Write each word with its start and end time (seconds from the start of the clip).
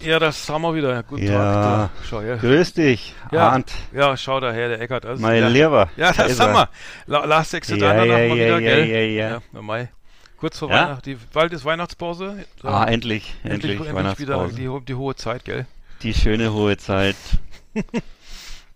Ja, 0.00 0.18
das 0.18 0.48
haben 0.48 0.62
wir 0.62 0.74
wieder. 0.74 1.02
Guten 1.02 1.24
Ja. 1.24 1.32
Tag. 1.32 1.62
Da. 1.62 1.90
Schau 2.08 2.20
her. 2.20 2.36
Grüß 2.36 2.72
dich, 2.74 3.14
Ja, 3.32 3.48
Arndt. 3.50 3.72
ja, 3.92 4.16
schau 4.16 4.38
daher, 4.40 4.68
der 4.68 4.80
Eckert. 4.80 5.04
Also, 5.04 5.20
Mein 5.20 5.42
ja. 5.42 5.48
Lieber. 5.48 5.88
Ja, 5.96 6.12
Da 6.12 6.22
das 6.22 6.32
ist 6.32 6.40
haben 6.40 6.52
wir. 6.54 6.68
La 7.06 7.24
Last 7.24 7.54
Exit 7.54 7.80
Ja, 7.80 7.94
ja, 7.94 8.04
ja, 8.04 8.34
wieder, 8.34 8.46
ja, 8.46 8.58
gell? 8.60 8.86
ja, 8.88 8.98
ja. 9.30 9.40
ja. 9.52 9.62
Mai. 9.62 9.88
Kurz 10.38 10.58
vor 10.58 10.70
Ja? 10.70 10.84
Weihnachten. 10.84 11.02
Die, 11.04 11.18
bald 11.32 11.52
ist 11.52 11.64
Weihnachtspause. 11.64 12.44
So, 12.62 12.68
Ah, 12.68 12.84
endlich, 12.84 13.34
endlich, 13.42 13.72
endlich, 13.80 13.88
endlich 13.96 14.18
wieder 14.20 14.48
die, 14.48 14.70
die 14.86 14.94
hohe 14.94 15.16
Zeit, 15.16 15.44
gell? 15.44 15.66
Die 16.02 16.14
schöne 16.14 16.52
hohe 16.52 16.76
Zeit. 16.76 17.16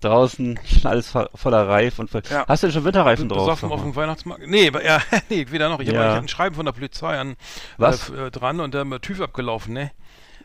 Draußen 0.00 0.58
schon 0.66 0.90
alles 0.90 1.14
vo- 1.14 1.28
voller 1.36 1.68
Reif 1.68 2.00
und 2.00 2.10
voll. 2.10 2.22
Ja. 2.28 2.44
Hast 2.48 2.64
du 2.64 2.66
denn 2.66 2.74
schon 2.74 2.84
Winterreifen 2.84 3.28
drauf? 3.28 3.46
Besoffen 3.46 3.70
auf 3.70 3.82
dem 3.82 3.94
Weihnachtsmarkt. 3.94 4.44
Nee, 4.48 4.72
ja, 4.84 5.00
nee, 5.28 5.46
weder 5.50 5.68
noch. 5.68 5.78
Ich 5.78 5.88
habe 5.90 6.00
eigentlich 6.00 6.16
ein 6.22 6.28
Schreiben 6.28 6.56
von 6.56 6.66
der 6.66 6.72
Polizei 6.72 7.16
an 7.16 7.36
Was? 7.78 8.10
Äh, 8.10 8.12
f- 8.14 8.20
äh, 8.26 8.30
dran 8.32 8.58
und 8.58 8.74
der 8.74 8.84
TÜV 9.00 9.20
abgelaufen, 9.20 9.74
ne? 9.74 9.92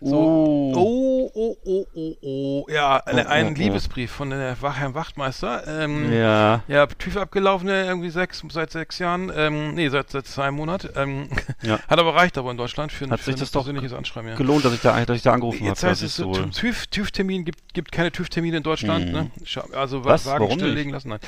Oh. 0.02 0.74
Oh, 0.76 1.32
oh, 1.34 1.58
oh, 1.66 1.86
oh, 1.96 2.16
oh. 2.22 2.66
Ja, 2.72 2.98
eine, 3.06 3.26
Oh, 3.26 3.30
ein 3.30 3.48
oh, 3.48 3.50
oh. 3.52 3.54
Liebesbrief 3.54 4.12
von 4.12 4.30
der 4.30 4.62
Wach 4.62 4.78
Herrn 4.78 4.94
Wachtmeister. 4.94 5.64
Ähm, 5.68 6.12
Ja. 6.14 6.64
Ja, 6.68 6.86
TÜV 6.88 7.18
abgelaufen, 7.18 7.68
irgendwie 7.70 8.10
sechs, 8.10 8.44
seit 8.50 8.72
sechs 8.72 9.00
Jahren, 9.00 9.32
ähm, 9.36 9.76
nee, 9.76 9.90
seit, 9.90 10.10
seit 10.10 10.28
zwei 10.28 10.52
Monaten. 10.52 10.90
Ähm, 10.96 11.30
Ja. 11.62 11.80
Hat 11.88 12.00
aber 12.00 12.16
reicht 12.16 12.38
aber 12.38 12.52
in 12.52 12.58
Deutschland 12.58 12.92
für 12.92 13.06
ein, 13.06 13.12
Hat 13.12 13.20
für 13.20 13.26
sich 13.26 13.36
ein 13.36 13.40
das 13.40 13.52
doch 13.52 13.62
persönliches 13.64 13.94
Anschreiben, 13.94 14.30
ja. 14.30 14.36
Gelohnt, 14.36 14.66
dass 14.66 14.74
ich 14.74 14.82
da, 14.82 15.04
dass 15.06 15.16
ich 15.18 15.24
da 15.24 15.34
angerufen 15.34 15.60
habe. 15.60 15.70
Jetzt 15.70 15.84
heißt 15.84 16.04
es, 16.04 16.16
so. 16.16 16.32
TÜV, 16.32 16.88
TÜV-Termin 16.88 17.46
gibt, 17.46 17.74
gibt 17.74 17.92
keine 17.92 18.12
TÜV-Termine 18.12 18.58
in 18.58 18.64
Deutschland, 18.64 19.06
Hm. 19.06 19.12
ne? 19.12 19.32
Also 19.74 20.04
Was? 20.06 20.26
Wagen 20.26 20.44
Warum 20.46 20.60
stilllegen 20.60 20.92
lassen, 20.92 21.10
nein. 21.10 21.20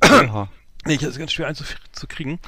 Nee, 0.86 0.96
das 0.96 1.10
ist 1.10 1.18
ganz 1.18 1.32
schwer 1.32 1.48
einzukriegen. 1.48 2.38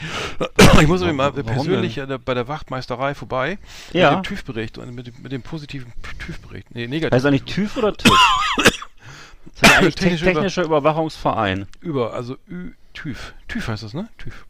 Ich 0.81 0.87
muss 0.87 1.03
aber 1.03 1.13
mal 1.13 1.33
persönlich 1.33 1.97
denn? 1.97 2.19
bei 2.25 2.35
der 2.35 2.49
Wachtmeisterei 2.49 3.15
vorbei 3.15 3.59
Ja. 3.93 4.11
mit 4.17 4.21
dem 4.21 4.29
TÜV-Bericht 4.29 4.79
und 4.79 4.95
mit 4.95 5.09
dem, 5.09 5.15
mit 5.23 5.33
dem 5.33 5.43
positiven 5.43 5.93
TÜV-Bericht. 6.21 6.75
Nee, 6.75 6.87
negativ. 6.87 7.13
Heißt 7.17 7.31
nicht 7.33 7.47
TÜV 7.47 7.77
oder 7.77 7.93
TÜV? 7.95 8.13
das 8.57 9.71
ist 9.71 9.77
eigentlich 9.77 9.95
te 9.97 10.03
Technische 10.05 10.25
Über- 10.25 10.33
technischer 10.35 10.63
Überwachungsverein. 10.65 11.67
Über, 11.81 12.15
also 12.15 12.37
Ü, 12.49 12.73
TÜV. 12.95 13.35
TÜV 13.49 13.69
heißt 13.69 13.83
das, 13.83 13.95
ne? 13.95 14.09
TÜV. 14.19 14.47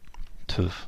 TÜV. 0.47 0.87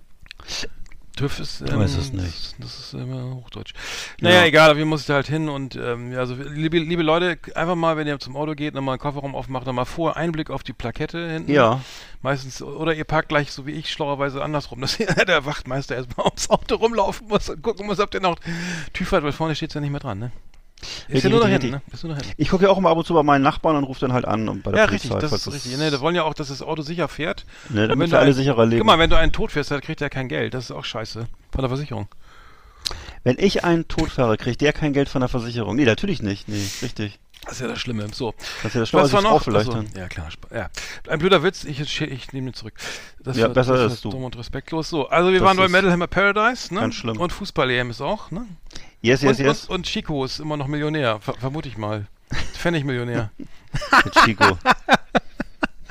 TÜV 1.16 1.40
ist, 1.40 1.62
Ich 1.62 1.72
ähm, 1.72 1.80
weiß 1.80 1.96
es 1.98 2.12
nicht. 2.12 2.56
Das, 2.58 2.80
ist 2.80 2.94
immer 2.94 3.36
Hochdeutsch. 3.36 3.74
Naja, 4.20 4.42
Ja. 4.42 4.46
egal, 4.46 4.70
aber 4.72 4.80
wir 4.80 4.86
mussten 4.86 5.14
halt 5.14 5.28
hin 5.28 5.48
und 5.48 5.76
ähm, 5.76 6.12
ja, 6.12 6.20
also 6.20 6.34
liebe, 6.36 6.80
liebe 6.80 7.04
Leute, 7.04 7.38
einfach 7.56 7.76
mal, 7.76 7.98
wenn 7.98 8.08
ihr 8.08 8.20
zum 8.20 8.36
Auto 8.36 8.54
geht, 8.56 8.74
nochmal 8.74 8.94
einen 8.94 9.00
Kofferraum 9.00 9.36
aufmacht, 9.36 9.68
nochmal 9.68 9.86
vorher 9.86 10.18
Einblick 10.18 10.50
auf 10.50 10.64
die 10.64 10.74
Plakette 10.74 11.30
hinten. 11.30 11.52
Ja. 11.52 11.82
Meistens, 12.24 12.62
oder 12.64 12.96
ihr 12.96 13.04
parkt 13.04 13.30
gleich 13.30 13.52
so 13.52 13.68
wie 13.68 13.72
ich, 13.72 13.92
schlauerweise 13.92 14.44
andersrum, 14.44 14.82
dass 14.82 14.98
der 14.98 15.46
Wachtmeister 15.46 15.96
erstmal 15.96 16.26
ums 16.26 16.50
Auto 16.50 16.76
rumlaufen 16.76 17.28
muss 17.28 17.48
und 17.50 17.62
gucken 17.62 17.86
muss, 17.86 18.00
ob 18.00 18.10
der 18.10 18.22
noch 18.22 18.40
TÜV 18.94 19.12
hat, 19.12 19.24
weil 19.24 19.34
vorne 19.34 19.56
steht 19.56 19.70
es 19.70 19.76
ja 19.76 19.82
nicht 19.82 19.92
mehr 19.92 20.00
dran, 20.00 20.18
ne? 20.20 20.32
Ist 21.08 21.24
ja 21.24 21.30
nur 21.30 21.44
richtig, 21.44 21.62
hinten, 21.62 21.76
ne? 21.78 21.82
Ist 21.92 22.04
nur 22.04 22.14
nach 22.14 22.22
hinten. 22.22 22.36
Ich 22.42 22.50
gucke 22.50 22.64
ja 22.66 22.70
auch 22.70 22.78
immer 22.78 22.90
ab 22.90 22.98
und 22.98 23.06
zu 23.06 23.14
bei 23.14 23.24
meinen 23.24 23.42
Nachbarn 23.42 23.76
und 23.76 23.84
rufe 23.86 24.00
dann 24.02 24.14
halt 24.14 24.26
an 24.26 24.48
und 24.50 24.64
bei 24.64 24.72
der 24.72 24.82
Ja, 24.82 24.88
Polizei. 24.88 25.14
richtig, 25.16 25.30
das 25.30 25.40
ist 25.48 25.54
richtig. 25.54 25.78
Ne, 25.78 25.92
da 25.92 26.00
wollen 26.02 26.16
ja 26.16 26.24
auch, 26.24 26.34
dass 26.34 26.48
das 26.50 26.62
Auto 26.62 26.82
sicher 26.82 27.08
fährt. 27.08 27.46
Ne, 27.70 27.88
damit 27.88 28.12
wir 28.12 28.20
alle 28.20 28.30
ein- 28.30 28.34
sicherer 28.34 28.66
leben. 28.66 28.80
Guck 28.82 28.88
mal, 28.88 29.00
wenn 29.00 29.10
du 29.10 29.18
einen 29.18 29.32
Tod 29.32 29.52
fährst, 29.52 29.72
dann 29.72 29.82
kriegt 29.82 30.02
er 30.02 30.10
kein 30.10 30.28
Geld. 30.28 30.54
Das 30.54 30.66
ist 30.66 30.72
auch 30.72 30.86
scheiße. 30.86 31.28
Von 31.52 31.62
der 31.62 31.70
Versicherung. 31.70 32.08
Wenn 33.24 33.38
ich 33.40 33.64
einen 33.64 33.88
Tod 33.88 34.10
fahre, 34.12 34.38
kriegt 34.38 34.60
der 34.62 34.74
kein 34.74 34.92
Geld 34.94 35.08
von 35.10 35.22
der 35.22 35.30
Versicherung. 35.30 35.76
Nee, 35.76 35.86
natürlich 35.86 36.22
nicht. 36.22 36.48
Nee, 36.50 36.66
richtig. 36.82 37.20
Das 37.46 37.54
ist 37.54 37.60
ja 37.62 37.68
das 37.68 37.80
Schlimme. 37.80 38.08
So. 38.14 38.34
Das 38.64 38.68
ist 38.72 38.74
ja 38.76 38.80
das 38.82 38.90
Schlaue, 38.90 39.04
Was 39.04 39.12
war 39.14 39.20
als 39.20 39.30
noch? 39.30 39.44
Vielleicht 39.44 39.74
dann. 39.74 39.88
ja, 39.98 40.08
klar. 40.08 40.30
Ja. 40.54 40.70
Ein 41.10 41.20
blöder 41.20 41.44
Witz, 41.44 41.66
ich, 41.66 41.80
ich, 42.02 42.32
nehme 42.34 42.50
ihn 42.50 42.54
zurück. 42.54 42.74
Das 43.22 43.36
Ja, 43.38 43.48
war, 43.48 43.54
besser 43.54 43.74
das 43.78 43.94
ist 43.94 44.06
war 44.06 44.12
du. 44.12 44.18
dumm 44.18 44.26
und 44.26 44.38
respektlos. 44.38 44.90
So, 44.90 45.08
also 45.10 45.32
wir 45.32 45.40
Das 45.40 45.48
waren 45.48 45.58
bei 45.58 45.68
Metal 45.68 45.92
Hammer 45.92 46.08
Paradise, 46.08 46.74
ne? 46.74 46.80
ganz 46.82 46.96
schlimm. 46.96 47.18
Und 47.18 47.34
Fußball-EM 47.34 47.90
ist 47.90 48.00
auch, 48.02 48.32
ne? 48.32 48.46
Yes, 49.04 49.22
yes, 49.22 49.38
und, 49.40 49.46
yes. 49.46 49.66
Und, 49.66 49.76
und 49.76 49.86
Chico 49.86 50.24
ist 50.26 50.40
immer 50.40 50.58
noch 50.58 50.68
Millionär, 50.68 51.20
ver 51.20 51.34
vermute 51.36 51.68
ich 51.68 51.78
mal. 51.78 52.08
Pfennigmillionär. 52.54 53.30
Mit 54.06 54.14
Chico. 54.24 54.58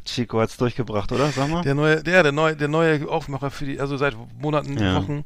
Chico 0.05 0.41
hat's 0.41 0.57
durchgebracht, 0.57 1.13
oder? 1.13 1.31
Sag 1.31 1.49
mal. 1.49 1.63
der 1.63 1.75
neue, 1.75 2.03
der, 2.03 2.23
der 2.25 2.33
neue, 2.33 2.57
der 2.57 2.69
neue 2.69 3.09
Aufmacher 3.09 3.51
für 3.51 3.67
die, 3.67 3.79
also 3.81 3.97
seit 3.97 4.17
Monaten, 4.41 4.77
Ja. 4.79 4.97
Wochen, 4.97 5.25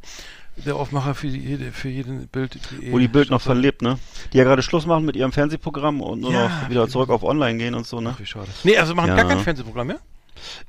der 0.56 0.76
Aufmacher 0.76 1.14
für 1.14 1.28
die, 1.28 1.56
für 1.72 1.88
jeden 1.88 2.26
Bild. 2.28 2.58
Wo 2.90 2.98
die 2.98 3.08
Bild 3.08 3.30
noch 3.30 3.40
verlebt, 3.40 3.82
ne? 3.82 3.98
Die 4.32 4.38
ja 4.38 4.44
gerade 4.44 4.62
Schluss 4.62 4.84
machen 4.84 5.04
mit 5.04 5.16
ihrem 5.16 5.32
Fernsehprogramm 5.32 6.00
und 6.02 6.20
nur 6.20 6.32
Ja, 6.32 6.48
noch 6.48 6.68
wieder 6.70 6.86
wie- 6.86 6.90
zurück 6.90 7.08
auf 7.10 7.22
Online 7.22 7.56
gehen 7.58 7.74
und 7.74 7.86
so, 7.86 8.00
ne? 8.00 8.12
Ach, 8.14 8.20
wie 8.20 8.26
schade. 8.26 8.48
Nee, 8.64 8.76
also 8.76 8.94
machen 8.94 9.08
Ja. 9.10 9.16
gar 9.16 9.26
kein 9.28 9.40
Fernsehprogramm 9.40 9.86
mehr? 9.86 9.98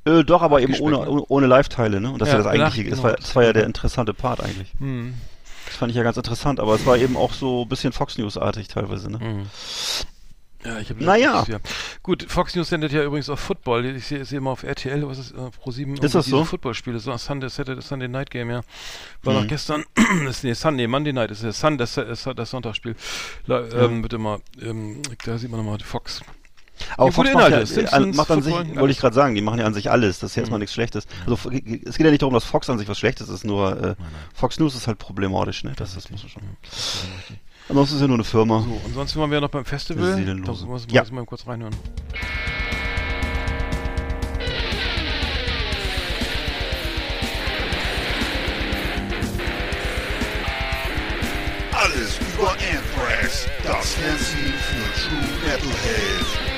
Äh, 0.05 0.23
doch, 0.23 0.41
aber 0.41 0.61
eben 0.61 0.75
ohne, 0.75 0.97
ne? 0.99 1.23
ohne, 1.28 1.47
Live-Teile, 1.47 1.99
ne? 1.99 2.11
Und 2.11 2.22
das 2.22 2.29
Ja, 2.29 2.35
ist 2.35 2.45
ja 2.45 2.51
das 2.51 2.53
eigentliche. 2.53 2.84
genau, 2.85 2.95
Das 2.95 3.03
war, 3.03 3.16
das 3.16 3.35
war 3.35 3.44
ja 3.44 3.53
der 3.53 3.66
interessante 3.66 4.13
Part 4.13 4.41
eigentlich. 4.41 4.72
Hm. 4.79 5.16
Das 5.67 5.75
fand 5.75 5.91
ich 5.91 5.97
ja 5.97 6.03
ganz 6.03 6.17
interessant, 6.17 6.59
aber 6.59 6.73
es 6.75 6.85
war 6.85 6.97
eben 6.97 7.16
auch 7.16 7.33
so 7.33 7.63
ein 7.63 7.69
bisschen 7.69 7.94
Fox 7.94 8.17
News-artig 8.17 8.67
teilweise, 8.67 9.11
ne? 9.11 9.19
Hm. 9.19 9.45
Ja, 10.66 10.79
ich 10.79 10.89
habe 10.89 11.03
Naja. 11.03 11.45
ja. 11.47 11.59
Gut, 12.03 12.25
Fox 12.28 12.55
News 12.55 12.69
sendet 12.69 12.91
ja 12.91 13.03
übrigens 13.03 13.29
auch 13.29 13.38
Football. 13.38 13.85
Ich 13.85 14.07
sehe 14.07 14.25
sehe 14.25 14.41
mal 14.41 14.51
auf 14.51 14.63
RTL, 14.63 15.07
was 15.07 15.19
ist 15.19 15.31
äh, 15.31 15.51
Pro 15.51 15.72
7 15.72 15.95
Ist 15.97 16.16
das 16.16 16.25
so? 16.25 16.44
Footballspiele, 16.44 17.00
so 17.00 17.16
Sunday, 17.16 17.50
Saturday, 17.50 17.81
Sunday 17.81 18.07
Night 18.07 18.31
Game, 18.31 18.50
ja. 18.50 18.61
War 19.23 19.33
Mhm. 19.35 19.39
noch 19.41 19.47
gestern, 19.47 19.85
ist, 20.28 20.44
nee, 20.44 20.53
Sunday, 20.53 20.88
Monday 20.88 21.13
Night, 21.13 21.31
ist 21.31 21.44
ja 21.44 21.51
Sun, 21.51 21.78
das, 21.78 21.94
das, 21.95 22.28
das 22.35 22.49
Sonntagsspiel. 22.49 22.95
La, 23.45 23.61
ähm, 23.69 24.01
wird 24.01 24.13
immer, 24.13 24.39
ähm, 24.61 25.01
da 25.25 25.38
sieht 25.38 25.51
man 25.51 25.59
nochmal 25.63 25.79
Fox. 25.79 26.22
Aber 26.97 27.05
Ja, 27.07 27.11
Fox 27.11 27.17
macht, 27.17 27.35
Inhalte, 27.47 27.59
ja, 27.59 27.65
Simpsons, 27.65 28.15
macht 28.17 28.31
an 28.31 28.41
sich, 28.41 28.53
wollte 28.53 28.79
alles. 28.79 28.91
ich 28.91 28.99
gerade 28.99 29.15
sagen, 29.15 29.35
die 29.35 29.41
machen 29.41 29.59
ja 29.59 29.65
an 29.65 29.73
sich 29.73 29.89
alles. 29.91 30.19
Das 30.19 30.31
ist 30.31 30.35
ja 30.35 30.41
erstmal 30.41 30.57
Mhm. 30.59 30.61
nichts 30.61 30.73
Schlechtes. 30.73 31.07
Also 31.25 31.49
es 31.49 31.97
geht 31.97 32.05
ja 32.05 32.11
nicht 32.11 32.21
darum, 32.21 32.33
dass 32.33 32.43
Fox 32.43 32.69
an 32.69 32.77
sich 32.77 32.88
was 32.88 32.97
Schlechtes 32.97 33.29
ist, 33.29 33.43
nur 33.43 33.81
äh, 33.83 33.95
Fox 34.33 34.59
News 34.59 34.75
ist 34.75 34.87
halt 34.87 34.97
problematisch, 34.99 35.63
ne? 35.63 35.73
Das, 35.75 35.95
das 35.95 36.09
muss 36.09 36.23
man 36.23 36.29
schon. 36.29 36.41
Ansonsten 37.69 37.95
ist 37.95 38.01
ja 38.01 38.07
nur 38.07 38.16
eine 38.17 38.23
Firma. 38.23 38.61
So, 38.61 38.81
und 38.85 38.93
sonst 38.93 39.16
waren 39.17 39.29
wir 39.29 39.41
noch 39.41 39.49
beim 39.49 39.66
Festival. 39.66 40.16
Seelenlose. 40.16 40.61
Da 40.63 40.67
muss 40.69 40.85
man 40.85 40.93
Ja. 40.95 41.03
ja. 41.03 41.11
mal 41.11 41.25
kurz 41.25 41.45
reinhören. 41.47 41.75
Alles 51.71 52.19
über 52.33 52.51
Anthrax, 52.51 53.47
das 53.63 53.93
Fernsehen 53.93 54.53
für 54.53 55.01
True 55.01 55.27
Metalhead. 55.43 56.56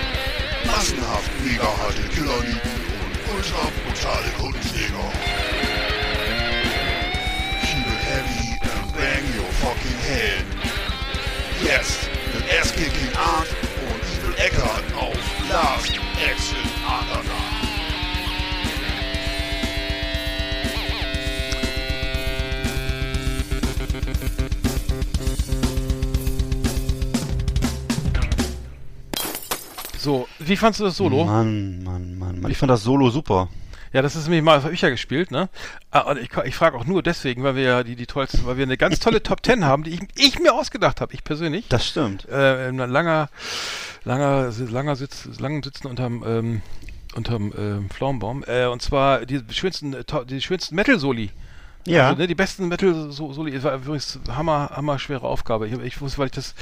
Massenhaft 0.71 1.31
mega 1.44 1.63
harte 1.63 2.04
Killerlieben 2.13 2.75
und 3.01 3.36
ultra 3.36 3.63
brutale 3.83 4.30
Kundenjäger. 4.39 5.12
Keep 7.62 7.88
it 7.88 8.01
heavy 8.12 8.60
and 8.62 8.94
bang 8.94 9.24
your 9.36 9.51
fucking 9.62 10.00
head. 10.07 10.45
Jetzt 11.63 12.10
mit 12.33 12.44
Ass-Kicking 12.60 13.16
Art 13.16 13.50
und 13.89 14.01
Evil 14.13 14.36
Eckart 14.38 14.83
auf 14.95 15.18
Last 15.50 16.00
Exit 16.24 16.57
Underground. 16.86 17.48
So, 29.99 30.29
wie 30.39 30.55
fandst 30.55 30.79
du 30.79 30.85
das 30.85 30.95
Solo? 30.95 31.25
Mann, 31.25 31.83
Mann, 31.83 32.17
Mann, 32.17 32.39
Mann. 32.41 32.51
Ich 32.51 32.57
fand 32.57 32.69
das 32.69 32.83
Solo 32.83 33.09
super. 33.09 33.49
Ja, 33.91 34.01
das 34.01 34.15
ist 34.15 34.25
nämlich 34.25 34.43
mal, 34.43 34.71
ich 34.71 34.81
ja 34.81 34.89
gespielt, 34.89 35.29
ne? 35.29 35.49
Ah, 35.91 36.01
und 36.01 36.19
ich, 36.19 36.29
ich 36.45 36.55
frage 36.55 36.77
auch 36.77 36.85
nur 36.85 37.03
deswegen, 37.03 37.43
weil 37.43 37.55
wir 37.55 37.63
ja 37.63 37.83
die, 37.83 37.95
die 37.95 38.05
tollsten, 38.05 38.45
weil 38.45 38.55
wir 38.55 38.63
eine 38.63 38.77
ganz 38.77 38.99
tolle 38.99 39.21
Top 39.21 39.43
Ten 39.43 39.65
haben, 39.65 39.83
die 39.83 39.91
ich, 39.91 40.01
ich 40.15 40.39
mir 40.39 40.53
ausgedacht 40.53 41.01
habe, 41.01 41.13
ich 41.13 41.23
persönlich. 41.23 41.65
Das 41.67 41.85
stimmt. 41.85 42.29
Äh, 42.29 42.69
ein 42.69 42.77
langer, 42.77 43.29
langer, 44.05 44.53
langer 44.69 44.95
Sitz, 44.95 45.27
langen 45.39 45.63
Sitzen 45.63 45.87
unterm, 45.87 46.23
ähm, 46.25 46.61
unterm 47.15 47.51
ähm, 47.57 47.89
Pflaumenbaum. 47.89 48.45
Äh, 48.47 48.67
und 48.67 48.81
zwar 48.81 49.25
die 49.25 49.41
schönsten, 49.51 49.93
äh, 49.93 50.03
die 50.29 50.41
schönsten 50.41 50.75
Metal-Soli. 50.75 51.31
Ja. 51.91 52.09
Also, 52.09 52.21
ne, 52.21 52.27
die 52.27 52.36
besten 52.36 52.68
Metal-Soli. 52.68 53.53
Es 53.56 53.63
war 53.63 53.75
übrigens 53.75 54.19
hammer, 54.30 54.69
hammer 54.75 55.00
schwere 55.00 55.24
Aufgabe. 55.27 55.68
Ich, 55.68 55.74
ich 55.80 56.01
wusste, 56.01 56.18
weil 56.19 56.25
ich 56.27 56.31
das, 56.33 56.53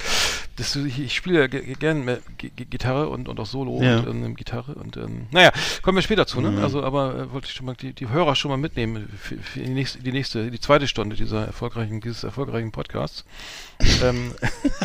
das 0.56 0.76
ich, 0.76 1.00
ich 1.00 1.16
spiele 1.16 1.40
ja 1.42 1.48
ge- 1.48 1.74
gerne 1.76 2.20
Gitarre 2.38 3.10
und, 3.10 3.28
und 3.30 3.40
auch 3.40 3.46
Solo 3.46 3.82
Ja. 3.82 4.00
und 4.00 4.24
ähm, 4.26 4.36
Gitarre 4.36 4.76
und 4.76 4.98
ähm, 4.98 5.28
naja, 5.32 5.52
kommen 5.82 5.98
wir 5.98 6.02
später 6.02 6.26
zu, 6.28 6.42
ne? 6.42 6.62
Also, 6.64 6.84
aber 6.84 7.16
äh, 7.16 7.32
wollte 7.34 7.48
ich 7.48 7.54
schon 7.54 7.66
mal 7.66 7.76
die, 7.76 7.94
die 7.94 8.10
Hörer 8.10 8.36
schon 8.36 8.50
mal 8.52 8.58
mitnehmen 8.58 9.08
für, 9.22 9.38
für 9.38 9.60
die 9.60 9.70
nächste, 9.70 10.00
die 10.00 10.12
nächste, 10.12 10.50
die 10.52 10.60
zweite 10.60 10.88
Stunde 10.88 11.16
dieser 11.16 11.46
erfolgreichen, 11.46 12.02
dieses 12.02 12.24
erfolgreichen 12.24 12.72
Podcasts. 12.72 13.26
ähm, 14.04 14.34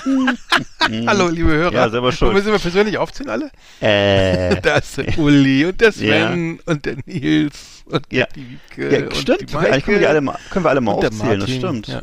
Hallo, 1.06 1.28
liebe 1.28 1.50
Hörer. 1.50 1.72
Ja, 1.72 1.88
selber 1.90 2.12
schuld. 2.12 2.28
Wollen 2.28 2.36
wir 2.36 2.42
sie 2.42 2.50
mal 2.50 2.58
persönlich 2.58 2.98
aufziehen 2.98 3.28
alle? 3.30 3.50
Äh. 3.80 4.52
Da 4.62 4.76
ist 4.76 4.96
der 4.98 5.18
Uli 5.18 5.64
und 5.66 5.80
der 5.80 5.92
Sven 5.92 6.60
und 6.66 6.84
der 6.84 6.96
Nils 7.06 7.71
und 7.86 8.06
Ja. 8.10 8.26
die 8.34 8.50
Wiebke 8.50 8.98
Ja, 8.98 9.04
und 9.06 9.16
stimmt. 9.16 9.50
die 9.50 9.56
Eigentlich 9.56 9.84
können 9.84 10.00
wir, 10.00 10.08
alle 10.08 10.20
mal, 10.20 10.38
können 10.50 10.64
wir 10.64 10.70
alle 10.70 10.80
mal 10.80 10.92
und 10.92 11.02
der 11.02 11.10
aufzählen, 11.10 11.40
das 11.40 11.50
stimmt. 11.50 11.88
Ja. 11.88 12.02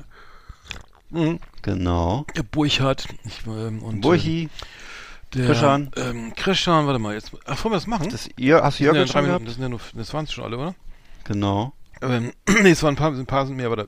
Mhm. 1.11 1.39
Genau. 1.61 2.25
Der 2.35 2.43
Burchard 2.43 3.07
ich, 3.25 3.45
ähm, 3.47 3.81
und 3.81 4.01
Burchi, 4.01 4.43
äh, 4.43 4.49
der, 5.35 5.45
Christian. 5.47 5.91
Ähm, 5.97 6.33
Christian, 6.35 6.87
warte 6.87 6.99
mal, 6.99 7.13
jetzt. 7.13 7.31
Ach, 7.45 7.63
wollen 7.63 7.73
wir 7.73 7.77
das 7.77 7.87
machen? 7.87 8.09
das, 8.09 8.29
ihr, 8.37 8.61
hast 8.63 8.79
du 8.79 8.83
ja 8.85 8.93
Jörg 8.93 9.09
drei 9.09 9.19
schon 9.19 9.25
gehabt? 9.25 9.47
das 9.47 9.55
sind 9.55 9.63
ja 9.63 9.69
nur, 9.69 9.79
das 9.93 10.13
waren 10.13 10.25
es 10.25 10.31
schon 10.31 10.43
alle, 10.43 10.57
oder? 10.57 10.75
Genau. 11.25 11.73
Ähm, 12.01 12.31
nee, 12.63 12.71
es 12.71 12.83
waren 12.83 12.93
ein 12.93 12.97
paar, 12.97 13.11
ein 13.11 13.25
paar 13.25 13.45
sind 13.45 13.57
mehr, 13.57 13.67
aber 13.67 13.75
da, 13.75 13.85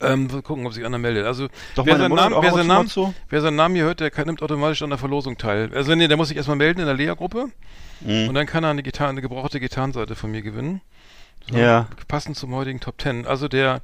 ähm, 0.00 0.32
wir 0.32 0.42
gucken, 0.42 0.66
ob 0.66 0.72
sich 0.72 0.84
einer 0.84 0.98
meldet. 0.98 1.26
Also, 1.26 1.48
Doch 1.74 1.84
wer 1.84 1.98
seinen 1.98 2.14
Namen, 2.14 2.36
wer 2.40 2.52
seinen 2.52 2.66
Namen, 2.68 2.90
wer 3.28 3.40
seinen 3.40 3.56
Namen 3.56 3.74
hier 3.74 3.84
hört, 3.84 4.00
der 4.00 4.10
kann, 4.10 4.26
nimmt 4.26 4.42
automatisch 4.42 4.82
an 4.82 4.90
der 4.90 4.98
Verlosung 4.98 5.36
teil. 5.36 5.70
Also, 5.74 5.94
nee, 5.94 6.08
der 6.08 6.16
muss 6.16 6.28
sich 6.28 6.36
erstmal 6.36 6.56
melden 6.56 6.80
in 6.80 6.86
der 6.86 6.94
Lea-Gruppe 6.94 7.50
Mhm. 8.00 8.28
und 8.28 8.34
dann 8.34 8.46
kann 8.46 8.64
er 8.64 8.70
eine, 8.70 8.82
Gitarre, 8.82 9.10
eine 9.10 9.20
gebrauchte 9.22 9.60
Gitarrenseite 9.60 10.14
von 10.14 10.30
mir 10.30 10.42
gewinnen. 10.42 10.80
So, 11.50 11.56
Ja. 11.56 11.88
Passend 12.08 12.36
zum 12.36 12.54
heutigen 12.54 12.80
Top 12.80 12.98
Ten. 12.98 13.26
Also 13.26 13.48
der 13.48 13.82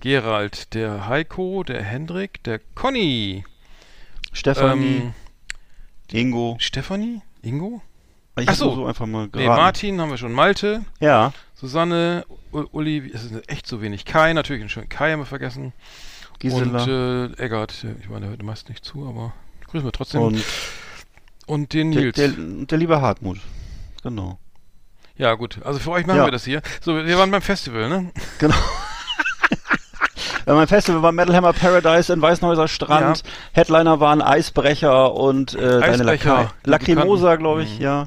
Gerald, 0.00 0.74
der 0.74 1.06
Heiko, 1.08 1.64
der 1.64 1.82
Hendrik, 1.82 2.42
der 2.44 2.60
Conny, 2.74 3.44
Stefanie, 4.32 4.96
ähm, 4.96 5.14
Ingo. 6.12 6.56
Stefanie, 6.60 7.22
Ingo? 7.42 7.80
Ich 8.36 8.48
ach 8.48 8.52
hab 8.52 8.58
so. 8.58 8.86
einfach 8.86 9.06
mal 9.06 9.28
Nee. 9.32 9.46
Martin 9.46 10.00
haben 10.00 10.10
wir 10.10 10.18
schon, 10.18 10.32
Malte, 10.32 10.84
Ja. 11.00 11.32
Susanne, 11.54 12.26
U 12.52 12.64
Uli, 12.72 13.10
es 13.14 13.24
ist 13.24 13.48
echt 13.48 13.66
so 13.66 13.80
wenig. 13.80 14.04
Kai, 14.04 14.32
natürlich, 14.32 14.60
einen 14.62 14.68
schönen 14.68 14.88
Kai 14.88 15.12
haben 15.12 15.20
wir 15.20 15.26
vergessen. 15.26 15.72
Gisela. 16.40 16.82
Und 16.82 17.38
äh, 17.38 17.42
Eggert, 17.44 17.86
ich 18.00 18.08
meine, 18.08 18.22
der 18.22 18.30
hört 18.30 18.42
meist 18.42 18.68
nicht 18.68 18.84
zu, 18.84 19.06
aber 19.06 19.32
grüßen 19.68 19.86
wir 19.86 19.92
trotzdem. 19.92 20.20
Und, 20.22 20.44
Und 21.46 21.72
den 21.72 21.92
der, 21.92 22.02
Nils. 22.02 22.16
der, 22.16 22.28
der 22.28 22.76
liebe 22.78 23.00
Hartmut. 23.00 23.38
Genau. 24.04 24.38
ja, 25.16 25.34
gut. 25.34 25.58
Also 25.64 25.80
für 25.80 25.90
euch 25.90 26.06
machen 26.06 26.18
Ja. 26.18 26.24
wir 26.26 26.30
das 26.32 26.44
hier. 26.44 26.62
So, 26.80 26.94
wir 26.94 27.18
waren 27.18 27.30
beim 27.32 27.42
Festival, 27.42 27.88
ne? 27.88 28.12
Genau. 28.38 28.54
Meinem 30.46 30.68
Festival 30.68 31.02
war 31.02 31.10
Metal 31.12 31.34
Hammer 31.34 31.52
Paradise 31.54 32.12
in 32.12 32.20
Weißenhäuser 32.20 32.68
Strand. 32.68 33.22
Headliner 33.52 33.98
waren 34.00 34.20
Eisbrecher 34.20 35.14
und 35.14 35.54
äh, 35.54 35.80
deine 35.80 36.04
Eisbrecher, 36.04 36.52
die 36.66 36.70
Lacrimosa, 36.70 37.36
glaube 37.36 37.62
ich, 37.62 37.78
Mhm. 37.78 37.82
ja. 37.82 38.06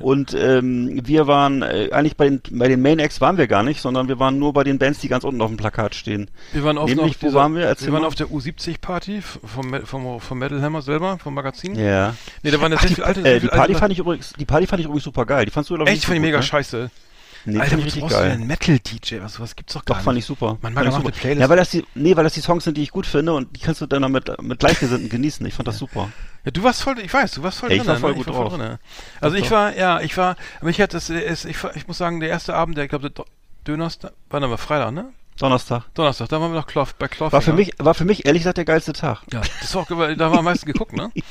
Und 0.00 0.34
ähm, 0.34 1.00
wir 1.04 1.26
waren, 1.26 1.62
äh, 1.62 1.88
eigentlich 1.92 2.16
bei 2.16 2.28
den, 2.28 2.40
bei 2.50 2.68
den 2.68 2.80
Main 2.82 2.98
Acts 2.98 3.20
waren 3.20 3.36
wir 3.36 3.46
gar 3.46 3.62
nicht, 3.62 3.80
sondern 3.80 4.08
wir 4.08 4.18
waren 4.18 4.38
nur 4.38 4.52
bei 4.52 4.64
den 4.64 4.78
Bands, 4.78 5.00
die 5.00 5.08
ganz 5.08 5.24
unten 5.24 5.40
auf 5.40 5.48
dem 5.50 5.56
Plakat 5.56 5.94
stehen. 5.94 6.30
Wir 6.52 6.64
waren 6.64 6.78
auf, 6.78 6.88
Nämlich, 6.88 7.16
auf 7.16 7.22
wo 7.22 7.26
dieser- 7.26 7.38
waren 7.38 7.54
wir? 7.54 7.64
Erzähl 7.66 7.88
wir 7.88 7.92
waren 7.94 8.02
mal. 8.02 8.08
auf 8.08 8.14
der 8.14 8.28
U70-Party 8.28 9.20
vom, 9.22 9.74
vom, 9.84 10.20
vom 10.20 10.38
Metal 10.38 10.62
Hammer 10.62 10.82
selber, 10.82 11.18
vom 11.18 11.34
Magazin. 11.34 11.74
Ja. 11.74 12.14
Nee, 12.42 12.50
da 12.50 12.60
waren 12.60 12.72
ja 12.72 12.78
sehr 12.78 12.88
die, 12.88 12.94
viele 12.94 13.06
alte, 13.06 13.20
äh, 13.24 13.40
die 13.40 13.46
Party 13.48 13.60
alte 13.60 13.74
fand 13.74 13.92
ich 13.92 13.98
übrigens, 13.98 14.32
die 14.38 14.44
Party 14.44 14.66
fand 14.66 14.80
ich 14.80 14.86
übrigens 14.86 15.04
super 15.04 15.26
geil. 15.26 15.44
Die 15.44 15.50
fandst 15.50 15.70
du, 15.70 15.74
glaube 15.74 15.90
Echt, 15.90 16.04
fand 16.04 16.16
ich 16.16 16.22
mega 16.22 16.38
ne? 16.38 16.42
scheiße. 16.42 16.90
Nee, 17.46 17.58
Alter, 17.60 17.78
ich 17.78 17.84
richtig 17.86 18.02
brauchst 18.02 18.16
du 18.16 18.20
denn 18.20 18.28
geil. 18.28 18.38
einen 18.38 18.46
Metal-DJ? 18.46 19.20
Was, 19.20 19.38
was 19.38 19.54
gibt's 19.56 19.74
doch 19.74 19.84
gar 19.84 19.94
Doch, 19.94 19.96
nicht. 20.00 20.04
fand 20.04 20.18
ich 20.18 20.24
super. 20.24 20.58
Man 20.62 20.72
mag 20.74 20.84
ich 20.86 20.90
auch 20.92 21.00
eine 21.00 21.10
Playlist. 21.10 21.40
Ja, 21.40 21.48
weil 21.48 21.56
das 21.56 21.70
die, 21.70 21.84
nee, 21.94 22.16
weil 22.16 22.24
das 22.24 22.34
die 22.34 22.40
Songs 22.40 22.64
sind, 22.64 22.76
die 22.76 22.82
ich 22.82 22.90
gut 22.90 23.06
finde 23.06 23.34
und 23.34 23.54
die 23.56 23.60
kannst 23.60 23.80
du 23.80 23.86
dann 23.86 24.10
mit, 24.10 24.42
mit 24.42 24.58
Gleichgesinnten 24.58 25.08
genießen. 25.08 25.44
Ich 25.46 25.54
fand 25.54 25.68
das 25.68 25.78
super. 25.78 26.10
Ja, 26.44 26.50
du 26.50 26.62
warst 26.62 26.82
voll, 26.82 26.98
ich 27.00 27.12
weiß, 27.12 27.32
du 27.32 27.42
warst 27.42 27.58
voll 27.58 27.70
Ja, 27.70 27.76
ich 27.76 27.82
drin. 27.82 27.88
war 27.88 27.96
voll 27.98 28.10
ne? 28.12 28.16
gut 28.16 28.26
ich 28.26 28.32
war 28.32 28.40
drauf. 28.42 28.52
voll 28.52 28.58
drin. 28.60 28.78
Also 29.20 29.36
ich 29.36 29.50
war, 29.50 29.76
ja, 29.76 30.00
ich 30.00 30.16
war, 30.16 30.36
mich 30.62 30.80
hat 30.80 30.94
das, 30.94 31.10
ich, 31.10 31.56
ich 31.74 31.86
muss 31.88 31.98
sagen, 31.98 32.20
der 32.20 32.28
erste 32.30 32.54
Abend, 32.54 32.76
der, 32.76 32.84
ich 32.84 32.90
glaube, 32.90 33.10
der 33.10 33.24
Dönerstag, 33.66 34.12
war 34.30 34.42
aber 34.42 34.58
Freitag, 34.58 34.92
ne? 34.92 35.06
Donnerstag. 35.38 35.82
Donnerstag, 35.94 36.28
da 36.28 36.40
waren 36.40 36.52
wir 36.52 36.60
noch 36.60 36.66
Kloff, 36.66 36.94
bei 36.94 37.08
Kloff. 37.08 37.32
War 37.32 37.40
für 37.40 37.52
mich, 37.52 37.72
war 37.78 37.94
für 37.94 38.04
mich 38.04 38.24
ehrlich 38.24 38.42
gesagt 38.42 38.58
der 38.58 38.64
geilste 38.64 38.92
Tag. 38.92 39.22
Ja, 39.32 39.40
das 39.60 39.74
war 39.74 39.82
auch, 39.82 39.88
da 39.88 39.96
haben 39.96 40.18
wir 40.18 40.38
am 40.38 40.44
meisten 40.44 40.66
geguckt, 40.66 40.92
ne? 40.92 41.10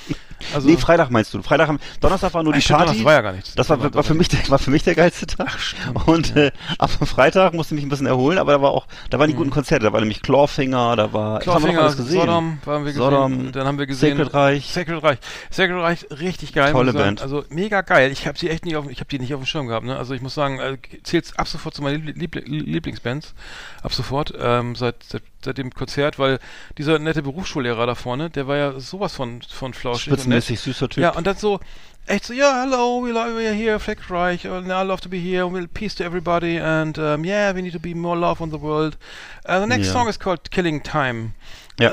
Also, 0.54 0.68
nee, 0.68 0.76
Freitag 0.76 1.10
meinst 1.10 1.34
du. 1.34 1.42
Freitag 1.42 1.70
haben, 1.70 1.80
Donnerstag 2.02 2.34
war 2.34 2.44
nur 2.44 2.52
die 2.52 2.62
stimmt, 2.62 2.80
Party. 2.80 2.92
Donnerstag 2.92 3.06
war 3.06 3.14
ja 3.14 3.22
gar 3.22 3.32
nichts. 3.32 3.56
Das 3.56 3.70
war, 3.70 3.94
war, 3.94 4.04
für 4.04 4.14
mich 4.14 4.28
der, 4.28 4.40
war 4.50 4.60
für 4.60 4.72
mich 4.72 4.84
der 4.84 4.96
geilste 4.96 5.26
Tag. 5.26 5.58
Ach, 5.96 6.08
Und 6.08 6.36
äh, 6.36 6.52
ab 6.78 6.90
Freitag 6.90 7.54
musste 7.54 7.74
ich 7.74 7.78
mich 7.78 7.86
ein 7.86 7.90
bisschen 7.90 8.08
erholen, 8.08 8.38
aber 8.38 8.52
da 8.52 8.62
war 8.62 8.72
auch, 8.72 8.88
da 9.10 9.20
waren 9.20 9.30
die 9.30 9.36
guten 9.36 9.52
Konzerte. 9.52 9.86
Da 9.86 9.94
war 9.94 10.02
nämlich 10.02 10.22
Clawfinger, 10.22 10.98
da 10.98 11.14
war, 11.14 11.40
das 11.40 11.48
haben 11.48 11.64
wir 11.64 11.72
Clawfinger, 11.72 11.96
gesehen. 11.96 12.20
Sodom, 12.20 12.60
waren 12.66 12.84
wir 12.84 12.92
gesehen. 12.92 13.04
Sodom, 13.04 13.52
dann 13.54 13.68
haben 13.68 13.80
wir 13.80 13.88
gesehen. 13.88 14.18
Sacred 14.18 14.34
Reich. 14.34 14.70
Sacred 14.70 15.04
Reich. 15.04 15.20
Sacred 15.50 15.78
Reich, 15.78 16.06
richtig 16.12 16.54
geil. 16.54 16.74
Tolle. 16.74 16.94
Band. 16.94 17.22
Also 17.22 17.46
mega 17.50 17.82
geil. 17.82 18.12
Ich 18.12 18.28
habe 18.28 18.38
sie 18.38 18.50
echt 18.50 18.66
nicht 18.66 18.76
auf, 18.76 18.90
ich 18.90 19.00
habe 19.00 19.10
die 19.10 19.20
nicht 19.20 19.34
auf 19.34 19.42
dem 19.42 19.46
Schirm 19.46 19.68
gehabt. 19.68 19.86
Ne? 19.86 19.98
Also 19.98 20.14
ich 20.14 20.22
muss 20.22 20.34
sagen, 20.34 20.60
äh, 20.60 20.78
zählt 21.04 21.32
ab 21.38 21.48
sofort 21.48 21.74
zu 21.74 21.82
meinen 21.82 22.04
Liebl 22.04 22.44
Lieblingsbands. 22.46 23.34
Ab 23.82 23.93
sofort, 23.94 24.34
ähm, 24.40 24.76
seit, 24.76 24.96
seit, 25.44 25.58
dem 25.58 25.72
Konzert, 25.72 26.20
weil 26.20 26.40
dieser 26.78 27.00
nette 27.00 27.22
Berufsschullehrer 27.22 27.86
da 27.86 27.96
vorne, 27.96 28.30
der 28.30 28.48
war 28.48 28.58
ja 28.58 28.80
sowas 28.80 29.14
von, 29.16 29.42
von 29.42 29.74
flauschig. 29.74 30.14
Spitzenmäßig 30.14 30.60
süßer 30.60 30.90
Typ. 30.90 31.04
Ja, 31.04 31.12
und 31.12 31.28
dann 31.28 31.36
so, 31.36 31.60
echt 32.08 32.26
so, 32.26 32.34
ja, 32.34 32.64
hello, 32.64 33.02
we 33.04 33.12
love 33.12 33.36
are 33.36 33.54
here, 33.54 33.80
Fleck 33.80 34.10
Reich, 34.10 34.48
and 34.48 34.68
I 34.68 34.84
love 34.84 35.02
to 35.02 35.10
be 35.10 35.18
here, 35.18 35.46
we'll 35.46 35.68
peace 35.68 35.96
to 35.96 36.04
everybody, 36.04 36.58
and 36.60 36.98
um, 36.98 37.24
yeah, 37.24 37.54
we 37.56 37.62
need 37.62 37.74
to 37.74 37.80
be 37.80 37.94
more 37.94 38.18
love 38.18 38.42
on 38.42 38.52
the 38.52 38.60
world. 38.60 38.98
Uh, 39.46 39.60
the 39.60 39.68
next 39.68 39.88
Ja. 39.88 39.94
song 39.94 40.10
is 40.10 40.18
called 40.18 40.50
Killing 40.52 40.82
Time. 40.82 41.34
Ja. 41.80 41.92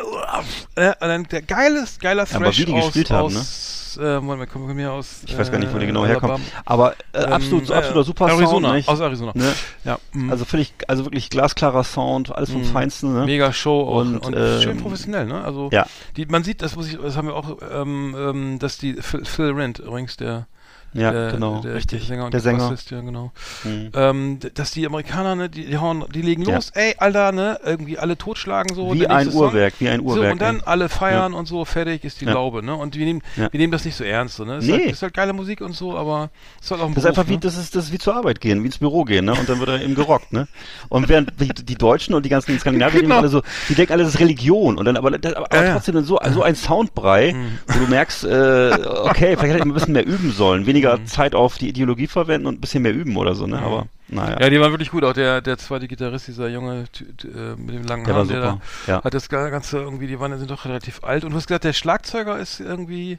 Äh, 0.74 0.88
und 0.88 0.94
dann 1.00 1.24
der 1.24 1.42
geiles, 1.42 1.98
geiler 1.98 2.24
Ja, 2.28 2.36
aber 2.36 2.46
Thrash 2.46 2.58
wie 2.58 2.64
die 2.66 2.72
aus, 2.74 2.84
gespielt 2.86 3.10
haben, 3.10 3.32
ne? 3.32 3.40
aus 3.40 3.98
äh, 4.00 4.20
Moment, 4.20 4.50
kommen 4.52 4.76
wir 4.76 4.92
aus. 4.92 5.22
Ich 5.26 5.36
weiß 5.36 5.50
gar 5.50 5.58
nicht, 5.58 5.72
wo 5.74 5.78
die 5.78 5.84
äh, 5.84 5.88
genau 5.88 6.06
herkommen. 6.06 6.40
Aber 6.64 6.92
äh, 7.12 7.24
Ähm, 7.24 7.32
absolut, 7.32 7.70
äh, 7.70 7.74
absoluter 7.74 8.04
super 8.04 8.26
Arizona, 8.28 8.68
Sound, 8.68 8.74
nicht? 8.76 8.88
aus 8.88 9.00
Arizona. 9.00 9.32
Ne? 9.34 9.52
Ja, 9.84 9.98
mm. 10.12 10.30
Also 10.30 10.44
völlig, 10.44 10.72
also 10.86 11.04
wirklich 11.06 11.30
glasklarer 11.30 11.82
Sound, 11.82 12.32
alles 12.34 12.50
vom 12.50 12.60
Mhm. 12.60 12.66
Feinsten, 12.66 13.14
ne? 13.14 13.24
Mega 13.24 13.52
Show 13.52 13.80
und, 13.80 14.18
Und, 14.18 14.34
schön 14.34 14.76
ähm, 14.76 14.82
professionell, 14.82 15.26
ne? 15.26 15.42
Also 15.42 15.70
Ja. 15.72 15.86
die, 16.16 16.26
man 16.26 16.44
sieht, 16.44 16.62
das 16.62 16.76
muss 16.76 16.86
ich, 16.86 16.98
das 17.00 17.16
haben 17.16 17.28
wir 17.28 17.34
auch, 17.34 17.56
ähm, 17.72 18.14
ähm, 18.18 18.58
dass 18.58 18.78
die 18.78 18.94
Phil, 18.94 19.24
Phil 19.24 19.50
Rent 19.52 19.78
übrigens 19.80 20.16
der 20.16 20.46
Ja, 20.92 21.12
der, 21.12 21.32
genau, 21.32 21.60
der, 21.60 21.74
richtig. 21.74 22.00
Der 22.00 22.08
Sänger 22.08 22.24
und 22.24 22.34
Der 22.34 22.40
Sänger. 22.40 22.68
Bassist, 22.68 22.90
ja, 22.90 23.00
genau. 23.00 23.30
Mhm. 23.64 23.90
Ähm, 23.94 24.38
dass 24.54 24.72
die 24.72 24.84
Amerikaner, 24.86 25.36
ne, 25.36 25.48
die, 25.48 25.66
die 25.66 25.78
hauen, 25.78 26.04
die 26.12 26.22
legen 26.22 26.42
Ja. 26.42 26.56
los, 26.56 26.70
ey, 26.74 26.94
Alter, 26.98 27.30
ne, 27.32 27.60
irgendwie 27.64 27.98
alle 27.98 28.18
totschlagen 28.18 28.74
so. 28.74 28.92
Wie 28.94 29.06
ein 29.06 29.30
Song. 29.30 29.40
Uhrwerk, 29.40 29.74
wie 29.78 29.88
ein 29.88 30.00
So, 30.00 30.06
Uhrwerk. 30.06 30.32
und 30.32 30.42
dann 30.42 30.56
ey. 30.56 30.62
alle 30.64 30.88
feiern 30.88 31.32
und 31.34 31.46
so, 31.46 31.64
fertig 31.64 32.02
ist 32.04 32.20
die 32.20 32.24
Ja. 32.24 32.32
Laube, 32.32 32.64
ne? 32.64 32.74
Und 32.74 32.96
wir 32.96 33.04
nehmen, 33.06 33.22
Ja. 33.36 33.52
wir 33.52 33.60
nehmen 33.60 33.70
das 33.72 33.84
nicht 33.84 33.94
so 33.96 34.02
ernst, 34.04 34.36
so, 34.36 34.44
ne? 34.44 34.56
Ist, 34.56 34.66
Nee. 34.66 34.72
halt, 34.72 34.84
ist 34.92 35.02
halt 35.02 35.14
geile 35.14 35.32
Musik 35.32 35.60
und 35.60 35.74
so, 35.74 35.96
aber 35.96 36.30
ist 36.60 36.70
halt 36.70 36.80
auch 36.80 36.86
ein 36.86 36.94
Das 36.94 37.04
ist 37.04 37.04
Beruf, 37.04 37.18
einfach 37.18 37.28
wie, 37.30 37.34
ne? 37.34 37.40
das 37.40 37.56
ist, 37.56 37.76
das 37.76 37.84
ist 37.84 37.92
wie 37.92 37.98
zur 37.98 38.16
Arbeit 38.16 38.40
gehen, 38.40 38.62
wie 38.62 38.66
ins 38.66 38.78
Büro 38.78 39.04
gehen, 39.04 39.26
ne? 39.26 39.32
Und 39.34 39.48
dann 39.48 39.60
wird 39.60 39.68
er 39.68 39.80
eben 39.82 39.94
gerockt, 39.94 40.32
ne? 40.32 40.48
Und 40.88 41.08
während 41.08 41.32
die, 41.40 41.74
Deutschen 41.76 42.14
und 42.14 42.24
die 42.26 42.30
ganzen 42.30 42.58
Skandinavier, 42.58 43.02
Genau. 43.02 43.14
die 43.14 43.18
alle 43.20 43.28
so, 43.28 43.42
die 43.68 43.74
denken 43.74 43.92
alle, 43.92 44.02
das 44.02 44.14
ist 44.14 44.20
Religion. 44.20 44.76
Und 44.76 44.84
dann, 44.86 44.96
aber, 44.96 45.08
aber, 45.14 45.36
aber 45.36 45.54
Ja, 45.56 45.64
ja. 45.64 45.72
trotzdem 45.74 45.94
dann 45.94 46.04
so, 46.04 46.18
so 46.32 46.42
ein 46.42 46.54
Soundbrei, 46.56 47.34
wo 47.68 47.78
du 47.78 47.86
merkst, 47.88 48.24
äh, 48.24 48.70
okay, 49.04 49.36
vielleicht 49.36 49.40
hätte 49.42 49.58
ich 49.58 49.64
mal 49.64 49.70
ein 49.70 49.74
bisschen 49.74 49.92
mehr 49.92 50.06
üben 50.06 50.32
sollen, 50.32 50.66
weniger 50.66 50.79
Mhm. 50.80 51.06
Zeit 51.06 51.34
auf 51.34 51.58
die 51.58 51.68
Ideologie 51.68 52.06
verwenden 52.06 52.46
und 52.46 52.54
ein 52.56 52.60
bisschen 52.60 52.82
mehr 52.82 52.92
üben 52.94 53.16
oder 53.16 53.34
so, 53.34 53.46
ne? 53.46 53.58
Aber, 53.60 53.86
naja. 54.08 54.38
Ja, 54.40 54.50
die 54.50 54.60
waren 54.60 54.72
wirklich 54.72 54.90
gut. 54.90 55.04
Auch 55.04 55.12
der, 55.12 55.40
der 55.40 55.56
zweite 55.58 55.86
Gitarrist, 55.88 56.26
dieser 56.28 56.48
junge 56.48 56.84
äh, 57.00 57.60
mit 57.60 57.74
dem 57.74 57.84
langen 57.84 58.04
Der 58.04 58.14
Haar, 58.14 58.24
der 58.24 58.40
da 58.40 58.60
ja. 58.86 59.04
hat 59.04 59.14
das 59.14 59.28
Ga- 59.28 59.50
Ganze 59.50 59.78
irgendwie, 59.78 60.06
die 60.06 60.18
waren 60.18 60.36
sind 60.38 60.50
doch 60.50 60.64
relativ 60.64 61.04
alt. 61.04 61.24
Und 61.24 61.30
du 61.30 61.36
hast 61.36 61.46
gesagt, 61.46 61.64
der 61.64 61.72
Schlagzeuger 61.72 62.38
ist 62.38 62.60
irgendwie. 62.60 63.18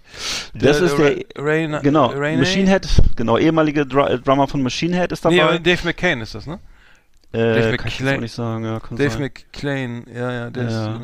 Das 0.54 0.82
ist 0.82 0.98
der- 0.98 1.18
Rain, 1.38 1.78
Genau, 1.82 2.08
Rainey? 2.08 2.38
Machine 2.40 2.70
Head, 2.70 2.88
genau, 3.16 3.38
ehemalige 3.38 3.86
Dr 3.86 4.10
äh, 4.10 4.20
Drummer 4.20 4.48
von 4.48 4.62
Machine 4.62 4.96
Head 4.98 5.12
ist 5.12 5.24
Nee, 5.26 5.38
dabei. 5.38 5.50
aber 5.52 5.60
Dave 5.60 5.80
McCain 5.86 6.22
ist 6.22 6.36
das, 6.36 6.46
ne? 6.48 6.60
äh, 7.34 7.38
Dave 7.78 8.28
sagen, 8.28 8.66
ja, 8.66 8.80
Dave 8.90 9.10
sein. 9.10 9.22
McClain, 9.22 10.06
ja, 10.14 10.32
ja, 10.32 10.50
der 10.50 10.64
Ja. 10.70 10.96
ist. 10.96 11.02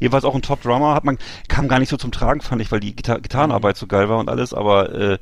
Jedenfalls 0.00 0.24
auch 0.24 0.34
ein 0.36 0.42
Top-Drummer, 0.42 0.94
hat 0.94 1.02
man, 1.04 1.18
kam 1.48 1.66
gar 1.66 1.80
nicht 1.80 1.88
so 1.88 1.96
zum 1.96 2.12
Tragen, 2.12 2.40
fand 2.40 2.62
ich, 2.62 2.70
weil 2.70 2.78
die 2.78 2.94
Gitar 2.94 3.18
Gitarrenarbeit 3.20 3.74
Mhm. 3.76 3.78
so 3.80 3.86
geil 3.88 4.08
war 4.08 4.18
und 4.18 4.28
alles, 4.28 4.54
aber 4.54 4.94
äh, 4.94 5.18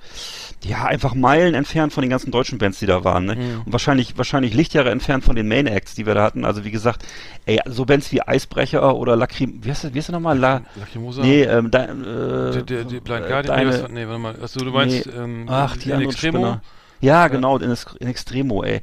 ja, 0.64 0.84
einfach 0.84 1.14
Meilen 1.14 1.54
entfernt 1.54 1.92
von 1.92 2.02
den 2.02 2.10
ganzen 2.10 2.30
deutschen 2.30 2.58
Bands, 2.58 2.78
die 2.78 2.86
da 2.86 3.04
waren, 3.04 3.26
ne? 3.26 3.36
Mhm. 3.36 3.62
Und 3.66 3.72
wahrscheinlich, 3.72 4.16
wahrscheinlich 4.18 4.54
Lichtjahre 4.54 4.90
entfernt 4.90 5.24
von 5.24 5.36
den 5.36 5.46
Main 5.48 5.66
Acts, 5.66 5.94
die 5.94 6.06
wir 6.06 6.14
da 6.14 6.22
hatten. 6.24 6.44
Also 6.44 6.64
wie 6.64 6.70
gesagt, 6.70 7.04
ey, 7.44 7.60
so 7.66 7.84
Bands 7.84 8.10
wie 8.10 8.22
Eisbrecher 8.22 8.96
oder 8.96 9.16
Lacrim, 9.16 9.60
wie 9.62 9.70
heißt 9.70 9.84
das, 9.84 9.94
wie 9.94 9.98
heißt 9.98 10.08
das 10.08 10.14
nochmal? 10.14 10.38
La 10.38 10.62
Lacrimosa? 10.76 11.22
nee, 11.22 11.42
ähm, 11.42 11.70
da, 11.70 11.84
äh, 11.84 12.52
die, 12.52 12.62
die, 12.64 12.84
die 12.86 13.00
Blind 13.00 13.26
äh, 13.26 13.28
Guardian? 13.28 13.56
deine, 13.56 13.70
nee, 13.70 13.82
was, 13.82 13.90
nee, 13.90 14.06
warte 14.06 14.18
mal. 14.18 14.34
Achso, 14.42 14.60
du 14.60 14.70
meinst, 14.70 15.06
Nee. 15.06 15.12
ähm, 15.12 15.46
Ach, 15.48 15.76
die 15.76 15.90
in 15.90 16.00
Extremo? 16.00 16.38
Spinner. 16.38 16.62
Ja, 17.00 17.28
genau, 17.28 17.58
in, 17.58 17.76
in 18.00 18.06
Extremo, 18.08 18.62
ey. 18.64 18.80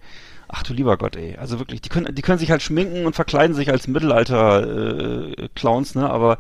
Ach 0.48 0.62
du 0.62 0.74
lieber 0.74 0.98
Gott, 0.98 1.16
ey. 1.16 1.36
Also 1.38 1.58
wirklich, 1.58 1.82
die 1.82 1.90
können, 1.90 2.14
die 2.14 2.22
können 2.22 2.38
sich 2.38 2.52
halt 2.52 2.62
schminken 2.62 3.08
und 3.08 3.16
verkleiden 3.16 3.56
sich 3.56 3.72
als 3.72 3.88
Mittelalter-Clowns, 3.88 5.96
ne? 5.96 6.08
Aber 6.10 6.38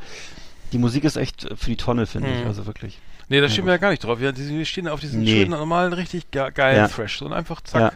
die 0.71 0.77
Musik 0.77 1.03
ist 1.03 1.17
echt 1.17 1.47
für 1.55 1.71
die 1.71 1.77
Tonne, 1.77 2.05
finde 2.05 2.29
ich. 2.29 2.41
Mhm. 2.41 2.47
Also 2.47 2.67
wirklich. 2.67 2.99
Nee, 3.29 3.41
da 3.41 3.49
stehen 3.49 3.65
wir 3.65 3.73
ja 3.73 3.77
gar 3.77 3.89
nicht 3.91 4.03
drauf. 4.03 4.19
Wir, 4.19 4.35
wir 4.35 4.65
stehen 4.65 4.87
auf 4.87 4.99
diesen 4.99 5.21
Nee. 5.21 5.39
schönen, 5.41 5.51
normalen, 5.51 5.93
richtig 5.93 6.29
ge 6.31 6.49
geilen 6.53 6.77
Ja. 6.77 6.87
Thrash. 6.87 7.21
Und 7.21 7.33
einfach 7.33 7.61
zack. 7.61 7.81
Ja. 7.81 7.91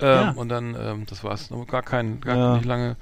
Ähm, 0.00 0.06
Ja. 0.06 0.30
Und 0.32 0.48
dann, 0.48 0.74
ähm, 0.76 1.06
das 1.08 1.22
war's. 1.22 1.50
Noch 1.50 1.68
Gar 1.68 1.82
kein, 1.82 2.20
gar 2.20 2.36
Ja. 2.36 2.54
nicht 2.56 2.64
lange. 2.64 2.96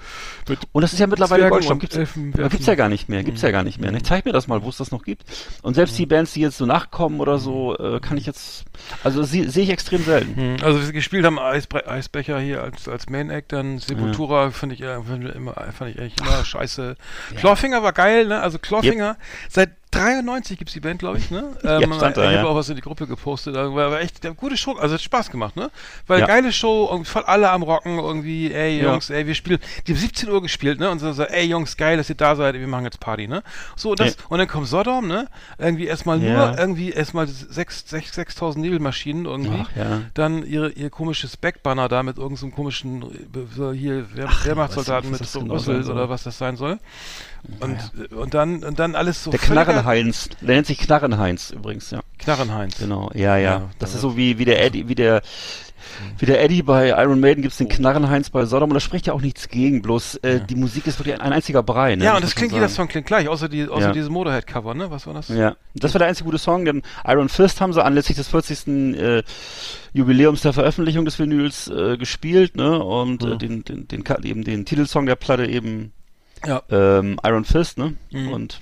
Und 0.72 0.82
das 0.82 0.92
ist 0.92 0.98
ja 0.98 1.06
mittlerweile 1.06 1.40
Zwergen 1.44 1.50
Goldstaub. 1.52 1.72
und 1.76 1.78
Gibt's, 1.80 1.96
Elfen 1.96 2.32
gibt's 2.32 2.66
ja 2.66 2.74
gar 2.74 2.90
nicht 2.90 3.08
mehr. 3.08 3.24
Gibt's 3.24 3.40
ja 3.40 3.50
gar 3.50 3.62
nicht 3.62 3.80
mehr. 3.80 3.90
Ne? 3.92 4.02
Zeig 4.02 4.26
mir 4.26 4.32
das 4.32 4.46
mal, 4.46 4.62
wo 4.62 4.68
es 4.68 4.76
das 4.76 4.90
noch 4.90 5.02
gibt. 5.02 5.24
Und 5.62 5.72
selbst 5.72 5.96
die 5.98 6.04
Bands, 6.04 6.34
die 6.34 6.42
jetzt 6.42 6.58
so 6.58 6.66
nachkommen 6.66 7.20
oder 7.20 7.38
so, 7.38 7.74
äh, 7.78 7.98
kann 8.00 8.18
ich 8.18 8.26
jetzt, 8.26 8.66
also 9.02 9.22
sie- 9.22 9.48
sehe 9.48 9.62
ich 9.64 9.70
extrem 9.70 10.04
selten. 10.04 10.36
Hm, 10.36 10.56
Also 10.62 10.82
wir 10.84 10.92
gespielt 10.92 11.24
haben 11.24 11.38
Eisbre 11.38 11.88
Eisbecher 11.88 12.38
hier 12.38 12.62
als, 12.62 12.86
als 12.86 13.08
Main 13.08 13.30
Act, 13.30 13.52
dann 13.52 13.78
Sepultura 13.78 14.50
fand 14.50 14.74
ich, 14.74 14.82
äh, 14.82 15.02
fand 15.02 15.24
ich 15.24 15.34
immer, 15.34 15.54
fand 15.54 15.92
ich 15.92 15.98
eigentlich 15.98 16.20
immer 16.20 16.44
scheiße. 16.44 16.96
Clawfinger 17.36 17.82
war 17.82 17.94
geil, 17.94 18.26
ne? 18.26 18.40
Also 18.42 18.58
Clawfinger, 18.58 19.16
seit 19.48 19.70
93 19.92 20.58
gibt's 20.58 20.72
die 20.72 20.80
Band, 20.80 20.98
glaube 20.98 21.18
ich, 21.18 21.30
ne? 21.30 21.56
Ähm, 21.64 21.92
stand 21.94 22.16
da, 22.16 22.24
ich 22.24 22.32
ja. 22.32 22.38
habe 22.38 22.48
auch 22.48 22.56
was 22.56 22.68
in 22.68 22.76
die 22.76 22.82
Gruppe 22.82 23.06
gepostet, 23.06 23.54
war, 23.54 23.72
war 23.74 24.00
echt 24.00 24.24
eine 24.24 24.34
gute 24.34 24.56
Show, 24.56 24.72
also 24.76 24.94
hat 24.94 25.00
Spaß 25.02 25.30
gemacht, 25.30 25.54
ne? 25.56 25.70
Weil 26.06 26.20
Ja. 26.20 26.26
geile 26.26 26.52
Show, 26.52 26.88
irgendwie 26.90 27.08
voll 27.10 27.22
alle 27.24 27.50
am 27.50 27.62
Rocken, 27.62 27.98
irgendwie, 27.98 28.52
ey 28.52 28.78
Ja. 28.78 28.90
Jungs, 28.92 29.10
ey, 29.10 29.26
wir 29.26 29.34
spielen, 29.34 29.58
die 29.86 29.92
haben 29.92 30.00
17 30.00 30.28
Uhr 30.30 30.42
gespielt, 30.42 30.80
ne? 30.80 30.90
Und 30.90 30.98
so, 30.98 31.12
so 31.12 31.22
ey 31.24 31.44
Jungs, 31.46 31.76
geil, 31.76 31.96
dass 31.96 32.08
ihr 32.08 32.14
da 32.16 32.34
seid, 32.36 32.54
wir 32.54 32.66
machen 32.66 32.84
jetzt 32.84 33.00
Party, 33.00 33.28
ne? 33.28 33.42
So, 33.76 33.90
und 33.90 34.00
das, 34.00 34.16
Ja. 34.16 34.22
und 34.30 34.38
dann 34.38 34.48
kommt 34.48 34.66
Sodom, 34.68 35.06
ne? 35.06 35.28
Irgendwie 35.58 35.86
erstmal 35.86 36.20
Ja. 36.22 36.48
nur, 36.48 36.58
irgendwie 36.58 36.90
erstmal 36.90 37.26
6, 37.28 37.84
6, 37.88 38.14
6000 38.14 38.64
Nebelmaschinen 38.64 39.26
irgendwie. 39.26 39.62
Ach, 39.62 39.76
ja. 39.76 40.00
Dann 40.14 40.44
ihre, 40.44 40.70
ihr 40.70 40.90
komisches 40.90 41.36
Backbanner 41.36 41.88
da 41.88 42.02
mit 42.02 42.18
irgendeinem 42.18 42.52
komischen, 42.54 43.02
äh, 43.02 43.06
so 43.54 43.72
hier, 43.72 44.14
Wehr, 44.16 44.28
Wehrmachtssoldaten 44.44 45.10
mit 45.10 45.24
so 45.26 45.40
genau 45.40 45.54
Rüssel 45.54 45.74
sein 45.76 45.82
soll. 45.84 45.94
oder 45.94 46.08
was 46.08 46.22
das 46.24 46.38
sein 46.38 46.56
soll. 46.56 46.78
Und, 47.60 47.76
äh, 48.10 48.14
und 48.14 48.34
dann, 48.34 48.62
und 48.62 48.78
dann 48.78 48.94
alles 48.94 49.24
so 49.24 49.30
Der 49.30 49.40
Knarrenheinz, 49.40 50.28
der 50.40 50.54
nennt 50.56 50.66
sich 50.66 50.78
Knarrenheinz 50.78 51.50
übrigens, 51.50 51.90
ja. 51.90 52.00
Knarrenheinz. 52.18 52.78
Genau, 52.78 53.10
ja, 53.14 53.36
ja. 53.36 53.50
Ja, 53.50 53.70
das 53.78 53.90
da 53.90 53.96
ist 53.96 54.02
so 54.02 54.16
wie, 54.16 54.38
wie 54.38 54.44
der 54.44 54.64
Eddie, 54.64 54.88
wie 54.88 54.94
der, 54.94 55.22
wie 56.18 56.26
der 56.26 56.40
Eddie 56.42 56.62
bei 56.62 56.90
Iron 56.90 57.18
Maiden 57.18 57.42
gibt's 57.42 57.58
den 57.58 57.66
Oh. 57.66 57.70
Knarrenheinz 57.74 58.30
bei 58.30 58.44
Sodom 58.46 58.70
und 58.70 58.74
da 58.74 58.80
spricht 58.80 59.08
ja 59.08 59.12
auch 59.12 59.20
nichts 59.20 59.48
gegen, 59.48 59.82
bloß 59.82 60.16
äh, 60.22 60.40
die 60.48 60.54
Musik 60.54 60.86
ist 60.86 61.00
wirklich 61.00 61.16
ein, 61.16 61.20
ein 61.20 61.32
einziger 61.32 61.64
Brei, 61.64 61.96
ne? 61.96 62.04
Ja, 62.04 62.14
und 62.14 62.22
das 62.22 62.36
klingt, 62.36 62.52
jeder 62.52 62.68
Song 62.68 62.86
klingt 62.86 63.08
gleich, 63.08 63.26
außer, 63.28 63.48
die, 63.48 63.66
außer 63.68 63.86
Ja. 63.88 63.92
dieses 63.92 64.08
Motorhead-Cover, 64.08 64.74
ne? 64.74 64.92
Was 64.92 65.08
war 65.08 65.14
das? 65.14 65.28
Ja, 65.28 65.56
das 65.74 65.92
war 65.94 65.98
der 65.98 66.06
einzige 66.08 66.26
gute 66.26 66.38
Song, 66.38 66.64
denn 66.64 66.82
Iron 67.04 67.28
Fist 67.28 67.60
haben 67.60 67.72
sie 67.72 67.82
anlässlich 67.84 68.16
des 68.16 68.28
40. 68.28 68.68
Äh, 68.96 69.22
Jubiläums 69.92 70.42
der 70.42 70.52
Veröffentlichung 70.52 71.04
des 71.04 71.18
Vinyls 71.18 71.66
äh, 71.68 71.96
gespielt, 71.96 72.56
ne? 72.56 72.82
Und 72.82 73.24
äh, 73.24 73.26
Mhm. 73.26 73.38
den, 73.38 73.64
den, 73.64 73.88
den, 73.88 74.04
eben 74.22 74.44
den 74.44 74.64
Titelsong 74.64 75.06
der 75.06 75.16
Platte 75.16 75.46
eben 75.46 75.92
Ja. 76.46 76.62
ähm, 76.70 77.18
Iron 77.24 77.44
Fist, 77.44 77.78
ne? 77.78 77.94
Mhm. 78.10 78.32
Und 78.32 78.60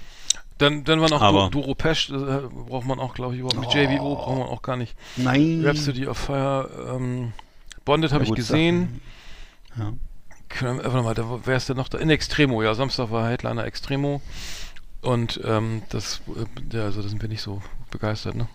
Dann, 0.58 0.84
dann 0.84 1.00
war 1.00 1.08
noch 1.08 1.22
Aber- 1.22 1.44
Du- 1.50 1.60
Duro 1.62 1.74
Pesch, 1.74 2.10
äh, 2.10 2.12
braucht 2.14 2.84
man 2.86 2.98
auch, 2.98 3.14
glaube 3.14 3.32
ich, 3.34 3.40
überhaupt 3.40 3.58
nicht. 3.60 3.72
JBO 3.74 4.14
braucht 4.16 4.38
man 4.38 4.46
auch 4.48 4.60
gar 4.60 4.76
nicht. 4.76 4.94
nein. 5.16 5.62
Rhapsody 5.64 6.06
of 6.06 6.18
Fire, 6.18 6.68
ähm, 6.94 7.32
Bonded 7.86 8.12
habe 8.12 8.24
Ja, 8.24 8.30
ich 8.30 8.36
gesehen. 8.36 9.00
Ja. 9.78 9.94
Können 10.50 10.78
wir- 10.82 10.84
Warte 10.92 11.02
mal, 11.02 11.14
da, 11.14 11.40
wer 11.46 11.56
ist 11.56 11.68
denn 11.70 11.76
noch 11.78 11.88
da? 11.88 11.96
In 11.96 12.10
Extremo, 12.10 12.62
ja, 12.62 12.74
Samstag 12.74 13.10
war 13.10 13.30
Headliner 13.30 13.64
Extremo. 13.64 14.20
Und 15.00 15.40
ähm, 15.44 15.80
das, 15.88 16.20
äh, 16.28 16.76
ja, 16.76 16.82
also 16.84 17.00
da 17.00 17.08
sind 17.08 17.22
wir 17.22 17.28
nicht 17.30 17.40
so 17.40 17.62
begeistert, 17.90 18.34
ne? 18.34 18.46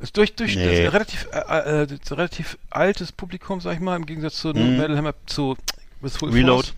Ist 0.00 0.16
durch, 0.16 0.34
durch 0.36 0.56
Nee. 0.56 0.64
das 0.64 0.72
ist 0.72 0.80
ein 0.80 0.86
relativ, 0.88 1.28
äh, 1.32 1.82
äh, 1.82 1.86
relativ 2.14 2.56
altes 2.70 3.12
Publikum, 3.12 3.60
sag 3.60 3.74
ich 3.74 3.80
mal, 3.80 3.96
im 3.96 4.06
Gegensatz 4.06 4.36
zu 4.36 4.48
Mhm. 4.48 4.78
Metal 4.78 4.96
Hammer, 4.96 5.14
zu 5.26 5.56
Reload. 6.22 6.68
Force. 6.68 6.74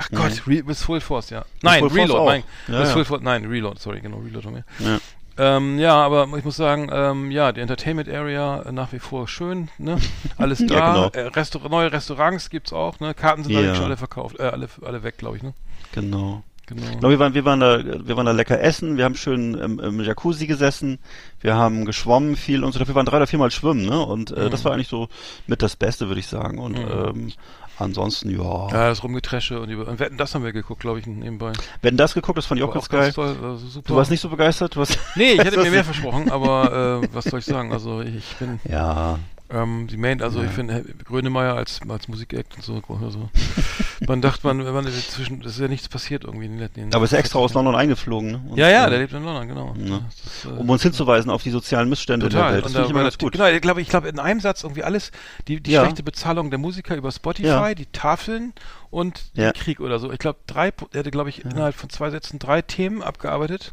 Ach 0.00 0.08
Gott, 0.12 0.42
Re 0.46 0.62
with 0.66 0.80
Full 0.82 1.00
Force, 1.00 1.28
ja. 1.30 1.44
Nein, 1.62 1.80
Full 1.80 1.90
Force 1.90 2.00
Reload, 2.02 2.20
auch. 2.20 2.26
nein. 2.26 2.42
Ja, 2.68 2.84
ja. 2.84 3.04
Force, 3.04 3.20
nein, 3.22 3.44
Reload, 3.44 3.78
sorry, 3.80 4.00
genau, 4.00 4.18
Reload 4.18 4.46
haben 4.46 4.54
wir. 4.54 4.64
Ja. 4.86 4.98
Ähm, 5.40 5.78
ja, 5.78 5.94
aber 5.94 6.26
ich 6.36 6.44
muss 6.44 6.56
sagen, 6.56 6.88
ähm, 6.92 7.30
ja, 7.30 7.52
die 7.52 7.60
Entertainment 7.60 8.08
Area 8.08 8.62
äh, 8.62 8.72
nach 8.72 8.92
wie 8.92 8.98
vor 8.98 9.28
schön, 9.28 9.68
ne? 9.78 9.98
Alles 10.38 10.58
Ja, 10.60 10.66
da. 10.66 10.92
genau. 10.92 11.08
äh, 11.12 11.28
Restaur 11.28 11.68
neue 11.68 11.92
Restaurants 11.92 12.48
gibt's 12.50 12.72
auch, 12.72 12.98
ne? 13.00 13.14
Karten 13.14 13.44
sind 13.44 13.52
Ja. 13.52 13.74
schon 13.74 13.84
alle 13.84 13.96
verkauft, 13.96 14.38
äh, 14.40 14.44
alle, 14.44 14.68
alle 14.84 15.02
weg, 15.04 15.18
glaube 15.18 15.36
ich, 15.36 15.42
ne? 15.42 15.52
Genau. 15.92 16.42
Genau. 16.66 16.82
Genau, 16.96 17.08
wir 17.08 17.18
waren, 17.18 17.32
wir 17.34 17.44
waren 17.46 17.60
da, 17.60 17.82
wir 18.06 18.16
waren 18.16 18.26
da 18.26 18.32
lecker 18.32 18.60
essen, 18.60 18.98
wir 18.98 19.04
haben 19.06 19.14
schön 19.14 19.54
im, 19.54 19.78
im 19.80 20.00
Jacuzzi 20.02 20.46
gesessen, 20.46 20.98
wir 21.40 21.54
haben 21.54 21.86
geschwommen 21.86 22.36
viel 22.36 22.62
und 22.62 22.72
so, 22.72 22.80
wir 22.86 22.94
waren 22.94 23.06
drei 23.06 23.16
oder 23.16 23.26
viermal 23.26 23.50
schwimmen, 23.50 23.86
ne? 23.86 23.98
Und 24.04 24.32
äh, 24.32 24.44
Mhm. 24.46 24.50
das 24.50 24.64
war 24.66 24.72
eigentlich 24.72 24.88
so 24.88 25.08
mit 25.46 25.62
das 25.62 25.76
Beste, 25.76 26.08
würde 26.08 26.20
ich 26.20 26.26
sagen. 26.26 26.58
Und 26.58 26.76
ähm, 26.76 27.32
ansonsten, 27.78 28.30
ja. 28.30 28.68
Ja, 28.68 28.88
das 28.88 29.02
Rumgetresche 29.02 29.60
und, 29.60 29.70
über, 29.70 29.86
und 29.88 29.98
Wetten, 29.98 30.16
das 30.16 30.34
haben 30.34 30.44
wir 30.44 30.52
geguckt, 30.52 30.80
glaube 30.80 30.98
ich, 30.98 31.06
nebenbei. 31.06 31.52
Wenn 31.82 31.96
das 31.96 32.14
geguckt, 32.14 32.38
das 32.38 32.46
fand 32.46 32.60
ich 32.60 32.64
auch 32.66 32.72
ganz 32.72 32.88
geil. 32.88 33.12
toll, 33.12 33.36
also 33.42 33.66
super. 33.66 33.88
Du 33.88 33.96
warst 33.96 34.10
nicht 34.10 34.20
so 34.20 34.28
begeistert? 34.28 34.74
Du 34.74 34.80
warst 34.80 34.98
Nee, 35.16 35.32
ich 35.32 35.38
hätte 35.44 35.58
mir 35.62 35.70
mehr 35.70 35.84
versprochen, 35.84 36.30
aber 36.30 37.02
äh, 37.02 37.08
was 37.12 37.24
soll 37.24 37.40
ich 37.40 37.46
sagen? 37.46 37.72
Also 37.72 38.00
ich 38.00 38.36
bin 38.36 38.60
Ja. 38.68 39.18
Ähm, 39.50 39.86
die 39.90 39.96
Main, 39.96 40.20
also 40.22 40.42
ich 40.42 40.50
finde 40.50 40.84
Grönemeyer 41.04 41.54
als 41.54 41.80
als 41.88 42.06
Musikact 42.08 42.56
und 42.56 42.62
so, 42.64 42.82
also 43.02 43.30
man 44.06 44.20
dachte 44.20 44.46
man, 44.46 44.64
wenn 44.64 44.74
man 44.74 44.86
zwischen, 44.86 45.40
das 45.40 45.52
ist 45.52 45.60
ja 45.60 45.68
nichts 45.68 45.88
passiert 45.88 46.24
irgendwie 46.24 46.46
in 46.46 46.52
den 46.52 46.60
letzten. 46.60 46.94
Aber 46.94 47.04
ist 47.04 47.12
ja 47.12 47.18
extra 47.18 47.38
aus 47.38 47.54
London 47.54 47.74
eingeflogen, 47.74 48.30
ne? 48.30 48.40
Und, 48.48 48.58
Ja, 48.58 48.68
ja, 48.68 48.86
äh, 48.86 48.90
der 48.90 48.98
lebt 49.00 49.12
in 49.14 49.24
London, 49.24 49.48
genau. 49.48 49.74
Ja. 49.78 50.00
Das 50.06 50.34
ist, 50.34 50.44
äh, 50.44 50.48
um 50.48 50.68
uns 50.68 50.82
hinzuweisen 50.82 51.30
auf 51.30 51.42
die 51.42 51.50
sozialen 51.50 51.88
Missstände 51.88 52.26
in 52.26 52.32
der 52.32 52.40
Total. 52.40 52.54
Welt. 52.54 52.64
Das 52.66 52.72
finde 52.72 52.84
ich 52.86 52.90
immer 52.90 53.02
ganz 53.04 53.16
gut. 53.18 53.32
genau, 53.32 53.46
ich 53.46 53.60
glaube, 53.62 53.80
ich 53.80 53.88
glaube 53.88 54.08
in 54.08 54.18
einem 54.18 54.40
Satz 54.40 54.62
irgendwie 54.64 54.82
alles, 54.84 55.12
die, 55.48 55.60
die 55.62 55.70
Ja. 55.72 55.82
schlechte 55.82 56.02
Bezahlung 56.02 56.50
der 56.50 56.58
Musiker 56.58 56.94
über 56.96 57.10
Spotify, 57.10 57.46
Ja. 57.48 57.74
die 57.74 57.86
Tafeln 57.86 58.52
und 58.90 59.22
Ja. 59.34 59.52
den 59.52 59.60
Krieg 59.60 59.80
oder 59.80 59.98
so. 59.98 60.12
Ich 60.12 60.18
glaube, 60.18 60.38
drei, 60.46 60.72
er 60.92 60.98
hatte, 61.00 61.10
glaube 61.10 61.30
ich, 61.30 61.44
innerhalb 61.44 61.74
von 61.74 61.88
zwei 61.90 62.10
Sätzen 62.10 62.38
drei 62.38 62.60
Themen 62.62 63.02
abgearbeitet. 63.02 63.72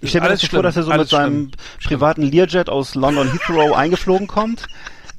Ich 0.00 0.10
stelle 0.10 0.22
mir 0.22 0.28
Alles 0.30 0.40
das 0.40 0.50
so 0.50 0.56
vor, 0.56 0.62
dass 0.62 0.76
er 0.76 0.84
so 0.84 0.90
mit 0.90 0.98
alles 0.98 1.10
seinem 1.10 1.50
schlimm. 1.78 1.98
privaten 1.98 2.22
Learjet 2.22 2.68
aus 2.70 2.94
London 2.94 3.30
Heathrow 3.32 3.72
eingeflogen 3.76 4.28
kommt, 4.28 4.66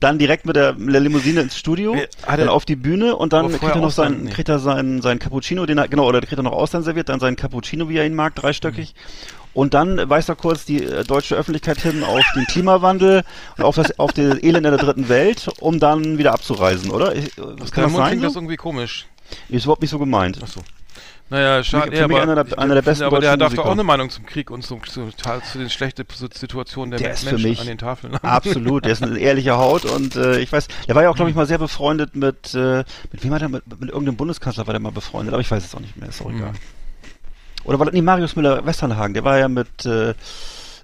dann 0.06 0.20
direkt 0.20 0.46
mit 0.46 0.56
der, 0.56 0.74
mit 0.74 0.94
der 0.94 1.02
Limousine 1.02 1.42
ins 1.42 1.58
Studio, 1.58 1.96
hat 1.96 2.40
dann 2.40 2.48
er- 2.48 2.54
auf 2.54 2.64
die 2.66 2.76
Bühne 2.76 3.16
und 3.16 3.34
dann 3.34 3.50
kriegt 3.50 3.64
er 3.64 3.82
noch 3.82 3.92
seinen, 3.92 4.26
nee. 4.26 4.30
kriegt 4.32 4.48
er 4.50 4.60
seinen, 4.60 5.02
seinen 5.02 5.20
Cappuccino, 5.20 5.66
den 5.66 5.78
er, 5.80 5.88
genau, 5.88 6.08
oder 6.08 6.22
kriegt 6.22 6.38
er 6.38 6.44
noch 6.44 6.52
Austern 6.54 6.84
serviert, 6.84 7.10
dann 7.10 7.20
seinen 7.20 7.36
Cappuccino, 7.36 7.90
wie 7.90 7.98
er 7.98 8.06
ihn 8.06 8.14
mag, 8.16 8.36
dreistöckig. 8.36 8.94
Und 9.54 9.74
dann 9.74 10.10
weist 10.10 10.28
er 10.30 10.36
kurz 10.36 10.66
die 10.66 10.84
äh, 10.84 11.04
deutsche 11.06 11.36
Öffentlichkeit 11.36 11.80
hin 11.82 12.04
auf 12.04 12.24
den 12.36 12.46
Klimawandel 12.46 13.24
und 13.58 13.64
auf 13.64 13.76
das, 13.76 13.98
auf 13.98 14.12
die 14.14 14.22
Elend 14.22 14.58
in 14.58 14.64
der 14.64 14.78
dritten 14.78 15.08
Welt, 15.10 15.48
um 15.60 15.80
dann 15.80 16.18
wieder 16.18 16.34
abzureisen, 16.34 16.92
oder? 16.92 17.16
Ich, 17.16 17.38
äh, 17.38 17.42
Das 17.58 17.72
kann 17.72 17.86
das 17.86 17.94
sein? 17.94 18.08
klingt 18.10 18.24
das 18.26 18.34
So? 18.34 18.40
irgendwie 18.40 18.58
komisch. 18.58 19.08
Ist 19.50 19.64
überhaupt 19.64 19.82
nicht 19.82 19.92
so 19.92 19.98
gemeint. 19.98 20.44
Achso. 20.44 20.60
Naja, 21.30 21.64
schade. 21.64 21.92
für 21.92 21.98
ja, 21.98 22.08
mich 22.08 22.18
aber, 22.18 22.32
einer 22.32 22.44
der- 22.44 22.60
einer 22.60 22.74
der 22.76 22.84
finde 22.84 22.92
besten 22.92 23.04
Aber 23.06 23.20
der 23.20 23.30
deutschen 23.32 23.40
darf 23.40 23.50
doch 23.50 23.56
Musiker. 23.58 23.68
auch 23.68 23.72
eine 23.72 23.84
Meinung 23.84 24.10
zum 24.12 24.26
Krieg 24.28 24.52
und 24.52 24.62
zum, 24.62 24.84
zu, 24.86 25.10
zu 25.12 25.58
den 25.58 25.70
schlechten 25.72 26.06
Situationen 26.34 26.92
der, 26.92 27.00
Der 27.00 27.16
für 27.18 27.26
Menschen 27.32 27.50
mich 27.50 27.60
an 27.62 27.66
den 27.68 27.78
Tafeln. 27.80 28.16
Absolut, 28.18 28.86
der 28.86 28.92
ist 28.92 29.02
eine 29.02 29.18
ehrliche 29.18 29.58
Haut 29.58 29.86
und 29.86 30.16
äh, 30.16 30.40
ich 30.40 30.52
weiß, 30.52 30.68
der 30.88 30.94
war 30.96 31.02
ja 31.02 31.10
auch, 31.10 31.16
glaube 31.16 31.32
ich, 31.32 31.36
mal 31.36 31.48
sehr 31.48 31.58
befreundet 31.58 32.16
mit, 32.16 32.54
äh, 32.54 32.84
mit 33.12 33.24
wem 33.24 33.32
war 33.32 33.40
der, 33.40 33.50
mit, 33.50 33.64
mit 33.80 33.90
irgendeinem 33.90 34.18
Bundeskanzler 34.18 34.68
war 34.68 34.74
der 34.74 34.82
mal 34.82 34.92
befreundet, 34.92 35.34
aber 35.34 35.42
ich 35.42 35.50
weiß 35.50 35.66
es 35.66 35.74
auch 35.74 35.80
nicht 35.80 35.98
mehr, 35.98 36.10
ist 36.10 36.22
auch 36.22 36.30
egal. 36.30 36.52
Mhm. 36.52 36.58
Oder 37.64 37.80
war 37.80 37.86
das, 37.88 37.94
nee, 37.96 38.02
Marius 38.04 38.36
Müller-Westernhagen, 38.36 39.16
der 39.16 39.24
war 39.24 39.40
ja 39.40 39.48
mit, 39.48 39.84
äh, 39.88 40.14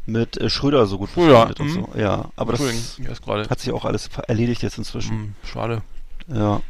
mit 0.08 0.38
äh, 0.38 0.50
Schröder 0.50 0.88
so 0.88 0.98
gut 0.98 1.14
befreundet 1.14 1.60
und 1.60 1.68
mhm. 1.68 1.74
so. 1.74 1.90
Ja, 1.96 2.30
aber 2.36 2.54
das 2.54 2.98
ja, 2.98 3.48
hat 3.48 3.60
sich 3.60 3.72
auch 3.72 3.86
alles 3.86 4.10
erledigt 4.28 4.64
jetzt 4.64 4.80
inzwischen. 4.80 5.12
Hm, 5.12 5.36
schade. 5.46 5.84
Ja, 6.28 6.36
Ja. 6.36 6.62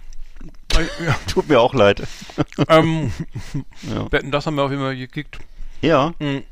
Tut 1.27 1.47
mir 1.49 1.59
auch 1.59 1.73
leid. 1.73 2.01
ähm, 2.67 3.11
Ja. 3.83 4.11
Wetten, 4.11 4.31
das 4.31 4.45
haben 4.45 4.55
wir 4.55 4.63
auf 4.63 4.71
jeden 4.71 4.83
Fall 4.83 4.95
gekickt. 4.95 5.39
Ja. 5.81 6.13
Hm. 6.19 6.43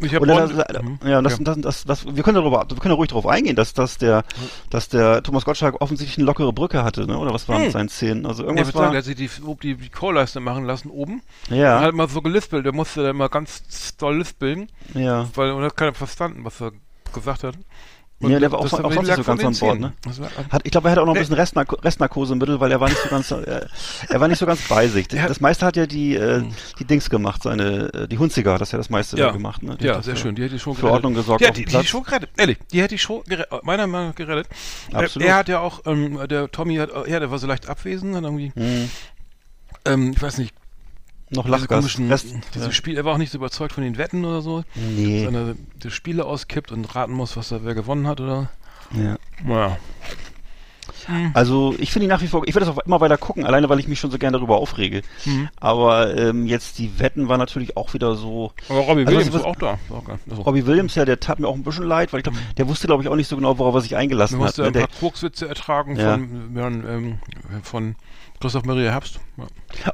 Ich 0.00 0.14
hab 0.14 0.22
Und 0.22 0.28
dann, 0.28 0.48
Bond- 0.48 0.64
das, 0.70 0.82
Mhm. 0.82 0.98
ja, 1.04 1.20
das, 1.22 1.38
Ja. 1.38 1.44
das, 1.44 1.60
das, 1.60 1.84
das, 1.84 2.14
wir 2.16 2.22
können 2.22 2.36
darüber, 2.36 2.64
wir 2.68 2.76
können 2.76 2.92
ja 2.92 2.96
ruhig 2.96 3.08
darauf 3.08 3.26
eingehen, 3.26 3.56
dass, 3.56 3.74
dass 3.74 3.98
der, 3.98 4.22
dass 4.70 4.88
der 4.88 5.24
Thomas 5.24 5.44
Gottschalk 5.44 5.80
offensichtlich 5.80 6.18
eine 6.18 6.26
lockere 6.26 6.52
Brücke 6.52 6.84
hatte, 6.84 7.04
ne? 7.04 7.18
Oder 7.18 7.34
was 7.34 7.48
waren 7.48 7.64
Hm. 7.64 7.72
seinen 7.72 7.88
Szenen? 7.88 8.24
Also 8.24 8.44
Ja, 8.44 8.48
irgendwas 8.50 8.68
ich 8.68 8.74
würde 8.74 8.78
sagen, 8.84 8.86
war, 8.86 8.90
der 8.92 8.98
hat 8.98 9.04
sich 9.06 9.16
die, 9.16 9.74
die, 9.74 9.74
die 9.82 9.88
Chorleiste 9.90 10.38
machen 10.38 10.64
lassen 10.66 10.88
oben. 10.90 11.22
Und 11.50 11.56
ja, 11.56 11.80
hat 11.80 11.94
mal 11.94 12.08
so 12.08 12.22
gelispelt. 12.22 12.64
Der 12.64 12.72
musste 12.72 13.02
dann 13.02 13.16
mal 13.16 13.28
ganz 13.28 13.96
doll 13.96 14.18
lispeln, 14.18 14.68
ja. 14.94 15.28
weil 15.34 15.50
und 15.50 15.64
hat 15.64 15.76
keiner 15.76 15.94
verstanden, 15.94 16.44
was 16.44 16.60
er 16.60 16.70
gesagt 17.12 17.42
hat. 17.42 17.56
Ja, 18.20 18.40
der 18.40 18.50
war 18.50 18.58
auch, 18.58 18.64
auch 18.64 18.68
sonst 18.68 18.96
nicht 19.06 19.14
so 19.14 19.22
ganz 19.22 19.44
an 19.44 19.54
Bord, 19.56 19.78
ne? 19.78 19.92
Hat, 20.50 20.62
ich 20.64 20.72
glaube, 20.72 20.88
er 20.88 20.90
hatte 20.90 21.02
auch 21.02 21.06
noch 21.06 21.14
ein 21.14 21.20
bisschen 21.20 21.36
Restnarko 21.36 21.76
Restnarkose 21.76 22.32
im 22.32 22.40
Mittel, 22.40 22.58
weil 22.58 22.72
er 22.72 22.80
war 22.80 22.88
nicht 22.88 23.00
so 23.00 23.08
ganz, 23.08 23.30
äh, 23.30 23.64
er 24.08 24.20
war 24.20 24.26
nicht 24.26 24.38
so 24.38 24.46
ganz 24.46 24.60
bei 24.68 24.88
sich. 24.88 25.06
Das 25.06 25.40
meiste 25.40 25.64
hat 25.64 25.76
ja 25.76 25.86
die, 25.86 26.16
äh, 26.16 26.40
Hm. 26.40 26.52
die 26.80 26.84
Dings 26.84 27.10
gemacht, 27.10 27.44
seine, 27.44 27.92
äh, 27.94 28.08
die 28.08 28.18
Hunziger 28.18 28.54
hat 28.54 28.60
das 28.60 28.72
ja 28.72 28.78
das 28.78 28.90
meiste 28.90 29.16
Ja. 29.16 29.30
gemacht, 29.30 29.62
ne? 29.62 29.76
Die 29.76 29.84
Ja, 29.86 30.02
sehr 30.02 30.16
schön. 30.16 30.34
Die 30.34 30.44
hat 30.44 30.50
die 30.50 30.58
Show 30.58 30.74
für 30.74 30.90
Ordnung 30.90 31.14
gesorgt 31.14 31.46
hat 31.46 31.56
die, 31.56 31.64
die. 31.64 31.84
Show 31.86 32.00
gerettet. 32.00 32.30
Ehrlich, 32.36 32.58
die 32.72 32.82
hat 32.82 32.90
die 32.90 32.98
Show 32.98 33.22
gerettet, 33.24 33.62
meiner 33.64 33.86
Meinung 33.86 34.08
nach 34.08 34.14
gerettet. 34.16 34.48
Absolut. 34.92 35.26
Er, 35.28 35.34
er 35.34 35.38
hat 35.38 35.48
ja 35.48 35.60
auch, 35.60 35.82
ähm, 35.86 36.18
der 36.28 36.50
Tommy 36.50 36.74
hat, 36.76 36.90
ja, 37.06 37.20
der 37.20 37.30
war 37.30 37.38
so 37.38 37.46
leicht 37.46 37.68
abwesend, 37.68 38.16
hat 38.16 38.24
irgendwie, 38.24 38.50
Hm. 38.56 38.90
ähm, 39.84 40.12
ich 40.16 40.20
weiß 40.20 40.38
nicht, 40.38 40.54
Noch 41.30 41.46
Lachgas. 41.46 41.68
komischen, 41.68 42.08
Rest, 42.10 42.26
dieses 42.54 42.68
ja. 42.68 42.72
Spiel, 42.72 42.96
er 42.96 43.04
war 43.04 43.14
auch 43.14 43.18
nicht 43.18 43.30
so 43.32 43.38
überzeugt 43.38 43.72
von 43.72 43.84
den 43.84 43.98
Wetten 43.98 44.24
oder 44.24 44.40
so. 44.42 44.64
Nee. 44.74 45.26
Wenn 45.26 45.34
er 45.34 45.54
die 45.82 45.90
Spiele 45.90 46.24
auskippt 46.24 46.72
und 46.72 46.94
raten 46.94 47.12
muss, 47.12 47.36
was 47.36 47.50
da 47.50 47.60
wer 47.64 47.74
gewonnen 47.74 48.06
hat 48.06 48.20
oder. 48.20 48.48
Ja. 48.92 49.16
Naja. 49.44 49.76
Also 51.32 51.74
ich 51.78 51.90
finde 51.92 52.04
ihn 52.06 52.10
nach 52.10 52.20
wie 52.20 52.26
vor, 52.26 52.46
ich 52.46 52.54
werde 52.54 52.66
das 52.66 52.74
auch 52.76 52.80
immer 52.84 53.00
weiter 53.00 53.16
gucken, 53.16 53.44
alleine 53.46 53.68
weil 53.70 53.78
ich 53.80 53.88
mich 53.88 53.98
schon 53.98 54.10
so 54.10 54.18
gerne 54.18 54.36
darüber 54.36 54.56
aufrege. 54.58 55.02
Mhm. 55.24 55.48
Aber 55.58 56.14
ähm, 56.16 56.46
jetzt 56.46 56.78
die 56.78 56.98
Wetten 56.98 57.28
waren 57.28 57.38
natürlich 57.38 57.76
auch 57.78 57.94
wieder 57.94 58.14
so. 58.14 58.52
Aber 58.68 58.80
Robbie 58.80 59.00
Also 59.06 59.12
Williams 59.12 59.32
was- 59.32 59.40
ist 59.40 59.46
auch 59.46 59.56
da. 59.56 59.72
Ist 59.74 59.90
auch. 59.90 60.04
Also, 60.30 60.42
Robbie 60.42 60.66
Williams, 60.66 60.94
ja, 60.96 61.04
der 61.06 61.18
tat 61.20 61.40
mir 61.40 61.48
auch 61.48 61.54
ein 61.54 61.62
bisschen 61.62 61.86
leid, 61.86 62.12
weil 62.12 62.20
ich 62.20 62.24
glaube, 62.24 62.38
der 62.58 62.68
wusste, 62.68 62.86
glaube 62.88 63.02
ich, 63.02 63.08
auch 63.08 63.16
nicht 63.16 63.28
so 63.28 63.36
genau, 63.36 63.58
worauf 63.58 63.74
er 63.76 63.80
sich 63.80 63.96
eingelassen 63.96 64.38
Du 64.38 64.44
hat. 64.44 64.48
musst 64.48 64.58
ja 64.58 64.64
ne? 64.64 64.68
ein 64.68 64.72
Der, 64.74 64.80
paar 64.86 64.98
Kokswitze 65.00 65.48
ertragen 65.48 65.96
Ja. 65.96 66.12
von, 66.14 66.50
von, 66.54 66.84
ähm, 66.88 67.18
von 67.62 67.96
Christoph 68.40 68.64
Maria 68.64 68.90
Herbst. 68.92 69.20
Ja. 69.36 69.44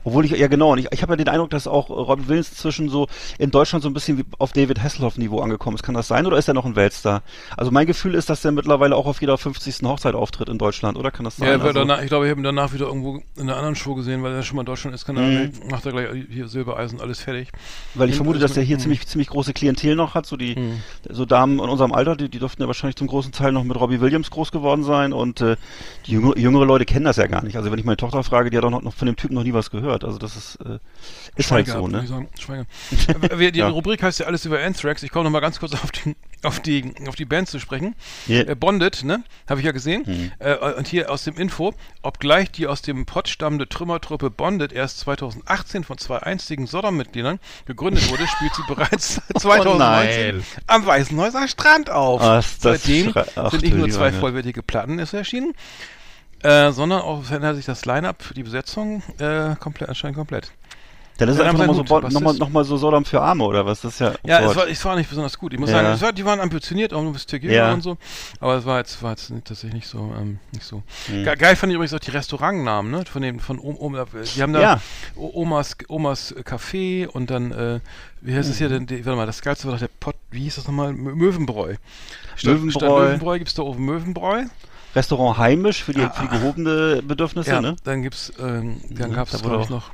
obwohl 0.04 0.24
ich, 0.24 0.30
ja 0.32 0.46
genau, 0.48 0.72
und 0.72 0.78
ich, 0.78 0.86
ich 0.90 1.02
habe 1.02 1.12
ja 1.12 1.16
den 1.16 1.28
Eindruck, 1.28 1.50
dass 1.50 1.66
auch 1.66 1.90
Robbie 1.90 2.28
Williams 2.28 2.54
zwischen 2.54 2.88
so 2.88 3.08
in 3.38 3.50
Deutschland 3.50 3.82
so 3.82 3.90
ein 3.90 3.92
bisschen 3.94 4.16
wie 4.18 4.24
auf 4.38 4.52
David 4.52 4.82
Hasselhoff-Niveau 4.82 5.40
angekommen 5.40 5.74
ist. 5.76 5.82
Kann 5.82 5.94
das 5.94 6.08
sein 6.08 6.24
oder 6.26 6.38
ist 6.38 6.48
er 6.48 6.54
noch 6.54 6.64
ein 6.64 6.76
Weltstar? 6.76 7.22
Also 7.56 7.70
mein 7.70 7.86
Gefühl 7.86 8.14
ist, 8.14 8.30
dass 8.30 8.44
er 8.44 8.52
mittlerweile 8.52 8.96
auch 8.96 9.04
auf 9.06 9.20
jeder 9.20 9.36
50. 9.36 9.82
Hochzeit 9.86 10.14
auftritt 10.14 10.48
in 10.48 10.56
Deutschland, 10.58 10.96
oder? 10.96 11.10
Kann 11.10 11.24
das 11.24 11.36
sein? 11.36 11.48
Ja, 11.48 11.54
also, 11.54 11.72
danach, 11.72 12.00
ich 12.02 12.08
glaube, 12.08 12.24
ich 12.26 12.30
habe 12.30 12.40
ihn 12.40 12.44
danach 12.44 12.72
wieder 12.72 12.86
irgendwo 12.86 13.16
in 13.36 13.42
einer 13.42 13.56
anderen 13.56 13.76
Show 13.76 13.94
gesehen, 13.94 14.22
weil 14.22 14.32
er 14.32 14.42
schon 14.42 14.56
mal 14.56 14.62
in 14.62 14.66
Deutschland 14.66 14.94
ist, 14.94 15.04
kann 15.04 15.16
er, 15.16 15.24
Mhm. 15.24 15.52
macht 15.70 15.84
er 15.84 15.92
gleich 15.92 16.08
hier 16.30 16.48
Silbereisen, 16.48 17.00
alles 17.00 17.20
fertig. 17.20 17.48
weil 17.94 18.08
ich 18.08 18.16
vermute, 18.16 18.38
dass 18.38 18.56
er 18.56 18.62
hier 18.62 18.76
Mhm. 18.76 18.80
ziemlich, 18.80 19.06
ziemlich 19.06 19.28
große 19.28 19.52
Klientel 19.52 19.94
noch 19.96 20.14
hat. 20.14 20.24
So 20.26 20.36
die, 20.36 20.56
Mhm. 20.56 20.80
so 21.10 21.26
Damen 21.26 21.54
in 21.58 21.68
unserem 21.68 21.92
Alter, 21.92 22.16
die, 22.16 22.28
die 22.30 22.38
dürften 22.38 22.62
ja 22.62 22.66
wahrscheinlich 22.68 22.96
zum 22.96 23.06
großen 23.08 23.32
Teil 23.32 23.52
noch 23.52 23.64
mit 23.64 23.78
Robbie 23.78 24.00
Williams 24.00 24.30
groß 24.30 24.50
geworden 24.52 24.84
sein 24.84 25.12
und 25.12 25.40
äh, 25.42 25.56
die 26.06 26.12
jüngere, 26.12 26.38
jüngere 26.38 26.64
Leute 26.64 26.84
kennen 26.86 27.04
das 27.04 27.16
ja 27.16 27.26
gar 27.26 27.42
nicht. 27.44 27.56
Also 27.56 27.70
wenn 27.70 27.78
ich 27.78 27.84
meine 27.84 27.96
Tochter 27.98 28.22
frage, 28.22 28.33
die 28.42 28.56
hat 28.56 28.64
auch 28.64 28.70
noch, 28.70 28.82
noch 28.82 28.94
von 28.94 29.06
dem 29.06 29.16
Typen 29.16 29.34
noch 29.34 29.44
nie 29.44 29.52
was 29.52 29.70
gehört. 29.70 30.04
Also 30.04 30.18
das 30.18 30.36
ist, 30.36 30.56
äh, 30.56 30.78
ist 31.36 31.50
halt 31.50 31.66
Schweiger, 31.66 31.78
so, 31.78 31.84
würde 31.86 32.02
ne? 32.02 32.06
sagen. 32.06 32.28
Schweiger. 32.38 32.66
Die 33.52 33.58
Ja. 33.58 33.68
Rubrik 33.68 34.02
heißt 34.02 34.18
ja 34.20 34.26
alles 34.26 34.44
über 34.44 34.60
Anthrax. 34.60 35.02
Ich 35.02 35.10
komme 35.10 35.24
noch 35.24 35.30
mal 35.30 35.40
ganz 35.40 35.60
kurz 35.60 35.74
auf 35.74 35.92
die, 35.92 36.16
auf 36.42 36.60
die, 36.60 36.92
auf 37.06 37.14
die 37.14 37.24
Band 37.24 37.48
zu 37.48 37.60
sprechen. 37.60 37.94
Ja. 38.26 38.40
Äh, 38.40 38.54
Bonded, 38.56 39.04
ne? 39.04 39.22
Habe 39.48 39.60
ich 39.60 39.66
ja 39.66 39.72
gesehen. 39.72 40.02
Mhm. 40.06 40.32
Äh, 40.38 40.56
und 40.56 40.88
hier 40.88 41.10
aus 41.10 41.24
dem 41.24 41.36
Info, 41.36 41.74
obgleich 42.02 42.50
die 42.50 42.66
aus 42.66 42.82
dem 42.82 43.06
Pott 43.06 43.28
stammende 43.28 43.68
Trümmertruppe 43.68 44.30
Bonded 44.30 44.72
erst 44.72 45.00
2018 45.00 45.84
von 45.84 45.98
zwei 45.98 46.18
einstigen 46.18 46.66
Sodom-Mitgliedern 46.66 47.38
gegründet 47.66 48.10
wurde, 48.10 48.26
spielt 48.26 48.54
sie 48.54 48.62
bereits 48.66 49.20
2019 49.38 50.36
nein. 50.36 50.44
am 50.66 50.86
Weißenhäuser 50.86 51.46
Strand 51.48 51.90
auf. 51.90 52.20
Das 52.20 52.56
Seitdem 52.60 53.12
sind 53.50 53.62
nicht 53.62 53.74
nur 53.74 53.88
zwei 53.90 54.12
vollwertige 54.12 54.62
Platten 54.62 54.98
erschienen, 54.98 55.54
äh, 56.44 56.70
sondern 56.72 57.00
auch 57.02 57.24
verändert 57.24 57.56
sich 57.56 57.66
das 57.66 57.84
Line-Up 57.86 58.22
für 58.22 58.34
die 58.34 58.42
Besetzung 58.44 59.02
äh, 59.18 59.56
komplett, 59.56 59.88
anscheinend 59.88 60.16
komplett. 60.16 60.52
Dann 61.16 61.28
ist 61.28 61.36
es 61.36 61.40
Ja, 61.42 61.48
einfach 61.48 61.66
nochmal 61.66 61.86
so, 61.86 62.02
was 62.02 62.12
noch 62.12 62.20
mal, 62.20 62.34
noch 62.34 62.48
mal 62.48 62.64
so 62.64 62.76
Sodom 62.76 63.04
für 63.04 63.20
Arme 63.22 63.44
oder 63.44 63.64
was? 63.64 63.82
Das 63.82 63.92
ist 63.94 64.00
ja, 64.00 64.14
Ja, 64.26 64.40
es 64.50 64.56
war, 64.56 64.66
es 64.66 64.84
war 64.84 64.96
nicht 64.96 65.08
besonders 65.08 65.38
gut. 65.38 65.52
Ich 65.52 65.60
muss 65.60 65.70
Ja. 65.70 65.80
sagen, 65.80 66.00
war, 66.00 66.12
die 66.12 66.24
waren 66.24 66.40
ambitioniert, 66.40 66.92
auch 66.92 67.04
bis 67.12 67.24
Tequila 67.24 67.52
Ja. 67.54 67.72
und 67.72 67.82
so. 67.82 67.96
Aber 68.40 68.56
es 68.56 68.64
war 68.64 68.78
jetzt, 68.78 69.00
war 69.00 69.12
jetzt 69.12 69.28
tatsächlich 69.44 69.74
nicht 69.74 69.86
so, 69.86 70.12
ähm, 70.18 70.40
nicht 70.50 70.64
so. 70.64 70.82
Hm. 71.06 71.22
Ge 71.22 71.36
geil 71.36 71.54
fand 71.54 71.70
ich 71.70 71.76
übrigens 71.76 71.94
auch 71.94 72.00
die 72.00 72.10
Restaurantnamen, 72.10 72.90
ne? 72.90 73.04
Von 73.06 73.22
dem, 73.22 73.38
von 73.38 73.60
Om, 73.60 73.76
Om, 73.76 73.96
die 74.34 74.42
haben 74.42 74.52
da 74.52 74.60
Ja. 74.60 74.80
Omas, 75.14 75.76
Omas 75.86 76.34
Café 76.38 77.06
und 77.06 77.30
dann, 77.30 77.52
äh, 77.52 77.78
wie 78.20 78.34
heißt 78.34 78.50
es 78.50 78.58
hier 78.58 78.68
denn, 78.68 78.86
die, 78.86 79.06
warte 79.06 79.16
mal, 79.16 79.26
das 79.26 79.40
geilste 79.40 79.66
war 79.66 79.74
doch 79.74 79.78
der 79.80 79.90
Pott, 80.00 80.16
wie 80.32 80.40
hieß 80.42 80.56
das 80.56 80.66
nochmal? 80.66 80.90
Mö- 80.90 81.14
Möwenbräu. 81.14 81.76
Statt, 82.34 82.54
Möwenbräu. 82.54 82.70
Statt 82.72 82.90
Möwenbräu 82.90 83.38
gibt's 83.38 83.54
da 83.54 83.62
oben 83.62 83.84
Möwenbräu. 83.84 84.46
Restaurant 84.94 85.38
heimisch 85.38 85.82
für 85.84 85.92
die, 85.92 86.02
Ah, 86.02 86.10
für 86.10 86.22
die 86.22 86.28
gehobene 86.28 87.02
Bedürfnisse, 87.02 87.50
Ja, 87.50 87.60
ne? 87.60 87.76
dann 87.84 88.02
gibt's, 88.02 88.32
ähm, 88.38 88.80
dann 88.90 89.10
Ja, 89.10 89.16
gab's, 89.16 89.32
da 89.32 89.38
glaube 89.38 89.56
ich, 89.56 89.62
auch- 89.66 89.70
noch. 89.70 89.90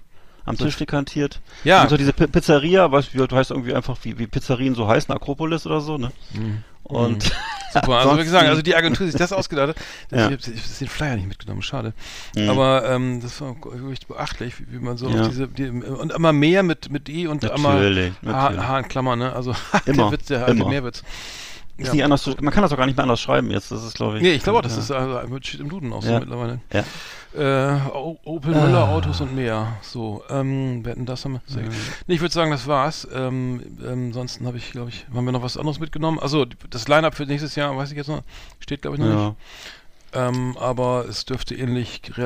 Am 0.47 0.57
Tisch 0.57 0.76
dekantiert. 0.76 1.40
Ja. 1.64 1.83
Und 1.83 1.90
so 1.90 1.97
diese 1.99 2.12
P 2.14 2.26
Pizzeria, 2.26 2.90
was 2.90 3.14
wie, 3.14 3.21
heißt 3.21 3.50
irgendwie 3.50 3.75
einfach 3.75 3.97
wie, 4.02 4.19
wie 4.19 4.26
Pizzerien 4.26 4.75
so 4.75 4.88
heißen, 4.88 5.14
Akropolis 5.14 5.66
oder 5.66 5.80
so, 5.80 5.97
ne? 5.99 6.11
Mhm. 6.33 6.64
Und 6.83 7.30
Super, 7.73 7.99
also 7.99 8.19
wie 8.19 8.25
gesagt, 8.25 8.49
also 8.49 8.62
die 8.62 8.75
Agentur, 8.75 9.04
die 9.07 9.12
sich 9.12 9.19
das 9.21 9.33
ausgedacht 9.35 9.69
hat, 9.69 9.76
Ja. 10.11 10.16
ich 10.30 10.33
habe 10.33 10.37
den 10.38 10.88
Flyer 10.88 11.14
nicht 11.16 11.28
mitgenommen, 11.28 11.62
schade. 11.62 11.92
Mhm. 12.35 12.49
Aber 12.50 12.88
ähm, 12.90 13.21
das 13.21 13.40
war 13.42 13.54
wirklich 13.62 14.07
beachtlich, 14.09 14.59
wie, 14.59 14.73
wie 14.73 14.78
man 14.78 14.97
so 14.97 15.09
Ja. 15.11 15.28
diese, 15.28 15.47
die, 15.47 15.69
und 15.69 16.11
immer 16.12 16.33
mehr 16.33 16.62
mit, 16.64 16.90
mit 16.90 17.09
E 17.09 17.28
und 17.28 17.45
immer 17.45 17.75
Natürlich, 17.75 18.12
H, 18.25 18.33
natürlich. 18.33 18.64
H 18.66 18.78
in 18.80 18.88
Klammern, 18.88 19.19
ne? 19.21 19.33
Also 19.35 19.54
Immer, 19.85 20.04
der 20.04 20.12
Witz, 20.12 20.26
der 20.26 20.49
immer. 20.49 20.69
Mehrwitz. 20.69 21.04
Ist 21.81 21.89
Ja. 21.89 21.95
nicht 21.95 22.05
anders 22.05 22.23
zu, 22.23 22.35
man 22.41 22.53
kann 22.53 22.63
das 22.63 22.73
auch 22.73 22.77
gar 22.77 22.87
nicht 22.87 22.97
mehr 22.97 23.05
anders 23.05 23.21
schreiben 23.21 23.51
jetzt, 23.51 23.71
das 23.71 23.83
ist 23.85 23.95
glaube 23.95 24.17
ich. 24.17 24.23
Nee, 24.23 24.33
ich 24.33 24.43
glaube 24.43 24.59
auch, 24.59 24.63
das 24.63 24.75
ja. 24.77 24.81
ist 24.81 24.91
also, 24.91 25.21
steht 25.43 25.61
im 25.61 25.69
Duden 25.69 25.93
auch 25.93 26.03
so 26.03 26.11
Ja. 26.11 26.21
mittlerweile. 26.21 26.61
Ja. 26.73 26.85
Äh, 27.33 27.81
Opel 28.25 28.54
Müller, 28.54 28.89
Autos 28.89 29.21
und 29.21 29.37
mehr. 29.37 29.76
So, 29.83 30.25
ähm, 30.31 30.85
wir 30.85 30.93
hatten 30.93 31.07
das 31.07 31.25
haben 31.25 31.35
wir. 31.35 31.63
Gut. 31.63 31.73
Nee, 32.09 32.15
ich 32.15 32.21
würde 32.21 32.35
sagen, 32.35 32.50
das 32.50 32.67
war's. 32.67 33.07
Ähm, 33.15 33.63
ähm, 33.85 34.07
ansonsten 34.09 34.47
habe 34.47 34.57
ich, 34.59 34.73
glaube 34.73 34.91
ich, 34.91 35.07
haben 35.15 35.25
wir 35.25 35.31
noch 35.33 35.43
was 35.43 35.57
anderes 35.57 35.78
mitgenommen. 35.78 36.19
Also 36.19 36.45
das 36.71 36.89
Line-Up 36.89 37.15
für 37.15 37.26
nächstes 37.26 37.54
Jahr, 37.54 37.76
weiß 37.76 37.93
ich 37.93 37.97
jetzt 37.97 38.09
noch, 38.09 38.23
steht 38.59 38.83
glaube 38.83 38.97
ich 38.97 39.02
noch 39.02 39.09
Ja. 39.09 39.25
nicht. 39.28 39.37
Ähm, 40.13 40.57
aber 40.59 41.04
es 41.09 41.25
dürfte 41.25 41.54
ähnlich. 41.54 42.02
Äh, 42.19 42.25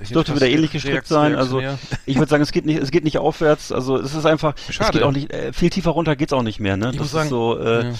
Es 0.00 0.10
dürfte 0.10 0.36
wieder 0.36 0.46
ähnlich 0.48 0.70
gestrickt 0.70 1.08
sein. 1.08 1.34
Also 1.34 1.60
ich 2.06 2.16
würde 2.16 2.30
sagen, 2.30 2.44
es 2.44 2.52
geht 2.52 2.64
nicht, 2.66 2.80
es 2.80 2.92
geht 2.92 3.02
nicht 3.02 3.18
aufwärts. 3.18 3.72
Also 3.72 3.96
es 3.96 4.14
ist 4.14 4.24
einfach, 4.26 4.54
es 4.68 4.76
Schade. 4.76 4.92
geht 4.92 5.02
auch 5.02 5.10
nicht, 5.10 5.32
äh, 5.32 5.52
viel 5.52 5.70
tiefer 5.70 5.90
runter 5.90 6.14
geht's 6.14 6.32
auch 6.32 6.44
nicht 6.44 6.60
mehr. 6.60 6.76
Ne? 6.76 6.90
Ich 6.92 6.98
das 6.98 7.06
ist 7.06 7.12
sagen, 7.12 7.28
so, 7.28 7.58
äh, 7.58 7.86
ja. 7.86 7.92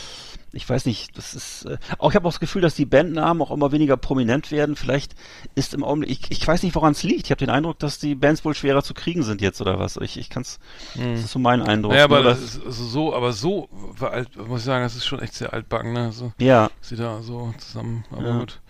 Ich 0.55 0.69
weiß 0.69 0.87
nicht, 0.87 1.17
das 1.19 1.35
ist 1.35 1.65
äh, 1.67 1.77
auch 1.99 2.11
ich 2.11 2.17
habe 2.17 2.27
auch 2.29 2.33
das 2.33 2.41
Gefühl, 2.41 2.63
dass 2.63 2.75
die 2.75 2.87
Bandnamen 2.87 3.43
auch 3.43 3.51
immer 3.51 3.73
weniger 3.73 3.97
prominent 3.97 4.51
werden. 4.51 4.77
Vielleicht 4.77 5.15
ist 5.55 5.75
im 5.75 5.85
Augenblick, 5.85 6.11
ich, 6.11 6.31
ich 6.31 6.47
weiß 6.47 6.63
nicht, 6.63 6.75
woran 6.75 6.93
es 6.93 7.03
liegt. 7.03 7.27
Ich 7.27 7.31
habe 7.31 7.39
den 7.39 7.51
Eindruck, 7.51 7.79
dass 7.79 7.99
die 7.99 8.15
Bands 8.15 8.45
wohl 8.45 8.55
schwerer 8.55 8.83
zu 8.83 8.95
kriegen 8.95 9.23
sind 9.23 9.41
jetzt 9.41 9.61
oder 9.61 9.79
was. 9.79 9.97
Ich, 9.99 10.19
ich 10.19 10.31
kann's, 10.31 10.59
das 10.95 11.25
ist 11.25 11.33
so 11.33 11.39
mein 11.39 11.63
Eindruck. 11.63 11.93
Naja, 11.93 12.05
aber 12.05 12.23
das 12.23 12.41
ist 12.41 12.65
also 12.65 12.85
so, 12.85 13.15
aber 13.15 13.33
so 13.33 13.69
alt, 14.01 14.37
muss 14.37 14.61
ich 14.61 14.67
sagen, 14.67 14.85
das 14.85 14.97
ist 14.97 15.07
schon 15.07 15.21
echt 15.21 15.35
sehr 15.35 15.53
altbacken, 15.53 15.93
ne? 15.93 16.13
So, 16.13 16.33
ja, 16.39 16.71
sie 16.81 16.97
da 16.97 17.23
so 17.23 17.53
zusammen, 17.59 18.05
aber 18.11 18.29
Ja. 18.29 18.39
gut. 18.39 18.61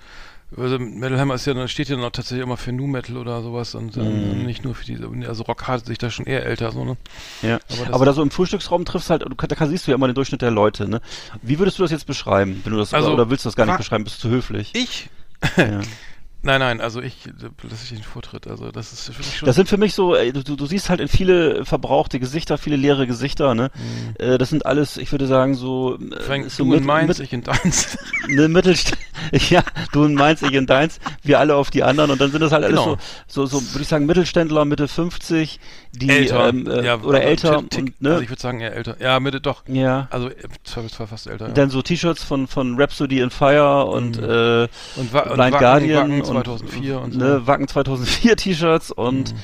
Also 0.56 0.78
Metal 0.78 1.18
Hammer 1.18 1.34
ist 1.34 1.46
ja, 1.46 1.68
steht 1.68 1.88
ja 1.88 1.96
noch 1.96 2.10
tatsächlich 2.10 2.42
immer 2.44 2.56
für 2.56 2.72
Nu 2.72 2.86
Metal 2.86 3.16
oder 3.16 3.42
sowas 3.42 3.74
und 3.74 3.96
ähm, 3.96 4.38
Mhm. 4.40 4.46
nicht 4.46 4.64
nur 4.64 4.74
für 4.74 4.84
diese, 4.84 5.08
also 5.28 5.42
Rock 5.44 5.66
hat 5.66 5.86
sich 5.86 5.98
da 5.98 6.10
schon 6.10 6.26
eher 6.26 6.44
älter, 6.46 6.70
so, 6.72 6.84
ne? 6.84 6.96
ja. 7.42 7.58
Aber 7.84 7.94
Aber, 7.94 8.04
da 8.06 8.12
so 8.12 8.22
im 8.22 8.30
Frühstücksraum 8.30 8.84
triffst 8.84 9.10
halt, 9.10 9.22
du, 9.22 9.34
da 9.34 9.66
siehst 9.66 9.86
du 9.86 9.90
ja 9.90 9.96
immer 9.96 10.06
den 10.06 10.14
Durchschnitt 10.14 10.42
der 10.42 10.50
Leute. 10.50 10.88
Ne? 10.88 11.00
Wie 11.42 11.58
würdest 11.58 11.78
du 11.78 11.82
das 11.82 11.90
jetzt 11.90 12.06
beschreiben, 12.06 12.60
wenn 12.64 12.72
du 12.72 12.78
das 12.78 12.94
Also, 12.94 13.12
oder, 13.12 13.30
willst 13.30 13.44
du 13.44 13.48
das 13.48 13.56
gar 13.56 13.66
nicht 13.66 13.78
beschreiben? 13.78 14.04
Bist 14.04 14.16
du 14.22 14.28
zu 14.28 14.34
höflich? 14.34 14.70
Ich? 14.74 15.08
Ja. 15.56 15.80
Nein, 16.44 16.60
nein, 16.60 16.80
also 16.80 17.00
ich, 17.00 17.16
lasse 17.62 17.82
ich 17.84 17.88
den 17.90 18.02
Vortritt, 18.02 18.46
also 18.46 18.70
das 18.70 18.92
ist 18.92 19.04
für 19.12 19.18
mich 19.18 19.36
schon. 19.38 19.46
Das 19.46 19.56
sind 19.56 19.68
für 19.68 19.76
mich 19.78 19.94
so, 19.94 20.14
ey, 20.14 20.32
du, 20.32 20.42
du 20.42 20.66
siehst 20.66 20.90
halt 20.90 21.00
in 21.00 21.08
viele 21.08 21.64
verbrauchte 21.64 22.20
Gesichter, 22.20 22.58
viele 22.58 22.76
leere 22.76 23.06
Gesichter, 23.06 23.54
ne? 23.54 23.70
Äh, 24.18 24.38
das 24.38 24.50
sind 24.50 24.66
alles, 24.66 24.96
ich 24.98 25.10
würde 25.10 25.26
sagen, 25.26 25.54
so, 25.54 25.96
äh, 25.98 26.20
Frank, 26.22 26.50
so 26.50 26.64
du 26.64 26.72
in 26.74 26.78
mit- 26.80 26.84
Mainz, 26.86 27.08
mit- 27.18 27.26
ich 27.26 27.32
in 27.32 27.42
deins. 27.42 27.96
eine 28.28 28.48
Mittelst 28.54 28.92
ja, 29.48 29.62
du 29.92 30.04
in 30.04 30.14
Mainz, 30.14 30.42
ich 30.42 30.52
in 30.52 30.66
deins, 30.66 31.00
wir 31.22 31.38
alle 31.40 31.56
auf 31.56 31.70
die 31.70 31.82
anderen 31.82 32.10
und 32.10 32.20
dann 32.20 32.30
sind 32.30 32.40
das 32.42 32.52
halt 32.52 32.64
alles 32.64 32.78
Genau. 32.80 32.98
so, 33.26 33.46
so, 33.46 33.58
so 33.60 33.72
würde 33.72 33.82
ich 33.82 33.88
sagen, 33.88 34.04
Mittelständler, 34.06 34.64
Mitte 34.66 34.86
50, 34.86 35.58
die, 35.92 36.10
älter, 36.10 36.48
ähm, 36.48 36.66
äh, 36.68 36.84
ja, 36.84 36.96
oder 36.96 37.18
aber 37.18 37.22
älter 37.22 37.62
Tick, 37.70 37.80
und, 37.84 38.02
ne? 38.02 38.10
Also 38.10 38.22
ich 38.22 38.28
würde 38.28 38.42
sagen 38.42 38.60
eher 38.60 38.74
älter. 38.74 38.96
Ja, 39.00 39.18
Mitte 39.20 39.40
doch. 39.40 39.62
ja. 39.68 40.08
Also 40.10 40.28
äh, 40.28 40.34
zwar, 40.64 41.06
fast 41.06 41.26
älter. 41.26 41.46
Ja. 41.48 41.52
Dann 41.54 41.70
so 41.70 41.80
T-Shirts 41.82 42.22
von, 42.22 42.46
von 42.48 42.78
Rhapsody 42.78 43.20
in 43.20 43.30
Fire 43.30 43.86
und, 43.86 44.20
Mhm. 44.20 44.24
äh, 44.24 44.62
und, 44.96 45.10
Blind 45.10 45.12
Wacken, 45.12 45.50
Guardian 45.58 46.10
Wacken 46.10 46.22
2004 46.42 47.00
und, 47.00 47.12
so. 47.12 47.18
Mhm. 47.18 47.24
ne, 47.24 47.46
Wacken 47.46 47.68
2004 47.68 48.36
T-Shirts 48.36 48.90
und 48.90 49.34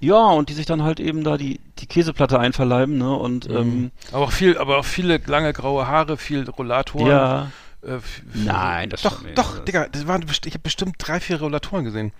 ja, 0.00 0.16
und 0.26 0.50
die 0.50 0.52
sich 0.54 0.66
dann 0.66 0.82
halt 0.82 1.00
eben 1.00 1.24
da 1.24 1.36
die, 1.38 1.58
die 1.78 1.86
Käseplatte 1.86 2.38
einverleiben, 2.38 2.98
ne? 2.98 3.14
Und 3.16 3.48
Mhm. 3.48 3.56
ähm, 3.56 3.90
Aber 4.12 4.24
auch 4.26 4.32
viel, 4.32 4.58
aber 4.58 4.78
auch 4.78 4.84
viele 4.84 5.18
lange 5.26 5.52
graue 5.54 5.86
Haare, 5.86 6.16
viel 6.18 6.48
Rollatoren. 6.50 7.06
ja. 7.06 7.50
Äh, 7.82 7.98
Nein, 8.34 8.90
das 8.90 9.02
doch, 9.02 9.22
doch, 9.34 9.58
Digga, 9.64 9.86
das 9.90 10.06
waren, 10.06 10.22
ich 10.44 10.52
habe 10.52 10.58
bestimmt 10.62 10.96
drei, 10.98 11.20
vier 11.20 11.38
Rollatoren 11.40 11.84
gesehen. 11.84 12.12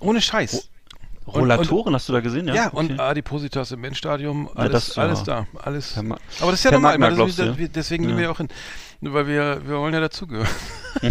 Ohne 0.00 0.20
Scheiß. 0.22 0.70
Rollatoren 1.26 1.94
hast 1.94 2.08
du 2.08 2.12
da 2.14 2.20
gesehen, 2.20 2.48
ja? 2.48 2.54
Ja, 2.54 2.66
Okay. 2.68 2.76
und 2.76 3.00
Adipositas 3.00 3.70
im 3.72 3.84
Endstadium, 3.84 4.48
Ja, 4.54 4.60
alles, 4.62 4.72
das, 4.86 4.96
ja. 4.96 5.02
alles 5.02 5.22
da, 5.24 5.46
alles. 5.62 5.98
Aber 5.98 6.16
das 6.52 6.54
ist 6.54 6.64
ja 6.64 6.70
normal, 6.70 6.98
das, 6.98 7.36
deswegen 7.74 8.04
Ja. 8.04 8.08
gehen 8.08 8.16
wir 8.16 8.24
ja 8.24 8.30
auch 8.30 8.38
hin. 8.38 8.48
Nur 9.00 9.14
Weil 9.14 9.26
wir, 9.28 9.60
wir 9.64 9.78
wollen 9.78 9.94
ja 9.94 10.00
dazugehören. 10.00 10.48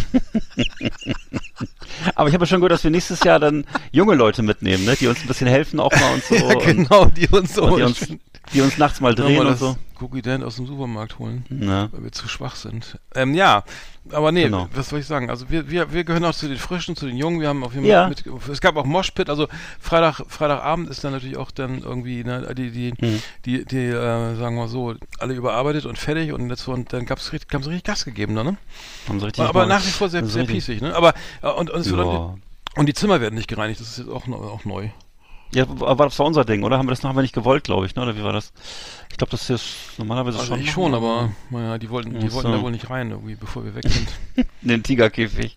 Aber 2.15 2.27
ich 2.29 2.33
habe 2.33 2.43
ja 2.43 2.47
schon 2.47 2.59
gehört, 2.59 2.73
dass 2.73 2.83
wir 2.83 2.91
nächstes 2.91 3.23
Jahr 3.23 3.39
dann 3.39 3.65
junge 3.91 4.15
Leute 4.15 4.43
mitnehmen, 4.43 4.85
ne? 4.85 4.95
die 4.95 5.07
uns 5.07 5.21
ein 5.21 5.27
bisschen 5.27 5.47
helfen 5.47 5.79
auch 5.79 5.91
mal 5.91 6.13
und 6.13 6.23
so. 6.23 6.35
ja, 6.35 6.53
genau, 6.55 7.05
die 7.05 7.27
uns 7.27 7.53
so. 7.55 7.63
und, 7.63 7.71
und 7.71 7.77
die, 7.79 7.83
uns, 7.83 8.07
die 8.53 8.61
uns 8.61 8.77
nachts 8.77 9.01
mal 9.01 9.13
drehen 9.15 9.37
mal 9.43 9.47
und 9.47 9.57
so. 9.57 9.77
Cookie 9.99 10.21
Dent 10.21 10.43
aus 10.43 10.57
dem 10.57 10.67
Supermarkt 10.67 11.17
holen. 11.17 11.43
Na. 11.49 11.89
weil 11.91 12.03
wir 12.03 12.11
zu 12.11 12.27
schwach 12.27 12.55
sind. 12.55 12.99
Ähm, 13.15 13.33
ja, 13.33 13.63
aber 14.11 14.31
nee, 14.31 14.43
Genau. 14.43 14.69
was 14.75 14.89
soll 14.89 14.99
ich 14.99 15.07
sagen? 15.07 15.31
Also 15.31 15.49
wir, 15.49 15.71
wir, 15.71 15.91
wir 15.91 16.03
gehören 16.03 16.23
auch 16.23 16.35
zu 16.35 16.47
den 16.47 16.57
Frischen, 16.59 16.95
zu 16.95 17.07
den 17.07 17.17
Jungen. 17.17 17.41
Wir 17.41 17.47
haben 17.49 17.63
auf 17.63 17.73
jeden 17.73 17.85
Fall 17.85 17.91
Ja. 17.91 18.07
mit, 18.07 18.23
es 18.47 18.61
gab 18.61 18.75
auch 18.77 18.85
Moshpit, 18.85 19.27
also 19.27 19.47
Freitag, 19.79 20.21
Freitagabend 20.27 20.87
ist 20.91 21.03
dann 21.03 21.13
natürlich 21.13 21.37
auch 21.37 21.49
dann 21.49 21.79
irgendwie 21.79 22.23
ne, 22.23 22.53
die, 22.55 22.69
die, 22.69 22.93
Mhm. 23.03 23.21
die, 23.45 23.65
die, 23.65 23.85
äh, 23.87 24.35
sagen 24.35 24.55
wir 24.55 24.67
so, 24.67 24.93
alle 25.17 25.33
überarbeitet 25.33 25.87
und 25.87 25.97
fertig 25.97 26.31
und, 26.31 26.47
jetzt, 26.49 26.67
und 26.67 26.93
dann 26.93 27.05
gab's 27.07 27.33
richtig, 27.33 27.51
haben 27.55 27.63
sie 27.63 27.69
richtig 27.71 27.85
Gas 27.85 28.05
gegeben 28.05 28.35
da, 28.35 28.43
ne? 28.43 28.57
Haben 29.07 29.19
sie 29.19 29.25
richtig 29.25 29.45
Aber 29.45 29.61
mal- 29.61 29.67
nach 29.67 29.83
wie 29.83 29.89
vor 29.89 30.09
sehr, 30.09 30.23
sehr 30.27 30.43
richtig. 30.43 30.57
piesig, 30.67 30.81
ne? 30.81 30.95
Aber 30.95 31.15
äh, 31.41 31.47
und, 31.49 31.71
und, 31.71 31.81
es 31.81 31.89
wird 31.89 32.05
Ja. 32.05 32.13
dann, 32.13 32.41
und 32.75 32.85
die 32.85 32.93
Zimmer 32.93 33.19
werden 33.19 33.33
nicht 33.33 33.47
gereinigt, 33.47 33.81
das 33.81 33.87
ist 33.89 33.97
jetzt 33.97 34.09
auch, 34.09 34.27
auch 34.27 34.63
neu. 34.63 34.89
Ja, 35.53 35.65
war 35.67 35.95
das 35.95 36.19
war 36.19 36.25
unser 36.25 36.43
Ding, 36.45 36.63
oder? 36.63 36.77
Haben 36.77 36.87
wir 36.87 36.91
das 36.91 37.03
noch 37.03 37.09
haben 37.09 37.15
wir 37.15 37.21
nicht 37.21 37.33
gewollt, 37.33 37.63
glaube 37.63 37.85
ich, 37.85 37.95
ne? 37.95 38.01
Oder 38.01 38.17
wie 38.17 38.23
war 38.23 38.33
das? 38.33 38.51
Ich 39.09 39.17
glaube, 39.17 39.31
das 39.31 39.49
ist 39.49 39.97
normalerweise 39.97 40.37
Also 40.39 40.53
schon. 40.53 40.61
ich 40.61 40.71
schon, 40.71 40.93
aber 40.93 41.31
naja, 41.49 41.77
die 41.77 41.89
wollten, 41.89 42.19
die 42.19 42.31
wollten 42.33 42.51
da 42.51 42.61
wohl 42.61 42.71
nicht 42.71 42.89
rein, 42.89 43.11
irgendwie, 43.11 43.35
bevor 43.35 43.63
wir 43.63 43.73
weg 43.73 43.85
sind. 43.87 44.09
In 44.61 44.67
den 44.67 44.83
Tigerkäfig. 44.83 45.55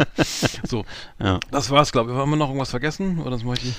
so, 0.64 0.84
ja. 1.18 1.38
das 1.50 1.70
war's, 1.70 1.92
glaube 1.92 2.12
ich. 2.12 2.16
Haben 2.16 2.30
wir 2.30 2.36
noch 2.36 2.48
irgendwas 2.48 2.70
vergessen? 2.70 3.20
Oder 3.20 3.38
sonst 3.38 3.44
mache 3.44 3.58
ich 3.58 3.74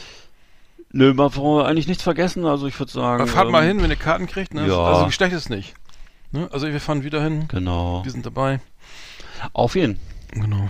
Nö, 0.92 1.14
man 1.14 1.36
wir 1.36 1.66
eigentlich 1.68 1.88
nichts 1.88 2.04
vergessen. 2.04 2.46
Also 2.46 2.68
ich 2.68 2.80
würde 2.80 2.92
sagen. 2.92 3.22
Aber 3.22 3.30
fahrt 3.30 3.52
mal 3.52 3.64
ähm, 3.64 3.70
hin, 3.70 3.84
wenn 3.84 3.92
ihr 3.92 3.96
Karten 3.96 4.28
kriegt. 4.28 4.54
Ne? 4.54 4.68
ja. 4.68 4.84
Also 4.84 5.12
schlecht 5.12 5.34
ist 5.34 5.50
nicht. 5.50 5.76
Ne? 6.32 6.50
Also 6.52 6.68
wir 6.68 6.82
fahren 6.82 7.04
wieder 7.04 7.22
hin. 7.22 7.48
Genau. 7.48 8.04
Wir 8.04 8.12
sind 8.12 8.26
dabei. 8.26 8.60
Auf 9.54 9.76
jeden. 9.76 10.00
Genau. 10.32 10.70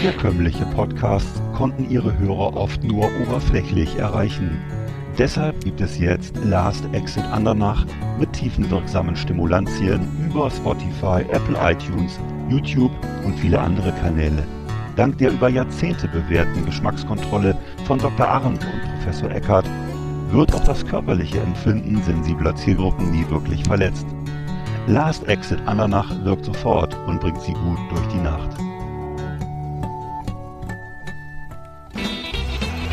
Herkömmliche 0.00 0.66
Podcasts 0.66 1.40
konnten 1.54 1.88
ihre 1.88 2.18
Hörer 2.18 2.54
oft 2.54 2.84
nur 2.84 3.08
oberflächlich 3.22 3.96
erreichen. 3.96 4.60
Deshalb 5.16 5.64
gibt 5.64 5.80
es 5.80 5.98
jetzt 5.98 6.36
Last 6.44 6.84
Exit 6.92 7.24
Andernach 7.24 7.86
mit 8.20 8.30
tiefenwirksamen 8.34 9.16
Stimulantien 9.16 10.06
über 10.28 10.50
Spotify, 10.50 11.22
Apple 11.32 11.56
iTunes, 11.62 12.20
YouTube 12.50 12.92
und 13.24 13.38
viele 13.38 13.58
andere 13.58 13.90
Kanäle. 13.92 14.44
Dank 14.96 15.16
der 15.16 15.30
über 15.30 15.48
Jahrzehnte 15.48 16.08
bewährten 16.08 16.66
Geschmackskontrolle 16.66 17.56
von 17.86 17.98
Dr. 17.98 18.28
Arndt 18.28 18.64
und 18.64 18.82
Professor 18.92 19.30
Eckert 19.30 19.68
wird 20.30 20.54
auch 20.54 20.64
das 20.64 20.84
körperliche 20.84 21.40
Empfinden 21.40 22.02
sensibler 22.02 22.54
Zielgruppen 22.54 23.10
nie 23.12 23.28
wirklich 23.30 23.64
verletzt. 23.64 24.06
Last 24.86 25.26
Exit 25.26 25.66
Andernach 25.66 26.12
wirkt 26.22 26.44
sofort 26.44 26.94
und 27.06 27.18
bringt 27.18 27.40
sie 27.40 27.54
gut 27.54 27.78
durch 27.90 28.06
die 28.08 28.20
Nacht. 28.20 28.65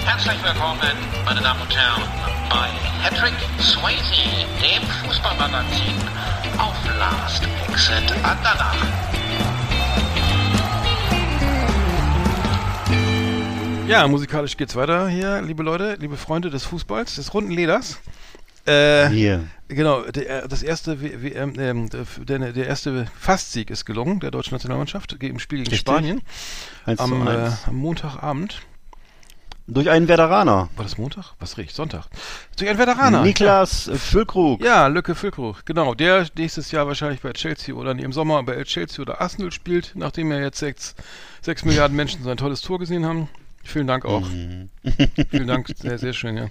Herzlich 0.05 0.43
willkommen, 0.43 0.79
meine 1.25 1.41
Damen 1.41 1.61
und 1.61 1.75
Herren, 1.75 2.03
bei 2.49 2.69
Patrick 3.01 3.33
Swayze, 3.61 4.45
dem 4.61 4.83
Fußballmagazin 4.83 5.95
auf 6.57 6.75
Last 6.99 7.43
Exit 7.69 8.11
Andernach. 8.23 8.85
Ja, 13.87 14.07
musikalisch 14.07 14.57
geht's 14.57 14.75
weiter 14.75 15.07
hier, 15.07 15.41
liebe 15.41 15.63
Leute, 15.63 15.95
liebe 15.99 16.17
Freunde 16.17 16.49
des 16.49 16.65
Fußballs, 16.65 17.15
des 17.15 17.33
runden 17.33 17.51
Leders. 17.51 17.99
Äh, 18.65 19.09
Hier. 19.09 19.47
Genau, 19.67 20.03
der, 20.03 20.47
das 20.47 20.63
erste 20.63 21.01
WM, 21.01 21.53
ähm, 21.57 21.89
der, 21.89 22.51
der 22.53 22.67
erste 22.67 23.07
Fastsieg 23.19 23.69
ist 23.69 23.85
gelungen, 23.85 24.19
der 24.19 24.31
deutschen 24.31 24.53
Nationalmannschaft 24.53 25.13
im 25.13 25.39
Spiel 25.39 25.59
gegen 25.59 25.71
Richtig. 25.71 25.79
Spanien 25.79 26.21
1 26.85 26.97
zu 26.97 27.03
am, 27.03 27.27
äh, 27.27 27.31
1. 27.31 27.67
am 27.67 27.75
Montagabend. 27.75 28.61
Durch 29.65 29.89
einen 29.89 30.09
Veteraner. 30.09 30.69
War 30.75 30.83
das 30.83 30.97
Montag? 30.97 31.33
Was 31.39 31.57
riecht? 31.57 31.73
Sonntag. 31.73 32.07
Durch 32.57 32.69
einen 32.69 32.79
Veteraner. 32.79 33.21
Niklas 33.23 33.89
Füllkrug. 33.95 34.61
Ja, 34.61 34.87
Lücke 34.87 35.15
Füllkrug, 35.15 35.65
genau. 35.65 35.93
Der 35.93 36.27
nächstes 36.37 36.71
Jahr 36.71 36.85
wahrscheinlich 36.85 37.21
bei 37.21 37.31
Chelsea 37.31 37.73
oder 37.73 37.91
im 37.91 38.11
Sommer 38.11 38.43
bei 38.43 38.61
Chelsea 38.63 39.01
oder 39.01 39.21
Arsenal 39.21 39.51
spielt, 39.53 39.93
nachdem 39.95 40.31
ja 40.31 40.39
jetzt 40.39 40.59
sechs, 40.59 40.95
sechs 41.41 41.63
Milliarden 41.63 41.95
Menschen 41.95 42.23
sein 42.23 42.35
tolles 42.35 42.61
Tor 42.61 42.77
gesehen 42.77 43.05
haben. 43.05 43.29
Vielen 43.63 43.87
Dank 43.87 44.03
auch. 44.03 44.27
Mhm. 44.27 44.69
Vielen 45.29 45.47
Dank, 45.47 45.71
sehr, 45.77 45.97
sehr 45.97 46.11
schön, 46.11 46.35
ja. 46.35 46.47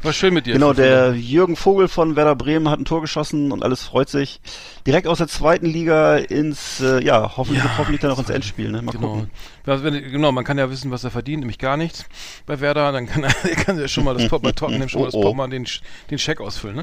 War 0.00 0.12
schön 0.12 0.32
mit 0.32 0.46
dir. 0.46 0.52
Genau, 0.52 0.72
der 0.72 1.14
Jürgen 1.14 1.56
Vogel 1.56 1.88
von 1.88 2.14
Werder 2.14 2.36
Bremen 2.36 2.68
hat 2.70 2.78
ein 2.78 2.84
Tor 2.84 3.00
geschossen 3.00 3.50
und 3.50 3.64
alles 3.64 3.82
freut 3.82 4.08
sich. 4.08 4.40
Direkt 4.86 5.08
aus 5.08 5.18
der 5.18 5.26
zweiten 5.26 5.66
Liga 5.66 6.16
ins, 6.16 6.80
äh, 6.80 7.02
ja, 7.04 7.36
hoffentlich, 7.36 7.64
Ja, 7.64 7.78
hoffentlich 7.78 8.00
dann 8.00 8.12
auch 8.12 8.18
ins. 8.20 8.30
Endspiel. 8.30 8.70
Ne? 8.70 8.80
Mal 8.80 8.92
Genau. 8.92 9.14
gucken. 9.14 9.30
Also 9.66 9.82
wenn, 9.84 9.94
genau, 10.10 10.30
man 10.30 10.44
kann 10.44 10.56
ja 10.56 10.70
wissen, 10.70 10.92
was 10.92 11.02
er 11.02 11.10
verdient, 11.10 11.40
nämlich 11.40 11.58
gar 11.58 11.76
nichts 11.76 12.04
bei 12.46 12.60
Werder. 12.60 12.92
Dann 12.92 13.06
kann 13.06 13.24
er, 13.24 13.30
kann 13.56 13.76
er 13.78 13.88
schon 13.88 14.04
mal 14.04 14.14
das 14.14 14.28
Pop 14.28 14.40
bei 14.42 14.52
Tottenham 14.52 14.88
schon 14.88 15.00
mal 15.00 15.06
das 15.08 15.14
Oh, 15.18 15.18
oh. 15.18 15.22
Pop 15.22 15.36
mal 15.36 15.48
den, 15.50 15.66
den 16.10 16.18
Scheck 16.18 16.40
ausfüllen, 16.40 16.76
ne? 16.76 16.82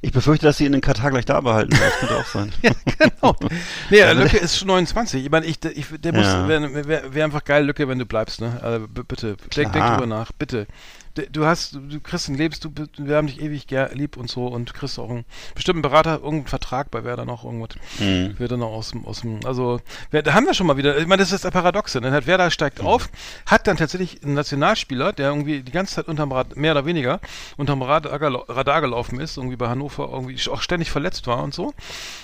Ich 0.00 0.10
befürchte, 0.12 0.46
dass 0.46 0.56
sie 0.56 0.64
ihn 0.64 0.72
in 0.72 0.80
Katar 0.80 1.10
gleich 1.10 1.26
da 1.26 1.38
behalten. 1.42 1.70
Das 1.78 1.98
könnte 2.00 2.16
auch 2.16 2.26
sein. 2.26 2.50
genau. 2.98 3.36
Nee, 3.90 3.98
der 3.98 4.14
Lücke 4.14 4.38
ist 4.38 4.56
schon 4.56 4.68
29. 4.68 5.22
Ich 5.24 5.30
meine, 5.30 5.44
ich, 5.44 5.60
der- 5.60 5.76
ich, 5.76 5.84
der 5.98 6.14
muss, 6.14 6.24
Ja. 6.24 6.48
wäre 6.48 6.88
wär, 6.88 7.14
wär 7.14 7.24
einfach 7.26 7.44
geil, 7.44 7.66
Lücke, 7.66 7.86
wenn 7.88 7.98
du 7.98 8.06
bleibst, 8.06 8.40
ne? 8.40 8.58
Also, 8.62 8.88
bitte, 8.88 9.36
denk, 9.54 9.72
denk 9.74 9.86
drüber 9.86 10.06
nach, 10.06 10.32
bitte. 10.32 10.66
Du 11.32 11.44
hast, 11.44 11.74
du 11.74 12.00
kriegst 12.02 12.30
ein 12.30 12.36
Lebens, 12.36 12.60
du, 12.60 12.70
wir 12.96 13.16
haben 13.16 13.26
dich 13.26 13.40
ewig 13.42 13.66
lieb 13.92 14.16
und 14.16 14.30
so 14.30 14.46
und 14.46 14.72
kriegst 14.72 14.98
auch 14.98 15.10
einen 15.10 15.26
bestimmten 15.54 15.82
Berater, 15.82 16.14
irgendeinen 16.14 16.46
Vertrag 16.46 16.90
bei 16.90 17.04
Werder 17.04 17.26
noch, 17.26 17.44
irgendwas. 17.44 17.76
Mhm. 17.98 18.38
Wird 18.38 18.50
dann 18.52 18.60
noch 18.60 18.70
aus 18.72 18.92
dem, 18.92 19.04
aus 19.04 19.20
dem, 19.20 19.40
also, 19.44 19.80
wer- 20.10 20.22
da 20.22 20.32
haben 20.32 20.46
wir 20.46 20.54
schon 20.54 20.66
mal 20.66 20.78
wieder, 20.78 20.96
ich 20.96 21.06
meine, 21.06 21.20
das 21.22 21.30
ist 21.32 21.44
das 21.44 21.50
Paradoxe, 21.52 22.00
dann 22.00 22.12
hat 22.14 22.26
Werder 22.26 22.50
steigt 22.50 22.80
auf, 22.80 23.10
hat 23.44 23.66
dann 23.66 23.76
tatsächlich 23.76 24.24
einen 24.24 24.32
Nationalspieler, 24.32 25.12
der 25.12 25.28
irgendwie 25.28 25.60
die 25.62 25.70
ganze 25.72 25.96
Zeit 25.96 26.08
unterm 26.08 26.32
Rad, 26.32 26.56
mehr 26.56 26.72
oder 26.72 26.86
weniger, 26.86 27.20
unterm 27.58 27.82
Radar, 27.82 28.18
gel- 28.18 28.44
Radar 28.48 28.80
gelaufen 28.80 29.20
ist, 29.20 29.36
irgendwie 29.36 29.56
bei 29.56 29.68
Hannover 29.68 30.08
irgendwie 30.10 30.38
auch 30.50 30.62
ständig 30.62 30.90
verletzt 30.90 31.26
war 31.26 31.42
und 31.42 31.52
so. 31.52 31.74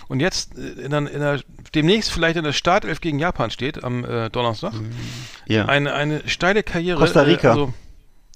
Und 0.09 0.21
jetzt 0.21 0.57
äh, 0.57 0.63
in 0.85 0.91
der, 0.93 0.99
in 1.01 1.21
der, 1.21 1.41
demnächst 1.75 2.11
vielleicht 2.11 2.39
in 2.39 2.45
der 2.45 2.55
Startelf 2.55 3.03
gegen 3.03 3.19
Japan 3.19 3.51
steht, 3.51 3.85
am 3.85 4.05
äh, 4.07 4.31
Donnerstag. 4.31 4.73
Ja. 5.47 5.67
Eine, 5.67 5.93
eine 5.93 6.27
steile 6.27 6.63
Karriere. 6.63 6.99
Costa 7.01 7.21
Rica. 7.21 7.49
Äh, 7.49 7.51
also, 7.51 7.75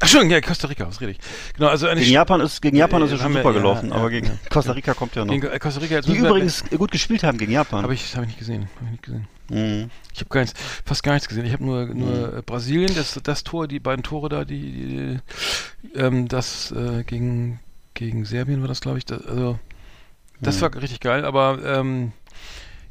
Ach 0.04 0.08
schon, 0.08 0.28
ja, 0.30 0.40
Costa 0.40 0.66
Rica, 0.66 0.84
was 0.86 1.00
rede 1.00 1.12
ich? 1.12 1.18
Genau, 1.56 1.68
also 1.68 1.86
Gegen 1.86 2.10
Japan 2.10 2.40
ist, 2.40 2.60
gegen 2.60 2.76
Japan 2.76 3.02
Äh, 3.02 3.04
ist 3.06 3.12
es 3.12 3.20
schon 3.20 3.32
wir- 3.34 3.40
super 3.42 3.54
ja, 3.54 3.60
gelaufen, 3.60 3.88
ja, 3.90 3.94
aber 3.94 4.10
ja. 4.12 4.20
gegen 4.20 4.38
Costa 4.50 4.72
Rica 4.72 4.94
kommt 4.94 5.14
ja 5.14 5.24
noch. 5.24 5.32
gegen 5.32 5.58
Costa 5.60 5.80
Rica 5.80 5.94
jetzt 5.94 6.08
Die 6.08 6.14
wir- 6.20 6.28
übrigens 6.28 6.64
gut 6.76 6.90
gespielt 6.90 7.22
haben 7.22 7.38
gegen 7.38 7.52
Japan. 7.52 7.84
Habe 7.84 7.94
ich, 7.94 8.14
hab 8.16 8.22
ich 8.22 8.28
nicht 8.30 8.38
gesehen. 8.40 8.68
Hab 8.76 8.82
ich 8.86 8.90
nicht 8.90 9.02
gesehen. 9.04 9.28
Mhm. 9.48 9.90
Ich 10.12 10.18
habe 10.20 10.28
gar 10.30 10.40
nichts, 10.40 10.58
fast 10.84 11.02
gar 11.04 11.12
nichts 11.12 11.28
gesehen. 11.28 11.44
Ich 11.46 11.52
habe 11.52 11.64
nur, 11.64 11.86
nur 11.86 12.38
äh, 12.38 12.42
Brasilien, 12.42 12.92
das, 12.96 13.18
das 13.22 13.44
Tor, 13.44 13.68
die 13.68 13.78
beiden 13.78 14.02
Tore 14.02 14.28
da, 14.28 14.44
die, 14.44 15.20
die 15.94 15.98
ähm, 15.98 16.26
das 16.26 16.72
äh, 16.72 17.04
gegen, 17.04 17.60
gegen 17.94 18.24
Serbien 18.24 18.60
war 18.60 18.68
das, 18.68 18.80
glaube 18.80 18.98
ich. 18.98 19.04
Das, 19.04 19.24
also, 19.24 19.58
das 20.40 20.60
war 20.60 20.74
richtig 20.74 20.98
geil, 20.98 21.24
aber 21.24 21.58
ähm, 21.64 22.10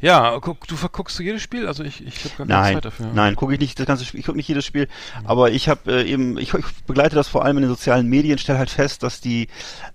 ja, 0.01 0.37
guck, 0.41 0.67
du 0.67 0.75
verguckst 0.75 1.17
du 1.19 1.23
jedes 1.23 1.41
Spiel? 1.41 1.67
Also 1.67 1.83
ich, 1.83 2.05
ich 2.05 2.15
habe 2.25 2.29
gar 2.37 2.47
keine 2.47 2.59
Nein, 2.61 2.73
Zeit 2.75 2.85
dafür. 2.85 3.05
nein, 3.13 3.35
gucke 3.35 3.53
ich 3.53 3.59
nicht 3.59 3.79
das 3.79 3.85
ganze 3.85 4.03
Spiel, 4.05 4.19
ich 4.19 4.25
gucke 4.25 4.37
nicht 4.37 4.47
jedes 4.47 4.65
Spiel, 4.65 4.87
aber 5.23 5.51
ich 5.51 5.69
habe 5.69 5.91
äh, 5.91 6.03
eben, 6.09 6.37
ich, 6.37 6.53
ich 6.53 6.65
begleite 6.87 7.15
das 7.15 7.27
vor 7.27 7.45
allem 7.45 7.57
in 7.57 7.63
den 7.63 7.69
sozialen 7.69 8.07
Medien, 8.07 8.37
stelle 8.37 8.57
halt 8.59 8.69
fest, 8.71 9.03
dass 9.03 9.21
die 9.21 9.47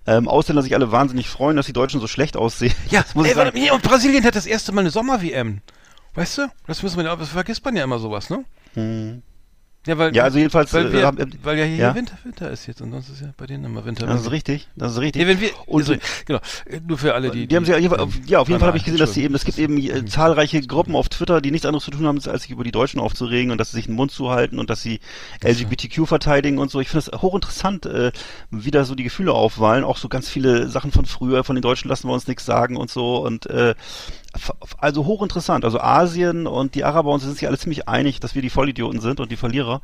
ähm, 0.07 0.29
Ausländer 0.29 0.63
sich 0.63 0.75
alle 0.75 0.93
wahnsinnig 0.93 1.29
freuen, 1.29 1.57
dass 1.57 1.67
die 1.67 1.73
Deutschen 1.73 2.01
so 2.01 2.07
schlecht 2.07 2.37
aussehen. 2.37 2.75
Ja, 2.91 3.03
das 3.03 3.15
muss 3.15 3.25
ey, 3.27 3.31
ich 3.33 3.37
sagen. 3.37 3.47
warte, 3.49 3.59
hier, 3.59 3.75
und 3.75 3.83
Brasilien 3.83 4.25
hat 4.25 4.37
das 4.37 4.47
erste 4.47 4.73
Mal 4.73 4.81
eine 4.83 4.91
Sommer-WM. 4.91 5.61
Weißt 6.15 6.39
du? 6.39 6.49
Das 6.67 6.83
müssen 6.83 6.97
wir, 6.97 7.05
ja- 7.05 7.17
das 7.17 7.29
vergisst 7.31 7.65
man 7.65 7.77
ja 7.77 7.85
immer 7.85 7.99
sowas, 7.99 8.31
ne? 8.31 8.45
Mhm. 8.75 9.23
Ja, 9.87 9.97
weil, 9.99 10.15
Ja, 10.15 10.25
also 10.25 10.39
jedenfalls, 10.39 10.73
weil, 10.75 10.93
wir, 10.93 11.07
haben- 11.07 11.19
äh, 11.19 11.27
weil 11.43 11.59
ja 11.59 11.65
hier 11.65 11.77
ja? 11.77 11.95
Winter, 11.95 12.19
Winter 12.25 12.51
ist 12.51 12.67
jetzt 12.67 12.81
und 12.83 12.91
sonst 12.91 13.09
ist 13.09 13.21
ja 13.21 13.29
bei 13.37 13.47
denen 13.47 13.65
immer 13.65 13.85
Winter. 13.85 14.07
Das 14.07 14.23
ist 14.23 14.31
richtig, 14.31 14.69
das 14.77 14.93
ist 14.93 14.99
richtig. 15.01 15.23
Nee, 15.23 15.29
wenn 15.29 15.41
wir, 15.41 15.51
Und- 15.67 15.83
also, 15.89 15.95
genau, 16.27 16.41
äh, 16.67 16.81
nur 16.87 16.99
für 16.99 17.15
alle, 17.15 17.31
die, 17.31 17.47
Die, 17.47 17.57
haben 17.57 17.65
sie 17.65 17.73
ja, 17.73 17.79
ja, 17.79 17.91
auf, 17.93 18.13
ja, 18.27 18.39
auf 18.41 18.49
jeden 18.49 18.61
Fall 18.61 18.69
habe 18.69 18.79
ich 18.79 18.85
gesehen, 18.85 18.99
dass 18.99 19.15
sie 19.15 19.23
eben, 19.23 19.35
es 19.35 19.45
gibt 19.45 19.59
eben 19.59 19.79
äh, 19.79 20.05
zahlreiche 20.07 20.61
Gruppen 20.63 20.95
auf 20.97 21.09
Twitter, 21.09 21.41
die 21.41 21.51
nichts 21.51 21.67
anderes 21.67 21.85
zu 21.85 21.91
tun 21.91 22.07
haben, 22.07 22.21
als 22.27 22.43
sich 22.43 22.51
über 22.51 22.65
die 22.65 22.73
Deutschen 22.73 23.01
aufzuregen 23.01 23.51
und 23.53 23.59
dass 23.59 23.71
sie 23.71 23.77
sich 23.77 23.87
den 23.87 23.95
Mund 23.95 24.11
zuhalten 24.11 24.59
und 24.59 24.71
dass 24.71 24.83
sie 24.83 25.01
LGBTQ 25.45 26.07
verteidigen 26.07 26.59
und 26.59 26.71
so. 26.71 26.81
Ich 26.81 26.89
finde 26.89 27.07
das 27.11 27.23
hochinteressant, 27.23 27.87
äh, 27.87 28.13
wie 28.51 28.71
da 28.71 28.85
so 28.85 28.95
die 28.95 29.05
Gefühle 29.05 29.33
aufwallen. 29.33 29.85
Auch 29.85 29.97
so 29.99 30.09
ganz 30.09 30.29
viele 30.29 30.69
Sachen 30.69 30.91
von 30.93 31.07
früher, 31.07 31.45
von 31.45 31.55
den 31.57 31.63
Deutschen 31.63 31.89
lassen 31.89 32.09
wir 32.09 32.13
uns 32.15 32.27
nichts 32.27 32.45
sagen 32.45 32.77
und 32.77 32.91
so. 32.91 33.19
Und 33.25 33.47
äh, 33.47 33.75
also 34.79 35.05
hochinteressant. 35.07 35.65
Also 35.65 35.81
Asien 35.81 36.47
und 36.47 36.75
die 36.75 36.85
Araber 36.85 37.11
und 37.13 37.21
so 37.21 37.27
sind 37.27 37.39
sich 37.39 37.49
alle 37.49 37.59
ziemlich 37.59 37.89
einig, 37.89 38.21
dass 38.21 38.35
wir 38.35 38.43
die 38.43 38.51
Vollidioten 38.51 39.01
sind 39.01 39.21
und 39.21 39.31
die 39.31 39.37
Verlierer. 39.37 39.79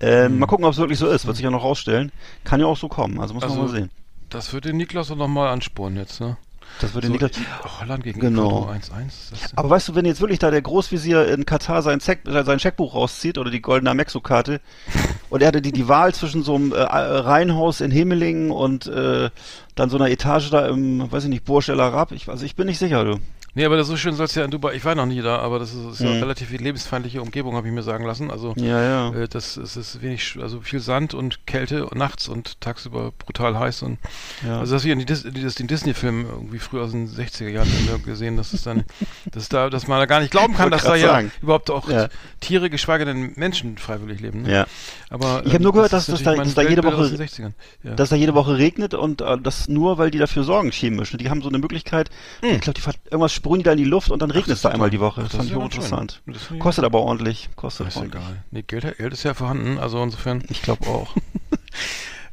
Mhm. 0.00 0.06
Ähm, 0.08 0.38
Mal 0.38 0.46
gucken, 0.46 0.64
ob 0.64 0.72
es 0.72 0.78
wirklich 0.78 0.98
so 0.98 1.06
ist. 1.08 1.26
Wird 1.26 1.36
sich 1.36 1.44
ja 1.44 1.50
noch 1.50 1.62
rausstellen. 1.64 2.10
Kann 2.44 2.60
ja 2.60 2.66
auch 2.66 2.76
so 2.76 2.88
kommen. 2.88 3.20
Also 3.20 3.34
muss 3.34 3.42
Also, 3.44 3.56
man 3.56 3.66
mal 3.66 3.72
sehen. 3.72 3.90
Das 4.30 4.52
wird 4.52 4.64
den 4.64 4.76
Niklas 4.78 5.10
auch 5.10 5.16
nochmal 5.16 5.48
anspornen 5.48 5.98
jetzt, 5.98 6.20
ne? 6.20 6.36
Das 6.80 6.94
würde 6.94 7.08
So, 7.08 7.12
Niklas. 7.12 7.32
Holland 7.80 8.02
gegen 8.02 8.18
Genau. 8.18 8.62
Ecuador 8.62 8.72
1-1. 8.72 9.06
ist 9.06 9.32
das 9.32 9.40
denn? 9.40 9.58
Aber 9.58 9.68
weißt 9.70 9.88
du, 9.88 9.94
wenn 9.94 10.06
jetzt 10.06 10.22
wirklich 10.22 10.38
da 10.38 10.50
der 10.50 10.62
Großvisier 10.62 11.28
in 11.28 11.44
Katar 11.44 11.82
sein, 11.82 12.00
Zeck, 12.00 12.26
äh, 12.26 12.42
sein 12.44 12.58
Scheckbuch 12.58 12.94
rauszieht 12.94 13.36
oder 13.36 13.50
die 13.50 13.60
goldene 13.60 13.90
Amexo-Karte 13.90 14.62
und 15.28 15.42
er 15.42 15.48
hatte 15.48 15.60
die, 15.60 15.70
die 15.72 15.86
Wahl 15.86 16.14
zwischen 16.14 16.42
so 16.42 16.54
einem 16.54 16.72
äh, 16.72 16.76
Reihenhaus 16.80 17.82
in 17.82 17.90
Hemelingen 17.90 18.50
und 18.50 18.86
äh, 18.86 19.28
dann 19.74 19.90
so 19.90 19.98
einer 19.98 20.08
Etage 20.08 20.48
da 20.50 20.66
im, 20.66 21.12
weiß 21.12 21.24
ich 21.24 21.30
nicht, 21.30 21.44
Burj 21.44 21.68
El 21.68 21.78
Arab, 21.80 22.10
ich, 22.12 22.28
also 22.30 22.44
ich 22.46 22.56
bin 22.56 22.66
nicht 22.66 22.78
sicher, 22.78 23.04
du. 23.04 23.18
Nee, 23.54 23.66
aber 23.66 23.76
das 23.76 23.86
so 23.86 23.96
schön 23.98 24.14
soll 24.14 24.24
es 24.26 24.34
ja 24.34 24.44
in 24.46 24.50
Dubai, 24.50 24.72
ich 24.74 24.84
war 24.84 24.94
noch 24.94 25.04
nie 25.04 25.20
da, 25.20 25.38
aber 25.38 25.58
das 25.58 25.74
ist, 25.74 25.84
ist 25.84 26.00
ja 26.00 26.08
Mhm. 26.10 26.20
relativ 26.22 26.50
lebensfeindliche 26.58 27.20
Umgebung, 27.20 27.54
habe 27.54 27.66
ich 27.68 27.72
mir 27.74 27.82
sagen 27.82 28.06
lassen. 28.06 28.30
Also 28.30 28.54
Ja, 28.56 28.82
ja. 28.82 29.14
äh, 29.14 29.28
das 29.28 29.58
es 29.58 29.76
ist 29.76 30.00
wenig, 30.00 30.38
also 30.40 30.60
viel 30.62 30.80
Sand 30.80 31.12
und 31.12 31.46
Kälte 31.46 31.84
und 31.86 31.98
nachts 31.98 32.28
und 32.28 32.60
tagsüber 32.62 33.12
brutal 33.18 33.58
heiß 33.58 33.82
und 33.82 33.98
ja. 34.46 34.58
also 34.60 34.74
das 34.74 34.84
wie 34.84 34.90
in 34.92 35.04
das, 35.04 35.22
den 35.24 35.66
Disney-Film 35.66 36.24
irgendwie 36.30 36.58
früher 36.60 36.82
aus 36.84 36.92
den 36.92 37.08
60er 37.08 37.48
Jahren 37.48 37.68
gesehen, 38.06 38.38
dass 38.38 38.54
es 38.54 38.62
dann, 38.62 38.84
dass 39.30 39.50
da, 39.50 39.68
dass 39.68 39.86
man 39.86 39.98
da 39.98 40.06
gar 40.06 40.20
nicht 40.20 40.30
glauben 40.30 40.54
kann, 40.54 40.70
dass 40.70 40.82
da 40.84 40.90
grad 40.92 41.00
ja 41.00 41.08
sagen. 41.08 41.32
überhaupt 41.42 41.70
auch 41.70 41.90
Ja. 41.90 42.08
Tiere, 42.40 42.70
geschweige 42.70 43.04
denn 43.04 43.32
Menschen 43.36 43.76
freiwillig 43.76 44.20
leben. 44.20 44.42
Ne? 44.42 44.52
ja. 44.52 44.66
Aber 45.10 45.42
Ich 45.44 45.52
hab 45.52 45.60
nur 45.60 45.72
gehört, 45.74 45.92
dass- 45.92 46.08
ist 46.08 46.14
dass 46.14 46.20
natürlich 46.22 46.38
da- 46.38 46.44
dass 46.44 46.54
da 46.54 46.62
jede 46.70 46.84
Woche- 46.84 46.96
aus 46.96 47.08
den 47.10 47.18
60ern. 47.18 47.52
Ja. 47.82 47.94
dass 47.96 48.08
da 48.08 48.16
jede 48.16 48.34
Woche 48.34 48.56
regnet 48.56 48.94
und 48.94 49.20
äh, 49.20 49.36
das 49.42 49.68
nur, 49.68 49.98
weil 49.98 50.10
die 50.10 50.16
dafür 50.18 50.42
sorgen 50.42 50.70
chemisch. 50.72 51.14
Die 51.18 51.28
haben 51.28 51.42
so 51.42 51.48
eine 51.50 51.58
Möglichkeit, 51.58 52.08
ich 52.40 52.60
glaube, 52.62 52.80
die 52.80 53.10
irgendwas 53.10 53.32
sprühen 53.42 53.58
die 53.58 53.64
da 53.64 53.72
in 53.72 53.78
die 53.78 53.84
Luft 53.84 54.10
und 54.10 54.22
dann 54.22 54.30
regnet 54.30 54.56
es 54.56 54.62
da 54.62 54.68
einmal 54.68 54.90
die 54.90 55.00
Woche. 55.00 55.22
Das 55.22 55.32
das 55.32 55.48
fand 55.48 55.50
ich 55.50 55.56
interessant. 55.56 56.22
Kostet 56.60 56.84
aber 56.84 57.00
ordentlich. 57.00 57.48
Kostet 57.56 57.88
ist 57.88 57.96
ordentlich. 57.96 58.22
egal. 58.22 58.44
Nee, 58.52 58.62
Geld, 58.62 58.96
Geld 58.96 59.12
ist 59.12 59.24
ja 59.24 59.34
vorhanden, 59.34 59.78
also 59.78 60.00
insofern. 60.02 60.44
Ich 60.48 60.62
glaube 60.62 60.86
auch. 60.86 61.14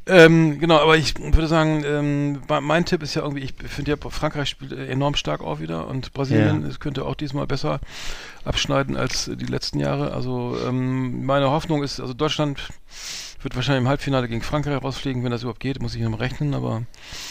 Ähm, 0.06 0.58
genau, 0.58 0.78
aber 0.78 0.96
ich 0.96 1.16
würde 1.20 1.46
sagen, 1.46 1.84
ähm, 1.86 2.40
mein 2.62 2.84
Tipp 2.84 3.02
ist 3.02 3.14
ja 3.14 3.22
irgendwie, 3.22 3.42
ich 3.44 3.52
finde 3.54 3.92
ja, 3.92 4.10
Frankreich 4.10 4.48
spielt 4.48 4.72
äh, 4.72 4.86
enorm 4.88 5.14
stark 5.14 5.40
auch 5.40 5.60
wieder 5.60 5.86
und 5.86 6.12
Brasilien 6.14 6.68
Ja. 6.68 6.76
könnte 6.80 7.04
auch 7.04 7.14
diesmal 7.14 7.46
besser 7.46 7.78
abschneiden 8.44 8.96
als 8.96 9.30
die 9.32 9.44
letzten 9.46 9.78
Jahre. 9.78 10.12
Also 10.12 10.56
ähm, 10.66 11.24
meine 11.26 11.50
Hoffnung 11.50 11.84
ist, 11.84 12.00
also 12.00 12.12
Deutschland 12.14 12.60
wird 13.42 13.56
wahrscheinlich 13.56 13.82
im 13.82 13.88
Halbfinale 13.88 14.28
gegen 14.28 14.42
Frankreich 14.42 14.82
rausfliegen, 14.82 15.24
wenn 15.24 15.30
das 15.30 15.42
überhaupt 15.42 15.60
geht, 15.60 15.80
muss 15.80 15.94
ich 15.94 16.02
noch 16.02 16.10
mal 16.10 16.16
rechnen, 16.18 16.54
aber 16.54 16.82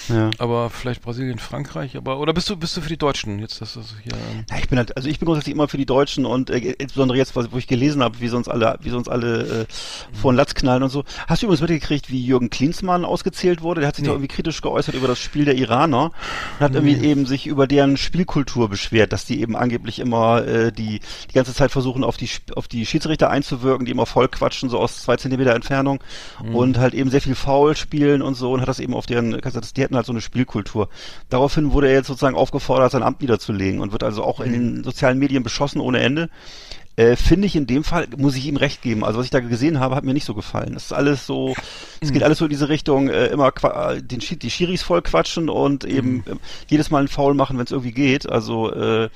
Ja. 0.10 0.32
aber 0.39 0.69
vielleicht 0.69 1.02
Brasilien, 1.02 1.39
Frankreich, 1.39 1.95
aber 1.98 2.19
oder 2.19 2.34
bist 2.34 2.50
du 2.50 2.56
bist 2.58 2.76
du 2.78 2.82
für 2.82 2.89
die 2.89 2.98
Deutschen 2.98 3.39
jetzt, 3.39 3.62
dass 3.62 3.74
das 3.76 3.93
hier 4.04 4.13
ähm, 4.13 4.45
Ja, 4.50 4.58
ich 4.58 4.67
bin 4.69 4.78
halt, 4.78 4.95
also 4.98 5.08
ich 5.10 5.19
bin 5.19 5.26
grundsätzlich 5.26 5.54
immer 5.54 5.67
für 5.67 5.78
die 5.78 5.86
Deutschen 5.86 6.26
und 6.26 6.50
äh, 6.50 6.58
insbesondere 6.58 7.17
jetzt, 7.17 7.36
was, 7.36 7.52
wo 7.52 7.58
ich 7.58 7.67
gelesen 7.67 8.02
habe, 8.04 8.19
wie 8.19 8.28
sie 8.28 8.36
uns 8.36 8.48
alle, 8.48 8.78
wie 8.82 8.89
sie 8.89 8.95
uns 8.98 9.08
alle 9.08 9.62
äh, 9.62 9.65
vor 10.13 10.32
den 10.32 10.38
Latz 10.38 10.54
knallen 10.56 10.84
und 10.84 10.89
so. 10.89 11.04
Hast 11.28 11.41
du 11.41 11.45
übrigens 11.45 11.62
mitgekriegt, 11.62 12.10
wie 12.10 12.24
Jürgen 12.26 12.50
Klinsmann 12.50 13.06
ausgezählt 13.06 13.62
wurde? 13.62 13.82
Der 13.82 13.88
hat 13.88 13.95
sich 13.95 14.04
Nee. 14.04 14.08
da 14.10 14.13
irgendwie 14.13 14.30
kritisch 14.30 14.62
geäußert 14.62 14.95
über 14.95 15.08
das 15.08 15.19
Spiel 15.19 15.45
der 15.45 15.56
Iraner 15.56 16.06
und 16.06 16.60
hat 16.60 16.74
irgendwie 16.74 16.95
eben 16.98 17.26
sich 17.26 17.45
über 17.48 17.67
deren 17.67 17.98
Spielkultur 17.98 18.69
beschwert, 18.69 19.13
dass 19.13 19.26
die 19.26 19.41
eben 19.41 19.56
angeblich 19.56 20.00
immer 20.00 20.45
äh, 20.48 20.72
die 20.72 21.00
die 21.30 21.34
ganze 21.34 21.54
Zeit 21.54 21.72
versuchen, 21.72 22.04
auf 22.04 22.17
die 22.17 22.30
auf 22.56 22.67
die 22.67 22.86
Schiedsrichter 22.86 23.30
einzuwirken, 23.30 23.86
die 23.86 23.91
immer 23.91 24.06
voll 24.06 24.28
quatschen, 24.28 24.69
so 24.69 24.80
aus 24.80 25.02
zwei 25.04 25.17
Zentimeter 25.17 25.54
Entfernung 25.54 25.99
und 26.54 26.78
halt 26.78 26.94
eben 26.94 27.10
sehr 27.10 27.22
viel 27.22 27.36
faul 27.36 27.76
spielen 27.76 28.22
und 28.22 28.36
so 28.36 28.52
und 28.52 28.62
hat 28.62 28.68
das 28.68 28.80
eben 28.80 28.94
auf 28.94 29.06
deren, 29.06 29.32
die 29.32 29.82
hätten 29.82 29.96
halt 29.96 30.06
so 30.06 30.14
eine 30.14 30.22
Spielkultur. 30.22 30.90
Daraufhin 31.30 31.72
wurde 31.72 31.88
er 31.88 31.94
jetzt 31.94 32.08
sozusagen 32.08 32.36
aufgefordert, 32.36 32.92
sein 32.92 33.04
Amt 33.04 33.22
niederzulegen 33.22 33.80
und 33.80 33.92
wird 33.92 34.04
also 34.04 34.24
auch 34.24 34.40
in 34.40 34.52
den 34.52 34.84
sozialen 34.84 35.20
Medien 35.20 35.44
beschossen 35.44 35.80
ohne 35.82 36.00
Ende. 36.00 36.30
Äh, 37.00 37.16
Finde 37.16 37.48
ich 37.48 37.56
in 37.56 37.66
dem 37.66 37.86
Fall, 37.86 38.08
muss 38.18 38.36
ich 38.36 38.46
ihm 38.46 38.58
recht 38.58 38.82
geben. 38.82 39.06
Also 39.06 39.20
was 39.20 39.26
ich 39.26 39.32
da 39.32 39.40
gesehen 39.40 39.80
habe, 39.80 39.96
hat 39.96 40.04
mir 40.04 40.14
nicht 40.14 40.26
so 40.26 40.34
gefallen. 40.34 40.76
Es 40.76 40.86
ist 40.86 40.92
alles 40.92 41.26
so, 41.26 41.56
es 42.02 42.12
geht 42.12 42.24
alles 42.24 42.40
so 42.40 42.46
in 42.46 42.50
diese 42.50 42.68
Richtung, 42.68 43.08
äh, 43.08 43.28
immer 43.28 43.54
äh, 43.64 44.02
den 44.02 44.20
die 44.20 44.50
Schiris 44.50 44.82
voll 44.82 45.02
quatschen 45.02 45.48
und 45.48 45.86
eben 45.86 46.26
äh, 46.28 46.36
jedes 46.68 46.92
Mal 46.92 47.00
einen 47.00 47.08
Foul 47.08 47.36
machen, 47.36 47.58
wenn 47.58 47.64
es 47.64 47.72
irgendwie 47.72 47.94
geht. 47.94 48.30
Also 48.30 48.74
äh, 48.74 49.08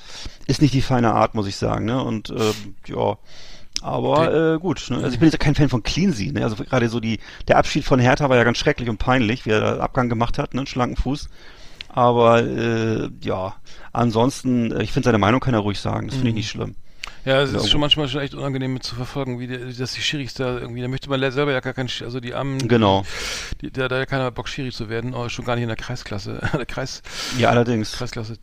ist 0.46 0.62
nicht 0.62 0.72
die 0.72 0.80
feine 0.80 1.12
Art, 1.12 1.34
muss 1.34 1.46
ich 1.46 1.56
sagen. 1.56 1.84
Ne? 1.84 2.02
Und 2.02 2.30
ähm, 2.30 2.74
ja. 2.86 3.18
Aber 3.84 4.54
äh, 4.54 4.58
gut, 4.58 4.86
ne? 4.88 4.96
also 4.96 5.08
ich 5.10 5.18
bin 5.18 5.28
jetzt 5.28 5.38
kein 5.38 5.54
Fan 5.54 5.68
von 5.68 5.82
Cleansea, 5.82 6.32
ne? 6.32 6.42
Also 6.42 6.56
gerade 6.64 6.88
so 6.88 7.00
die 7.00 7.20
der 7.48 7.58
Abschied 7.58 7.84
von 7.84 7.98
Hertha 8.00 8.30
war 8.30 8.36
ja 8.38 8.44
ganz 8.44 8.56
schrecklich 8.56 8.88
und 8.88 8.96
peinlich, 8.96 9.44
wie 9.44 9.50
er 9.50 9.60
da 9.60 9.76
Abgang 9.80 10.08
gemacht 10.08 10.38
hat, 10.38 10.54
ne? 10.54 10.60
einen 10.60 10.66
schlanken 10.66 10.96
Fuß. 10.96 11.28
Aber 11.90 12.42
äh, 12.42 13.10
ja, 13.20 13.54
ansonsten, 13.92 14.72
äh, 14.72 14.82
ich 14.82 14.90
finde 14.92 15.04
seine 15.06 15.18
Meinung 15.18 15.40
kann 15.40 15.52
er 15.54 15.60
ruhig 15.60 15.78
sagen, 15.78 16.06
das 16.06 16.16
finde 16.16 16.30
ich 16.30 16.34
nicht 16.36 16.48
schlimm. 16.50 16.76
Ja, 17.26 17.42
es 17.42 17.52
ist 17.52 17.62
Ja, 17.62 17.68
schon 17.68 17.80
manchmal 17.80 18.08
schon 18.08 18.22
echt 18.22 18.34
unangenehm 18.34 18.72
mit 18.72 18.82
zu 18.82 18.94
verfolgen, 18.94 19.38
wie 19.38 19.46
die, 19.46 19.76
dass 19.76 19.92
die 19.92 20.00
Schiris 20.00 20.34
da 20.34 20.58
irgendwie, 20.58 20.80
da 20.80 20.88
möchte 20.88 21.10
man 21.10 21.20
selber 21.30 21.52
ja 21.52 21.60
gar 21.60 21.74
keinen, 21.74 21.90
also 22.02 22.20
die 22.20 22.34
armen, 22.34 22.66
Genau. 22.66 23.04
die, 23.60 23.70
da, 23.70 23.88
da 23.88 24.00
hat 24.00 24.08
keiner 24.08 24.30
Bock 24.30 24.48
Schiri 24.48 24.72
zu 24.72 24.88
werden, 24.88 25.14
aber 25.14 25.28
schon 25.30 25.44
gar 25.44 25.54
nicht 25.54 25.62
in 25.62 25.68
der 25.68 25.76
Kreisklasse, 25.76 26.40
der 26.54 26.66
Kreis, 26.66 27.02
Ja, 27.38 27.50
allerdings. 27.50 27.92
Kreisklasse 27.92 28.36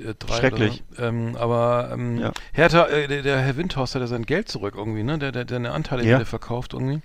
äh, 0.00 0.14
drei 0.18 0.36
Schrecklich. 0.38 0.82
So. 0.96 1.02
ähm, 1.04 1.36
aber 1.36 1.90
ähm, 1.92 2.18
Ja. 2.18 2.32
Hertha, 2.52 2.86
äh, 2.86 3.08
der, 3.08 3.22
der 3.22 3.38
Herr 3.40 3.56
Windhorst 3.56 3.94
hat 3.94 4.02
ja 4.02 4.06
sein 4.08 4.24
Geld 4.26 4.48
zurück 4.48 4.74
irgendwie, 4.76 5.02
ne? 5.02 5.18
Der, 5.18 5.32
der, 5.32 5.44
der 5.44 5.56
eine 5.56 5.72
Anteile 5.72 6.04
Ja. 6.04 6.16
wieder 6.16 6.26
verkauft 6.26 6.72
irgendwie. 6.74 7.00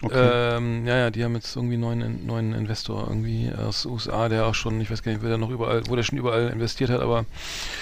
Okay. 0.00 0.14
Ähm, 0.56 0.86
ja, 0.86 0.96
ja, 0.96 1.10
die 1.10 1.24
haben 1.24 1.34
jetzt 1.34 1.56
irgendwie 1.56 1.74
einen 1.74 1.80
neuen, 1.82 2.26
neuen 2.26 2.52
Investor 2.54 3.06
irgendwie 3.08 3.50
aus 3.52 3.84
USA, 3.84 4.28
der 4.28 4.46
auch 4.46 4.54
schon, 4.54 4.80
ich 4.80 4.92
weiß 4.92 5.02
gar 5.02 5.10
nicht, 5.10 5.22
wer 5.24 5.30
da 5.30 5.38
noch 5.38 5.50
überall, 5.50 5.82
wo 5.88 5.96
der 5.96 6.04
schon 6.04 6.18
überall 6.18 6.50
investiert 6.50 6.88
hat, 6.90 7.00
aber 7.00 7.24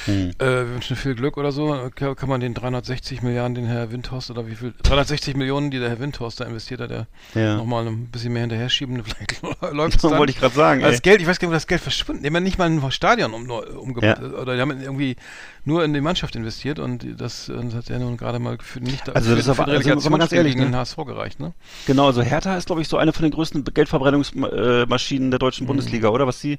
Hm. 0.07 0.31
äh, 0.39 0.45
wir 0.45 0.71
wünschen 0.75 0.97
viel 0.97 1.15
Glück 1.15 1.37
oder 1.37 1.53
so. 1.53 1.91
Kann, 1.95 2.17
kann 2.17 2.29
man 2.31 2.41
den 2.41 2.55
360 2.55 3.21
Milliarden, 3.23 3.55
den 3.55 3.67
Herr 3.67 3.93
Windhorst 3.93 4.31
oder 4.31 4.47
wie 4.47 4.55
viel, 4.55 4.73
360 4.83 5.37
Millionen, 5.37 5.71
die 5.71 5.79
der 5.79 5.91
Herr 5.91 5.99
Windhorst 6.01 6.41
da 6.41 6.45
investiert 6.45 6.81
hat, 6.81 6.91
der 6.91 7.07
Ja. 7.35 7.57
nochmal 7.57 7.87
ein 7.87 8.07
bisschen 8.07 8.33
mehr 8.33 8.41
hinterher 8.43 8.71
schieben, 8.71 9.03
vielleicht 9.05 9.43
läuft 9.75 9.97
es 9.97 10.03
Das 10.03 10.11
dann. 10.11 10.19
wollte 10.19 10.31
ich 10.33 10.39
gerade 10.39 10.55
sagen. 10.55 10.85
Als 10.85 10.95
Ey. 10.97 11.01
Geld, 11.03 11.21
ich 11.21 11.27
weiß 11.27 11.39
gar 11.39 11.49
nicht, 11.49 11.53
wo 11.53 11.57
das 11.57 11.67
Geld 11.67 11.83
verschwunden. 11.83 12.25
Haben 12.25 12.35
ja 12.35 12.41
nicht 12.41 12.57
mal 12.59 12.71
ein 12.71 12.91
Stadion 12.93 13.35
um, 13.35 13.51
umgebaut. 13.51 14.19
Ja. 14.23 14.36
Oder 14.40 14.55
die 14.55 14.61
haben 14.61 14.70
irgendwie 14.81 15.16
nur 15.64 15.85
in 15.85 15.92
die 15.94 16.01
Mannschaft 16.01 16.37
investiert 16.37 16.79
und 16.79 17.05
das, 17.20 17.46
das 17.55 17.75
hat 17.75 17.90
er 17.90 17.99
nun 17.99 18.16
gerade 18.16 18.38
mal 18.38 18.59
für 18.61 18.81
nicht 18.81 19.09
Also 19.14 19.31
das 19.31 19.40
ist 19.40 19.49
aber- 19.49 19.66
also, 19.70 20.11
man 20.11 20.20
ganz 20.20 20.33
ehrlich, 20.33 20.55
gegen 20.55 20.66
den 20.66 20.70
ne? 20.72 20.79
HSV 20.79 20.96
gereicht, 21.07 21.40
ne? 21.40 21.53
Genau, 21.87 22.07
also 22.07 22.22
Hertha 22.22 22.57
ist, 22.57 22.66
glaube 22.66 22.83
ich, 22.83 22.88
so 22.88 22.96
eine 22.96 23.12
von 23.12 23.22
den 23.22 23.33
größten 23.33 23.64
Geldverbrennungsmaschinen 23.64 25.31
der 25.31 25.38
deutschen 25.38 25.66
Bundesliga, 25.66 26.09
oder? 26.09 26.27
Was 26.27 26.40
die, 26.40 26.59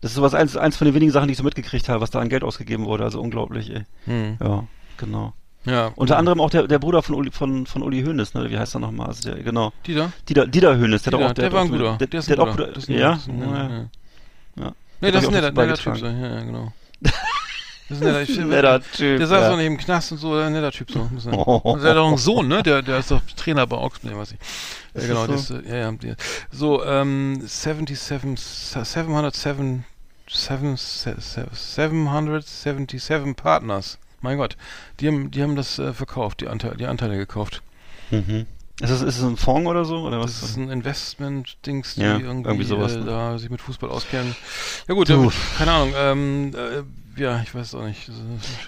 das 0.00 0.10
ist 0.12 0.16
sowas 0.16 0.34
eins, 0.34 0.56
eins 0.56 0.76
von 0.76 0.84
den 0.86 0.94
wenigen 0.94 1.12
Sachen, 1.12 1.28
die 1.28 1.32
ich 1.32 1.38
so 1.38 1.44
mitgekriegt 1.44 1.88
habe, 1.88 2.00
was 2.00 2.10
da 2.10 2.20
an 2.20 2.28
Geld 2.28 2.44
ausgegeben 2.44 2.84
wurde. 2.84 3.04
Also 3.04 3.20
unglaublich, 3.20 3.70
ey. 3.74 3.82
Hm. 4.04 4.36
Ja, 4.42 4.64
genau. 4.98 5.32
Ja. 5.64 5.90
Unter 5.96 6.16
anderem 6.16 6.40
auch 6.40 6.50
der, 6.50 6.68
der 6.68 6.78
Bruder 6.78 7.02
von 7.02 7.16
Uli, 7.16 7.32
von, 7.32 7.66
von 7.66 7.82
Uli 7.82 8.02
Hoeneß, 8.04 8.34
ne? 8.34 8.48
Wie 8.50 8.56
heißt 8.58 8.76
er 8.76 8.80
nochmal? 8.80 9.08
Also 9.08 9.28
der, 9.32 9.42
genau. 9.42 9.72
Dieter? 9.86 10.12
Dieter, 10.28 10.46
Dieter 10.46 10.78
Hoeneß, 10.78 11.02
der, 11.02 11.10
Dieter, 11.12 11.24
hat 11.24 11.30
auch, 11.30 11.34
der, 11.34 11.46
hat 11.46 11.52
war 11.54 11.62
ein 11.62 11.68
guter. 11.70 11.96
Der, 11.96 12.06
Der 12.06 12.20
ist 12.20 12.28
der 12.28 12.36
ein 12.36 12.40
auch 12.40 12.50
guter. 12.52 12.66
guter. 12.66 12.74
Das 12.74 12.84
ist 12.84 12.90
ein- 12.90 12.98
ja? 12.98 13.10
das 13.10 13.20
ist 13.22 13.28
ein- 13.28 13.40
ja, 13.40 13.46
ja. 13.56 13.68
ja. 13.68 14.72
Nee, 15.00 15.08
Hat 15.08 15.14
das 15.14 15.22
ist 15.22 15.28
auch 15.28 15.32
ein 15.32 15.34
netter, 15.34 15.34
dazu 15.34 15.34
netter 15.34 15.48
Typ. 15.48 15.54
beigetragen. 15.56 15.98
So. 15.98 16.06
Ja, 16.06 16.34
ja, 16.36 16.42
genau. 16.44 16.72
Das 17.88 17.98
ist 17.98 18.04
ein 18.04 18.12
netter, 18.12 18.22
ich, 18.22 18.38
Netter 18.38 18.82
Typ. 18.82 19.18
Der 19.18 19.26
saß 19.28 19.42
ja. 19.42 19.50
doch 19.50 19.56
nicht 19.56 19.66
im 19.66 19.76
Knast 19.76 20.10
und 20.10 20.18
so, 20.18 20.34
ein 20.34 20.52
netter 20.52 20.72
Typ 20.72 20.90
so. 20.90 21.00
Und 21.02 21.82
Der 21.82 21.90
hat 21.90 21.96
doch 21.96 22.08
einen 22.08 22.18
Sohn, 22.18 22.48
ne? 22.48 22.62
Der, 22.64 22.82
der 22.82 22.98
ist 22.98 23.12
doch 23.12 23.20
Trainer 23.36 23.64
bei 23.66 23.76
Augsburg, 23.76 24.10
nee, 24.10 24.18
weiß 24.18 24.32
ich. 24.32 24.38
Ja, 24.94 25.00
Ist 25.02 25.06
genau, 25.06 25.26
das 25.28 25.48
das, 25.48 25.64
ja, 25.68 25.90
ja. 25.90 26.14
So, 26.50 26.84
ähm, 26.84 27.40
77, 27.46 28.36
707, 28.36 29.84
7, 30.26 30.84
777 31.52 33.36
Partners. 33.36 33.98
Mein 34.20 34.38
Gott, 34.38 34.56
die 34.98 35.06
haben, 35.06 35.30
die 35.30 35.42
haben 35.42 35.54
das 35.54 35.78
äh, 35.78 35.92
verkauft, 35.92 36.40
die, 36.40 36.48
Anteile, 36.48 36.76
die 36.76 36.86
Anteile 36.86 37.16
gekauft. 37.16 37.62
Mhm. 38.10 38.46
Ist 38.80 38.90
es, 38.90 39.02
ist 39.02 39.18
es 39.18 39.24
ein 39.24 39.36
Fonds 39.38 39.68
oder 39.68 39.84
so? 39.86 40.00
Oder 40.00 40.20
was? 40.20 40.40
Das 40.40 40.50
ist 40.50 40.56
ein 40.58 40.68
Investment-Dings, 40.68 41.94
die 41.94 42.02
Ja, 42.02 42.18
irgendwie, 42.18 42.48
irgendwie 42.48 42.64
sowas, 42.64 42.94
äh, 42.94 42.98
ne? 42.98 43.04
da 43.06 43.38
sich 43.38 43.48
mit 43.48 43.62
Fußball 43.62 43.88
auskennen. 43.88 44.36
Ja 44.86 44.94
gut, 44.94 45.08
ja, 45.08 45.16
keine 45.56 45.70
Ahnung, 45.70 45.94
ähm, 45.96 46.52
äh, 46.54 46.82
ja, 47.16 47.40
ich 47.42 47.54
weiß 47.54 47.68
es 47.68 47.74
auch 47.74 47.84
nicht. 47.84 48.06
Das 48.08 48.16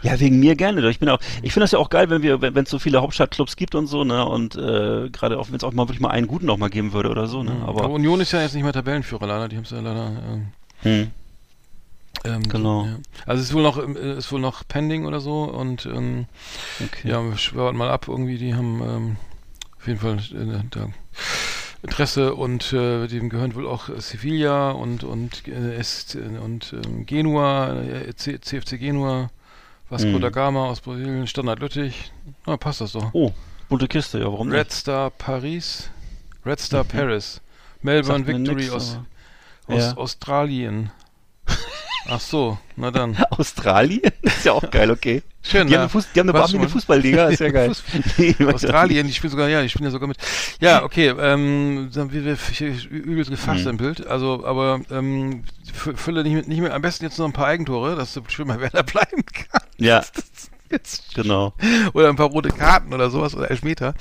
Ja, 0.03 0.19
wegen 0.19 0.41
mir 0.41 0.57
gerne. 0.57 0.89
Ich 0.89 0.99
bin 0.99 1.11
auch, 1.11 1.21
ich 1.43 1.53
finde 1.53 1.65
das 1.65 1.73
ja 1.73 1.79
auch 1.79 1.91
geil, 1.91 2.09
wenn 2.09 2.23
wir, 2.23 2.41
wenn 2.41 2.65
es 2.65 2.71
so 2.71 2.79
viele 2.79 3.03
Hauptstadtclubs 3.03 3.57
gibt 3.57 3.75
und 3.75 3.87
so, 3.87 4.05
ne, 4.05 4.25
und 4.25 4.57
äh, 4.57 5.11
gerade 5.11 5.39
auch, 5.39 5.49
wenn 5.49 5.57
es 5.57 5.65
auch 5.65 5.73
mal 5.73 5.85
wirklich 5.85 6.01
mal 6.01 6.09
einen 6.09 6.27
guten 6.27 6.47
noch 6.47 6.57
mal 6.57 6.71
geben 6.71 6.95
würde 6.95 7.11
oder 7.11 7.27
so, 7.27 7.43
ne, 7.43 7.53
Aber 7.67 7.85
aber 7.85 7.93
Union 7.93 8.21
ist 8.21 8.33
ja 8.33 8.41
jetzt 8.41 8.55
nicht 8.55 8.65
mehr 8.65 8.73
Tabellenführer, 8.73 9.27
leider. 9.27 9.49
Die 9.49 9.57
haben 9.57 9.65
es 9.65 9.71
ja 9.71 9.81
leider. 9.81 10.07
Ähm, 10.27 10.47
hm, 10.81 11.11
ähm, 12.25 12.43
Genau. 12.49 12.87
Ja. 12.87 12.97
Also 13.27 13.43
es 13.43 13.49
ist 13.51 13.55
wohl 13.55 13.63
noch, 13.63 13.83
ähm, 13.83 13.97
äh, 13.97 14.17
ist 14.17 14.33
wohl 14.33 14.41
noch 14.41 14.67
pending 14.67 15.05
oder 15.05 15.21
so 15.21 15.43
und 15.45 15.85
ähm, 15.85 16.27
okay. 16.83 17.09
ja, 17.11 17.23
wir 17.23 17.37
schwören 17.37 17.77
mal 17.77 17.91
ab 17.91 18.07
irgendwie. 18.09 18.39
Die 18.39 18.55
haben 18.55 18.83
ähm, 18.83 19.17
auf 19.79 19.87
jeden 19.87 20.01
Fall 20.01 20.19
äh, 20.19 20.63
da 20.71 20.89
Interesse 21.83 22.35
und 22.35 22.73
äh, 22.73 23.07
dem 23.07 23.29
gehören 23.29 23.55
wohl 23.55 23.67
auch 23.67 23.89
äh, 23.89 24.01
Sevilla 24.01 24.73
und 24.73 25.05
und 25.05 25.47
äh, 25.47 25.77
äh, 25.79 26.39
und 26.43 26.73
ähm, 26.73 27.07
Genua, 27.07 27.81
äh, 27.83 28.15
CFC 28.17 28.79
Genua, 28.79 29.31
Vasco 29.89 30.09
Mhm. 30.11 30.21
da 30.21 30.31
Gama 30.31 30.67
aus 30.67 30.81
Brasilien, 30.81 31.27
Standard 31.29 31.61
Lüttich. 31.61 32.13
Na, 32.47 32.57
passt 32.57 32.81
das 32.81 32.93
doch. 32.93 33.11
Oh, 33.13 33.33
bunte 33.69 33.87
Kiste, 33.87 34.19
ja, 34.19 34.25
warum 34.27 34.51
Red 34.51 34.73
Star 34.73 35.11
Paris, 35.11 35.89
Red 36.45 36.59
Star 36.59 36.83
Mhm. 36.83 36.89
Paris, 36.89 37.41
Melbourne 37.83 38.25
Sagt 38.25 38.39
Victory 38.39 38.63
nix, 38.65 38.73
aus, 38.75 38.99
aus 39.69 39.81
Ja. 39.83 39.97
Australien. 39.97 40.91
Ach 42.11 42.21
so, 42.21 42.59
na 42.77 42.91
dann. 42.91 43.17
Australien? 43.31 44.01
ist 44.23 44.45
ja 44.45 44.53
auch 44.53 44.71
geil, 44.71 44.91
okay. 44.91 45.23
Schön, 45.43 45.67
Die 45.67 45.73
ja. 45.75 45.79
haben 45.79 45.83
eine, 45.85 45.89
Fuß, 45.91 46.09
die 46.15 46.21
haben 46.21 46.31
eine 46.31 46.59
mal? 46.59 46.69
Fußballliga, 46.69 47.27
ist 47.29 47.41
ja 47.41 47.51
geil. 47.51 47.71
Australien, 48.53 49.07
die 49.07 49.13
spielen 49.13 49.31
sogar, 49.31 49.49
ja, 49.49 49.63
die 49.63 49.69
spielen 49.69 49.85
ja 49.85 49.91
sogar 49.91 50.09
mit. 50.09 50.17
Ja, 50.61 50.83
okay, 50.83 51.09
ähm, 51.19 51.91
dann 51.93 52.13
wir, 52.13 52.25
wir 52.25 52.37
hier 52.37 52.75
übelst 52.91 53.31
gefachsimpelt. 53.31 54.07
Also, 54.07 54.45
aber 54.45 54.81
ähm, 54.91 55.45
fü- 55.79 55.97
fülle 55.97 56.23
nicht, 56.23 56.35
mit- 56.35 56.49
nicht 56.49 56.61
mehr, 56.61 56.75
am 56.75 56.83
besten 56.83 57.05
jetzt 57.05 57.19
noch 57.19 57.27
ein 57.27 57.33
paar 57.33 57.47
Eigentore, 57.47 57.95
dass 57.95 58.15
du 58.15 58.23
schön 58.29 58.47
mal 58.49 58.61
Werder 58.61 58.83
bleiben 58.83 59.25
kann. 59.27 59.63
Ja, 59.77 60.03
Jetzt. 60.71 61.15
genau. 61.15 61.55
Oder 61.95 62.11
ein 62.11 62.17
paar 62.17 62.29
rote 62.29 62.51
Karten 62.51 62.93
oder 62.93 63.09
sowas 63.09 63.35
oder 63.35 63.51
Elfmeter. 63.51 63.95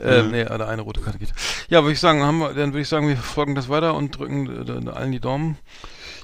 Ähm, 0.00 0.26
Mhm. 0.26 0.30
Nee, 0.32 0.44
oder 0.46 0.68
eine 0.68 0.82
rote 0.82 1.00
Karte 1.00 1.18
geht. 1.18 1.32
Ja, 1.68 1.82
würde 1.82 1.92
ich 1.92 2.00
sagen, 2.00 2.22
haben 2.22 2.38
wir, 2.38 2.48
dann 2.54 2.72
würde 2.72 2.80
ich 2.80 2.88
sagen, 2.88 3.06
wir 3.06 3.14
verfolgen 3.16 3.54
das 3.54 3.68
weiter 3.68 3.94
und 3.94 4.16
drücken 4.18 4.86
äh, 4.86 4.90
allen 4.90 5.12
die 5.12 5.20
Daumen. 5.20 5.58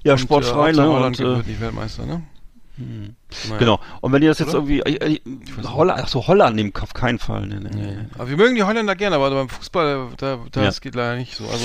Ja, 0.05 0.17
sportfrei, 0.19 0.71
äh, 0.71 0.73
ne, 0.73 0.87
Holland 0.87 1.19
und, 1.19 1.27
äh, 1.27 1.37
wird 1.37 1.47
nicht 1.47 1.61
Weltmeister, 1.61 2.07
ne? 2.07 2.23
Naja. 2.77 3.59
Genau. 3.59 3.81
Und 4.01 4.13
wenn 4.13 4.23
ihr 4.23 4.31
das 4.31 4.41
jetzt 4.41 4.49
Oder? 4.55 4.69
irgendwie, 4.69 4.81
äh, 4.81 5.15
äh, 5.15 5.21
Holland, 5.65 6.01
ach 6.03 6.09
so 6.09 6.27
Holland 6.27 6.57
nehmen, 6.57 6.73
auf 6.81 6.93
keinen 6.93 7.19
Fall. 7.21 7.47
Nee, 7.47 7.57
nee. 7.61 7.71
Nee. 7.73 7.97
Aber 8.19 8.29
wir 8.29 8.37
mögen 8.37 8.55
die 8.57 8.65
Holländer 8.65 8.97
gerne, 8.97 9.17
aber 9.17 9.31
beim 9.31 9.49
Fußball, 9.49 10.09
da, 10.17 10.39
da 10.51 10.61
Ja. 10.61 10.67
das 10.67 10.81
geht 10.81 10.95
leider 10.97 11.17
nicht 11.17 11.35
so. 11.37 11.45
Also, 11.45 11.65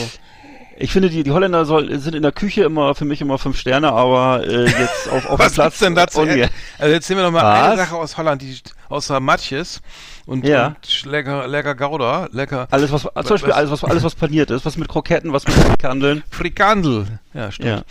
Ich 0.82 0.94
finde, 0.94 1.10
die, 1.10 1.24
die 1.24 1.32
Holländer 1.32 1.66
soll, 1.66 2.00
sind 2.00 2.16
in 2.16 2.22
der 2.24 2.32
Küche 2.32 2.64
immer, 2.64 2.96
für 2.96 3.04
mich 3.04 3.20
immer 3.20 3.38
fünf 3.38 3.58
Sterne, 3.58 3.92
aber 3.92 4.48
äh, 4.48 4.64
jetzt 4.64 5.10
auf, 5.12 5.26
auf 5.30 5.36
dem 5.36 5.40
was 5.46 5.54
Platz. 5.54 5.66
gibt's 5.66 5.80
denn 5.80 5.96
dazu? 5.96 6.22
unge- 6.22 6.50
Also 6.78 6.94
jetzt 6.94 7.06
sehen 7.06 7.18
wir 7.18 7.24
noch 7.24 7.32
mal 7.32 7.44
Was? 7.44 7.68
eine 7.68 7.78
Sache 7.78 7.96
aus 7.98 8.18
Holland, 8.18 8.42
die 8.42 8.58
außer 8.88 9.20
Matjes 9.20 9.82
und, 10.26 10.46
Ja. 10.46 10.68
und 10.68 11.06
lecker, 11.06 11.48
lecker 11.50 11.76
Gouda, 11.76 12.30
lecker 12.32 12.68
Alles, 12.72 12.92
was, 12.94 13.02
zum 13.02 13.12
Beispiel 13.14 13.50
was- 13.50 13.56
alles, 13.58 13.72
was, 13.72 13.84
alles, 13.84 14.04
was 14.04 14.16
paniert 14.16 14.52
ist, 14.52 14.66
was 14.66 14.78
mit 14.78 14.88
Kroketten, 14.88 15.34
was 15.34 15.46
mit 15.46 15.56
Frikandeln. 15.56 16.24
Frikandel. 16.32 17.20
Ja, 17.34 17.52
stimmt. 17.52 17.68
Ja. 17.70 17.82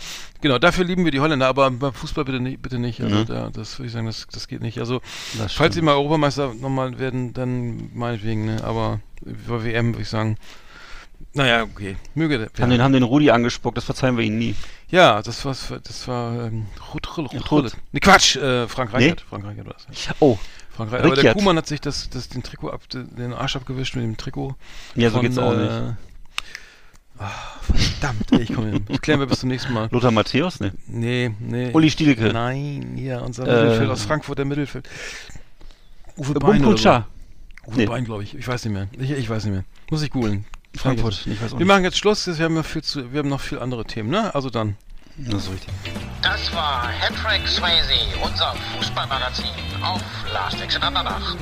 Genau, 0.41 0.57
dafür 0.57 0.83
lieben 0.83 1.05
wir 1.05 1.11
die 1.11 1.19
Holländer, 1.19 1.47
aber 1.47 1.69
beim 1.69 1.93
Fußball 1.93 2.25
bitte 2.25 2.39
nicht. 2.39 2.61
Bitte 2.61 2.79
nicht. 2.79 3.01
Also 3.01 3.15
Mhm. 3.17 3.25
da, 3.27 3.49
das 3.53 3.77
würde 3.77 3.87
ich 3.87 3.93
sagen, 3.93 4.07
das, 4.07 4.25
das 4.31 4.47
geht 4.47 4.61
nicht. 4.61 4.79
Also 4.79 5.01
falls 5.49 5.75
sie 5.75 5.81
mal 5.83 5.93
Europameister 5.93 6.53
nochmal 6.59 6.97
werden, 6.97 7.33
dann 7.33 7.91
meinetwegen, 7.93 8.45
ne? 8.45 8.63
Aber 8.63 8.99
bei 9.21 9.63
WM 9.63 9.93
würde 9.93 10.01
ich 10.01 10.09
sagen, 10.09 10.37
naja, 11.33 11.63
okay. 11.63 11.95
Möge 12.15 12.37
der. 12.37 12.49
Haben 12.59 12.71
den, 12.71 12.81
haben 12.81 12.93
den 12.93 13.03
Rudi 13.03 13.29
angespuckt, 13.31 13.77
das 13.77 13.85
verzeihen 13.85 14.17
wir 14.17 14.23
ihnen 14.23 14.39
nie. 14.39 14.55
Ja, 14.89 15.21
das 15.21 15.45
war, 15.45 15.55
das 15.83 16.07
war 16.07 16.47
ähm, 16.47 16.65
Rut, 16.93 17.17
Rut, 17.17 17.33
Ja, 17.33 17.39
Rut, 17.39 17.51
Rut. 17.51 17.63
Rut. 17.65 17.73
Nee, 17.91 17.99
Quatsch, 17.99 18.35
äh, 18.35 18.67
Frank 18.67 18.91
Nee? 18.93 18.97
Reichert. 19.05 19.21
Frank 19.21 19.45
Reichert 19.45 19.65
war 19.67 19.73
das. 19.73 20.05
Ja. 20.07 20.13
Oh, 20.19 20.37
Frank 20.75 20.91
Reichert. 20.91 21.05
Aber 21.05 21.15
der. 21.15 21.33
Kuhmann 21.33 21.57
hat 21.57 21.67
sich 21.67 21.81
das, 21.81 22.09
das, 22.09 22.29
den 22.29 22.41
Trikot 22.41 22.69
ab, 22.71 22.81
den 22.91 23.33
Arsch 23.33 23.55
abgewischt 23.55 23.95
mit 23.95 24.03
dem 24.03 24.17
Trikot. 24.17 24.55
ja, 24.95 25.09
so 25.09 25.17
von, 25.17 25.25
geht's 25.25 25.37
auch 25.37 25.53
äh, 25.53 25.57
nicht. 25.57 25.95
ah, 27.19 27.29
verdammt, 27.61 28.31
ey, 28.31 28.41
ich 28.41 28.53
komme 28.53 28.71
hin. 28.71 28.85
Das 28.87 29.01
klären 29.01 29.19
wir 29.19 29.27
bis 29.27 29.41
zum 29.41 29.49
nächsten 29.49 29.73
Mal. 29.73 29.87
Lothar 29.91 30.11
Matthäus? 30.11 30.59
Nee. 30.59 30.71
Nee, 30.87 31.31
nee. 31.39 31.71
Uli 31.73 31.91
Stielke. 31.91 32.33
Nein, 32.33 32.97
ja, 32.97 33.19
unser 33.19 33.47
Äh, 33.47 33.63
Mittelfeld 33.63 33.89
aus 33.91 34.03
Frankfurt, 34.03 34.39
der 34.39 34.45
Mittelfeld. 34.45 34.89
Uwe 36.17 36.31
Äh, 36.31 36.39
Bein. 36.39 36.65
Uwe 36.65 37.05
Nee. 37.75 37.85
Bein, 37.85 38.03
glaube 38.05 38.23
ich. 38.23 38.35
Ich 38.35 38.47
weiß 38.47 38.65
nicht 38.65 38.73
mehr. 38.73 38.87
Ich, 38.93 39.11
ich 39.11 39.29
weiß 39.29 39.45
nicht 39.45 39.53
mehr. 39.53 39.63
Muss 39.91 40.01
ich 40.01 40.09
googeln. 40.09 40.45
Frankfurt. 40.75 41.25
Ich 41.25 41.41
weiß 41.41 41.47
auch 41.47 41.51
Wir 41.53 41.59
nicht. 41.59 41.67
machen 41.67 41.83
jetzt 41.83 41.97
Schluss. 41.97 42.27
Wir 42.27 42.45
haben, 42.45 42.53
noch 42.53 42.65
viel 42.65 42.83
zu, 42.83 43.11
wir 43.11 43.19
haben 43.19 43.29
noch 43.29 43.41
viel 43.41 43.59
andere 43.59 43.85
Themen, 43.85 44.09
ne? 44.09 44.33
Also 44.33 44.49
dann. 44.49 44.75
Das 45.17 45.43
ist 45.43 45.51
richtig. 45.51 45.69
Das 46.21 46.53
war 46.53 46.87
Hattrick 46.87 47.45
Swayze, 47.47 47.93
unser 48.23 48.55
Fußballmagazin 48.77 49.45
auf 49.81 50.01
Last 50.33 50.61
Exit 50.61 50.81
Andernach. 50.81 51.35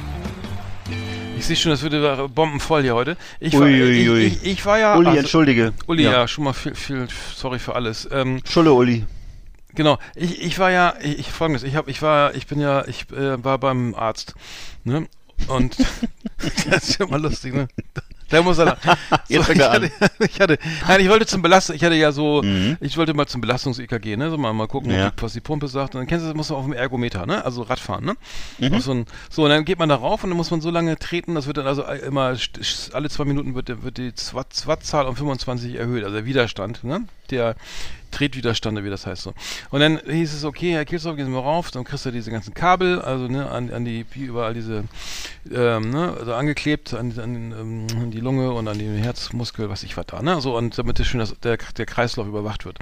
Ich 1.37 1.45
sehe 1.45 1.55
schon, 1.55 1.71
das 1.71 1.83
wird 1.83 1.93
wieder 1.93 2.27
bombenvoll 2.29 2.81
hier 2.81 2.95
heute. 2.95 3.17
Ich, 3.39 3.53
war, 3.53 3.61
ui, 3.61 3.71
ich, 3.71 4.09
ui. 4.09 4.19
ich, 4.23 4.43
ich 4.43 4.65
war 4.65 4.79
ja. 4.79 4.95
Uli, 4.95 5.09
also- 5.09 5.19
entschuldige. 5.19 5.73
Uli, 5.85 6.03
ja. 6.03 6.27
schon 6.27 6.45
mal 6.45 6.53
viel, 6.53 6.73
viel, 6.73 7.07
sorry 7.35 7.59
für 7.59 7.75
alles. 7.75 8.07
Ähm, 8.11 8.41
Schulle, 8.49 8.73
Uli. 8.73 9.05
Genau, 9.75 9.99
ich, 10.15 10.41
ich 10.41 10.57
war 10.57 10.71
ja, 10.71 10.95
ich, 11.01 11.19
ich 11.19 11.31
folgendes, 11.31 11.61
ich 11.61 11.75
habe, 11.75 11.91
ich 11.91 12.01
war, 12.01 12.33
ich 12.33 12.47
bin 12.47 12.59
ja, 12.59 12.87
ich 12.87 13.11
äh, 13.11 13.43
war 13.43 13.59
beim 13.59 13.93
Arzt, 13.93 14.33
ne? 14.83 15.07
Und 15.47 15.77
das 16.69 16.89
ist 16.89 16.99
ja 16.99 17.05
mal 17.05 17.21
lustig, 17.21 17.53
ne? 17.53 17.67
Da 18.29 18.41
muss 18.41 18.57
er. 18.57 18.77
Jetzt 19.29 19.47
so, 19.47 19.53
ich, 19.53 19.63
an. 19.63 19.71
hatte, 19.71 19.91
ich 20.19 20.39
hatte, 20.39 20.57
nein, 20.87 20.99
ich 21.01 21.09
wollte 21.09 21.25
zum 21.25 21.41
Belastung, 21.41 21.75
ich 21.75 21.83
hatte 21.83 21.95
ja 21.95 22.11
so, 22.11 22.41
Mhm. 22.43 22.77
ich 22.81 22.97
wollte 22.97 23.13
mal 23.13 23.25
zum 23.27 23.41
Belastungs-EKG, 23.41 24.17
ne? 24.17 24.29
So 24.29 24.37
mal, 24.37 24.53
mal 24.53 24.67
gucken, 24.67 24.91
Ja. 24.91 25.11
was 25.17 25.33
die 25.33 25.39
Pumpe 25.41 25.67
sagt. 25.67 25.95
Und 25.95 26.01
dann 26.01 26.07
kennst 26.07 26.23
du, 26.25 26.27
das 26.29 26.35
muss 26.35 26.49
man 26.49 26.59
auf 26.59 26.65
dem 26.65 26.73
Ergometer, 26.73 27.25
ne? 27.25 27.43
Also 27.45 27.61
Radfahren, 27.61 28.05
ne? 28.05 28.15
Mhm. 28.59 28.79
So, 28.79 28.91
ein, 28.93 29.05
so, 29.29 29.43
und 29.43 29.49
dann 29.49 29.63
geht 29.65 29.79
man 29.79 29.89
da 29.89 29.95
rauf 29.95 30.23
und 30.23 30.29
dann 30.29 30.37
muss 30.37 30.51
man 30.51 30.61
so 30.61 30.69
lange 30.69 30.97
treten, 30.97 31.35
das 31.35 31.47
wird 31.47 31.57
dann 31.57 31.67
also 31.67 31.83
immer, 31.83 32.35
alle 32.93 33.09
zwei 33.09 33.25
Minuten 33.25 33.55
wird, 33.55 33.83
wird 33.83 33.97
die 33.97 34.11
Watt- 34.33 34.63
Wattzahl 34.67 35.05
um 35.07 35.15
25 35.15 35.75
erhöht, 35.75 36.03
also 36.03 36.15
der 36.15 36.25
Widerstand, 36.25 36.83
ne? 36.83 37.01
Der 37.29 37.55
Tretwiderstand, 38.12 38.84
wie 38.84 38.89
das 38.89 39.06
heißt 39.06 39.24
so. 39.24 39.34
Und 39.70 39.80
dann 39.80 40.00
hieß 40.06 40.34
es, 40.34 40.43
okay, 40.43 40.74
Herr 40.74 40.86
Kilsdorf, 40.86 41.15
gehen 41.15 41.26
Sie 41.26 41.32
mal 41.32 41.39
rauf, 41.39 41.72
dann 41.72 41.84
kriegst 41.84 42.06
du 42.06 42.12
diese 42.12 42.32
ganzen 42.32 42.54
Kabel, 42.54 43.00
also 43.02 43.28
ne, 43.28 43.50
an, 43.50 43.72
an 43.72 43.86
die, 43.86 44.06
wie 44.13 44.24
überall 44.24 44.54
diese, 44.54 44.86
ähm, 45.54 45.89
ne, 45.91 46.15
also 46.20 46.34
angeklebt 46.34 46.93
an, 46.93 47.13
an, 47.20 47.36
ähm, 47.36 47.88
an 48.02 48.12
die 48.12 48.20
Lunge 48.20 48.52
und 48.52 48.67
an 48.67 48.78
den 48.80 48.96
Herzmuskel, 48.98 49.70
was 49.70 49.84
ich 49.84 49.98
was 49.98 50.06
da, 50.08 50.22
ne, 50.22 50.41
so, 50.41 50.56
und 50.58 50.78
damit 50.78 51.00
das 51.00 51.08
schön, 51.08 51.20
dass 51.20 51.38
der, 51.39 51.58
der 51.58 51.86
Kreislauf 51.86 52.28
überwacht 52.28 52.65
wird. 52.65 52.80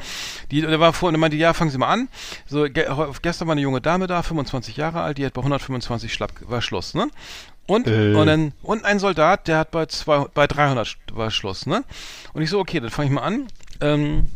Die, 0.51 0.61
der 0.61 0.79
war 0.79 0.93
vorhin, 0.93 1.13
der 1.13 1.19
meinte, 1.19 1.37
ja, 1.37 1.53
fangen 1.53 1.71
Sie 1.71 1.77
mal 1.77 1.89
an. 1.91 2.07
So, 2.47 2.63
ge 2.63 2.85
gestern 3.21 3.47
war 3.47 3.53
eine 3.53 3.61
junge 3.61 3.81
Dame 3.81 4.07
da, 4.07 4.21
25 4.23 4.77
Jahre 4.77 5.01
alt, 5.01 5.17
die 5.17 5.25
hat 5.25 5.33
bei 5.33 5.41
125 5.41 6.13
Schlapp, 6.13 6.31
war 6.41 6.61
Schluss, 6.61 6.93
ne? 6.93 7.07
Und, 7.67 7.87
Äh. 7.87 8.13
und 8.13 8.27
dann, 8.27 8.51
und 8.61 8.85
ein 8.85 8.99
Soldat, 8.99 9.47
der 9.47 9.57
hat 9.57 9.71
bei 9.71 9.87
zwei, 9.87 10.25
bei 10.33 10.45
300 10.45 10.85
sch- 10.87 10.95
war 11.13 11.31
Schluss, 11.31 11.65
ne? 11.65 11.83
Und 12.33 12.43
ich 12.43 12.49
so, 12.51 12.59
okay, 12.59 12.79
dann 12.79 12.91
fange 12.91 13.07
ich 13.07 13.13
mal 13.13 13.23
an, 13.23 13.47
ähm, 13.81 14.27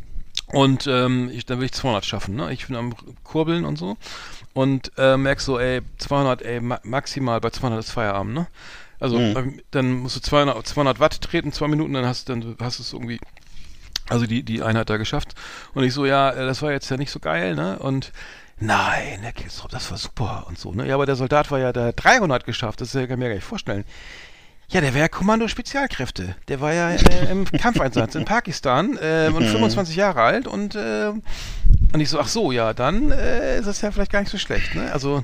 und 0.52 0.88
ähm, 0.88 1.30
ich, 1.32 1.46
dann 1.46 1.60
will 1.60 1.66
ich 1.66 1.74
200 1.74 2.06
schaffen, 2.06 2.36
ne? 2.36 2.52
Ich 2.54 2.68
bin 2.68 2.76
am 2.76 2.94
Kurbeln 3.24 3.66
und 3.66 3.78
so. 3.78 3.98
Und 4.54 4.92
äh, 4.98 5.16
merk 5.18 5.42
so, 5.42 5.60
ey, 5.60 5.82
200, 6.00 6.42
ey, 6.42 6.60
ma 6.60 6.80
maximal 6.84 7.40
bei 7.40 7.50
200 7.52 7.80
ist 7.80 7.92
Feierabend, 7.92 8.34
ne? 8.34 8.48
Also, 9.00 9.18
Mhm. 9.20 9.38
ähm, 9.38 9.62
dann 9.72 9.92
musst 9.94 10.16
du 10.18 10.20
200, 10.22 10.66
200 10.68 11.00
Watt 11.00 11.22
treten, 11.22 11.52
zwei 11.54 11.68
Minuten, 11.68 11.94
dann 11.94 12.06
hast, 12.06 12.30
dann 12.30 12.58
hast 12.60 12.80
du 12.80 12.84
es 12.84 12.92
irgendwie, 12.94 13.20
also 14.10 14.26
die, 14.26 14.44
die 14.44 14.62
Einheit 14.64 14.90
da 14.90 14.98
geschafft. 14.98 15.36
Und 15.74 15.84
ich 15.84 15.94
so, 15.94 16.06
ja, 16.06 16.32
äh, 16.32 16.46
das 16.46 16.62
war 16.62 16.72
jetzt 16.72 16.90
ja 16.90 16.98
nicht 16.98 17.12
so 17.12 17.20
geil, 17.20 17.56
ne? 17.56 17.80
Und 17.80 18.12
nein, 18.60 19.20
Herr 19.22 19.32
Kilstrop, 19.32 19.72
das 19.72 19.90
war 19.92 19.98
super 19.98 20.46
und 20.50 20.58
so, 20.60 20.74
ne? 20.74 20.88
Ja, 20.88 20.96
aber 20.96 21.06
der 21.06 21.16
Soldat 21.16 21.52
war 21.52 21.60
ja, 21.60 21.72
der 21.72 21.86
hat 21.88 22.04
300 22.04 22.44
geschafft, 22.46 22.82
das 22.82 22.92
kann 22.92 23.04
ich 23.04 23.10
mir 23.18 23.28
gar 23.30 23.36
nicht 23.36 23.44
vorstellen. 23.44 23.86
Ja, 24.72 24.82
der 24.82 24.94
war 24.94 25.02
ja 25.02 25.08
Kommando 25.08 25.48
Spezialkräfte. 25.48 26.36
Der 26.48 26.62
war 26.62 26.74
ja 26.74 26.92
äh, 26.92 27.32
im 27.32 27.46
Kampfeinsatz 27.52 28.16
in 28.16 28.26
Pakistan 28.26 28.98
äh, 28.98 29.32
und 29.34 29.44
25 29.46 29.96
Jahre 29.96 30.22
alt 30.22 30.48
und 30.48 30.76
äh, 30.76 31.10
und 31.92 32.00
ich 32.00 32.10
so, 32.10 32.20
ach 32.20 32.28
so, 32.28 32.52
ja, 32.52 32.74
dann 32.74 33.10
äh, 33.12 33.58
ist 33.60 33.66
das 33.66 33.82
ja 33.82 33.90
vielleicht 33.92 34.12
gar 34.12 34.20
nicht 34.20 34.30
so 34.32 34.38
schlecht, 34.38 34.76
ne? 34.76 34.92
Also 34.94 35.24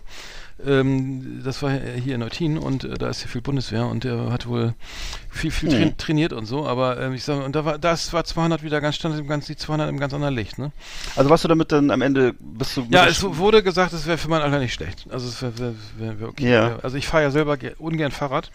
ähm, 0.65 1.41
das 1.43 1.61
war 1.61 1.69
hier 1.71 2.15
in 2.15 2.23
Eutin 2.23 2.57
und 2.57 2.85
äh, 2.85 2.93
da 2.95 3.09
ist 3.09 3.21
ja 3.21 3.27
viel 3.27 3.41
Bundeswehr 3.41 3.85
und 3.85 4.03
der 4.03 4.31
hat 4.31 4.47
wohl 4.47 4.73
viel, 5.29 5.51
viel 5.51 5.69
Hm. 5.69 5.77
train 5.77 5.97
trainiert 5.97 6.33
und 6.33 6.45
so, 6.45 6.65
aber 6.65 6.99
ähm, 6.99 7.13
ich 7.13 7.23
sag, 7.23 7.43
und 7.45 7.55
da 7.55 7.65
war, 7.65 7.77
das 7.77 8.13
war 8.13 8.23
200 8.23 8.63
wieder 8.63 8.81
ganz, 8.81 8.95
stand 8.95 9.19
im 9.19 9.27
ganz, 9.27 9.45
die 9.45 9.57
200 9.57 9.89
im 9.89 9.99
ganz 9.99 10.13
anderen 10.13 10.33
Licht, 10.33 10.57
ne? 10.57 10.71
Also 11.15 11.29
warst 11.29 11.43
du 11.43 11.47
damit 11.49 11.71
dann 11.71 11.91
am 11.91 12.01
Ende, 12.01 12.33
bist 12.39 12.77
du... 12.77 12.87
Ja, 12.89 13.05
es 13.05 13.21
wurde 13.21 13.61
gesagt, 13.61 13.93
es 13.93 14.07
wäre 14.07 14.17
für 14.17 14.29
mein 14.29 14.41
Alter 14.41 14.57
nicht 14.59 14.73
schlecht. 14.73 15.05
Also 15.11 15.27
es 15.27 15.41
wäre 15.41 15.75
wär, 15.97 16.19
wär, 16.19 16.29
okay. 16.29 16.49
Ja. 16.51 16.79
Also 16.81 16.97
ich 16.97 17.05
fahre 17.05 17.23
ja 17.23 17.31
selber 17.31 17.57
ge- 17.57 17.75
ungern 17.77 18.11
Fahrrad. 18.11 18.49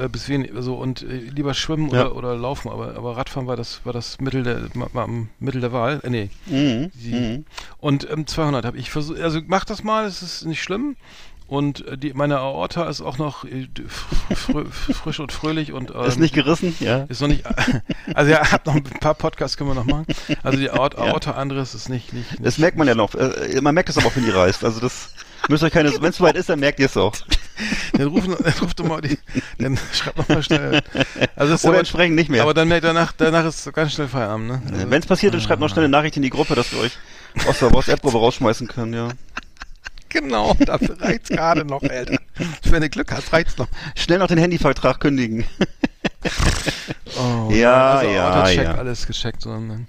Äh, 0.00 0.08
bis 0.08 0.28
wenig, 0.28 0.50
so 0.60 0.74
und 0.76 1.02
äh, 1.02 1.06
lieber 1.16 1.52
schwimmen 1.54 1.90
Ja. 1.90 2.06
oder, 2.06 2.16
oder 2.16 2.36
laufen, 2.36 2.70
aber, 2.70 2.94
aber 2.96 3.16
Radfahren 3.16 3.46
war 3.46 3.56
das 3.56 3.80
war 3.84 3.92
das 3.92 4.18
Mittel 4.20 4.42
der 4.42 4.60
ma, 4.74 4.88
ma, 4.92 5.06
Mittel 5.38 5.60
der 5.60 5.72
Wahl. 5.72 6.00
Äh, 6.02 6.10
nee. 6.10 6.30
Mhm. 6.46 6.90
Die, 6.94 7.12
Mhm. 7.14 7.44
Und 7.78 8.08
ähm, 8.10 8.26
200 8.26 8.64
habe 8.64 8.78
ich 8.78 8.90
versucht, 8.90 9.20
also 9.20 9.40
mach 9.46 9.64
das 9.64 9.82
mal, 9.84 10.04
es 10.06 10.22
ist 10.22 10.44
nicht 10.46 10.62
schlimm. 10.62 10.96
Und 11.48 11.84
äh, 11.88 11.98
die, 11.98 12.12
meine 12.14 12.38
Aorta 12.38 12.88
ist 12.88 13.00
auch 13.00 13.18
noch 13.18 13.44
äh, 13.44 13.66
fr 13.88 14.64
fr 14.66 14.94
frisch 14.94 15.18
und 15.18 15.32
fröhlich 15.32 15.72
und 15.72 15.90
ähm, 15.90 16.00
Ist 16.06 16.20
nicht 16.20 16.32
gerissen, 16.32 16.76
ja. 16.78 17.06
ist 17.08 17.20
noch 17.20 17.28
nicht, 17.28 17.44
also 18.14 18.30
ja, 18.30 18.52
hab 18.52 18.64
noch 18.66 18.76
ein 18.76 18.84
paar 18.84 19.14
Podcasts 19.14 19.56
können 19.56 19.70
wir 19.70 19.74
noch 19.74 19.84
machen. 19.84 20.06
Also 20.44 20.58
die 20.58 20.70
Aort, 20.70 20.94
Ja. 20.98 21.06
Aorta 21.06 21.32
anderes 21.32 21.74
ist 21.74 21.88
nicht, 21.88 22.12
nicht, 22.12 22.30
nicht 22.30 22.46
Das 22.46 22.58
merkt 22.58 22.78
man 22.78 22.86
ja 22.86 22.94
noch. 22.94 23.14
Äh, 23.16 23.60
man 23.60 23.74
merkt 23.74 23.88
es 23.88 23.98
aber 23.98 24.06
auch, 24.06 24.14
wenn 24.16 24.24
die 24.24 24.30
reißt. 24.30 24.64
Also 24.64 24.78
das 24.80 25.10
müsst 25.48 25.62
euch 25.62 25.72
keine, 25.72 25.90
wenn 26.00 26.10
es 26.10 26.16
soweit 26.16 26.36
ist, 26.36 26.48
dann 26.48 26.60
merkt 26.60 26.78
ihr 26.80 26.86
es 26.86 26.96
auch. 26.96 27.14
Dann 27.92 28.06
ruf, 28.08 28.24
dann 28.24 28.52
ruf 28.62 28.72
doch 28.72 28.86
mal 28.86 29.02
die, 29.02 29.18
dann 29.58 29.78
schreib 29.92 30.16
noch 30.16 30.26
mal 30.30 30.42
schnell. 30.42 30.80
Also 31.36 31.52
Oder 31.54 31.68
aber, 31.68 31.78
entsprechend 31.80 32.16
nicht 32.16 32.30
mehr. 32.30 32.40
aber 32.40 32.54
dann 32.54 32.68
merkt 32.68 32.84
danach, 32.86 33.12
danach 33.14 33.44
ist 33.44 33.70
ganz 33.74 33.92
schnell 33.92 34.08
Feierabend, 34.08 34.48
ne? 34.48 34.62
Also, 34.72 34.90
wenn 34.90 35.00
es 35.02 35.06
passiert, 35.06 35.34
dann 35.34 35.42
schreibt 35.42 35.60
noch 35.60 35.68
schnell 35.68 35.84
eine 35.84 35.90
Nachricht 35.90 36.16
in 36.16 36.22
die 36.22 36.30
Gruppe, 36.30 36.54
dass 36.54 36.72
wir 36.72 36.80
euch 36.80 36.96
aus 37.46 37.58
der 37.58 37.70
WhatsApp-Gruppe 37.70 38.16
rausschmeißen 38.18 38.66
können, 38.66 38.94
ja. 38.94 39.08
genau, 40.08 40.56
dafür 40.60 40.98
reicht's 41.02 41.28
gerade 41.28 41.66
noch, 41.66 41.82
Alter. 41.82 42.16
Wenn 42.64 42.80
du 42.80 42.88
Glück 42.88 43.12
hast, 43.12 43.30
reicht's 43.34 43.58
noch. 43.58 43.68
Schnell 43.94 44.20
noch 44.20 44.28
den 44.28 44.38
Handyvertrag 44.38 44.98
kündigen. 44.98 45.44
Oh, 47.50 47.54
Ja, 47.54 47.90
also 47.94 48.10
ja, 48.10 48.40
Autocheck, 48.40 48.64
ja. 48.64 48.74
alles 48.74 49.06
gecheckt. 49.06 49.42
So, 49.42 49.58
ne? 49.58 49.86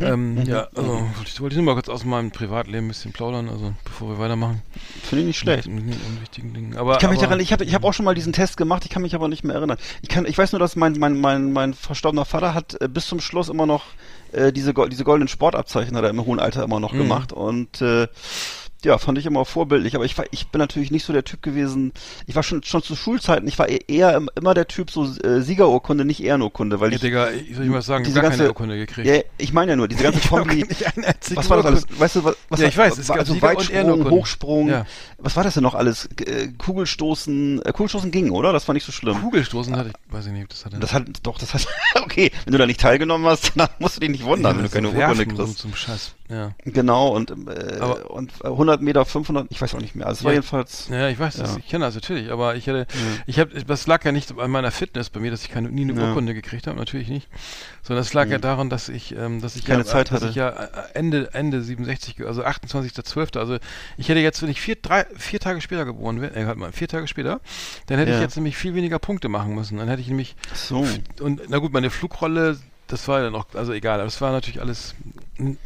ähm, 0.00 0.42
ja, 0.46 0.68
also 0.74 1.06
ich 1.24 1.40
wollte 1.40 1.56
nur 1.56 1.64
mal 1.64 1.74
kurz 1.74 1.88
aus 1.88 2.04
meinem 2.04 2.30
Privatleben 2.30 2.86
ein 2.86 2.88
bisschen 2.88 3.12
plaudern, 3.12 3.48
also 3.48 3.72
bevor 3.84 4.08
wir 4.10 4.18
weitermachen. 4.18 4.62
Finde 5.02 5.22
ich 5.22 5.26
nicht 5.28 5.38
schlecht. 5.38 5.68
Mit, 5.68 5.84
mit 5.86 5.96
unwichtigen 6.06 6.54
Dingen. 6.54 6.76
Aber, 6.76 6.94
Ich 6.94 6.98
kann 6.98 7.10
mich 7.10 7.18
aber, 7.20 7.26
daran, 7.28 7.40
ich 7.40 7.52
habe 7.52 7.64
ich 7.64 7.74
hab 7.74 7.84
auch 7.84 7.92
schon 7.94 8.04
mal 8.04 8.14
diesen 8.14 8.32
Test 8.32 8.56
gemacht, 8.56 8.84
ich 8.84 8.90
kann 8.90 9.02
mich 9.02 9.14
aber 9.14 9.28
nicht 9.28 9.44
mehr 9.44 9.56
erinnern. 9.56 9.78
Ich 10.02 10.08
kann, 10.08 10.26
ich 10.26 10.36
weiß 10.38 10.52
nur, 10.52 10.58
dass 10.60 10.76
mein, 10.76 10.94
mein, 10.98 11.20
mein, 11.20 11.52
mein 11.52 11.74
verstorbener 11.74 12.24
Vater 12.24 12.54
hat 12.54 12.80
äh, 12.80 12.88
bis 12.88 13.06
zum 13.06 13.20
Schluss 13.20 13.48
immer 13.48 13.66
noch 13.66 13.84
äh, 14.32 14.52
diese, 14.52 14.72
diese 14.88 15.04
goldenen 15.04 15.28
Sportabzeichen 15.28 15.96
hat 15.96 16.04
er 16.04 16.10
im 16.10 16.24
hohen 16.24 16.40
Alter 16.40 16.64
immer 16.64 16.80
noch 16.80 16.92
Mhm. 16.92 16.98
gemacht 16.98 17.32
und 17.32 17.80
äh, 17.82 18.08
ja, 18.84 18.98
fand 18.98 19.18
ich 19.18 19.26
immer 19.26 19.44
vorbildlich, 19.44 19.94
aber 19.96 20.04
ich 20.04 20.16
war, 20.18 20.24
ich 20.30 20.48
bin 20.48 20.58
natürlich 20.58 20.90
nicht 20.90 21.04
so 21.04 21.12
der 21.12 21.24
Typ 21.24 21.42
gewesen. 21.42 21.92
Ich 22.26 22.34
war 22.36 22.42
schon 22.42 22.62
schon 22.62 22.82
zu 22.82 22.94
Schulzeiten, 22.96 23.48
ich 23.48 23.58
war 23.58 23.68
e- 23.68 23.80
eher 23.88 24.14
im- 24.16 24.30
immer 24.36 24.54
der 24.54 24.68
Typ 24.68 24.90
so 24.90 25.04
äh, 25.04 25.40
Siegerurkunde, 25.40 26.04
nicht 26.04 26.22
Ehrenurkunde, 26.22 26.80
weil 26.80 26.90
Ja, 26.90 26.96
ich 26.96 27.00
Digga, 27.02 27.30
ich 27.30 27.56
soll 27.56 27.64
ich 27.64 27.70
mal 27.70 27.82
sagen, 27.82 28.04
diese 28.04 28.14
gar 28.20 28.24
keine 28.30 28.36
ganze- 28.38 28.48
Urkunde 28.50 28.76
gekriegt. 28.76 29.06
ja, 29.08 29.20
ich 29.38 29.52
meine 29.52 29.72
ja 29.72 29.76
nur 29.76 29.88
diese 29.88 30.02
ganze 30.02 30.20
Kombi. 30.28 30.66
Was 31.34 31.50
war 31.50 31.56
das 31.58 31.66
alles? 31.66 31.86
Weißt 31.98 32.16
du, 32.16 32.24
was, 32.24 32.36
was 32.48 32.60
Ja, 32.60 32.68
ich 32.68 32.76
weiß, 32.76 32.98
es 32.98 33.08
war, 33.08 33.16
gab 33.16 33.20
also 33.26 33.34
Sieger- 33.34 33.50
und 33.54 33.58
Weitsprung. 34.04 34.10
Hochsprung, 34.10 34.68
Ja. 34.68 34.86
was 35.18 35.36
war 35.36 35.44
das 35.44 35.54
denn 35.54 35.62
noch 35.62 35.74
alles? 35.74 36.08
Äh, 36.24 36.48
Kugelstoßen, 36.58 37.62
äh, 37.62 37.72
Kugelstoßen 37.72 38.10
ging, 38.10 38.30
oder? 38.30 38.52
Das 38.52 38.68
war 38.68 38.74
nicht 38.74 38.84
so 38.84 38.92
schlimm. 38.92 39.20
Kugelstoßen 39.20 39.76
hatte 39.76 39.90
ich, 39.90 40.12
weiß 40.12 40.26
ich 40.26 40.32
nicht, 40.32 40.50
das 40.52 40.64
hatte. 40.64 40.78
Das 40.78 40.92
hat, 40.92 41.04
doch, 41.22 41.38
das 41.38 41.54
hat, 41.54 41.66
okay, 42.02 42.30
wenn 42.44 42.52
du 42.52 42.58
da 42.58 42.66
nicht 42.66 42.80
teilgenommen 42.80 43.26
hast, 43.26 43.52
dann 43.56 43.68
musst 43.78 43.96
du 43.96 44.00
dich 44.00 44.10
nicht 44.10 44.24
wundern, 44.24 44.56
wenn 44.56 44.64
du 44.64 44.68
keine 44.70 44.88
Urkunde 44.90 45.26
kriegst. 45.26 45.58
Zum 45.58 45.74
Scheiß. 45.74 46.12
Ja. 46.30 46.52
Genau, 46.64 47.08
und, 47.14 47.30
äh, 47.30 47.78
Aber- 47.80 48.10
und 48.10 48.32
100 48.42 48.80
Meter, 48.80 49.04
500, 49.04 49.46
ich 49.50 49.60
weiß 49.60 49.74
auch 49.74 49.80
nicht 49.80 49.94
mehr. 49.94 50.06
Also 50.06 50.20
es 50.20 50.24
war 50.24 50.32
Ja. 50.32 50.36
jedenfalls. 50.36 50.88
Ja, 50.88 51.08
ich 51.10 51.18
weiß 51.18 51.36
das, 51.36 51.52
Ja. 51.52 51.58
ich 51.58 51.68
kenne 51.68 51.84
das 51.84 51.94
natürlich, 51.94 52.30
aber 52.32 52.56
ich 52.56 52.66
hätte, 52.66 52.86
ich 53.26 53.38
habe, 53.38 53.62
das 53.62 53.86
lag 53.86 54.02
ja 54.06 54.10
nicht 54.12 54.38
an 54.38 54.50
meiner 54.50 54.70
Fitness 54.70 55.10
bei 55.10 55.20
mir, 55.20 55.30
dass 55.30 55.42
ich 55.42 55.50
keine, 55.50 55.68
nie 55.68 55.82
eine 55.82 55.92
Ja. 55.92 56.00
Mhm. 56.00 56.08
Urkunde 56.08 56.32
gekriegt 56.32 56.66
habe, 56.66 56.78
natürlich 56.78 57.08
nicht, 57.08 57.28
sondern 57.82 58.00
es 58.02 58.14
lag 58.14 58.26
ja 58.28 58.38
daran, 58.38 58.70
dass 58.70 58.88
ich, 58.88 59.14
ähm, 59.14 59.42
dass 59.42 59.54
ich 59.56 59.66
Keine 59.66 59.80
ja, 59.80 59.84
Zeit 59.84 60.10
dass 60.10 60.22
hatte. 60.22 60.30
ich 60.30 60.36
ja 60.36 60.48
äh, 60.48 60.68
Ende, 60.94 61.28
Ende 61.34 61.60
67, 61.62 62.16
ge- 62.16 62.26
also 62.26 62.42
28.12., 62.42 63.38
also 63.38 63.58
ich 63.98 64.08
hätte 64.08 64.20
jetzt, 64.20 64.40
wenn 64.42 64.48
ich 64.48 64.62
vier, 64.62 64.76
drei, 64.76 65.04
vier 65.16 65.40
Tage 65.40 65.60
später 65.60 65.84
geboren 65.84 66.22
wäre, 66.22 66.34
äh, 66.34 66.46
halt 66.46 66.56
mal, 66.56 66.72
vier 66.72 66.88
Tage 66.88 67.06
später, 67.06 67.40
dann 67.86 67.98
hätte 67.98 68.12
ich 68.12 68.20
jetzt 68.20 68.36
nämlich 68.36 68.56
viel 68.56 68.74
weniger 68.74 68.98
Punkte 68.98 69.28
machen 69.28 69.54
müssen, 69.54 69.76
dann 69.76 69.88
hätte 69.88 70.00
ich 70.00 70.08
nämlich, 70.08 70.36
So. 70.54 70.86
und 71.20 71.42
na 71.48 71.58
gut, 71.58 71.74
meine 71.74 71.90
Flugrolle, 71.90 72.56
das 72.86 73.08
war 73.08 73.22
ja 73.22 73.30
noch, 73.30 73.46
also 73.54 73.72
egal, 73.72 73.94
aber 73.96 74.04
das 74.04 74.20
war 74.20 74.32
natürlich 74.32 74.60
alles 74.60 74.94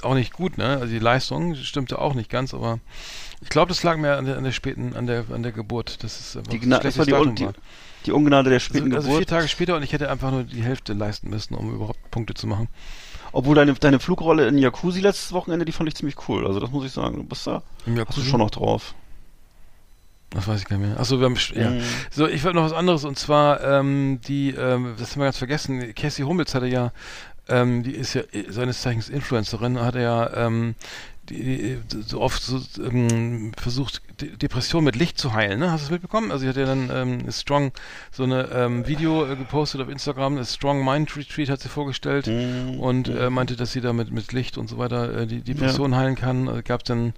auch 0.03 0.15
nicht 0.15 0.33
gut, 0.33 0.57
ne? 0.59 0.79
Also 0.81 0.87
die 0.87 0.99
Leistung 0.99 1.55
stimmte 1.57 1.99
auch 1.99 2.15
nicht 2.15 2.31
ganz, 2.31 2.55
aber 2.55 2.79
ich 3.41 3.49
glaube, 3.49 3.69
das 3.69 3.83
lag 3.83 3.97
mir 3.97 4.17
an 4.17 4.25
der, 4.25 4.37
an 4.39 4.45
der 4.45 4.53
späten, 4.53 4.95
an 4.97 5.07
der, 5.07 5.25
an 5.33 5.43
der 5.43 5.53
Geburt. 5.53 6.03
Das 6.03 6.19
ist 6.21 6.39
Die, 6.51 6.59
Gna 6.59 6.79
das 6.79 6.99
war 6.99 7.05
die, 7.05 7.13
Un 7.13 7.35
die, 7.35 7.49
die 8.07 8.13
Ungnade 8.13 8.51
der 8.51 8.61
war. 8.61 8.61
späten 8.61 8.93
Also, 8.93 9.09
also 9.09 9.09
vier 9.09 9.27
Geburt. 9.27 9.29
Tage 9.31 9.49
später 9.49 9.77
und 9.77 9.83
ich 9.83 9.93
hätte 9.93 10.11
einfach 10.11 10.31
nur 10.31 10.45
die 10.45 10.63
Hälfte 10.63 10.93
leisten 10.93 11.29
müssen, 11.31 11.55
um 11.55 11.75
überhaupt 11.75 12.11
Punkte 12.11 12.35
zu 12.35 12.47
machen. 12.47 12.69
Obwohl 13.33 13.55
deine, 13.55 13.75
deine 13.75 14.01
Flugrolle 14.01 14.49
in 14.49 14.59
Jacuzzi 14.59 15.01
letztes 15.01 15.33
Wochenende, 15.33 15.65
die 15.65 15.73
fand 15.73 15.89
ich 15.89 15.95
ziemlich 15.97 16.17
cool. 16.29 16.47
Also 16.47 16.61
das 16.61 16.71
muss 16.71 16.87
ich 16.87 16.93
sagen. 16.93 17.17
Du 17.17 17.25
bist 17.25 17.47
da, 17.47 17.63
Im 17.85 17.99
hast 17.99 18.17
du 18.17 18.23
schon 18.23 18.41
noch 18.41 18.51
drauf. 18.51 18.95
Das 20.31 20.47
weiß 20.47 20.61
ich 20.61 20.67
gar 20.67 20.77
nicht 20.77 20.89
mehr. 20.89 21.01
Achso, 21.01 21.19
wir 21.19 21.25
haben, 21.25 21.37
ja. 21.55 21.71
Mhm. 21.71 21.81
So, 22.11 22.29
ich 22.29 22.45
wollte 22.45 22.57
noch 22.57 22.65
was 22.65 22.73
anderes 22.73 23.05
und 23.05 23.19
zwar, 23.19 23.63
ähm, 23.65 24.21
die, 24.27 24.51
ähm, 24.51 24.95
das 24.99 25.13
haben 25.13 25.21
wir 25.21 25.25
ganz 25.25 25.39
vergessen, 25.39 25.95
Cassie 25.95 26.25
Hummels 26.25 26.55
hatte 26.55 26.67
ja, 26.67 26.93
ähm, 27.49 27.83
die 27.83 27.93
ist 27.93 28.15
ja 28.15 28.23
äh, 28.33 28.45
seines 28.51 28.83
Zeichens 28.83 29.09
Influencerin, 29.09 29.81
hat 29.81 29.95
er 29.95 30.03
ja, 30.03 30.47
ähm, 30.47 30.75
die, 31.31 31.79
so 32.07 32.21
oft 32.21 32.43
so, 32.43 32.61
ähm, 32.83 33.53
versucht, 33.57 34.03
De 34.21 34.37
Depression 34.37 34.83
mit 34.83 34.97
Licht 34.97 35.17
zu 35.17 35.33
heilen, 35.33 35.61
ne? 35.61 35.71
Hast 35.71 35.83
du 35.83 35.85
es 35.87 35.91
mitbekommen? 35.93 36.33
Also 36.33 36.43
sie 36.43 36.49
hat 36.49 36.57
ja 36.57 36.65
dann 36.67 36.91
ähm, 36.93 37.31
Strong, 37.31 37.71
so 38.11 38.25
eine 38.25 38.49
ähm, 38.53 38.87
Video 38.89 39.25
äh, 39.25 39.37
gepostet 39.37 39.81
auf 39.81 39.89
Instagram, 39.89 40.37
das 40.37 40.55
Strong 40.55 40.85
Mind 40.85 41.17
Retreat 41.17 41.49
hat 41.49 41.61
sie 41.61 41.69
vorgestellt 41.69 42.27
Mhm. 42.27 42.81
und 42.81 43.09
äh, 43.09 43.31
meinte, 43.31 43.55
dass 43.57 43.73
sie 43.73 43.81
damit 43.81 44.11
mit 44.11 44.33
Licht 44.33 44.59
und 44.59 44.69
so 44.69 44.77
weiter 44.79 45.21
äh, 45.21 45.27
die 45.27 45.41
Depression 45.43 45.95
heilen 45.95 46.15
kann. 46.17 46.49
Also 46.49 46.63
gab 46.65 46.83
dann 46.85 47.13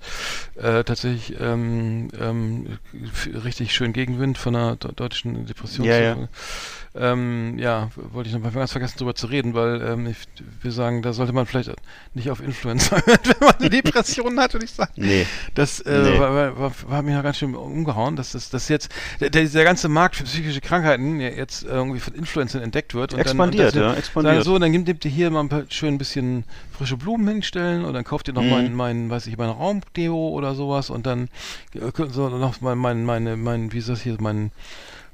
äh, 0.57 0.85
tatsächlich 0.85 1.37
ähm, 1.41 2.09
ähm, 2.21 2.79
richtig 3.45 3.75
schön 3.75 3.93
Gegenwind 3.93 4.37
von 4.39 4.55
einer 4.55 4.77
de 4.77 4.93
deutschen 4.95 5.47
Depression. 5.47 5.87
Ja, 5.87 5.99
ja. 5.99 6.29
Ähm, 6.93 7.57
ja, 7.57 7.89
wollte 7.95 8.29
ich 8.29 8.35
noch 8.35 8.43
mal 8.43 8.51
ganz 8.51 8.73
vergessen 8.73 8.99
drüber 8.99 9.15
zu 9.15 9.29
reden, 9.29 9.55
weil 9.55 9.81
ähm, 9.81 10.09
ich, 10.09 10.17
wir 10.61 10.73
sagen, 10.73 11.03
da 11.03 11.13
sollte 11.13 11.33
man 11.33 11.47
vielleicht 11.47 11.71
nicht 12.15 12.31
auf 12.31 12.41
Influencer 12.43 12.97
hören, 13.07 13.19
wenn 13.23 13.47
man 13.47 13.55
eine 13.61 13.71
Depression 13.71 14.41
hat, 14.41 14.55
würde 14.55 14.65
ich 14.65 14.73
sagen. 14.73 14.91
Nee. 14.97 15.25
Das 15.55 15.79
äh, 15.81 16.03
Nee. 16.03 16.19
war, 16.19 16.35
war, 16.35 16.59
war, 16.59 16.73
war 16.89 17.03
mir 17.03 17.13
ja 17.13 17.23
ganz 17.23 17.37
schön 17.39 17.55
umgehauen, 17.55 18.17
dass 18.17 18.33
das 18.33 18.51
dass 18.51 18.69
jetzt 18.69 18.91
der, 19.21 19.31
der, 19.31 19.65
ganze 19.65 19.89
Markt 19.89 20.17
für 20.17 20.25
psychische 20.25 20.61
Krankheiten 20.61 21.21
ja 21.21 21.29
jetzt 21.29 21.63
irgendwie 21.63 22.01
von 22.01 22.13
Influencern 22.15 22.61
entdeckt 22.63 22.93
wird. 22.93 23.15
Und 23.15 23.21
Expandiert, 23.21 23.77
dann, 23.77 23.83
und 23.83 23.87
ja, 23.87 23.91
das- 23.91 23.99
expandiert. 24.01 24.35
Sagen 24.35 24.45
so, 24.45 24.59
dann 24.59 24.71
nimmt 24.73 25.05
ihr 25.05 25.11
hier 25.13 25.31
mal 25.31 25.41
ein 25.41 25.49
paar, 25.49 25.63
schön 25.69 25.95
ein 25.95 25.99
bisschen 25.99 26.43
frische 26.77 26.97
Blumen 26.97 27.29
hinstellen 27.29 27.85
und 27.85 27.95
dann 27.95 28.03
kauft 28.03 28.27
ihr 28.27 28.35
noch 28.35 28.43
Mhm. 28.43 28.51
mein, 28.51 28.75
mein, 28.75 29.11
weiß 29.11 29.29
ich, 29.29 29.37
mein 29.39 29.51
Raumdeo 29.51 30.31
oder 30.31 30.57
sowas 30.57 30.91
und 30.91 31.07
dann 31.07 31.29
äh, 31.75 31.81
so 32.11 32.29
noch 32.31 32.61
mein, 32.61 32.79
mein, 32.79 33.05
meine, 33.05 33.37
mein, 33.37 33.73
wie 33.73 33.79
ist 33.79 33.89
das 33.89 34.01
hier, 34.03 34.17
mein, 34.19 34.51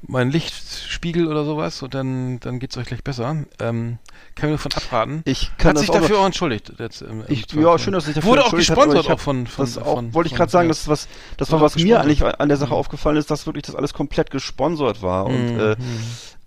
mein 0.08 0.30
Lichtspiegel 0.30 1.26
oder 1.26 1.44
sowas 1.44 1.82
und 1.82 1.94
dann, 1.94 2.40
dann 2.40 2.58
geht's 2.58 2.76
euch 2.76 2.86
gleich 2.86 3.02
besser. 3.02 3.44
Ähm, 3.58 3.98
kann 4.34 4.50
mir 4.50 4.56
davon 4.56 4.72
abraten. 4.72 5.22
Ich 5.24 5.50
kann 5.58 5.70
Hat 5.70 5.78
sich 5.78 5.90
dafür 5.90 6.20
auch 6.20 6.26
entschuldigt. 6.26 6.72
Jetzt, 6.78 7.02
im 7.02 7.24
Ich, 7.28 7.50
ja, 7.52 7.78
schön, 7.78 7.92
dass 7.92 8.04
sich 8.04 8.14
dafür 8.14 8.30
Wurde 8.30 8.44
auch 8.44 8.52
hat, 8.52 8.58
gesponsert 8.58 9.04
ich 9.04 9.10
hab 9.10 9.18
auch 9.18 9.20
von, 9.20 9.46
von, 9.46 9.64
das 9.64 9.78
auch, 9.78 9.94
von 9.94 10.14
wollte 10.14 10.28
ich 10.28 10.34
gerade 10.34 10.50
sagen, 10.50 10.68
ja. 10.68 10.74
das 10.74 10.88
was, 10.88 11.08
das 11.36 11.50
war 11.50 11.60
was 11.60 11.76
mir 11.76 12.00
eigentlich 12.00 12.24
an 12.24 12.48
der 12.48 12.58
Sache 12.58 12.74
aufgefallen 12.74 13.16
ist, 13.16 13.30
dass 13.30 13.46
wirklich 13.46 13.64
das 13.64 13.74
alles 13.74 13.94
komplett 13.94 14.30
gesponsert 14.30 15.02
war 15.02 15.26
und 15.26 15.46
Mhm, 15.46 15.60
äh, 15.60 15.76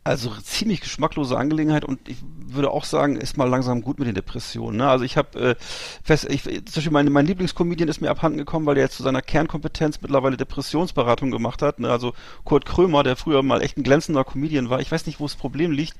also 0.03 0.31
ziemlich 0.43 0.81
geschmacklose 0.81 1.37
Angelegenheit 1.37 1.85
und 1.85 2.07
ich 2.07 2.17
würde 2.53 2.71
auch 2.71 2.83
sagen, 2.85 3.15
ist 3.17 3.37
mal 3.37 3.47
langsam 3.49 3.81
gut 3.81 3.99
mit 3.99 4.07
den 4.07 4.15
Depressionen. 4.15 4.77
Ne? 4.77 4.89
Also 4.89 5.05
ich 5.05 5.17
habe 5.17 5.39
äh, 5.39 5.55
fest, 6.03 6.27
ich, 6.29 6.43
zum 6.43 6.63
Beispiel 6.75 6.91
mein, 6.91 7.11
mein 7.11 7.25
Lieblingscomedian 7.25 7.89
ist 7.89 8.01
mir 8.01 8.09
abhanden 8.09 8.37
gekommen, 8.37 8.65
weil 8.65 8.75
der 8.75 8.85
jetzt 8.85 8.97
zu 8.97 9.03
seiner 9.03 9.21
Kernkompetenz 9.21 10.01
mittlerweile 10.01 10.37
Depressionsberatung 10.37 11.31
gemacht 11.31 11.61
hat. 11.61 11.79
Ne? 11.79 11.89
Also 11.89 12.13
Kurt 12.43 12.65
Krömer, 12.65 13.03
der 13.03 13.15
früher 13.15 13.43
mal 13.43 13.61
echt 13.61 13.77
ein 13.77 13.83
glänzender 13.83 14.23
Comedian 14.23 14.69
war. 14.69 14.79
Ich 14.79 14.91
weiß 14.91 15.05
nicht, 15.05 15.19
wo 15.19 15.25
das 15.25 15.35
Problem 15.35 15.71
liegt. 15.71 15.95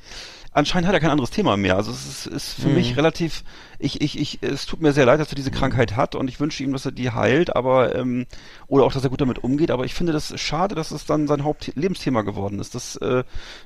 Anscheinend 0.52 0.88
hat 0.88 0.96
er 0.96 1.00
kein 1.00 1.12
anderes 1.12 1.30
Thema 1.30 1.58
mehr. 1.58 1.76
Also 1.76 1.92
es 1.92 2.08
ist, 2.08 2.26
ist 2.26 2.54
für 2.60 2.70
Mhm. 2.70 2.74
mich 2.74 2.98
relativ, 2.98 3.44
ich, 3.78 4.02
ich, 4.02 4.18
ich, 4.20 4.40
es 4.42 4.66
tut 4.66 4.82
mir 4.82 4.94
sehr 4.94 5.06
leid, 5.06 5.20
dass 5.20 5.32
er 5.32 5.36
diese 5.36 5.52
Krankheit 5.52 5.96
hat 5.96 6.16
und 6.16 6.28
ich 6.28 6.40
wünsche 6.40 6.64
ihm, 6.64 6.74
dass 6.74 6.88
er 6.88 6.92
die 6.92 7.12
heilt, 7.12 7.56
aber 7.56 7.94
ähm, 7.96 8.26
oder 8.68 8.84
auch, 8.84 8.92
dass 8.92 9.04
er 9.04 9.12
gut 9.12 9.22
damit 9.22 9.44
umgeht. 9.44 9.70
Aber 9.70 9.86
ich 9.86 9.94
finde 9.94 10.12
das 10.12 10.34
schade, 10.42 10.74
dass 10.74 10.90
es 10.90 11.06
dann 11.06 11.28
sein 11.28 11.44
Hauptlebensthema 11.44 12.24
geworden 12.24 12.58
ist. 12.58 12.74
Das 12.74 12.96
äh, 12.96 13.24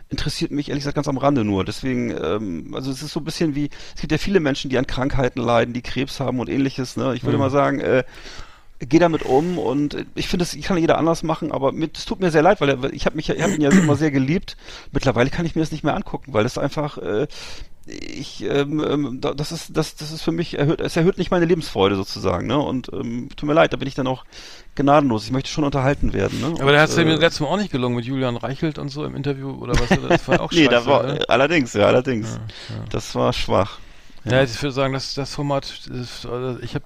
interessiert 0.10 0.52
mich 0.52 0.68
ehrlich 0.70 0.82
gesagt 0.84 0.96
ganz 0.96 1.08
am 1.08 1.18
Rande 1.18 1.46
nur. 1.46 1.64
Deswegen, 1.64 2.12
ähm, 2.22 2.73
also 2.76 2.92
es 2.92 3.02
ist 3.02 3.14
so 3.14 3.20
ein 3.20 3.24
bisschen 3.24 3.56
wie, 3.56 3.70
es 3.96 4.02
gibt 4.02 4.12
ja 4.12 4.18
viele 4.18 4.40
Menschen, 4.40 4.70
die 4.70 4.78
an 4.78 4.88
Krankheiten 4.88 5.40
leiden, 5.42 5.74
die 5.74 5.82
Krebs 5.82 6.20
haben 6.20 6.40
und 6.40 6.50
ähnliches. 6.50 6.98
Ne? 6.98 7.14
Ich 7.16 7.24
würde 7.24 7.38
Mhm. 7.38 7.44
mal 7.44 7.50
sagen, 7.50 7.80
äh, 7.80 8.04
geh 8.86 9.00
damit 9.00 9.24
um 9.24 9.58
und 9.58 9.94
äh, 9.94 10.06
ich 10.16 10.28
finde, 10.28 10.46
das 10.46 10.58
kann 10.66 10.78
jeder 10.78 10.98
anders 10.98 11.24
machen, 11.24 11.52
aber 11.52 11.74
es 11.94 12.06
tut 12.06 12.20
mir 12.20 12.32
sehr 12.32 12.42
leid, 12.42 12.62
weil 12.62 12.70
er, 12.70 12.94
ich 12.94 13.06
habe 13.06 13.16
mich, 13.16 13.30
ich 13.30 13.42
habe 13.42 13.54
ihn 13.54 13.62
ja 13.62 13.70
immer 13.70 13.96
sehr 13.96 14.12
geliebt. 14.12 14.58
Mittlerweile 14.92 15.30
kann 15.30 15.46
ich 15.46 15.56
mir 15.56 15.62
das 15.62 15.72
nicht 15.72 15.84
mehr 15.84 15.96
angucken, 15.96 16.34
weil 16.34 16.44
das 16.44 16.58
einfach, 16.58 16.98
äh, 16.98 17.28
ich, 17.86 18.44
ähm, 18.46 18.80
ähm, 18.80 19.18
da- 19.20 19.34
das 19.34 19.52
ist, 19.52 19.76
das, 19.76 19.96
das 19.96 20.12
ist 20.12 20.22
für 20.22 20.32
mich 20.32 20.58
erhöht, 20.58 20.80
es 20.80 20.96
erhöht 20.96 21.18
nicht 21.18 21.32
meine 21.32 21.46
Lebensfreude 21.46 21.96
sozusagen, 21.96 22.48
ne? 22.48 22.58
Und 22.58 22.90
ähm, 22.94 23.28
tut 23.36 23.46
mir 23.48 23.54
leid, 23.54 23.74
da 23.74 23.78
bin 23.78 23.90
ich 23.90 23.94
dann 23.96 24.08
auch 24.08 24.24
gnadenlos. 24.76 25.26
Ich 25.26 25.32
möchte 25.32 25.50
schon 25.50 25.66
unterhalten 25.66 26.14
werden, 26.14 26.40
ne? 26.40 26.56
Aber 26.62 26.72
da 26.72 26.80
hat 26.82 26.90
es 26.92 26.96
ja 26.96 27.04
mir 27.04 27.16
äh, 27.16 27.18
letztes 27.18 27.42
Mal 27.42 27.48
auch 27.48 27.58
nicht 27.58 27.72
gelungen 27.72 27.98
mit 27.98 28.06
Julian 28.06 28.38
Reichelt 28.38 28.80
und 28.80 28.88
so 28.88 29.04
im 29.04 29.16
Interview 29.16 29.52
oder 29.52 29.74
was? 29.74 29.90
Das 29.90 30.28
war 30.30 30.40
auch 30.42 30.52
Nee, 30.54 30.68
da 30.70 30.86
war, 30.86 31.04
ne? 31.04 31.20
äh, 31.20 31.26
allerdings, 31.28 31.74
ja, 31.74 31.88
allerdings. 31.88 32.40
Ja, 32.70 32.76
ja. 32.78 32.84
Das 32.90 33.14
war 33.16 33.34
schwach. 33.34 33.80
Ja, 34.26 34.42
ich 34.42 34.62
würde 34.62 34.72
sagen, 34.72 34.94
dass 34.94 35.14
das 35.16 35.36
Format, 35.36 35.66
ist, 35.92 36.26
also 36.26 36.58
ich 36.62 36.76
habe, 36.76 36.86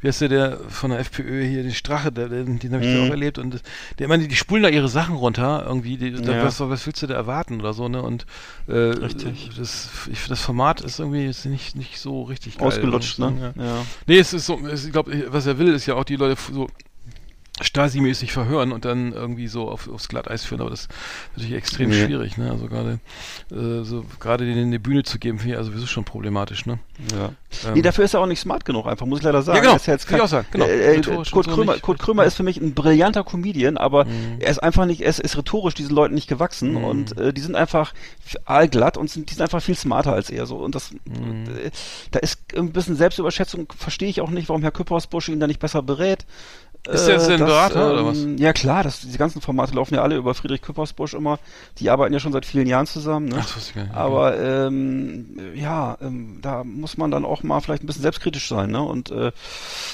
wie 0.00 0.08
heißt 0.08 0.20
der, 0.20 0.28
der 0.28 0.58
von 0.68 0.90
der 0.90 1.00
FPÖ 1.00 1.44
hier, 1.44 1.62
den 1.62 1.74
Strache, 1.74 2.12
der, 2.12 2.28
den, 2.28 2.58
den 2.58 2.72
habe 2.72 2.84
ich 2.84 2.92
da 2.92 2.98
Mhm. 2.98 3.04
auch 3.06 3.10
erlebt 3.10 3.38
und 3.38 3.62
der, 3.98 4.08
meine, 4.08 4.28
die 4.28 4.36
spulen 4.36 4.62
da 4.62 4.68
ihre 4.68 4.88
Sachen 4.88 5.16
runter, 5.16 5.64
irgendwie, 5.66 5.96
die, 5.96 6.12
da, 6.12 6.32
Ja. 6.34 6.42
was, 6.44 6.60
was 6.60 6.86
willst 6.86 7.02
du 7.02 7.06
da 7.06 7.14
erwarten 7.14 7.60
oder 7.60 7.74
so, 7.74 7.88
ne? 7.88 8.02
Und 8.02 8.24
äh, 8.68 8.72
Richtig. 8.72 9.50
Das, 9.58 9.88
ich, 10.10 10.26
das 10.28 10.40
Format 10.42 10.80
ist 10.80 10.98
irgendwie 11.00 11.26
ist 11.26 11.44
nicht, 11.46 11.74
nicht 11.76 11.98
so 11.98 12.22
richtig 12.22 12.58
geil. 12.58 12.68
Ausgelutscht, 12.68 13.18
muss 13.18 13.30
ich 13.30 13.34
ne? 13.36 13.52
Ja. 13.56 13.64
Ja. 13.64 13.84
Nee, 14.06 14.18
es 14.18 14.32
ist 14.32 14.46
so, 14.46 14.58
es, 14.66 14.84
ich 14.84 14.92
glaube, 14.92 15.24
was 15.32 15.46
er 15.46 15.58
will, 15.58 15.68
ist 15.74 15.86
ja 15.86 15.94
auch 15.94 16.04
die 16.04 16.16
Leute 16.16 16.40
so 16.52 16.68
Stasi-mäßig 17.60 18.32
verhören 18.32 18.72
und 18.72 18.84
dann 18.84 19.12
irgendwie 19.12 19.48
so 19.48 19.68
auf, 19.68 19.88
aufs 19.88 20.08
Glatteis 20.08 20.44
führen, 20.44 20.60
aber 20.60 20.70
das 20.70 20.82
ist 20.82 20.88
natürlich 21.36 21.56
extrem 21.56 21.90
Nee. 21.90 22.04
schwierig, 22.04 22.36
ne? 22.38 22.50
Also 22.50 22.66
gerade 22.66 23.00
äh, 23.50 23.82
so 23.84 24.04
gerade 24.20 24.44
denen 24.44 24.66
eine 24.68 24.78
Bühne 24.80 25.02
zu 25.02 25.18
geben, 25.18 25.38
finde 25.38 25.54
ich 25.54 25.58
also 25.58 25.70
sowieso 25.70 25.86
schon 25.86 26.04
problematisch, 26.04 26.66
ne? 26.66 26.78
Ja. 27.12 27.32
Ähm, 27.66 27.74
nee, 27.74 27.82
dafür 27.82 28.04
ist 28.04 28.14
er 28.14 28.20
auch 28.20 28.26
nicht 28.26 28.40
smart 28.40 28.64
genug, 28.64 28.86
einfach, 28.86 29.06
muss 29.06 29.18
ich 29.20 29.24
leider 29.24 29.42
sagen. 29.42 29.56
Ja, 29.56 29.62
genau. 29.62 29.72
Er 29.72 29.76
ist 29.76 29.86
ja 29.86 29.92
jetzt 29.94 30.08
Will 30.10 30.16
ich 30.18 30.22
auch 30.22 30.28
sagen, 30.28 30.46
genau. 30.50 30.64
Äh, 30.66 30.78
äh, 30.80 30.90
Rhetorisch 30.96 31.30
Kurt, 31.30 31.46
und 31.46 31.52
so 31.52 31.56
Krömer, 31.56 31.72
nicht- 31.72 31.82
Kurt 31.82 31.98
Krömer 31.98 32.24
ist 32.24 32.34
für 32.34 32.42
mich 32.42 32.60
ein 32.60 32.74
brillanter 32.74 33.24
Comedian, 33.24 33.76
aber 33.76 34.04
Mhm. 34.04 34.36
er 34.40 34.50
ist 34.50 34.58
einfach 34.62 34.84
nicht, 34.86 35.00
er 35.00 35.10
ist, 35.10 35.20
ist 35.20 35.36
rhetorisch 35.36 35.74
diesen 35.74 35.94
Leuten 35.94 36.14
nicht 36.14 36.28
gewachsen 36.28 36.72
Mhm. 36.74 36.84
und 36.84 37.18
äh, 37.18 37.32
die 37.32 37.40
sind 37.40 37.54
einfach 37.56 37.92
allglatt 38.44 38.96
und 38.96 39.10
sind, 39.10 39.30
die 39.30 39.34
sind 39.34 39.42
einfach 39.42 39.62
viel 39.62 39.74
smarter 39.76 40.12
als 40.12 40.30
er 40.30 40.46
so 40.46 40.56
und 40.58 40.74
das, 40.74 40.92
Mhm. 40.92 41.44
äh, 41.64 41.70
da 42.10 42.18
ist 42.20 42.40
ein 42.56 42.72
bisschen 42.72 42.96
Selbstüberschätzung, 42.96 43.72
verstehe 43.76 44.08
ich 44.08 44.20
auch 44.20 44.30
nicht, 44.30 44.48
warum 44.48 44.62
Herr 44.62 44.70
Küppersbusch 44.70 45.28
ihn 45.28 45.40
da 45.40 45.46
nicht 45.46 45.60
besser 45.60 45.82
berät. 45.82 46.26
Ist 46.92 47.06
der 47.06 47.14
jetzt 47.16 47.28
ein 47.28 47.38
Berater, 47.38 47.92
oder 47.92 48.06
was? 48.06 48.18
Ja 48.38 48.52
klar, 48.52 48.82
das, 48.82 49.00
diese 49.00 49.18
ganzen 49.18 49.40
Formate 49.40 49.74
laufen 49.74 49.94
ja 49.94 50.02
alle 50.02 50.16
über 50.16 50.34
Friedrich 50.34 50.62
Küppersbusch 50.62 51.14
immer. 51.14 51.38
Die 51.78 51.90
arbeiten 51.90 52.12
ja 52.14 52.20
schon 52.20 52.32
seit 52.32 52.46
vielen 52.46 52.66
Jahren 52.66 52.86
zusammen. 52.86 53.26
Ne? 53.28 53.36
Ach, 53.40 53.54
das 53.54 53.74
gar 53.74 53.82
nicht. 53.84 53.94
Aber 53.94 54.38
ähm, 54.38 55.26
ja, 55.54 55.96
ähm, 56.00 56.38
da 56.42 56.64
muss 56.64 56.96
man 56.96 57.10
dann 57.10 57.24
auch 57.24 57.42
mal 57.42 57.60
vielleicht 57.60 57.82
ein 57.82 57.86
bisschen 57.86 58.02
selbstkritisch 58.02 58.48
sein, 58.48 58.70
ne? 58.70 58.82
Und 58.82 59.10
äh, 59.10 59.32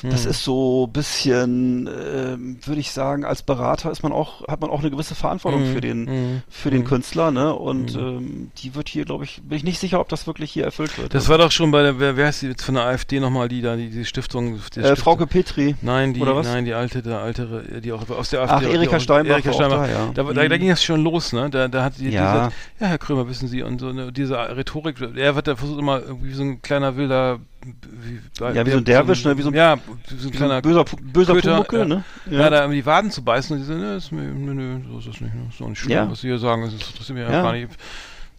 das 0.02 0.24
Hm. 0.24 0.30
ist 0.30 0.44
so 0.44 0.86
ein 0.86 0.92
bisschen, 0.92 1.88
ähm, 1.88 2.58
würde 2.64 2.80
ich 2.80 2.90
sagen, 2.92 3.24
als 3.24 3.42
Berater 3.42 3.90
ist 3.90 4.02
man 4.02 4.12
auch, 4.12 4.46
hat 4.48 4.60
man 4.60 4.70
auch 4.70 4.80
eine 4.80 4.90
gewisse 4.90 5.14
Verantwortung 5.14 5.68
Mhm. 5.68 5.74
für 5.74 5.80
den, 5.80 6.04
Mhm. 6.04 6.42
für 6.48 6.70
den 6.70 6.84
Künstler, 6.84 7.30
ne? 7.30 7.54
Und 7.54 7.94
ähm, 7.94 8.50
die 8.58 8.74
wird 8.74 8.88
hier, 8.88 9.04
glaube 9.04 9.24
ich, 9.24 9.40
bin 9.42 9.56
ich 9.56 9.64
nicht 9.64 9.78
sicher, 9.78 10.00
ob 10.00 10.08
das 10.08 10.26
wirklich 10.26 10.52
hier 10.52 10.64
erfüllt 10.64 10.96
wird. 10.98 11.14
Das 11.14 11.28
war 11.28 11.38
doch 11.38 11.50
schon 11.50 11.70
bei 11.70 11.82
der, 11.82 11.98
wer, 11.98 12.16
wer 12.16 12.26
heißt 12.26 12.42
die 12.42 12.46
jetzt 12.48 12.62
von 12.64 12.74
der 12.74 12.84
AfD 12.84 13.20
nochmal, 13.20 13.48
die 13.48 13.62
da, 13.62 13.76
die, 13.76 13.90
die 13.90 14.04
Stiftung, 14.04 14.54
die 14.54 14.80
äh, 14.80 14.84
Stiftung- 14.84 14.96
Frauke 14.96 15.26
Petri. 15.26 15.74
Nein, 15.82 16.14
die, 16.14 16.20
oder 16.20 16.36
was? 16.36 16.46
nein, 16.46 16.64
die 16.64 16.74
alte, 16.84 17.02
der 17.02 17.18
altere, 17.18 17.80
die 17.80 17.92
auch 17.92 18.08
aus 18.10 18.30
der 18.30 18.42
Ach, 18.42 18.50
AfD. 18.52 18.68
die 18.68 18.74
Erika 18.74 18.96
auch- 18.96 19.00
Steinbach 19.00 19.32
Erika 19.32 19.50
auch 19.50 19.54
Steinbach. 19.54 19.86
da, 19.86 19.92
ja. 19.92 20.10
Da, 20.14 20.22
da, 20.22 20.32
da 20.32 20.42
Mhm. 20.44 20.58
ging 20.60 20.68
das 20.68 20.84
schon 20.84 21.02
los, 21.02 21.32
ne? 21.32 21.50
Da, 21.50 21.68
da 21.68 21.84
hat 21.84 21.98
die, 21.98 22.10
Ja. 22.10 22.32
gesagt, 22.32 22.54
ja, 22.80 22.86
Herr 22.86 22.98
Krömer, 22.98 23.28
wissen 23.28 23.48
Sie, 23.48 23.62
und 23.62 23.80
so 23.80 23.88
eine, 23.88 24.12
diese 24.12 24.36
Rhetorik, 24.36 24.96
er 25.16 25.34
wird 25.34 25.46
da 25.48 25.56
versucht 25.56 25.78
immer 25.80 26.00
irgendwie 26.00 26.32
so 26.32 26.42
ein 26.42 26.62
kleiner 26.62 26.96
wilder, 26.96 27.38
wie, 27.62 28.20
Ja, 28.54 28.66
wie 28.66 28.70
so 28.70 28.76
ein 28.78 28.84
Derwisch, 28.84 29.24
ne? 29.24 29.36
Wie 29.38 29.42
so 29.42 29.48
ein- 29.48 29.54
ja, 29.54 29.76
wie 29.76 30.16
so 30.16 30.28
ein 30.28 30.32
so 30.32 30.38
kleiner 30.38 30.60
böser, 30.62 30.84
böser 31.02 31.32
Köter, 31.34 31.52
Pumuckel, 31.52 31.78
ja. 31.80 31.84
ne? 31.86 32.04
Ja. 32.30 32.50
da 32.50 32.64
um 32.66 32.72
die 32.72 32.84
Waden 32.84 33.10
zu 33.10 33.24
beißen 33.24 33.56
und 33.56 33.62
die 33.62 33.66
so, 33.66 33.72
ne, 33.74 33.96
ist 33.96 34.12
mir, 34.12 34.22
nö, 34.22 34.52
nö, 34.54 34.78
so 34.90 34.98
ist 34.98 35.08
das 35.08 35.20
nicht, 35.20 35.34
ne? 35.34 35.46
ist 35.50 35.60
doch 35.60 35.68
nicht 35.68 35.78
schlimm, 35.78 35.92
Ja. 35.96 36.10
was 36.10 36.20
Sie 36.20 36.28
hier 36.28 36.38
sagen, 36.38 36.62
das 36.62 36.74
interessiert 36.74 37.18
mich 37.18 37.26
ja. 37.26 37.32
Ja. 37.32 37.42
gar 37.42 37.52
nicht. 37.52 37.68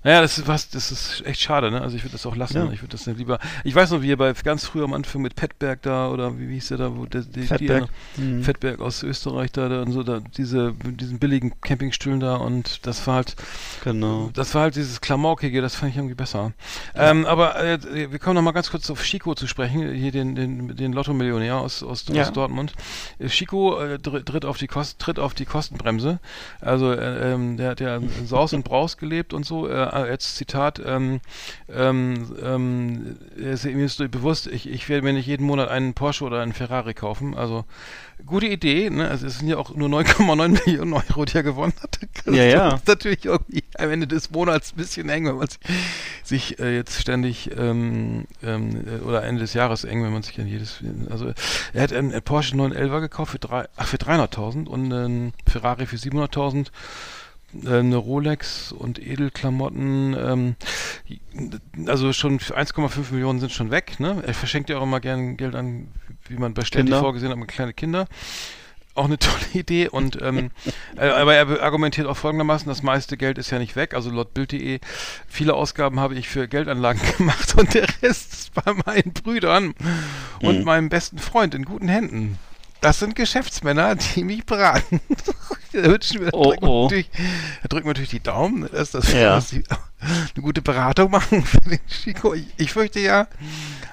Naja, 0.05 0.21
das 0.21 0.37
ist 0.37 0.47
was, 0.47 0.69
das 0.69 0.91
ist 0.91 1.25
echt 1.25 1.41
schade, 1.41 1.71
ne? 1.71 1.81
Also 1.81 1.97
ich 1.97 2.03
würde 2.03 2.11
das 2.11 2.25
auch 2.27 2.35
lassen. 2.35 2.57
Ja. 2.57 2.71
Ich 2.71 2.81
würde 2.83 2.91
das 2.91 3.07
nicht 3.07 3.17
lieber. 3.17 3.39
Ich 3.63 3.73
weiß 3.73 3.89
noch, 3.89 4.03
wie 4.03 4.09
ihr 4.09 4.17
bei 4.17 4.31
ganz 4.33 4.63
früh 4.63 4.83
am 4.83 4.93
Anfang 4.93 5.23
mit 5.23 5.35
Petberg 5.35 5.81
da 5.81 6.09
oder 6.09 6.37
wie, 6.37 6.47
wie 6.47 6.53
hieß 6.53 6.67
der 6.67 6.77
da, 6.77 6.95
wo 6.95 7.05
der, 7.07 7.21
die, 7.21 7.41
Fettberg. 7.41 7.87
Die, 8.15 8.21
Mhm. 8.21 8.43
Fettberg 8.43 8.81
aus 8.81 9.01
Österreich 9.01 9.51
da, 9.51 9.67
da 9.67 9.81
und 9.81 9.91
so, 9.91 10.03
da 10.03 10.19
diese 10.37 10.73
diesen 10.85 11.17
billigen 11.17 11.59
Campingstühlen 11.59 12.19
da 12.19 12.35
und 12.35 12.85
das 12.85 13.07
war 13.07 13.15
halt, 13.15 13.35
Genau. 13.83 14.29
das 14.33 14.53
war 14.53 14.61
halt 14.63 14.75
dieses 14.75 15.01
Klamaukige, 15.01 15.61
das 15.61 15.75
fand 15.75 15.91
ich 15.91 15.97
irgendwie 15.97 16.13
besser. 16.15 16.53
Ähm, 16.93 17.25
aber 17.25 17.59
äh, 17.63 17.79
wir 18.11 18.19
kommen 18.19 18.35
noch 18.35 18.43
mal 18.43 18.51
ganz 18.51 18.69
kurz 18.69 18.89
auf 18.91 19.01
Chico 19.01 19.33
zu 19.33 19.47
sprechen, 19.47 19.91
hier 19.91 20.11
den 20.11 20.35
den, 20.35 20.75
den 20.75 20.93
Lotto-Millionär 20.93 21.57
aus 21.57 21.81
aus, 21.81 22.05
Ja. 22.11 22.21
aus 22.21 22.31
Dortmund. 22.31 22.73
Äh, 23.17 23.27
Chico 23.29 23.79
äh, 23.79 23.97
tritt 23.97 24.45
auf 24.45 24.57
die 24.59 24.67
Kost, 24.67 24.99
tritt 24.99 25.17
auf 25.17 25.33
die 25.33 25.45
Kostenbremse. 25.45 26.19
Also 26.61 26.91
äh, 26.93 27.33
ähm, 27.33 27.57
der 27.57 27.71
hat 27.71 27.79
ja 27.79 27.95
in 27.97 28.27
Saus 28.27 28.53
und 28.53 28.63
Braus 28.63 28.97
gelebt 28.97 29.33
und 29.33 29.45
so. 29.47 29.67
Äh, 29.67 29.94
jetzt 30.03 30.35
Zitat, 30.35 30.81
ähm, 30.85 31.21
ähm, 31.69 32.35
ähm, 32.43 33.17
ist, 33.35 33.65
ihm 33.65 33.79
ist 33.79 33.97
bewusst, 34.11 34.47
ich, 34.47 34.69
ich 34.69 34.89
werde 34.89 35.03
mir 35.03 35.13
nicht 35.13 35.27
jeden 35.27 35.45
Monat 35.45 35.69
einen 35.69 35.93
Porsche 35.93 36.25
oder 36.25 36.41
einen 36.41 36.53
Ferrari 36.53 36.93
kaufen. 36.93 37.35
Also 37.35 37.65
gute 38.25 38.47
Idee, 38.47 38.89
ne? 38.89 39.09
Also 39.09 39.27
es 39.27 39.39
sind 39.39 39.47
ja 39.47 39.57
auch 39.57 39.75
nur 39.75 39.89
9,9 39.89 40.47
Millionen 40.65 40.93
Euro, 40.93 41.25
die 41.25 41.35
er 41.35 41.43
gewonnen 41.43 41.73
hat. 41.81 41.99
Das 42.25 42.35
Ja, 42.35 42.43
ja. 42.43 42.67
ist 42.75 42.87
natürlich 42.87 43.25
irgendwie 43.25 43.63
am 43.77 43.89
Ende 43.89 44.07
des 44.07 44.31
Monats 44.31 44.73
ein 44.73 44.77
bisschen 44.77 45.09
eng, 45.09 45.25
wenn 45.25 45.35
man 45.35 45.47
sich, 46.23 46.59
äh, 46.59 46.75
jetzt 46.75 46.99
ständig 46.99 47.51
ähm, 47.57 48.25
ähm, 48.43 48.85
äh, 48.87 49.03
oder 49.03 49.23
Ende 49.23 49.41
des 49.41 49.53
Jahres 49.53 49.83
eng, 49.83 50.03
wenn 50.03 50.13
man 50.13 50.23
sich 50.23 50.39
an 50.39 50.47
jedes 50.47 50.81
also 51.09 51.31
er 51.73 51.83
hat 51.83 51.93
einen 51.93 52.21
Porsche 52.21 52.55
911er 52.55 53.01
gekauft 53.01 53.31
für 53.31 53.39
drei, 53.39 53.67
ach 53.75 53.87
für 53.87 53.97
300.000 53.97 54.67
und 54.67 54.91
einen 54.91 55.33
Ferrari 55.47 55.85
für 55.85 55.97
700.000 55.97 56.67
äh, 56.67 56.69
eine 57.65 57.95
Rolex 57.95 58.71
und 58.71 58.99
Edelklamotten, 58.99 60.15
ähm, 60.17 60.55
also 61.87 62.13
schon 62.13 62.39
für 62.39 62.57
1,5 62.57 63.11
Millionen 63.11 63.39
sind 63.39 63.51
schon 63.51 63.71
weg, 63.71 63.99
ne? 63.99 64.23
Er 64.25 64.33
verschenkt 64.33 64.69
ja 64.69 64.77
auch 64.77 64.83
immer 64.83 64.99
gern 64.99 65.37
Geld 65.37 65.55
an, 65.55 65.87
wie 66.27 66.37
man 66.37 66.53
bei 66.53 66.63
Ständig 66.63 66.95
vorgesehen 66.95 67.31
hat, 67.31 67.37
an 67.37 67.47
kleine 67.47 67.73
Kinder. 67.73 68.07
Auch 68.93 69.05
eine 69.05 69.19
tolle 69.19 69.45
Idee 69.53 69.89
und 69.89 70.21
ähm, 70.21 70.51
äh, 70.95 71.09
aber 71.09 71.35
er 71.35 71.61
argumentiert 71.61 72.07
auch 72.07 72.17
folgendermaßen, 72.17 72.67
das 72.67 72.81
meiste 72.81 73.17
Geld 73.17 73.37
ist 73.37 73.51
ja 73.51 73.59
nicht 73.59 73.75
weg, 73.75 73.93
also 73.93 74.09
laut 74.09 74.33
Bild.de, 74.33 74.79
viele 75.27 75.53
Ausgaben 75.53 75.99
habe 75.99 76.15
ich 76.15 76.29
für 76.29 76.47
Geldanlagen 76.47 77.01
gemacht 77.17 77.55
und 77.57 77.73
der 77.73 77.87
Rest 78.01 78.33
ist 78.33 78.53
bei 78.53 78.73
meinen 78.85 79.13
Brüdern 79.13 79.73
und 80.41 80.63
meinem 80.63 80.89
besten 80.89 81.17
Freund 81.17 81.53
in 81.55 81.65
guten 81.65 81.87
Händen. 81.87 82.37
Das 82.85 82.99
sind 82.99 83.15
Geschäftsmänner, 83.15 83.95
die 83.95 84.23
mich 84.23 84.45
beraten. 84.45 85.01
da 85.73 85.81
wir, 85.81 86.29
Oh, 86.33 86.51
drücken 86.51 86.61
wir 86.61 86.69
oh. 86.69 86.83
natürlich, 86.83 87.09
da 87.63 87.67
drücken 87.67 87.85
wir 87.85 87.89
natürlich 87.89 88.11
die 88.11 88.19
Daumen, 88.19 88.69
dass, 88.71 88.91
das, 88.91 89.11
Ja. 89.11 89.37
dass 89.37 89.51
eine 89.53 89.63
gute 90.39 90.61
Beratung 90.61 91.09
machen 91.09 91.43
für 91.45 91.57
den 91.61 91.79
Chico. 91.87 92.35
Ich, 92.35 92.45
ich 92.57 92.71
fürchte 92.71 92.99
ja, 92.99 93.25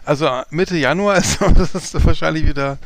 also 0.04 0.28
Mitte 0.50 0.76
Januar 0.76 1.16
ist 1.16 1.40
das 1.72 2.04
wahrscheinlich 2.04 2.46
wieder 2.46 2.76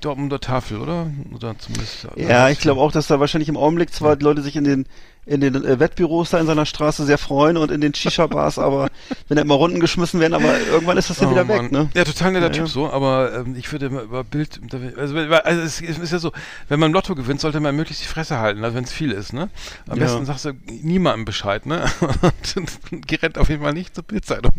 Dortmunder 0.00 0.40
Tafel, 0.40 0.78
oder? 0.78 1.10
Oder 1.34 1.58
zumindest. 1.58 2.08
Ja, 2.16 2.48
ich 2.48 2.60
glaube 2.60 2.80
auch, 2.80 2.90
dass 2.90 3.08
da 3.08 3.20
wahrscheinlich 3.20 3.50
im 3.50 3.58
Augenblick 3.58 3.92
zwar 3.92 4.16
die 4.16 4.24
Leute 4.24 4.40
sich 4.40 4.56
in 4.56 4.64
den 4.64 4.86
in 5.28 5.40
den 5.40 5.54
äh, 5.64 5.78
Wettbüros 5.78 6.30
da 6.30 6.38
in 6.40 6.46
seiner 6.46 6.66
Straße 6.66 7.04
sehr 7.04 7.18
freuen 7.18 7.56
und 7.56 7.70
in 7.70 7.80
den 7.80 7.94
Shisha-Bars, 7.94 8.58
aber 8.58 8.88
wenn 9.28 9.36
da 9.36 9.42
immer 9.42 9.54
Runden 9.54 9.78
geschmissen 9.80 10.20
werden, 10.20 10.34
aber 10.34 10.58
irgendwann 10.60 10.96
ist 10.96 11.10
das 11.10 11.20
ja 11.20 11.28
Oh, 11.28 11.30
wieder 11.30 11.44
Mann. 11.44 11.64
weg, 11.66 11.72
ne? 11.72 11.90
Ja, 11.94 12.04
total 12.04 12.32
netter 12.32 12.46
Ja, 12.46 12.52
Typ 12.52 12.60
ja. 12.62 12.66
so, 12.66 12.90
aber 12.90 13.32
ähm, 13.34 13.54
ich 13.56 13.70
würde 13.70 13.86
immer 13.86 14.02
über 14.02 14.24
Bild, 14.24 14.60
also, 14.96 15.16
also 15.16 15.62
es 15.62 15.80
ist 15.80 16.12
ja 16.12 16.18
so, 16.18 16.32
wenn 16.68 16.80
man 16.80 16.92
Lotto 16.92 17.14
gewinnt, 17.14 17.40
sollte 17.40 17.60
man 17.60 17.76
möglichst 17.76 18.02
die 18.02 18.08
Fresse 18.08 18.38
halten, 18.38 18.64
also 18.64 18.76
wenn 18.76 18.84
es 18.84 18.92
viel 18.92 19.10
ist, 19.12 19.32
ne? 19.32 19.50
Am 19.88 19.98
Ja. 19.98 20.04
besten 20.04 20.24
sagst 20.24 20.44
du 20.46 20.52
niemandem 20.66 21.24
Bescheid, 21.24 21.66
ne? 21.66 21.84
Und 22.00 23.22
rennt 23.22 23.38
auf 23.38 23.48
jeden 23.48 23.62
Fall 23.62 23.74
nicht 23.74 23.94
zur 23.94 24.04
Bildzeitung. 24.04 24.52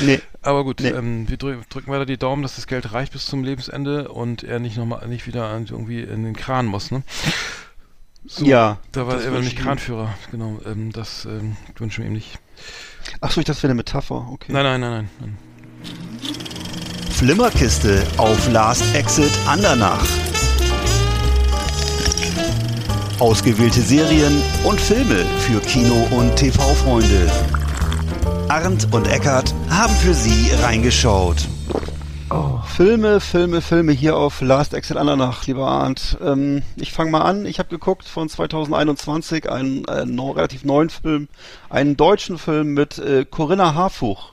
Nee. 0.00 0.20
Aber 0.42 0.62
gut, 0.62 0.80
Nee. 0.80 0.90
ähm, 0.90 1.26
wir 1.28 1.38
drü 1.38 1.56
drücken 1.70 1.90
weiter 1.90 2.04
die 2.04 2.18
Daumen, 2.18 2.42
dass 2.42 2.56
das 2.56 2.66
Geld 2.66 2.92
reicht 2.92 3.12
bis 3.12 3.24
zum 3.26 3.44
Lebensende 3.44 4.08
und 4.10 4.42
er 4.42 4.58
nicht 4.58 4.76
nochmal, 4.76 5.06
nicht 5.08 5.26
wieder 5.26 5.50
irgendwie 5.52 6.00
in 6.02 6.22
den 6.22 6.36
Kran 6.36 6.66
muss, 6.66 6.90
ne? 6.90 7.02
So, 8.26 8.44
Ja, 8.44 8.78
Da 8.92 9.06
war 9.06 9.20
er 9.22 9.30
nämlich 9.30 9.52
ich 9.52 9.58
ihm. 9.58 9.64
Kranführer, 9.64 10.14
genau, 10.30 10.58
ähm, 10.64 10.92
das 10.92 11.26
ähm, 11.26 11.56
wünschen 11.76 12.02
wir 12.04 12.08
ihm 12.10 12.14
nicht. 12.14 12.38
Ach 13.20 13.30
so, 13.30 13.40
ich 13.40 13.46
dachte, 13.46 13.56
das 13.56 13.62
wäre 13.62 13.70
eine 13.72 13.76
Metapher, 13.76 14.28
okay. 14.32 14.50
Nein, 14.52 14.64
nein, 14.64 14.80
nein, 14.80 14.90
nein. 14.92 15.08
nein. 15.20 15.38
Flimmerkiste 17.10 18.02
auf 18.16 18.50
Last 18.50 18.82
Exit 18.94 19.30
Andernach. 19.46 20.04
Ausgewählte 23.18 23.80
Serien 23.80 24.42
und 24.64 24.80
Filme 24.80 25.24
für 25.40 25.60
Kino- 25.60 26.08
und 26.10 26.34
TV-Freunde. 26.36 27.30
Arndt 28.48 28.92
und 28.92 29.06
Eckart 29.06 29.54
haben 29.70 29.94
für 29.96 30.14
Sie 30.14 30.50
reingeschaut. 30.62 31.46
Filme, 32.76 33.20
Filme, 33.20 33.60
Filme 33.60 33.92
hier 33.92 34.16
auf 34.16 34.40
Last 34.40 34.74
Exit 34.74 34.96
Andernach, 34.96 35.46
lieber 35.46 35.68
Arndt. 35.68 36.18
Ähm, 36.20 36.62
ich 36.76 36.92
fange 36.92 37.10
mal 37.10 37.20
an. 37.20 37.46
Ich 37.46 37.58
habe 37.58 37.68
geguckt 37.68 38.08
von 38.08 38.28
2021 38.28 39.48
einen, 39.48 39.84
äh, 39.84 40.04
no, 40.06 40.30
relativ 40.30 40.64
neuen 40.64 40.90
Film, 40.90 41.28
einen 41.70 41.96
deutschen 41.96 42.38
Film 42.38 42.74
mit 42.74 42.98
äh, 42.98 43.24
Corinna 43.24 43.74
Harfuch. 43.74 44.32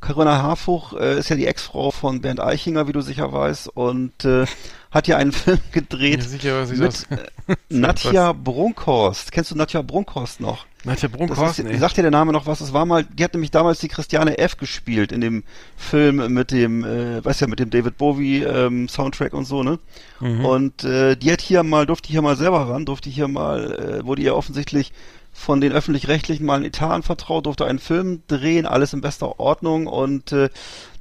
Corinna 0.00 0.42
Harfuch 0.42 0.94
äh, 0.94 1.18
ist 1.18 1.28
ja 1.28 1.36
die 1.36 1.46
Ex-Frau 1.46 1.90
von 1.90 2.20
Bernd 2.20 2.40
Eichinger, 2.40 2.86
wie 2.86 2.92
du 2.92 3.00
sicher 3.00 3.32
weißt, 3.32 3.68
und 3.68 4.24
äh, 4.24 4.46
hat 4.90 5.08
ja 5.08 5.16
einen 5.16 5.32
Film 5.32 5.60
gedreht 5.72 6.22
Ja, 6.22 6.64
sicher, 6.64 6.66
mit 6.66 7.06
äh, 7.10 7.56
Nadja 7.68 8.32
Brunkhorst. 8.44 9.32
Kennst 9.32 9.50
du 9.50 9.56
Nadja 9.56 9.82
Brunkhorst 9.82 10.40
noch? 10.40 10.64
Nadja 10.86 11.08
Brunkhorst. 11.08 11.62
Sagt 11.78 11.96
dir 11.96 12.02
der 12.02 12.10
Name 12.10 12.32
noch 12.32 12.46
was? 12.46 12.60
Es 12.60 12.72
war 12.72 12.86
mal, 12.86 13.04
die 13.04 13.24
hat 13.24 13.34
nämlich 13.34 13.50
damals 13.50 13.80
die 13.80 13.88
Christiane 13.88 14.38
F. 14.38 14.56
gespielt 14.56 15.12
in 15.12 15.20
dem 15.20 15.42
Film 15.76 16.32
mit 16.32 16.52
dem, 16.52 16.84
äh, 16.84 17.24
weißt 17.24 17.40
ja, 17.40 17.46
mit 17.48 17.58
dem 17.58 17.70
David 17.70 17.98
Bowie 17.98 18.44
ähm, 18.44 18.88
Soundtrack 18.88 19.34
und 19.34 19.44
so, 19.44 19.62
ne? 19.62 19.78
Mhm. 20.20 20.44
Und 20.44 20.84
äh, 20.84 21.16
die 21.16 21.32
hat 21.32 21.40
hier 21.40 21.62
mal, 21.64 21.86
durfte 21.86 22.08
hier 22.08 22.22
mal 22.22 22.36
selber 22.36 22.68
ran, 22.68 22.86
durfte 22.86 23.10
hier 23.10 23.28
mal, 23.28 24.00
äh, 24.00 24.06
wurde 24.06 24.22
ihr 24.22 24.36
offensichtlich 24.36 24.92
von 25.36 25.60
den 25.60 25.72
öffentlich-rechtlichen 25.72 26.46
mal 26.46 26.54
einen 26.54 26.64
Etat 26.64 26.90
anvertraut, 26.90 27.44
durfte 27.46 27.66
einen 27.66 27.78
Film 27.78 28.22
drehen, 28.26 28.64
alles 28.64 28.94
in 28.94 29.02
bester 29.02 29.38
Ordnung 29.38 29.86
und 29.86 30.32
äh, 30.32 30.48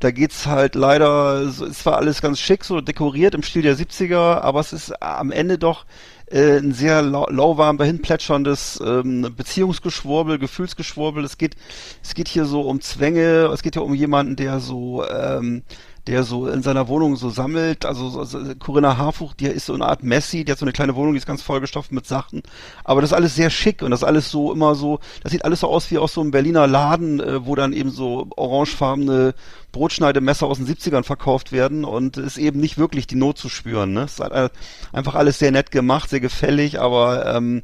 da 0.02 0.12
geht's 0.12 0.46
halt 0.46 0.76
leider, 0.76 1.40
es 1.42 1.86
war 1.86 1.98
alles 1.98 2.22
ganz 2.22 2.40
schick, 2.40 2.66
so 2.66 2.82
dekoriert 2.82 3.34
im 3.34 3.44
Stil 3.44 3.62
der 3.62 3.78
70er, 3.78 4.42
aber 4.42 4.60
es 4.60 4.74
ist 4.74 5.02
am 5.02 5.32
Ende 5.32 5.58
doch 5.58 5.86
äh, 6.28 6.58
ein 6.58 6.74
sehr 6.74 7.02
lau 7.02 7.28
lauwarm 7.30 7.78
dahin 7.78 8.02
plätscherndes 8.02 8.80
ähm, 8.84 9.34
Beziehungsgeschwurbel, 9.36 10.40
Gefühlsgeschwurbel. 10.40 11.24
Es 11.24 11.38
geht, 11.38 11.56
es 12.02 12.14
geht 12.14 12.28
hier 12.28 12.46
so 12.46 12.62
um 12.62 12.82
Zwänge, 12.82 13.50
es 13.54 13.62
geht 13.62 13.76
ja 13.76 13.82
um 13.82 13.94
jemanden, 13.94 14.36
der 14.36 14.60
so, 14.60 15.06
ähm, 15.08 15.64
der 16.08 16.24
so 16.24 16.48
in 16.48 16.62
seiner 16.62 16.88
Wohnung 16.88 17.16
so 17.16 17.30
sammelt. 17.30 17.86
Also 17.86 18.10
so, 18.10 18.24
so, 18.24 18.40
Corinna 18.60 18.98
Harfuch, 18.98 19.34
die 19.34 19.48
ist 19.48 19.66
so 19.66 19.74
eine 19.74 19.86
Art 19.86 20.04
Messi, 20.04 20.46
die 20.46 20.52
hat 20.52 20.60
so 20.60 20.66
eine 20.66 20.72
kleine 20.72 20.96
Wohnung, 20.96 21.14
die 21.14 21.18
ist 21.18 21.26
ganz 21.26 21.42
vollgestopft 21.42 21.92
mit 21.92 22.06
Sachen. 22.06 22.44
Aber 22.84 23.02
das 23.02 23.12
ist 23.12 23.16
alles 23.16 23.36
sehr 23.36 23.50
schick 23.50 23.82
und 23.82 23.92
das 23.92 24.02
ist 24.02 24.08
alles 24.08 24.30
so 24.30 24.52
immer 24.52 24.76
so, 24.76 25.00
das 25.24 25.32
sieht 25.32 25.46
alles 25.46 25.62
so 25.62 25.68
aus 25.68 25.90
wie 25.90 25.98
aus 25.98 26.14
so 26.14 26.22
einem 26.22 26.32
Berliner 26.32 26.68
Laden, 26.68 27.20
äh, 27.20 27.46
wo 27.46 27.56
dann 27.56 27.74
eben 27.74 27.90
so 27.90 28.28
orangefarbene 28.36 29.34
Brotschneidemesser 29.72 30.46
aus 30.46 30.58
den 30.58 30.68
70ern 30.68 31.04
verkauft 31.04 31.52
werden 31.52 31.86
und 31.86 32.18
ist 32.18 32.38
eben 32.38 32.60
nicht 32.60 32.78
wirklich 32.78 33.08
die 33.08 33.16
Not 33.16 33.38
zu 33.38 33.50
spüren. 33.50 33.94
Ne? 33.94 34.04
Es 34.04 34.14
ist 34.14 34.20
halt 34.20 34.34
äh, 34.34 34.50
einfach 34.94 35.16
alles 35.16 35.40
sehr 35.40 35.52
nett 35.52 35.72
gemacht, 35.72 36.10
sehr 36.10 36.20
gefällig, 36.22 36.80
aber 36.80 37.36
ähm, 37.36 37.64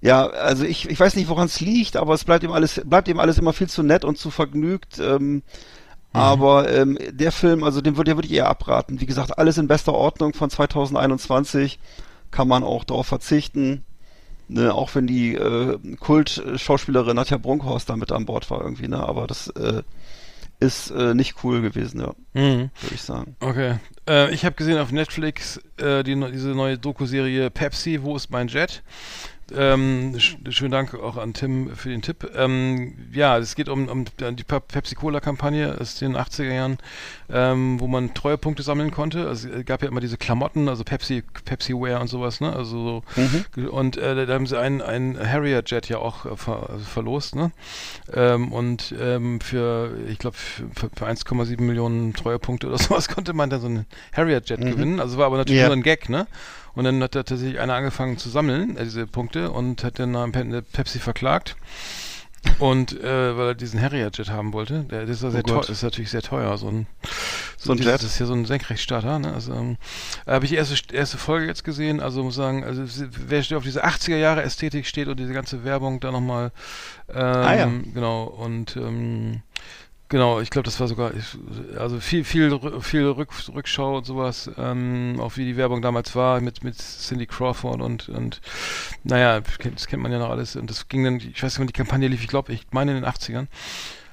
ja, 0.00 0.26
also 0.26 0.64
ich, 0.64 0.88
ich 0.88 1.00
weiß 1.00 1.16
nicht, 1.16 1.28
woran 1.28 1.46
es 1.46 1.60
liegt, 1.60 1.96
aber 1.96 2.14
es 2.14 2.24
bleibt 2.24 2.44
eben 2.44 2.52
alles, 2.52 2.80
bleibt 2.84 3.08
eben 3.08 3.20
alles 3.20 3.38
immer 3.38 3.52
viel 3.52 3.68
zu 3.68 3.82
nett 3.82 4.04
und 4.04 4.18
zu 4.18 4.30
vergnügt. 4.30 4.98
Ähm, 4.98 5.42
aber 6.16 6.70
ähm, 6.72 6.98
der 7.10 7.32
Film, 7.32 7.62
also 7.64 7.80
den 7.80 7.96
würde, 7.96 8.10
der 8.10 8.16
würde 8.16 8.28
ich 8.28 8.34
eher 8.34 8.48
abraten. 8.48 9.00
Wie 9.00 9.06
gesagt, 9.06 9.38
alles 9.38 9.58
in 9.58 9.68
bester 9.68 9.92
Ordnung 9.94 10.34
von 10.34 10.50
2021 10.50 11.78
kann 12.30 12.48
man 12.48 12.62
auch 12.64 12.84
darauf 12.84 13.06
verzichten. 13.06 13.84
Ne, 14.48 14.72
auch 14.72 14.94
wenn 14.94 15.08
die 15.08 15.34
äh, 15.34 15.76
Kult-Schauspielerin 15.98 17.16
Nadja 17.16 17.36
Brunkhorst 17.36 17.90
da 17.90 17.96
mit 17.96 18.12
an 18.12 18.26
Bord 18.26 18.48
war 18.48 18.60
irgendwie, 18.62 18.86
ne? 18.86 19.00
Aber 19.00 19.26
das 19.26 19.48
äh, 19.48 19.82
ist 20.60 20.90
äh, 20.92 21.14
nicht 21.14 21.42
cool 21.42 21.62
gewesen, 21.62 22.00
ja, 22.00 22.12
Mhm. 22.32 22.70
würde 22.80 22.94
ich 22.94 23.02
sagen. 23.02 23.34
Okay. 23.40 23.74
Äh, 24.08 24.32
ich 24.32 24.44
habe 24.44 24.54
gesehen 24.54 24.78
auf 24.78 24.92
Netflix 24.92 25.60
äh, 25.78 26.04
die, 26.04 26.14
diese 26.32 26.50
neue 26.50 26.78
Doku-Serie 26.78 27.50
Pepsi, 27.50 28.02
Wo 28.02 28.14
ist 28.14 28.30
mein 28.30 28.46
Jet? 28.46 28.84
Ähm, 29.54 30.18
sch 30.18 30.36
schönen 30.50 30.72
Dank 30.72 30.94
auch 30.94 31.16
an 31.16 31.32
Tim 31.32 31.70
für 31.76 31.88
den 31.88 32.02
Tipp. 32.02 32.28
Ähm, 32.34 32.94
ja, 33.12 33.38
es 33.38 33.54
geht 33.54 33.68
um, 33.68 33.86
um 33.88 34.04
die 34.04 34.42
Pe- 34.42 34.60
Pepsi-Cola-Kampagne 34.60 35.76
aus 35.80 35.94
den 35.96 36.16
80er 36.16 36.52
Jahren, 36.52 36.78
ähm, 37.30 37.78
wo 37.78 37.86
man 37.86 38.12
Treuepunkte 38.12 38.64
sammeln 38.64 38.90
konnte. 38.90 39.28
Also 39.28 39.48
es 39.48 39.64
gab 39.64 39.82
ja 39.82 39.88
immer 39.88 40.00
diese 40.00 40.16
Klamotten, 40.16 40.68
also 40.68 40.82
Pepsi, 40.82 41.22
Pepsi-Wear 41.44 42.00
und 42.00 42.08
sowas, 42.08 42.40
ne? 42.40 42.52
Also 42.54 43.02
so, 43.56 43.70
und 43.70 43.96
äh, 43.96 44.26
da 44.26 44.34
haben 44.34 44.46
sie 44.46 44.58
einen, 44.58 44.82
einen 44.82 45.16
Harrier-Jet 45.18 45.88
ja 45.88 45.98
auch 45.98 46.26
äh, 46.26 46.36
ver 46.36 46.68
also 46.70 46.84
verlost, 46.84 47.36
ne? 47.36 47.52
Ähm, 48.12 48.50
und 48.52 48.94
ähm, 49.00 49.40
für, 49.40 49.96
ich 50.08 50.18
glaube, 50.18 50.36
für, 50.36 50.64
für 50.74 51.06
1,7 51.06 51.60
Millionen 51.62 52.14
Treuepunkte 52.14 52.66
oder 52.66 52.78
sowas 52.78 53.08
konnte 53.08 53.32
man 53.32 53.48
dann 53.50 53.60
so 53.60 53.68
einen 53.68 53.86
Harrier-Jet 54.12 54.60
gewinnen. 54.60 54.98
Also 54.98 55.18
war 55.18 55.26
aber 55.26 55.36
natürlich 55.36 55.60
Ja. 55.60 55.66
nur 55.68 55.76
ein 55.76 55.82
Gag, 55.82 56.08
ne? 56.08 56.26
Und 56.76 56.84
dann 56.84 57.02
hat 57.02 57.14
da 57.16 57.24
tatsächlich 57.24 57.58
einer 57.58 57.74
angefangen 57.74 58.18
zu 58.18 58.28
sammeln, 58.28 58.76
äh, 58.76 58.84
diese 58.84 59.06
Punkte, 59.08 59.50
und 59.50 59.82
hat 59.82 59.98
dann 59.98 60.12
Pe- 60.30 60.62
Pepsi 60.72 61.00
verklagt. 61.00 61.56
Und 62.60 62.92
äh, 63.02 63.36
weil 63.36 63.48
er 63.48 63.54
diesen 63.56 63.80
Harrier-Jet 63.80 64.30
haben 64.30 64.52
wollte, 64.52 64.84
der 64.84 65.00
das 65.04 65.16
ist, 65.16 65.22
ja 65.24 65.30
sehr 65.32 65.40
Oh 65.40 65.48
teuer, 65.48 65.68
ist 65.68 65.82
natürlich 65.82 66.10
sehr 66.12 66.22
teuer, 66.22 66.56
so 66.58 66.68
ein 66.68 66.86
So 67.58 67.72
ein 67.72 67.78
dieses- 67.78 67.90
Jet? 67.92 68.02
Das 68.02 68.10
ist 68.12 68.18
ja 68.20 68.26
so 68.26 68.34
ein 68.34 68.44
Senkrechtstarter, 68.44 69.18
ne? 69.18 69.32
Also 69.34 69.52
ähm, 69.52 69.78
habe 70.28 70.44
ich 70.44 70.50
die 70.52 70.56
erste 70.56 70.76
erste 70.94 71.18
Folge 71.18 71.46
jetzt 71.46 71.64
gesehen, 71.64 71.98
also 71.98 72.22
muss 72.22 72.36
sagen, 72.36 72.62
also 72.62 72.84
wer 73.26 73.40
auf 73.56 73.64
diese 73.64 73.84
80er 73.84 74.16
Jahre 74.16 74.42
Ästhetik 74.44 74.86
steht 74.86 75.08
und 75.08 75.18
diese 75.18 75.32
ganze 75.32 75.64
Werbung 75.64 75.98
da 75.98 76.12
nochmal 76.12 76.52
ähm, 77.12 77.16
Ah, 77.16 77.54
ja. 77.56 77.70
genau 77.92 78.24
und 78.24 78.76
ähm, 78.76 79.42
Genau, 80.08 80.40
ich 80.40 80.50
glaube, 80.50 80.64
das 80.64 80.78
war 80.78 80.86
sogar, 80.86 81.10
also 81.76 81.98
viel, 81.98 82.22
viel, 82.22 82.60
viel 82.80 83.06
Rück, 83.08 83.30
Rückschau 83.52 83.96
und 83.96 84.06
sowas, 84.06 84.48
ähm, 84.56 85.16
auch 85.18 85.36
wie 85.36 85.44
die 85.44 85.56
Werbung 85.56 85.82
damals 85.82 86.14
war 86.14 86.40
mit, 86.40 86.62
mit 86.62 86.76
Cindy 86.78 87.26
Crawford 87.26 87.80
und, 87.80 88.08
und, 88.08 88.40
naja, 89.02 89.40
das 89.40 89.86
kennt 89.88 90.02
man 90.02 90.12
ja 90.12 90.20
noch 90.20 90.30
alles. 90.30 90.54
Und 90.54 90.70
das 90.70 90.86
ging 90.88 91.02
dann, 91.02 91.16
ich 91.16 91.42
weiß 91.42 91.54
nicht, 91.54 91.58
wann 91.58 91.66
die 91.66 91.72
Kampagne 91.72 92.06
lief, 92.06 92.22
ich 92.22 92.28
glaube, 92.28 92.52
ich 92.52 92.66
meine 92.70 92.92
in 92.96 93.02
den 93.02 93.10
80ern. 93.10 93.48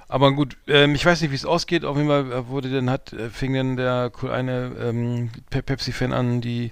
Aber 0.07 0.31
gut, 0.31 0.57
ähm, 0.67 0.95
ich 0.95 1.05
weiß 1.05 1.21
nicht, 1.21 1.31
wie 1.31 1.35
es 1.35 1.45
ausgeht. 1.45 1.85
Auf 1.85 1.97
jeden 1.97 2.07
Fall 2.09 2.31
äh, 2.31 2.47
wurde 2.47 2.69
dann 2.69 2.89
hat, 2.89 3.13
äh, 3.13 3.29
fing 3.29 3.53
dann 3.53 3.77
der 3.77 4.11
eine 4.31 4.71
ähm, 4.79 5.31
Pe 5.49 5.63
Pepsi-Fan 5.63 6.13
an, 6.13 6.39
die 6.39 6.71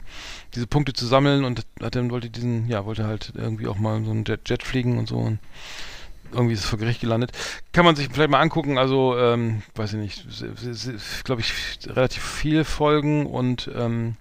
diese 0.54 0.68
Punkte 0.68 0.94
zu 0.94 1.08
sammeln 1.08 1.44
und 1.44 1.66
hat 1.82 1.96
dann 1.96 2.12
wollte 2.12 2.30
diesen, 2.30 2.68
ja, 2.68 2.86
wollte 2.86 3.06
halt 3.06 3.34
irgendwie 3.36 3.68
auch 3.68 3.78
mal 3.78 4.04
so 4.04 4.12
einen 4.12 4.26
Jet, 4.26 4.48
Jet 4.48 4.62
fliegen 4.62 5.00
und 5.00 5.08
so 5.10 5.18
und 5.18 5.40
irgendwie 6.34 6.54
ist 6.54 6.62
es 6.62 6.66
vor 6.66 6.80
Gericht 6.80 7.02
gelandet. 7.02 7.32
Kann 7.74 7.86
man 7.86 7.96
sich 7.96 8.10
vielleicht 8.12 8.30
mal 8.32 8.40
angucken, 8.40 8.78
also 8.78 9.18
ähm, 9.18 9.62
weiß 9.76 9.94
ich 9.94 10.00
nicht, 10.00 10.26
glaube 11.24 11.42
ich, 11.42 11.54
relativ 11.88 12.24
viele 12.24 12.66
Folgen 12.66 13.26
und 13.26 13.70
ähm, 13.76 14.16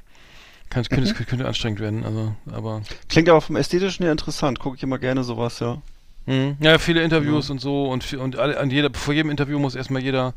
kann, 0.68 0.84
könnte, 0.84 1.10
Mhm. 1.10 1.26
könnte 1.26 1.46
anstrengend 1.48 1.80
werden, 1.80 2.04
also, 2.04 2.34
aber 2.52 2.82
Klingt 3.08 3.28
aber 3.28 3.40
vom 3.40 3.56
Ästhetischen 3.56 4.04
her 4.04 4.12
interessant. 4.12 4.58
Gucke 4.60 4.76
ich 4.76 4.82
immer 4.82 4.98
gerne 4.98 5.24
sowas, 5.24 5.58
ja. 5.60 5.82
Mhm. 6.26 6.58
Ja, 6.60 6.78
viele 6.78 7.02
Interviews 7.02 7.48
und 7.50 7.60
so 7.60 7.88
und, 7.90 8.12
und 8.12 8.36
alle, 8.38 8.60
an 8.60 8.70
jeder, 8.70 8.90
vor 8.92 9.14
jedem 9.14 9.30
Interview 9.30 9.58
muss 9.58 9.74
erstmal 9.74 10.02
jeder 10.02 10.34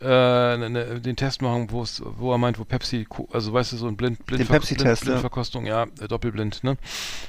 äh, 0.00 0.06
ne, 0.06 0.70
ne, 0.70 1.00
den 1.00 1.16
Test 1.16 1.42
machen, 1.42 1.68
wo 1.70 2.32
er 2.32 2.38
meint, 2.38 2.58
wo 2.58 2.64
Pepsi, 2.64 3.06
also 3.30 3.52
weißt 3.52 3.72
du, 3.72 3.76
so 3.76 3.86
ein 3.88 3.96
blind, 3.96 4.24
blind 4.24 4.40
Den 4.40 4.48
Pepsi-Test, 4.48 5.02
ja. 5.04 5.10
Blindverkostung, 5.10 5.66
ja, 5.66 5.84
äh, 6.00 6.08
doppelblind, 6.08 6.64
ne? 6.64 6.76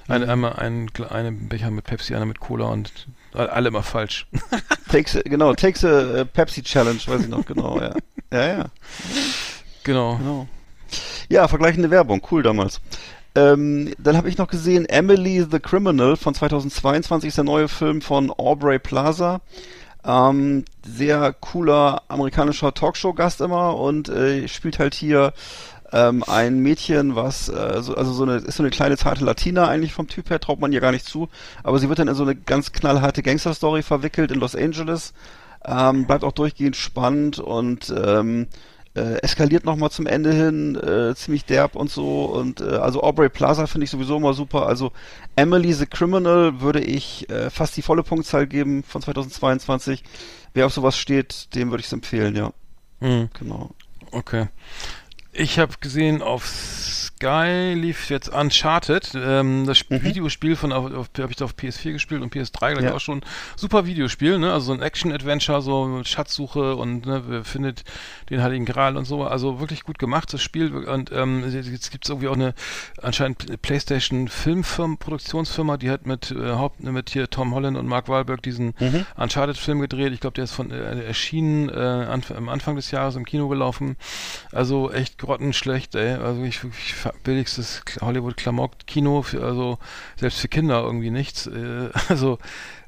Eine, 0.07 0.25
Mhm. 0.25 0.31
einmal 0.31 0.53
ein, 0.53 0.89
einen 1.09 1.49
Becher 1.49 1.69
mit 1.71 1.85
Pepsi, 1.85 2.15
einer 2.15 2.25
mit 2.25 2.39
Cola 2.39 2.65
und 2.67 2.91
alle 3.33 3.69
immer 3.69 3.83
falsch. 3.83 4.27
Takes, 4.91 5.19
genau, 5.25 5.53
Takes 5.53 5.83
a 5.85 6.19
äh, 6.19 6.25
Pepsi 6.25 6.63
Challenge, 6.63 6.99
weiß 7.05 7.21
ich 7.21 7.27
noch 7.29 7.45
genau, 7.45 7.79
ja. 7.79 7.93
Ja, 8.31 8.47
ja. 8.47 8.65
genau. 9.83 10.17
Genau. 10.17 10.47
Ja, 11.29 11.47
vergleichende 11.47 11.91
Werbung, 11.91 12.21
cool 12.31 12.41
damals. 12.41 12.81
Ähm, 13.35 13.93
dann 13.99 14.17
habe 14.17 14.29
ich 14.29 14.37
noch 14.37 14.47
gesehen, 14.47 14.85
Emily 14.87 15.45
the 15.49 15.59
Criminal 15.59 16.15
von 16.15 16.33
2022 16.33 17.27
ist 17.27 17.37
der 17.37 17.43
neue 17.43 17.67
Film 17.67 18.01
von 18.01 18.31
Aubrey 18.31 18.79
Plaza. 18.79 19.41
Ähm, 20.03 20.65
sehr 20.83 21.33
cooler 21.33 22.01
amerikanischer 22.07 22.73
Talkshow-Gast 22.73 23.41
immer 23.41 23.77
und 23.77 24.09
äh, 24.09 24.47
spielt 24.47 24.79
halt 24.79 24.95
hier 24.95 25.33
ähm, 25.91 26.23
ein 26.27 26.59
Mädchen, 26.59 27.15
was 27.15 27.49
äh, 27.49 27.81
so, 27.81 27.95
also 27.95 28.13
so 28.13 28.23
eine 28.23 28.35
ist 28.35 28.57
so 28.57 28.63
eine 28.63 28.69
kleine 28.69 28.97
zarte 28.97 29.25
Latina 29.25 29.67
eigentlich 29.67 29.93
vom 29.93 30.07
Typ 30.07 30.29
her, 30.29 30.39
traut 30.39 30.59
man 30.59 30.71
ihr 30.71 30.81
gar 30.81 30.91
nicht 30.91 31.05
zu, 31.05 31.29
aber 31.63 31.79
sie 31.79 31.89
wird 31.89 31.99
dann 31.99 32.07
in 32.07 32.15
so 32.15 32.23
eine 32.23 32.35
ganz 32.35 32.71
knallharte 32.71 33.23
Gangster-Story 33.23 33.81
verwickelt 33.83 34.31
in 34.31 34.39
Los 34.39 34.55
Angeles. 34.55 35.13
Ähm, 35.65 36.07
bleibt 36.07 36.23
auch 36.23 36.31
durchgehend 36.31 36.77
spannend 36.77 37.39
und 37.39 37.93
ähm, 37.95 38.47
äh, 38.95 39.21
eskaliert 39.21 39.65
nochmal 39.65 39.91
zum 39.91 40.07
Ende 40.07 40.33
hin, 40.33 40.75
äh, 40.75 41.15
ziemlich 41.15 41.45
derb 41.45 41.75
und 41.75 41.89
so. 41.89 42.25
Und 42.25 42.61
äh, 42.61 42.65
also 42.65 43.03
Aubrey 43.03 43.29
Plaza 43.29 43.67
finde 43.67 43.85
ich 43.85 43.91
sowieso 43.91 44.17
immer 44.17 44.33
super. 44.33 44.67
Also 44.67 44.91
Emily 45.35 45.73
the 45.73 45.85
Criminal 45.85 46.61
würde 46.61 46.81
ich 46.81 47.29
äh, 47.29 47.49
fast 47.49 47.77
die 47.77 47.81
volle 47.81 48.03
Punktzahl 48.03 48.47
geben 48.47 48.83
von 48.83 49.01
2022. 49.01 50.03
Wer 50.53 50.65
auf 50.65 50.73
sowas 50.73 50.97
steht, 50.97 51.53
dem 51.55 51.69
würde 51.69 51.81
ich 51.81 51.87
es 51.87 51.93
empfehlen, 51.93 52.35
ja. 52.35 52.51
Mhm. 52.99 53.29
Genau. 53.37 53.71
Okay. 54.11 54.47
Ich 55.31 55.59
habe 55.59 55.73
gesehen, 55.79 56.21
auf 56.21 56.45
Sky 57.29 57.73
lief 57.75 58.09
jetzt 58.09 58.29
Uncharted, 58.29 59.11
ähm, 59.13 59.65
das 59.65 59.83
Mhm. 59.89 60.03
Videospiel 60.03 60.55
von, 60.55 60.73
habe 60.73 61.09
ich 61.29 61.35
da 61.35 61.43
auf 61.45 61.53
PS4 61.53 61.91
gespielt 61.91 62.21
und 62.21 62.33
PS3 62.33 62.71
gleich 62.73 62.85
Ja. 62.85 62.93
auch 62.93 62.99
schon. 63.01 63.21
Super 63.57 63.85
Videospiel, 63.85 64.39
ne? 64.39 64.53
Also 64.53 64.67
so 64.67 64.73
ein 64.73 64.81
Action-Adventure, 64.81 65.61
so 65.61 66.01
Schatzsuche 66.05 66.77
und 66.77 67.05
ne, 67.05 67.43
findet 67.43 67.83
den 68.29 68.41
Heiligen 68.41 68.63
Gral 68.63 68.95
und 68.95 69.03
so. 69.03 69.23
Also 69.25 69.59
wirklich 69.59 69.83
gut 69.83 69.99
gemacht, 69.99 70.33
das 70.33 70.41
Spiel. 70.41 70.73
Und 70.73 71.11
ähm, 71.11 71.43
jetzt 71.51 71.91
gibt 71.91 72.05
es 72.05 72.09
irgendwie 72.09 72.29
auch 72.29 72.35
eine 72.35 72.53
anscheinend 73.01 73.61
Playstation 73.61 74.29
Filmfirma, 74.29 74.95
Produktionsfirma, 74.97 75.75
die 75.75 75.89
hat 75.89 76.05
mit 76.05 76.31
äh, 76.31 76.51
Haupt, 76.53 76.81
mit 76.81 77.09
hier 77.09 77.29
Tom 77.29 77.53
Holland 77.53 77.75
und 77.75 77.85
Mark 77.85 78.07
Wahlberg 78.07 78.41
diesen 78.43 78.73
Mhm. 78.79 79.05
Uncharted-Film 79.17 79.81
gedreht. 79.81 80.13
Ich 80.13 80.21
glaube, 80.21 80.35
der 80.35 80.45
ist 80.45 80.53
von 80.53 80.71
äh, 80.71 81.03
erschienen 81.03 81.67
äh, 81.67 81.73
anf 81.73 82.31
am 82.31 82.47
Anfang 82.47 82.77
des 82.77 82.91
Jahres 82.91 83.17
im 83.17 83.25
Kino 83.25 83.49
gelaufen. 83.49 83.97
Also 84.53 84.89
echt 84.91 85.17
grottenschlecht, 85.17 85.95
ey. 85.95 86.13
Also 86.13 86.43
ich 86.43 86.59
fa- 86.59 87.08
billigstes 87.23 87.83
Hollywood-Klamauk-Kino, 88.01 89.25
also 89.41 89.77
selbst 90.17 90.39
für 90.39 90.47
Kinder 90.47 90.81
irgendwie 90.81 91.11
nichts. 91.11 91.47
Äh, 91.47 91.89
also 92.09 92.39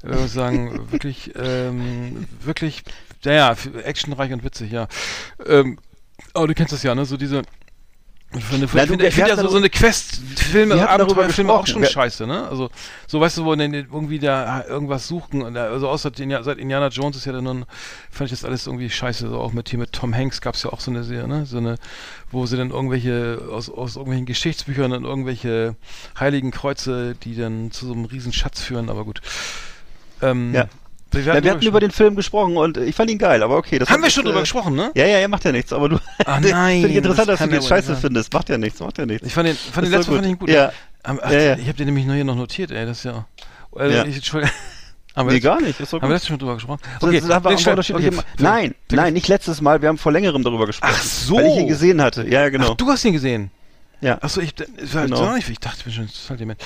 würde 0.02 0.24
ich 0.24 0.32
sagen, 0.32 0.90
wirklich, 0.90 1.32
ähm, 1.36 2.26
wirklich, 2.42 2.82
naja, 3.24 3.54
actionreich 3.84 4.32
und 4.32 4.44
witzig, 4.44 4.72
ja. 4.72 4.88
Ähm, 5.46 5.78
aber 6.34 6.46
du 6.46 6.54
kennst 6.54 6.72
das 6.72 6.82
ja, 6.82 6.94
ne? 6.94 7.04
So 7.04 7.16
diese 7.16 7.42
ich 8.34 8.44
finde, 8.44 8.66
ich 8.66 8.72
Na, 8.72 8.82
du, 8.82 8.88
finde, 8.88 9.06
ich 9.06 9.14
finde 9.14 9.30
ja 9.30 9.36
so, 9.36 9.48
so 9.48 9.56
eine 9.58 9.68
hatten 9.68 10.98
darüber 10.98 11.22
Abenteuerfilme 11.22 11.52
auch 11.52 11.66
schon 11.66 11.84
scheiße, 11.84 12.26
ne? 12.26 12.48
Also, 12.48 12.70
so 13.06 13.20
weißt 13.20 13.38
du, 13.38 13.44
wo 13.44 13.54
dann 13.54 13.74
irgendwie 13.74 14.18
da 14.18 14.64
irgendwas 14.64 15.06
suchen 15.06 15.42
und 15.42 15.54
da, 15.54 15.66
also 15.66 15.88
außer 15.88 16.10
den, 16.10 16.30
seit 16.42 16.58
Indiana 16.58 16.88
Jones 16.88 17.16
ist 17.16 17.26
ja 17.26 17.32
dann 17.32 17.44
nun, 17.44 17.64
fand 18.10 18.32
ich 18.32 18.38
das 18.38 18.44
alles 18.44 18.66
irgendwie 18.66 18.88
scheiße, 18.88 19.28
so 19.28 19.38
auch 19.38 19.52
mit 19.52 19.68
hier 19.68 19.78
mit 19.78 19.92
Tom 19.92 20.14
Hanks 20.14 20.40
gab's 20.40 20.62
ja 20.62 20.72
auch 20.72 20.80
so 20.80 20.90
eine 20.90 21.04
Serie, 21.04 21.28
ne? 21.28 21.44
So 21.46 21.58
eine, 21.58 21.76
wo 22.30 22.46
sie 22.46 22.56
dann 22.56 22.70
irgendwelche, 22.70 23.42
aus, 23.50 23.68
aus 23.68 23.96
irgendwelchen 23.96 24.26
Geschichtsbüchern 24.26 24.90
dann 24.90 25.04
irgendwelche 25.04 25.76
heiligen 26.18 26.50
Kreuze, 26.50 27.14
die 27.14 27.36
dann 27.36 27.70
zu 27.70 27.86
so 27.86 27.92
einem 27.92 28.06
riesen 28.06 28.32
Schatz 28.32 28.62
führen, 28.62 28.88
aber 28.88 29.04
gut. 29.04 29.20
Ähm, 30.22 30.54
Ja. 30.54 30.68
Wir, 31.12 31.22
Ja, 31.22 31.42
wir 31.42 31.50
hatten 31.52 31.64
über 31.66 31.80
den 31.80 31.90
Film 31.90 32.16
gesprochen 32.16 32.56
und 32.56 32.76
ich 32.78 32.94
fand 32.94 33.10
ihn 33.10 33.18
geil, 33.18 33.42
aber 33.42 33.56
okay. 33.56 33.78
Haben 33.80 34.02
wir 34.02 34.10
schon 34.10 34.24
drüber 34.24 34.38
äh, 34.38 34.42
gesprochen, 34.42 34.74
ne? 34.74 34.90
Ja, 34.94 35.06
ja, 35.06 35.18
ja, 35.18 35.28
macht 35.28 35.44
ja 35.44 35.52
nichts, 35.52 35.72
aber 35.72 35.88
du. 35.88 35.96
Ah, 36.24 36.34
Finde 36.34 36.50
nein, 36.50 36.84
ich 36.84 36.96
interessant, 36.96 37.28
das 37.28 37.38
dass 37.38 37.48
du 37.48 37.54
den 37.54 37.62
scheiße 37.62 37.86
sein. 37.92 37.96
findest. 38.00 38.32
Macht 38.32 38.48
ja 38.48 38.58
nichts, 38.58 38.80
macht 38.80 38.98
ja 38.98 39.06
nichts. 39.06 39.26
Ich 39.26 39.34
fand 39.34 39.48
den, 39.48 39.56
fand 39.56 39.86
den 39.86 39.92
letzten 39.92 40.10
doch 40.10 40.16
fand 40.16 40.26
ich 40.26 40.32
ihn 40.32 40.38
gut. 40.38 40.48
Ja. 40.50 40.72
Ach, 41.02 41.30
Ja, 41.30 41.38
ja. 41.40 41.54
Ich 41.56 41.62
habe 41.68 41.74
den 41.74 41.86
nämlich 41.86 42.06
nur 42.06 42.14
hier 42.14 42.24
noch 42.24 42.36
notiert, 42.36 42.70
ey, 42.70 42.86
das 42.86 42.98
ist 42.98 43.04
ja. 43.04 43.26
Also, 43.74 43.94
Ja. 43.96 44.04
Ich, 44.04 44.16
Entschuldigung. 44.16 44.54
Haben 45.14 45.28
wir 45.28 45.34
Nee, 45.34 45.40
gar 45.40 45.60
nicht, 45.60 45.78
ist 45.78 45.92
doch 45.92 46.00
Haben 46.00 46.08
wir 46.08 46.14
gut. 46.14 46.14
letztes 46.14 46.30
Mal 46.30 46.36
drüber 46.38 46.54
gesprochen? 46.54 46.80
So, 46.98 47.10
da 47.10 47.34
haben 47.34 47.44
wir 47.44 47.50
unterschiedliche 47.50 48.08
Okay, 48.08 48.16
f- 48.16 48.24
Nein, 48.38 48.74
nein, 48.90 49.12
nicht 49.12 49.28
letztes 49.28 49.60
Mal, 49.60 49.82
wir 49.82 49.90
haben 49.90 49.98
vor 49.98 50.10
längerem 50.10 50.42
darüber 50.42 50.64
gesprochen. 50.64 50.94
Ach 50.96 51.02
so. 51.02 51.36
Weil 51.36 51.48
ich 51.48 51.56
ihn 51.58 51.68
gesehen 51.68 52.00
hatte. 52.00 52.26
Ja, 52.26 52.48
genau. 52.48 52.70
Ach, 52.72 52.76
du 52.76 52.88
hast 52.88 53.04
ihn 53.04 53.12
gesehen. 53.12 53.50
ja. 54.00 54.16
Achso, 54.22 54.40
ich, 54.40 54.54
ich, 54.58 54.90
Genau. 54.92 55.36
ich 55.36 55.58
dachte, 55.60 55.76
ich 55.80 55.84
bin 55.84 55.92
schon 55.92 56.08
total 56.08 56.36
dement. 56.38 56.62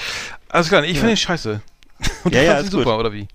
Alles 0.48 0.68
klar, 0.68 0.84
ich 0.84 0.90
Ja. 0.92 0.94
finde 0.94 1.10
ihn 1.14 1.16
scheiße. 1.16 1.60
Und 2.24 2.34
Ja, 2.36 2.40
du 2.40 2.46
ja, 2.46 2.52
fandst 2.54 2.72
ihn 2.72 2.78
super, 2.78 2.90
gut. 2.92 3.00
oder 3.00 3.12
wie? 3.12 3.26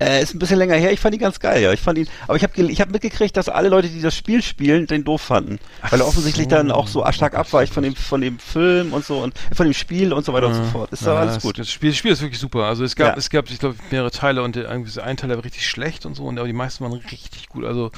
Äh, 0.00 0.22
ist 0.22 0.34
ein 0.34 0.38
bisschen 0.38 0.56
länger 0.58 0.74
her. 0.76 0.92
Ich 0.92 1.00
fand 1.00 1.14
ihn 1.14 1.20
ganz 1.20 1.38
geil, 1.40 1.62
ja. 1.62 1.72
Ich 1.72 1.80
fand 1.80 1.98
ihn, 1.98 2.08
aber 2.26 2.36
ich 2.36 2.42
habe 2.42 2.60
ich 2.62 2.80
hab 2.80 2.90
mitgekriegt, 2.90 3.36
dass 3.36 3.48
alle 3.50 3.68
Leute, 3.68 3.88
die 3.88 4.00
das 4.00 4.16
Spiel 4.16 4.42
spielen, 4.42 4.86
den 4.86 5.04
doof 5.04 5.20
fanden, 5.20 5.58
Ach 5.82 5.92
weil 5.92 6.00
er 6.00 6.06
offensichtlich 6.08 6.44
so. 6.44 6.50
dann 6.50 6.70
auch 6.70 6.88
so 6.88 7.04
stark 7.12 7.34
abweicht 7.34 7.72
von 7.74 7.82
dem 7.82 7.94
von 7.94 8.20
dem 8.22 8.38
Film 8.38 8.92
und 8.94 9.04
so 9.04 9.18
und 9.18 9.34
von 9.54 9.66
dem 9.66 9.74
Spiel 9.74 10.12
und 10.12 10.24
so 10.24 10.32
weiter 10.32 10.46
und 10.48 10.54
so 10.54 10.60
Ja. 10.62 10.66
fort. 10.68 10.92
Ist 10.92 11.02
Ja, 11.04 11.14
alles 11.16 11.34
das- 11.34 11.42
gut. 11.42 11.58
Das 11.58 11.70
Spiel, 11.70 11.90
das 11.90 11.98
Spiel 11.98 12.12
ist 12.12 12.22
wirklich 12.22 12.40
super. 12.40 12.64
Also 12.64 12.82
es 12.84 12.96
gab, 12.96 13.08
Ja. 13.12 13.18
es 13.18 13.28
gab, 13.30 13.50
ich 13.50 13.58
glaube, 13.58 13.76
mehrere 13.90 14.10
Teile 14.10 14.42
und 14.42 14.56
der, 14.56 14.70
ein 14.70 15.16
Teil 15.16 15.28
war 15.30 15.44
richtig 15.44 15.68
schlecht 15.68 16.06
und 16.06 16.14
so, 16.14 16.24
und 16.24 16.38
aber 16.38 16.46
die 16.46 16.54
meisten 16.54 16.82
waren 16.82 16.92
richtig 16.94 17.48
gut. 17.50 17.64
Also 17.64 17.90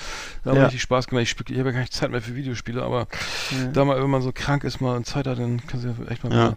da 0.44 0.50
haben 0.50 0.56
Ja. 0.56 0.64
richtig 0.64 0.82
Spaß 0.82 1.06
gemacht. 1.06 1.22
Ich, 1.22 1.30
spiel- 1.30 1.46
ich 1.52 1.58
habe 1.58 1.68
ja 1.68 1.72
gar 1.74 1.80
nicht 1.82 1.94
Zeit 1.94 2.10
mehr 2.10 2.20
für 2.20 2.34
Videospiele, 2.34 2.82
aber 2.82 3.06
da 3.72 3.84
mal, 3.84 4.02
wenn 4.02 4.10
man 4.10 4.22
so 4.22 4.32
krank 4.34 4.64
ist 4.64 4.80
mal 4.80 4.96
und 4.96 5.06
Zeit 5.06 5.26
hat, 5.26 5.38
dann 5.38 5.64
kann 5.66 5.78
sie 5.80 5.88
ja 5.88 5.94
echt 6.10 6.24
mal. 6.24 6.32
Ja. 6.32 6.56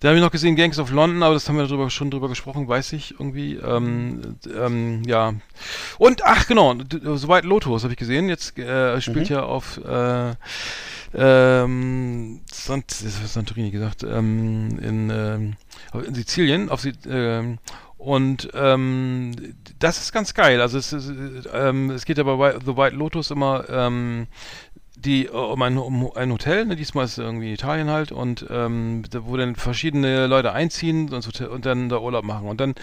Da 0.00 0.08
habe 0.08 0.16
ich 0.18 0.22
noch 0.22 0.30
gesehen 0.30 0.54
Gangs 0.54 0.78
of 0.78 0.90
London, 0.92 1.22
aber 1.24 1.34
das 1.34 1.48
haben 1.48 1.56
wir 1.58 1.66
drüber, 1.66 1.90
schon 1.90 2.10
drüber 2.12 2.28
gesprochen, 2.28 2.68
weiß 2.68 2.92
ich 2.92 3.12
irgendwie. 3.18 3.56
Ähm, 3.56 4.36
ähm, 4.56 4.75
ja. 5.06 5.34
Und 5.98 6.24
ach 6.24 6.46
genau, 6.46 6.74
d- 6.74 7.00
so 7.16 7.28
weit 7.28 7.44
Lotus 7.44 7.82
habe 7.84 7.92
ich 7.94 7.98
gesehen. 7.98 8.28
Jetzt 8.28 8.58
äh, 8.58 9.00
spielt 9.00 9.30
Mhm. 9.30 9.36
ja 9.36 9.42
auf 9.44 9.78
äh, 9.84 10.34
ähm, 11.14 12.40
Sant, 12.52 12.90
Santorini 12.90 13.70
gesagt, 13.70 14.02
ähm, 14.02 14.78
in, 14.80 15.10
ähm, 15.10 15.56
in 16.06 16.14
Sizilien, 16.14 16.68
auf 16.68 16.80
Si- 16.80 16.92
ähm, 17.08 17.58
und 17.98 18.50
ähm, 18.54 19.32
das 19.78 19.98
ist 19.98 20.12
ganz 20.12 20.34
geil. 20.34 20.60
Also 20.60 20.78
es, 20.78 20.92
ist, 20.92 21.10
ähm, 21.52 21.90
es 21.90 22.04
geht 22.04 22.18
ja 22.18 22.24
bei 22.24 22.54
The 22.64 22.76
White 22.76 22.94
Lotus 22.94 23.30
immer 23.30 23.64
ähm, 23.70 24.26
die 25.06 25.28
um 25.28 25.62
ein, 25.62 25.78
um 25.78 26.12
ein 26.14 26.30
Hotel, 26.32 26.66
ne, 26.66 26.76
diesmal 26.76 27.06
ist 27.06 27.12
es 27.12 27.18
irgendwie 27.18 27.52
Italien 27.52 27.88
halt 27.88 28.12
und 28.12 28.46
ähm, 28.50 29.04
da, 29.10 29.24
wo 29.26 29.36
dann 29.36 29.56
verschiedene 29.56 30.26
Leute 30.26 30.52
einziehen 30.52 31.12
und, 31.12 31.40
und 31.40 31.64
dann 31.64 31.88
da 31.88 31.98
Urlaub 31.98 32.24
machen. 32.24 32.48
Und 32.48 32.60
dann 32.60 32.74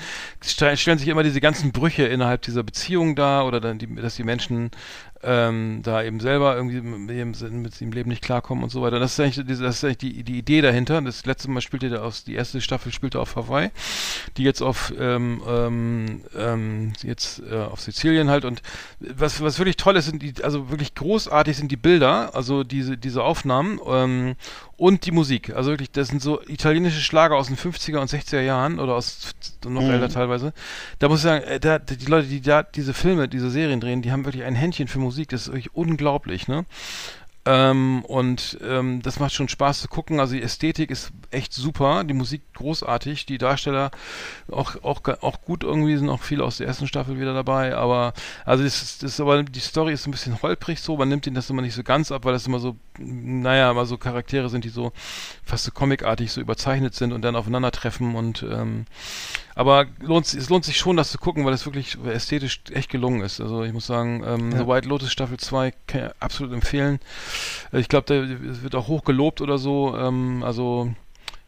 ste- 0.42 0.76
stellen 0.78 0.98
sich 0.98 1.08
immer 1.10 1.24
diese 1.24 1.42
ganzen 1.42 1.72
Brüche 1.72 2.04
innerhalb 2.06 2.42
dieser 2.42 2.64
Beziehung 2.64 3.16
dar 3.16 3.46
oder 3.46 3.60
dann 3.62 3.78
die, 3.78 3.94
dass 3.96 4.16
die 4.16 4.24
Menschen 4.24 4.72
ähm, 5.24 5.82
da 5.84 6.04
eben 6.04 6.20
selber 6.20 6.56
irgendwie 6.56 6.82
mit, 6.82 7.16
ihrem, 7.16 7.62
mit 7.62 7.82
ihrem 7.82 7.92
Leben 7.92 8.10
nicht 8.10 8.22
klarkommen 8.22 8.64
und 8.64 8.70
so 8.70 8.82
weiter. 8.82 9.00
Das 9.00 9.14
ist 9.14 9.20
eigentlich, 9.20 9.60
das 9.60 9.76
ist 9.76 9.84
eigentlich 9.84 9.98
die, 9.98 10.24
die 10.24 10.38
Idee 10.38 10.62
dahinter. 10.62 11.02
Das 11.02 11.26
letzte 11.26 11.50
Mal 11.50 11.62
spielte 11.62 11.88
er 11.88 12.04
aus, 12.04 12.24
die 12.24 12.36
erste 12.36 12.62
Staffel 12.62 12.92
spielte 12.92 13.20
auf 13.20 13.36
Hawaii, 13.36 13.72
die 14.38 14.44
jetzt 14.44 14.62
auf 14.62 14.94
ähm, 14.98 15.42
ähm, 15.48 16.22
ähm, 16.38 16.94
jetzt 17.04 17.42
äh, 17.50 17.58
auf 17.58 17.82
Sizilien 17.82 18.30
halt 18.30 18.46
und 18.46 18.62
was 19.00 19.42
was 19.42 19.58
wirklich 19.60 19.78
toll 19.78 19.96
ist, 19.96 20.06
sind 20.06 20.22
die, 20.22 20.34
also 20.44 20.70
wirklich 20.70 20.96
großartig 20.96 21.58
sind 21.58 21.72
die 21.72 21.78
Bilder, 21.78 22.36
also 22.36 22.64
diese 22.64 22.98
diese 22.98 23.24
Aufnahmen 23.24 23.80
ähm, 23.88 24.36
und 24.84 25.06
die 25.06 25.12
Musik. 25.12 25.56
Also 25.56 25.72
wirklich, 25.72 25.92
das 25.92 26.10
sind 26.10 26.22
so 26.22 26.42
italienische 26.42 27.00
Schlager 27.00 27.36
aus 27.38 27.48
den 27.48 27.56
50er 27.56 28.00
und 28.00 28.10
60er 28.10 28.42
Jahren 28.42 28.80
oder 28.80 28.96
aus 28.96 29.34
noch 29.66 29.84
älter 29.84 30.10
teilweise. 30.10 30.52
Da 31.00 31.08
muss 31.08 31.20
ich 31.20 31.24
sagen, 31.24 31.44
äh, 31.46 31.60
da, 31.60 31.80
die 31.80 32.06
Leute, 32.06 32.28
die 32.28 32.42
da 32.42 32.64
diese 32.64 32.94
Filme, 32.94 33.30
diese 33.30 33.50
Serien 33.50 33.80
drehen, 33.80 34.02
die 34.02 34.12
haben 34.12 34.26
wirklich 34.26 34.44
ein 34.44 34.56
Händchen 34.56 34.90
für 34.90 35.00
Musik. 35.00 35.13
Das 35.34 35.42
ist 35.42 35.48
wirklich 35.48 35.74
unglaublich, 35.74 36.48
ne? 36.48 36.66
Ähm, 37.46 38.06
und 38.06 38.58
ähm, 38.64 39.02
das 39.02 39.20
macht 39.20 39.34
schon 39.34 39.50
Spaß 39.50 39.82
zu 39.82 39.88
gucken. 39.90 40.20
Also 40.20 40.34
die 40.34 40.42
Ästhetik 40.42 40.90
ist 40.90 41.12
echt 41.30 41.52
super, 41.52 42.06
die 42.06 42.14
Musik 42.14 42.42
großartig, 42.54 43.26
die 43.26 43.38
Darsteller 43.38 43.92
auch 44.50 44.82
auch 44.84 45.02
auch 45.22 45.42
gut 45.42 45.64
irgendwie 45.64 45.98
sind 45.98 46.10
auch 46.10 46.22
viele 46.22 46.44
aus 46.46 46.58
der 46.58 46.68
ersten 46.68 46.88
Staffel 46.88 47.20
wieder 47.20 47.34
dabei. 47.34 47.76
Aber 47.76 48.14
also 48.46 48.64
das 48.64 48.82
ist, 48.82 49.04
das 49.04 49.14
ist 49.14 49.20
aber 49.20 49.44
die 49.44 49.60
Story 49.60 49.92
ist 49.92 50.08
ein 50.08 50.12
bisschen 50.12 50.42
holprig 50.42 50.80
so. 50.80 50.96
Man 50.96 51.10
nimmt 51.10 51.28
ihnen 51.28 51.36
das 51.36 51.50
immer 51.50 51.62
nicht 51.62 51.76
so 51.76 51.84
ganz 51.84 52.12
ab, 52.14 52.24
weil 52.24 52.34
das 52.34 52.48
immer 52.48 52.60
so 52.60 52.78
naja, 52.98 53.72
immer 53.72 53.86
so 53.86 53.98
Charaktere 53.98 54.50
sind, 54.50 54.64
die 54.64 54.70
so 54.70 54.94
fast 55.44 55.66
so 55.66 55.72
comicartig 55.72 56.32
so 56.32 56.40
überzeichnet 56.40 56.94
sind 56.96 57.12
und 57.12 57.24
dann 57.24 57.36
aufeinandertreffen 57.36 58.16
und 58.16 58.44
ähm, 58.44 58.86
aber 59.56 59.86
lohnt, 60.00 60.34
es 60.34 60.50
lohnt 60.50 60.66
sich 60.66 60.78
schon, 60.78 60.98
das 60.98 61.12
zu 61.12 61.18
gucken, 61.18 61.46
weil 61.46 61.54
es 61.54 61.66
wirklich 61.66 61.98
ästhetisch 62.04 62.62
echt 62.72 62.90
gelungen 62.90 63.22
ist. 63.22 63.40
Also 63.40 63.64
ich 63.64 63.74
muss 63.74 63.86
sagen, 63.86 64.24
ähm, 64.26 64.52
The 64.52 64.68
White 64.68 64.88
Lotus 64.88 65.12
Staffel 65.12 65.38
2 65.38 65.74
kann 65.86 66.06
ich 66.06 66.12
absolut 66.20 66.54
empfehlen. 66.54 67.00
Ich 67.72 67.90
glaube, 67.90 68.14
es 68.52 68.64
wird 68.64 68.76
auch 68.76 68.88
hoch 68.88 69.04
gelobt 69.04 69.42
oder 69.42 69.58
so. 69.58 69.96
Ähm, 69.98 70.44
also 70.44 70.94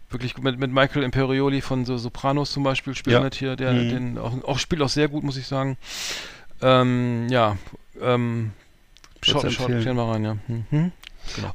wirklich 0.09 0.37
mit, 0.37 0.59
mit 0.59 0.71
Michael 0.71 1.03
Imperioli 1.03 1.61
von 1.61 1.85
so 1.85 1.97
Sopranos 1.97 2.51
zum 2.51 2.63
Beispiel 2.63 2.95
spielt 2.95 3.15
Ja. 3.15 3.21
mit 3.21 3.35
hier, 3.35 3.55
der 3.55 3.73
Mhm. 3.73 3.89
den 3.89 4.17
auch, 4.17 4.33
auch 4.43 4.59
spielt 4.59 4.81
auch 4.81 4.89
sehr 4.89 5.07
gut, 5.07 5.23
muss 5.23 5.37
ich 5.37 5.47
sagen. 5.47 5.77
Ähm, 6.61 7.27
ja, 7.29 7.57
ähm, 8.01 8.51
schaut, 9.21 9.51
schaut, 9.51 9.71
schaut 9.83 9.95
mal 9.95 10.11
rein, 10.11 10.23
ja. 10.23 10.37
Mhm. 10.47 10.91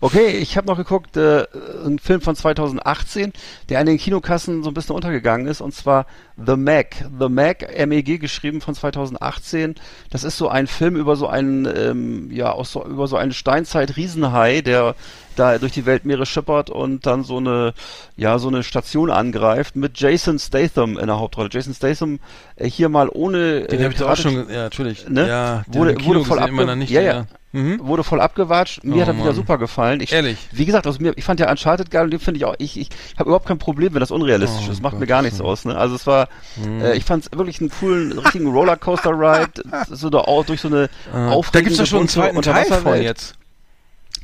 Okay, 0.00 0.28
ich 0.38 0.56
habe 0.56 0.66
noch 0.66 0.76
geguckt, 0.76 1.16
äh, 1.16 1.46
ein 1.86 1.98
Film 1.98 2.20
von 2.20 2.36
2018, 2.36 3.32
der 3.68 3.80
an 3.80 3.86
den 3.86 3.98
Kinokassen 3.98 4.62
so 4.62 4.70
ein 4.70 4.74
bisschen 4.74 4.94
untergegangen 4.96 5.46
ist, 5.46 5.60
und 5.60 5.74
zwar 5.74 6.06
The 6.36 6.56
Meg. 6.56 7.04
The 7.18 7.28
Meg, 7.28 7.62
M-E-G 7.74 8.18
geschrieben 8.18 8.60
von 8.60 8.74
2018. 8.74 9.74
Das 10.10 10.24
ist 10.24 10.36
so 10.38 10.48
ein 10.48 10.66
Film 10.66 10.96
über 10.96 11.16
so 11.16 11.26
einen, 11.28 11.66
ähm, 11.66 12.30
ja, 12.30 12.50
aus 12.52 12.72
so, 12.72 12.84
über 12.84 13.06
so 13.06 13.16
einen 13.16 13.32
Steinzeit-Riesenhai, 13.32 14.62
der 14.62 14.94
da 15.36 15.58
durch 15.58 15.72
die 15.72 15.86
Weltmeere 15.86 16.26
schippert 16.26 16.70
und 16.70 17.06
dann 17.06 17.22
so 17.24 17.38
eine, 17.38 17.72
ja, 18.16 18.38
so 18.38 18.48
eine 18.48 18.62
Station 18.62 19.10
angreift 19.10 19.76
mit 19.76 19.98
Jason 19.98 20.38
Statham 20.38 20.98
in 20.98 21.06
der 21.06 21.18
Hauptrolle. 21.18 21.48
Jason 21.50 21.74
Statham 21.74 22.18
äh, 22.56 22.68
hier 22.68 22.88
mal 22.88 23.08
ohne 23.10 23.62
Den 23.62 23.80
äh, 23.80 23.84
habe 23.84 23.94
ich 23.94 24.02
auch 24.02 24.16
schon, 24.16 24.48
ja, 24.50 24.62
natürlich. 24.64 25.08
Ne? 25.08 25.28
Ja, 25.28 25.62
Wurde- 25.68 26.04
wurde 26.04 26.24
voll 26.24 26.38
abge-. 26.38 26.84
Ja, 26.94 27.00
ja. 27.00 27.26
Mhm. 27.52 27.80
wurde 27.82 28.04
voll 28.04 28.20
abgewatscht. 28.20 28.84
Mir 28.84 28.96
Oh, 28.96 29.00
hat 29.00 29.08
er 29.08 29.16
wieder 29.18 29.34
super 29.34 29.58
gefallen. 29.58 30.00
Ich, 30.00 30.12
Ehrlich? 30.12 30.38
Wie 30.52 30.64
gesagt, 30.64 30.86
aus 30.86 31.00
mir, 31.00 31.12
ich 31.16 31.24
fand 31.24 31.40
ja 31.40 31.50
Uncharted 31.50 31.90
geil 31.90 32.04
und 32.04 32.10
den 32.12 32.20
finde 32.20 32.38
ich 32.38 32.44
auch. 32.44 32.54
Ich, 32.58 32.78
ich 32.78 32.90
habe 33.18 33.28
überhaupt 33.30 33.46
kein 33.46 33.58
Problem, 33.58 33.92
wenn 33.94 34.00
das 34.00 34.10
unrealistisch 34.12 34.66
Oh 34.68 34.72
ist. 34.72 34.82
Macht 34.82 34.94
mir 34.94 35.00
Gott, 35.00 35.08
gar 35.08 35.22
nichts 35.22 35.38
ja. 35.38 35.44
aus. 35.44 35.64
Ne? 35.64 35.76
Also 35.76 35.96
es 35.96 36.06
war, 36.06 36.28
äh, 36.64 36.96
ich 36.96 37.04
fand 37.04 37.24
es 37.26 37.36
wirklich 37.36 37.60
einen 37.60 37.70
coolen, 37.70 38.18
richtigen 38.18 38.46
Rollercoaster-Ride, 38.52 39.62
so 39.90 40.10
da 40.10 40.18
auch 40.18 40.44
durch 40.44 40.60
so 40.60 40.68
eine 40.68 40.88
Ah, 41.12 41.30
aufregende 41.30 41.52
da 41.52 41.60
gibt's 41.60 41.78
doch 41.78 41.86
schon 41.86 41.98
einen 42.00 42.08
zweiten 42.08 42.42
Teil 42.42 42.66
von 42.66 43.02
jetzt. 43.02 43.34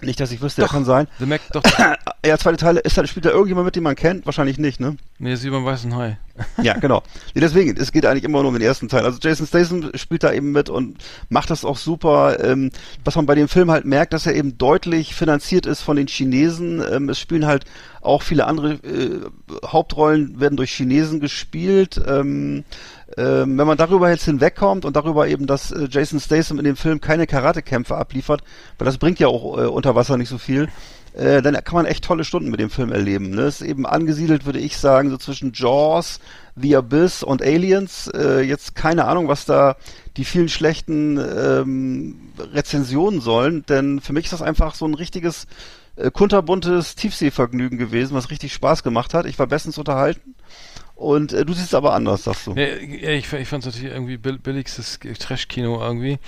Nicht, 0.03 0.21
dass 0.21 0.31
ich 0.31 0.43
wüsste, 0.43 0.61
der 0.61 0.69
kann 0.69 0.85
sein. 0.85 1.09
The 1.19 1.27
Mac, 1.27 1.41
doch, 1.53 1.63
Ja, 2.27 2.37
zweite 2.37 2.59
Teil, 2.59 2.77
ist 2.77 2.99
da, 2.99 3.07
spielt 3.07 3.25
da 3.25 3.31
irgendjemand 3.31 3.65
mit, 3.65 3.77
den 3.77 3.83
man 3.83 3.95
kennt? 3.95 4.27
Wahrscheinlich 4.27 4.59
nicht, 4.59 4.79
ne? 4.79 4.97
nee, 5.19 5.33
ist 5.33 5.45
wie 5.45 5.51
beim 5.51 5.65
Weißen 5.65 5.95
Hai. 5.97 6.19
Ja, 6.63 6.75
genau. 6.75 7.03
Nee, 7.35 7.41
deswegen, 7.41 7.77
es 7.77 7.93
geht 7.93 8.05
eigentlich 8.05 8.25
immer 8.25 8.41
nur 8.41 8.49
um 8.49 8.55
den 8.55 8.63
ersten 8.63 8.89
Teil. 8.89 9.05
Also 9.05 9.19
Jason 9.23 9.47
Statham 9.47 9.91
spielt 9.95 10.23
da 10.23 10.33
eben 10.33 10.53
mit 10.53 10.69
und 10.69 10.99
macht 11.31 11.51
das 11.51 11.65
auch 11.65 11.79
super. 11.79 12.45
Ähm, 12.45 12.73
was 13.05 13.17
man 13.17 13.25
bei 13.25 13.35
dem 13.35 13.49
Film 13.49 13.71
halt 13.71 13.87
merkt, 13.87 14.13
dass 14.13 14.27
er 14.27 14.35
eben 14.35 14.59
deutlich 14.59 15.15
finanziert 15.15 15.65
ist 15.65 15.81
von 15.81 15.97
den 15.97 16.09
Chinesen. 16.09 16.83
Ähm, 16.93 17.09
es 17.09 17.19
spielen 17.19 17.47
halt 17.47 17.65
auch 18.03 18.23
viele 18.23 18.47
andere 18.47 18.75
äh, 18.75 19.21
Hauptrollen 19.65 20.39
werden 20.39 20.57
durch 20.57 20.73
Chinesen 20.73 21.21
gespielt. 21.21 22.01
Ähm, 22.07 22.65
ähm, 23.17 23.57
wenn 23.57 23.67
man 23.67 23.79
darüber 23.79 24.11
jetzt 24.11 24.25
hinwegkommt 24.25 24.85
und 24.85 24.97
darüber 24.97 25.29
eben, 25.29 25.47
dass 25.47 25.71
äh, 25.71 25.87
Jason 25.89 26.19
Statham 26.19 26.59
in 26.59 26.65
dem 26.65 26.77
Film 26.77 27.01
keine 27.01 27.27
Karatekämpfe 27.27 27.97
abliefert, 27.97 28.43
weil 28.79 28.87
das 28.87 28.99
bringt 28.99 29.21
ja 29.21 29.29
auch 29.29 29.59
äh, 29.59 29.67
unter 29.67 29.95
Wasser 29.95 30.17
nicht 30.17 30.29
so 30.29 30.39
viel, 30.39 30.69
äh, 31.17 31.41
dann 31.41 31.55
kann 31.65 31.77
man 31.77 31.87
echt 31.87 32.05
tolle 32.05 32.25
Stunden 32.25 32.51
mit 32.51 32.61
dem 32.61 32.69
Film 32.69 32.93
erleben. 32.93 33.31
Ne? 33.31 33.43
Ist 33.43 33.63
eben 33.63 33.87
angesiedelt, 33.87 34.45
würde 34.45 34.59
ich 34.59 34.77
sagen, 34.77 35.11
so 35.11 35.17
zwischen 35.17 35.53
Jaws, 35.55 36.21
The 36.57 36.77
Abyss 36.77 37.23
und 37.23 37.43
Aliens. 37.43 38.09
Äh, 38.09 38.41
jetzt 38.41 38.75
keine 38.75 39.07
Ahnung, 39.07 39.29
was 39.29 39.47
da 39.47 39.77
die 40.17 40.25
vielen 40.25 40.49
schlechten 40.49 41.19
ähm, 41.19 42.33
Rezensionen 42.53 43.21
sollen, 43.21 43.65
denn 43.67 44.01
für 44.01 44.13
mich 44.13 44.25
ist 44.25 44.33
das 44.33 44.43
einfach 44.43 44.75
so 44.75 44.85
ein 44.87 44.95
richtiges 44.95 45.47
äh, 45.97 46.11
kunterbuntes 46.11 46.97
Tiefseevergnügen 46.97 47.79
gewesen, 47.79 48.15
was 48.15 48.31
richtig 48.31 48.53
Spaß 48.53 48.83
gemacht 48.83 49.15
hat. 49.15 49.27
Ich 49.27 49.39
war 49.39 49.47
bestens 49.47 49.79
unterhalten. 49.79 50.35
Und 50.97 51.35
äh, 51.35 51.45
du 51.45 51.53
siehst 51.53 51.67
es 51.67 51.75
aber 51.75 51.93
anders, 51.93 52.25
sagst 52.25 52.47
du. 52.47 52.55
Ja, 52.55 52.65
ich, 53.13 53.31
ich 53.31 53.49
fand 53.49 53.65
es 53.65 53.67
natürlich 53.67 53.93
irgendwie 53.95 54.17
bill 54.17 54.39
billigstes 54.39 54.99
Trash-Kino 55.19 55.79
irgendwie. 55.81 56.19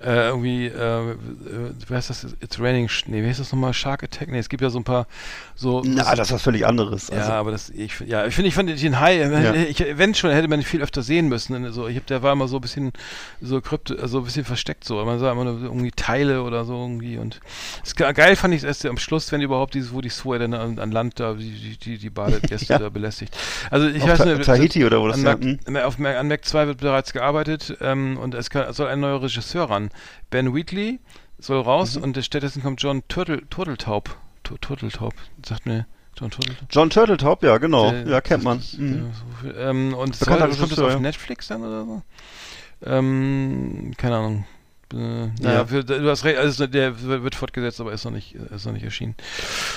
Äh, 0.00 0.28
irgendwie, 0.28 0.66
äh, 0.66 1.10
äh, 1.10 1.14
wie 1.88 1.94
heißt 1.94 2.08
das? 2.08 2.24
It's 2.40 2.60
Raining, 2.60 2.88
nee, 3.06 3.20
wie 3.22 3.26
heißt 3.26 3.40
das 3.40 3.50
nochmal? 3.50 3.74
Shark 3.74 4.04
Attack? 4.04 4.28
Nee, 4.30 4.38
es 4.38 4.48
gibt 4.48 4.62
ja 4.62 4.70
so 4.70 4.78
ein 4.78 4.84
paar 4.84 5.08
so... 5.56 5.82
Na, 5.84 6.14
das 6.14 6.28
ist 6.28 6.34
was 6.34 6.42
völlig 6.42 6.64
anderes. 6.64 7.08
ja, 7.08 7.16
Also, 7.18 7.32
aber 7.32 7.50
das, 7.50 7.70
ich, 7.70 7.98
ja, 8.06 8.24
ich 8.24 8.34
finde, 8.34 8.48
ich 8.48 8.54
fand 8.54 8.68
den 8.70 9.00
Hai, 9.00 9.16
äh, 9.16 9.64
ich, 9.64 9.84
wenn 9.98 10.14
schon, 10.14 10.30
hätte 10.30 10.46
man 10.46 10.60
ihn 10.60 10.64
viel 10.64 10.82
öfter 10.82 11.02
sehen 11.02 11.28
müssen. 11.28 11.72
So, 11.72 11.88
ich 11.88 11.96
hab, 11.96 12.06
der 12.06 12.22
war 12.22 12.32
immer 12.32 12.46
so 12.46 12.58
ein 12.58 12.60
bisschen, 12.62 12.92
so 13.40 13.60
krypto, 13.60 13.96
also 13.96 14.18
ein 14.18 14.24
bisschen 14.24 14.44
versteckt 14.44 14.84
so. 14.84 15.04
Man 15.04 15.18
sah 15.18 15.32
immer 15.32 15.44
nur 15.44 15.60
irgendwie 15.60 15.90
Teile 15.90 16.44
oder 16.44 16.64
so 16.64 16.74
irgendwie 16.74 17.18
und 17.18 17.40
es, 17.84 17.96
ge- 17.96 18.12
geil 18.12 18.36
fand 18.36 18.54
ich 18.54 18.58
es 18.58 18.64
erst 18.64 18.86
am 18.86 18.98
Schluss, 18.98 19.32
wenn 19.32 19.40
überhaupt 19.40 19.74
dieses, 19.74 19.92
wo 19.92 20.00
die 20.00 20.10
Sue 20.10 20.38
dann 20.38 20.54
an, 20.54 20.78
an 20.78 20.92
Land 20.92 21.18
da, 21.18 21.34
die, 21.34 21.76
die, 21.76 21.98
die, 21.98 22.10
Badegäste 22.10 22.66
Ja. 22.72 22.78
da 22.78 22.88
belästigt. 22.88 23.36
Also 23.70 23.88
ich 23.88 24.06
Ta- 24.18 24.38
Tahiti 24.38 24.84
oder 24.84 25.00
wo 25.00 25.08
das 25.08 25.18
an 25.18 25.24
ja, 25.24 25.32
Mac, 25.32 25.42
hm? 25.66 25.76
auf 25.76 25.98
Mac, 25.98 26.16
an 26.16 26.28
Mac 26.28 26.44
2 26.44 26.66
wird 26.66 26.78
bereits 26.80 27.12
gearbeitet 27.12 27.76
ähm, 27.80 28.16
und 28.18 28.34
es 28.34 28.50
kann, 28.50 28.72
soll 28.72 28.88
ein 28.88 29.00
neuer 29.00 29.22
Regisseur 29.22 29.70
ran. 29.70 29.90
Ben 30.30 30.54
Wheatley 30.54 31.00
soll 31.38 31.60
raus 31.60 31.96
Mhm. 31.96 32.02
und 32.04 32.24
stattdessen 32.24 32.62
kommt 32.62 32.82
John 32.82 33.02
Turtle, 33.08 33.42
Turteltaub. 33.48 34.16
Tu- 34.44 34.56
Turteltaub, 34.58 35.14
sagt 35.46 35.66
mir 35.66 35.86
John 36.18 36.30
Turteltaub. 36.30 36.66
John 36.70 36.90
Turtletop, 36.90 37.42
ja, 37.42 37.58
genau. 37.58 37.90
Der- 37.90 38.06
ja, 38.06 38.20
kennt 38.20 38.44
man. 38.44 38.58
das- 38.58 38.74
Mhm. 38.78 39.10
ähm, 39.56 39.94
und 39.94 40.14
soll, 40.16 40.38
kommt 40.38 40.72
das 40.72 40.78
auf 40.78 40.92
ja. 40.92 40.98
Netflix 40.98 41.48
dann 41.48 41.62
oder 41.62 41.84
so? 41.84 42.02
Ähm, 42.84 43.92
keine 43.96 44.16
Ahnung. 44.16 44.44
Äh, 44.92 45.28
naja, 45.40 45.66
Ja. 45.70 45.82
du 45.82 46.10
hast 46.10 46.24
recht, 46.24 46.38
also 46.38 46.66
der 46.66 47.00
wird 47.02 47.34
fortgesetzt, 47.34 47.80
aber 47.80 47.92
ist 47.92 48.04
noch 48.04 48.12
nicht, 48.12 48.34
ist 48.34 48.66
noch 48.66 48.72
nicht 48.72 48.84
erschienen. 48.84 49.14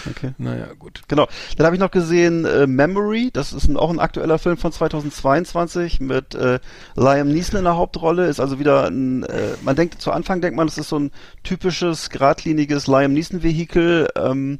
Okay. 0.09 0.33
Naja, 0.37 0.67
gut. 0.77 1.01
Genau. 1.07 1.27
Dann 1.57 1.65
habe 1.65 1.75
ich 1.75 1.79
noch 1.79 1.91
gesehen 1.91 2.45
äh, 2.45 2.67
Memory. 2.67 3.29
Das 3.31 3.53
ist 3.53 3.67
ein, 3.67 3.77
auch 3.77 3.89
ein 3.89 3.99
aktueller 3.99 4.39
Film 4.39 4.57
von 4.57 4.71
2022 4.71 5.99
mit 5.99 6.35
äh, 6.35 6.59
Liam 6.95 7.29
Neeson 7.29 7.57
in 7.59 7.63
der 7.65 7.77
Hauptrolle. 7.77 8.27
Ist 8.27 8.39
also 8.39 8.59
wieder 8.59 8.87
ein, 8.87 9.23
äh, 9.23 9.53
man 9.63 9.75
denkt, 9.75 10.01
zu 10.01 10.11
Anfang 10.11 10.41
denkt 10.41 10.57
man, 10.57 10.67
das 10.67 10.77
ist 10.77 10.89
so 10.89 10.99
ein 10.99 11.11
typisches, 11.43 12.09
geradliniges 12.09 12.87
Liam 12.87 13.13
Neeson-Vehikel. 13.13 14.09
Ähm, 14.15 14.59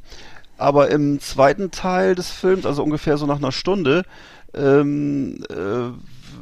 aber 0.58 0.90
im 0.90 1.20
zweiten 1.20 1.70
Teil 1.70 2.14
des 2.14 2.30
Films, 2.30 2.64
also 2.64 2.82
ungefähr 2.82 3.18
so 3.18 3.26
nach 3.26 3.36
einer 3.36 3.52
Stunde, 3.52 4.04
ähm, 4.54 5.44
äh, 5.50 5.90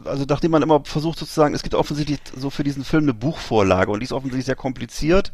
also 0.05 0.25
nachdem 0.29 0.51
man 0.51 0.63
immer 0.63 0.83
versucht 0.85 1.19
sozusagen, 1.19 1.55
es 1.55 1.63
gibt 1.63 1.75
offensichtlich 1.75 2.21
so 2.37 2.51
für 2.51 2.65
diesen 2.65 2.85
Film 2.85 3.05
eine 3.05 3.15
Buchvorlage 3.15 3.91
und 3.91 4.01
die 4.01 4.05
ist 4.05 4.13
offensichtlich 4.13 4.47
sehr 4.47 4.57
kompliziert 4.57 5.33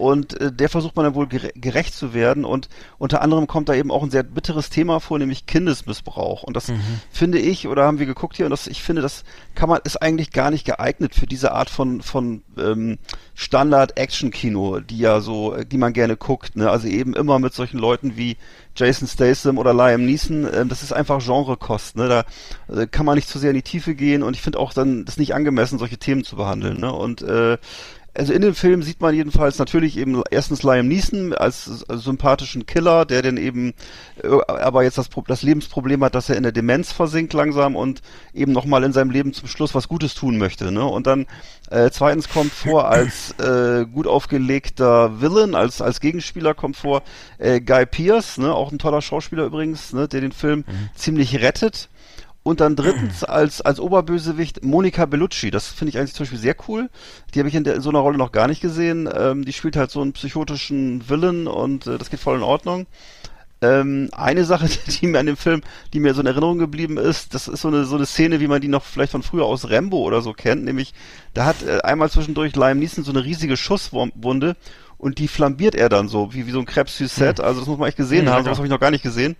und 0.00 0.40
äh, 0.40 0.52
der 0.52 0.68
versucht 0.68 0.96
man 0.96 1.04
dann 1.04 1.14
wohl 1.14 1.28
gere 1.28 1.50
gerecht 1.54 1.94
zu 1.94 2.14
werden 2.14 2.44
und 2.44 2.68
unter 2.98 3.22
anderem 3.22 3.46
kommt 3.46 3.68
da 3.68 3.74
eben 3.74 3.90
auch 3.90 4.02
ein 4.02 4.10
sehr 4.10 4.22
bitteres 4.22 4.70
Thema 4.70 5.00
vor, 5.00 5.18
nämlich 5.18 5.46
Kindesmissbrauch 5.46 6.42
und 6.42 6.56
das 6.56 6.72
finde 7.10 7.38
ich 7.38 7.68
oder 7.68 7.84
haben 7.84 7.98
wir 7.98 8.06
geguckt 8.06 8.36
hier 8.36 8.46
und 8.46 8.50
das 8.50 8.66
ich 8.66 8.82
finde, 8.82 9.02
das 9.02 9.24
kann 9.54 9.68
man 9.68 9.80
ist 9.84 10.00
eigentlich 10.00 10.32
gar 10.32 10.50
nicht 10.50 10.64
geeignet 10.64 11.14
für 11.14 11.26
diese 11.26 11.52
Art 11.52 11.70
von 11.70 12.02
von 12.02 12.42
ähm, 12.58 12.98
Standard 13.34 13.96
Action 13.96 14.30
Kino, 14.30 14.80
die 14.80 14.98
ja 14.98 15.20
so 15.20 15.54
äh, 15.54 15.64
die 15.64 15.78
man 15.78 15.92
gerne 15.92 16.16
guckt, 16.16 16.56
ne? 16.56 16.70
Also 16.70 16.88
eben 16.88 17.14
immer 17.14 17.38
mit 17.38 17.54
solchen 17.54 17.78
Leuten 17.78 18.16
wie 18.16 18.36
Jason 18.76 19.08
Statham 19.08 19.58
oder 19.58 19.74
Liam 19.74 20.04
Neeson, 20.04 20.48
ähm, 20.52 20.68
das 20.68 20.82
ist 20.82 20.92
einfach 20.92 21.24
Genrekost, 21.24 21.96
ne? 21.96 22.24
Da 22.68 22.80
äh, 22.80 22.86
kann 22.86 23.06
man 23.06 23.16
nicht 23.16 23.28
zu 23.28 23.38
sehr 23.38 23.50
in 23.50 23.56
die 23.56 23.62
Tiefe 23.62 23.94
gehen 23.94 24.22
und 24.22 24.36
ich 24.36 24.42
finde 24.42 24.58
auch 24.58 24.72
dann 24.72 25.04
das 25.04 25.16
nicht 25.16 25.34
angemessen, 25.34 25.78
solche 25.78 25.98
Themen 25.98 26.24
zu 26.24 26.36
behandeln, 26.36 26.80
ne? 26.80 26.92
Und 26.92 27.22
äh, 27.22 27.58
Also 28.12 28.32
in 28.32 28.42
dem 28.42 28.54
Film 28.54 28.82
sieht 28.82 29.00
man 29.00 29.14
jedenfalls 29.14 29.58
natürlich 29.58 29.96
eben 29.96 30.22
erstens 30.30 30.62
Liam 30.62 30.88
Neeson 30.88 31.32
als, 31.32 31.84
als 31.88 32.02
sympathischen 32.02 32.66
Killer, 32.66 33.04
der 33.04 33.22
denn 33.22 33.36
eben 33.36 33.74
äh, 34.22 34.28
aber 34.46 34.82
jetzt 34.82 34.98
das, 34.98 35.08
das 35.26 35.42
Lebensproblem 35.42 36.02
hat, 36.02 36.14
dass 36.14 36.28
er 36.28 36.36
in 36.36 36.42
der 36.42 36.52
Demenz 36.52 36.92
versinkt 36.92 37.32
langsam 37.32 37.76
und 37.76 38.02
eben 38.34 38.52
nochmal 38.52 38.82
in 38.84 38.92
seinem 38.92 39.10
Leben 39.10 39.32
zum 39.32 39.48
Schluss 39.48 39.74
was 39.74 39.88
Gutes 39.88 40.14
tun 40.14 40.38
möchte. 40.38 40.72
Ne? 40.72 40.84
Und 40.84 41.06
dann 41.06 41.26
äh, 41.70 41.90
zweitens 41.90 42.28
kommt 42.28 42.52
vor 42.52 42.88
als 42.88 43.32
äh, 43.38 43.86
gut 43.86 44.06
aufgelegter 44.08 45.20
Villain, 45.20 45.54
als, 45.54 45.80
als 45.80 46.00
Gegenspieler 46.00 46.54
kommt 46.54 46.76
vor 46.76 47.02
äh, 47.38 47.60
Guy 47.60 47.86
Pearce, 47.86 48.38
ne? 48.38 48.52
auch 48.52 48.72
ein 48.72 48.78
toller 48.78 49.02
Schauspieler 49.02 49.44
übrigens, 49.44 49.92
ne? 49.92 50.08
der 50.08 50.20
den 50.20 50.32
Film 50.32 50.64
ziemlich 50.94 51.40
rettet. 51.40 51.88
Und 52.42 52.60
dann 52.60 52.74
drittens 52.74 53.22
als, 53.22 53.60
als 53.60 53.80
Oberbösewicht 53.80 54.64
Monica 54.64 55.04
Bellucci. 55.04 55.50
Das 55.50 55.68
finde 55.68 55.90
ich 55.90 55.98
eigentlich 55.98 56.14
zum 56.14 56.24
Beispiel 56.24 56.38
sehr 56.38 56.56
cool. 56.68 56.88
Die 57.34 57.38
habe 57.38 57.48
ich 57.48 57.54
in, 57.54 57.64
der, 57.64 57.74
in 57.74 57.82
so 57.82 57.90
einer 57.90 57.98
Rolle 57.98 58.16
noch 58.16 58.32
gar 58.32 58.48
nicht 58.48 58.62
gesehen. 58.62 59.08
Ähm, 59.14 59.44
die 59.44 59.52
spielt 59.52 59.76
halt 59.76 59.90
so 59.90 60.00
einen 60.00 60.14
psychotischen 60.14 61.08
Villain 61.08 61.46
und 61.46 61.86
äh, 61.86 61.98
das 61.98 62.08
geht 62.08 62.20
voll 62.20 62.38
in 62.38 62.42
Ordnung. 62.42 62.86
Ähm, 63.62 64.08
eine 64.12 64.44
Sache, 64.44 64.68
die 64.86 65.06
mir 65.06 65.18
an 65.18 65.26
dem 65.26 65.36
Film, 65.36 65.60
die 65.92 66.00
mir 66.00 66.14
so 66.14 66.22
in 66.22 66.26
Erinnerung 66.26 66.58
geblieben 66.58 66.96
ist, 66.96 67.34
das 67.34 67.46
ist 67.46 67.60
so 67.60 67.68
eine, 67.68 67.84
so 67.84 67.96
eine 67.96 68.06
Szene, 68.06 68.40
wie 68.40 68.48
man 68.48 68.62
die 68.62 68.68
noch 68.68 68.84
vielleicht 68.84 69.12
von 69.12 69.22
früher 69.22 69.44
aus 69.44 69.68
Rambo 69.68 69.98
oder 69.98 70.22
so 70.22 70.32
kennt, 70.32 70.64
nämlich 70.64 70.94
da 71.34 71.44
hat 71.44 71.62
äh, 71.62 71.80
einmal 71.82 72.10
zwischendurch 72.10 72.56
Liam 72.56 72.78
Neeson 72.78 73.04
so 73.04 73.12
eine 73.12 73.22
riesige 73.22 73.58
Schusswunde 73.58 74.56
und 75.00 75.18
die 75.18 75.26
flambiert 75.28 75.74
er 75.74 75.88
dann 75.88 76.08
so, 76.08 76.32
wie, 76.32 76.46
wie 76.46 76.50
so 76.52 76.60
ein 76.60 76.66
Krebs 76.66 76.96
Set. 76.98 77.40
Also 77.40 77.60
das 77.60 77.68
muss 77.68 77.78
man 77.78 77.88
echt 77.88 77.96
gesehen 77.96 78.26
Hm, 78.26 78.32
haben, 78.32 78.44
sowas 78.44 78.58
habe 78.58 78.66
ich 78.66 78.72
noch 78.72 78.78
gar 78.80 78.90
nicht 78.92 79.02
gesehen. 79.02 79.34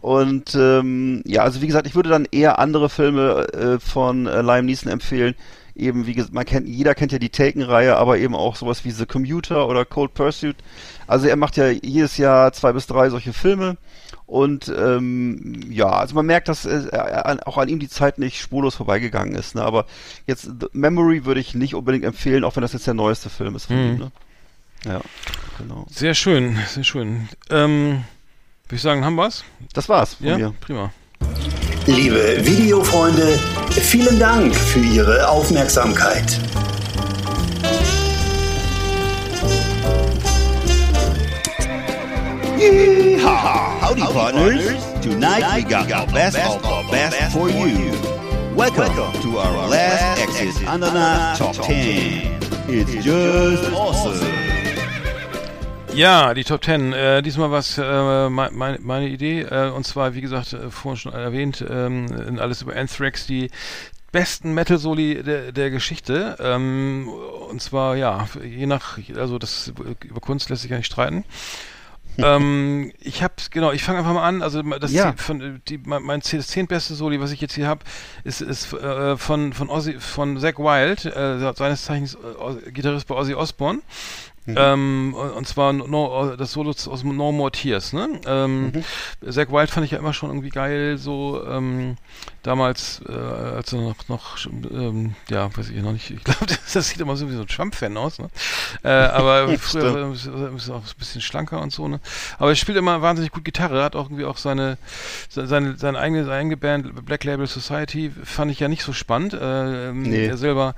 Und 0.00 0.54
ähm, 0.54 1.22
ja, 1.26 1.42
also 1.42 1.60
wie 1.62 1.66
gesagt, 1.66 1.86
ich 1.86 1.94
würde 1.94 2.10
dann 2.10 2.26
eher 2.30 2.58
andere 2.58 2.88
Filme 2.88 3.46
äh, 3.52 3.78
von 3.80 4.26
äh, 4.26 4.42
Liam 4.42 4.66
Neeson 4.66 4.92
empfehlen. 4.92 5.34
Eben, 5.76 6.06
wie 6.06 6.12
gesagt, 6.14 6.34
man 6.34 6.44
kennt, 6.44 6.68
jeder 6.68 6.94
kennt 6.94 7.12
ja 7.12 7.18
die 7.18 7.30
Taken-Reihe, 7.30 7.96
aber 7.96 8.18
eben 8.18 8.34
auch 8.34 8.56
sowas 8.56 8.84
wie 8.84 8.90
The 8.90 9.06
Commuter 9.06 9.66
oder 9.66 9.84
Cold 9.86 10.12
Pursuit. 10.12 10.56
Also 11.06 11.26
er 11.28 11.36
macht 11.36 11.56
ja 11.56 11.68
jedes 11.70 12.18
Jahr 12.18 12.52
zwei 12.52 12.72
bis 12.72 12.86
drei 12.86 13.08
solche 13.08 13.32
Filme. 13.32 13.76
Und 14.26 14.68
ähm, 14.76 15.60
ja, 15.70 15.88
also 15.88 16.14
man 16.14 16.26
merkt, 16.26 16.48
dass 16.48 16.66
äh, 16.66 16.90
an- 16.92 17.40
auch 17.40 17.56
an 17.56 17.68
ihm 17.68 17.78
die 17.78 17.88
Zeit 17.88 18.18
nicht 18.18 18.38
spurlos 18.40 18.74
vorbeigegangen 18.76 19.34
ist. 19.34 19.54
Ne? 19.54 19.62
Aber 19.62 19.86
jetzt 20.26 20.44
The 20.60 20.66
Memory 20.72 21.24
würde 21.24 21.40
ich 21.40 21.54
nicht 21.54 21.74
unbedingt 21.74 22.04
empfehlen, 22.04 22.44
auch 22.44 22.54
wenn 22.56 22.62
das 22.62 22.74
jetzt 22.74 22.86
der 22.86 22.94
neueste 22.94 23.30
Film 23.30 23.56
ist 23.56 23.66
von 23.66 23.76
ihm. 23.76 23.98
Ne? 23.98 24.12
Ja, 24.84 25.00
genau. 25.58 25.86
Sehr 25.90 26.14
schön, 26.14 26.58
sehr 26.68 26.84
schön. 26.84 27.28
Ähm, 27.50 28.04
würde 28.66 28.76
ich 28.76 28.82
sagen, 28.82 29.04
haben 29.04 29.16
wir's? 29.16 29.44
Das 29.74 29.88
war's 29.88 30.14
von 30.14 30.26
Ja, 30.26 30.38
mir. 30.38 30.54
prima. 30.60 30.92
Liebe 31.86 32.44
Videofreunde, 32.44 33.38
vielen 33.70 34.18
Dank 34.18 34.54
für 34.54 34.80
Ihre 34.80 35.28
Aufmerksamkeit. 35.28 36.38
Yeehaw! 42.58 43.78
Howdy, 43.80 44.02
partners. 44.02 44.84
Tonight 45.02 45.44
we 45.56 45.62
got 45.62 45.90
our 45.92 46.06
best 46.08 46.36
of 46.38 46.64
our 46.64 46.82
best 46.90 47.32
for 47.32 47.48
you. 47.48 47.92
Welcome 48.54 49.12
to 49.22 49.38
our 49.38 49.68
last 49.68 50.20
Exit 50.20 50.66
Ananas 50.68 51.38
Top 51.38 51.54
10. 51.54 52.40
It's 52.68 53.04
just 53.04 53.72
awesome. 53.72 54.49
Ja, 55.94 56.34
die 56.34 56.44
Top 56.44 56.64
10. 56.64 56.92
Äh, 56.92 57.22
diesmal 57.22 57.50
was 57.50 57.76
äh, 57.76 58.28
mein, 58.30 58.54
meine, 58.54 58.78
meine 58.80 59.08
Idee. 59.08 59.42
Äh, 59.42 59.70
und 59.70 59.84
zwar, 59.84 60.14
wie 60.14 60.20
gesagt, 60.20 60.52
äh, 60.52 60.70
vorhin 60.70 60.98
schon 60.98 61.12
erwähnt, 61.12 61.64
ähm, 61.68 62.38
alles 62.40 62.62
über 62.62 62.74
Anthrax, 62.76 63.26
die 63.26 63.50
besten 64.12 64.54
Metal-Soli 64.54 65.22
der, 65.22 65.52
der 65.52 65.70
Geschichte. 65.70 66.36
Ähm, 66.40 67.08
und 67.48 67.60
zwar, 67.60 67.96
ja, 67.96 68.28
je 68.42 68.66
nach, 68.66 68.98
also 69.16 69.38
das 69.38 69.72
über 70.04 70.20
Kunst 70.20 70.48
lässt 70.48 70.62
sich 70.62 70.70
ja 70.70 70.76
nicht 70.76 70.86
streiten. 70.86 71.24
ähm, 72.18 72.92
ich 72.98 73.22
habe 73.22 73.34
genau, 73.50 73.70
ich 73.70 73.84
fange 73.84 73.98
einfach 74.00 74.12
mal 74.12 74.26
an. 74.26 74.42
Also 74.42 74.62
das 74.62 74.90
Ja. 74.92 75.14
von 75.16 75.60
die, 75.68 75.78
mein, 75.78 76.20
das 76.20 76.48
zehntbeste 76.48 76.94
Soli, 76.94 77.20
was 77.20 77.30
ich 77.30 77.40
jetzt 77.40 77.54
hier 77.54 77.68
habe, 77.68 77.84
ist, 78.24 78.40
ist 78.40 78.72
äh, 78.72 79.16
von 79.16 79.52
von 79.52 79.70
Ozzy, 79.70 79.94
von 80.00 80.36
Zack 80.38 80.58
Wild, 80.58 81.04
äh, 81.04 81.54
seines 81.54 81.84
Zeichens 81.84 82.14
äh, 82.16 82.70
Gitarrist 82.72 83.06
bei 83.06 83.14
Ozzy 83.14 83.34
Osbourne. 83.34 83.80
Ähm, 84.46 85.14
und 85.14 85.46
zwar 85.46 85.72
no, 85.72 86.34
das 86.36 86.52
Solo 86.52 86.70
aus 86.70 87.04
No 87.04 87.30
More 87.30 87.52
Tears, 87.52 87.92
ne? 87.92 88.08
Ähm, 88.26 88.72
Zack 89.28 89.52
Wild 89.52 89.70
fand 89.70 89.84
ich 89.84 89.92
ja 89.92 89.98
immer 89.98 90.12
schon 90.12 90.30
irgendwie 90.30 90.48
geil, 90.48 90.98
so 90.98 91.44
ähm, 91.46 91.96
damals, 92.42 93.02
äh, 93.08 93.12
als 93.12 93.72
er 93.72 93.80
noch, 93.82 94.08
noch 94.08 94.38
ähm, 94.72 95.14
ja, 95.28 95.54
weiß 95.56 95.68
ich 95.70 95.82
noch 95.82 95.92
nicht, 95.92 96.10
ich 96.10 96.24
glaube, 96.24 96.46
das, 96.46 96.72
das 96.72 96.88
sieht 96.88 97.00
immer 97.00 97.16
so 97.16 97.28
wie 97.28 97.34
so 97.34 97.42
ein 97.42 97.46
Trump-Fan 97.48 97.96
aus, 97.96 98.18
ne? 98.18 98.30
Äh, 98.82 98.88
aber 98.88 99.48
früher 99.58 99.92
war 99.92 100.00
er 100.00 100.12
ist 100.12 100.26
er 100.68 100.74
auch 100.74 100.80
ein 100.80 100.98
bisschen 100.98 101.20
schlanker 101.20 101.60
und 101.60 101.70
so, 101.72 101.86
ne? 101.86 102.00
Aber 102.38 102.48
er 102.50 102.56
spielt 102.56 102.78
immer 102.78 103.02
wahnsinnig 103.02 103.32
gut 103.32 103.44
Gitarre, 103.44 103.82
hat 103.84 103.94
auch 103.94 104.06
irgendwie 104.06 104.24
auch 104.24 104.38
seine, 104.38 104.78
seine, 105.28 105.76
seine 105.76 105.98
eigene, 105.98 106.24
seine 106.24 106.36
eigene 106.36 106.56
Band, 106.56 107.04
Black 107.04 107.24
Label 107.24 107.46
Society, 107.46 108.10
fand 108.24 108.50
ich 108.50 108.58
ja 108.58 108.68
nicht 108.68 108.82
so 108.84 108.92
spannend. 108.92 109.34
Äh, 109.34 109.90
Nee. 109.92 110.26
Er 110.26 110.36
selber 110.36 110.74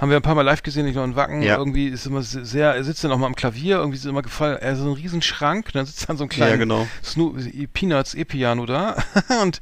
haben 0.00 0.10
wir 0.10 0.16
ein 0.16 0.22
paar 0.22 0.34
Mal 0.34 0.42
live 0.42 0.62
gesehen, 0.62 0.86
ich 0.86 0.96
noch 0.96 1.04
in 1.04 1.16
Wacken, 1.16 1.42
Ja. 1.42 1.56
irgendwie 1.58 1.88
ist 1.88 2.06
immer 2.06 2.22
sehr, 2.22 2.74
er 2.74 2.82
sitzt 2.84 3.03
dann 3.04 3.12
auch 3.12 3.18
mal 3.18 3.26
am 3.26 3.34
Klavier, 3.34 3.76
irgendwie 3.76 3.98
ist 3.98 4.06
immer 4.06 4.22
gefallen, 4.22 4.58
er 4.60 4.72
hat 4.72 4.78
so 4.78 4.84
einen 4.84 4.94
riesen 4.94 5.22
Schrank, 5.22 5.72
dann 5.72 5.86
sitzt 5.86 6.08
dann 6.08 6.16
so 6.16 6.24
ein 6.24 6.28
kleiner 6.28 6.52
Ja, 6.52 6.56
genau. 6.56 6.88
Snoop, 7.02 7.38
Peanuts 7.72 8.14
E-Piano 8.14 8.66
da 8.66 8.96
und 9.42 9.60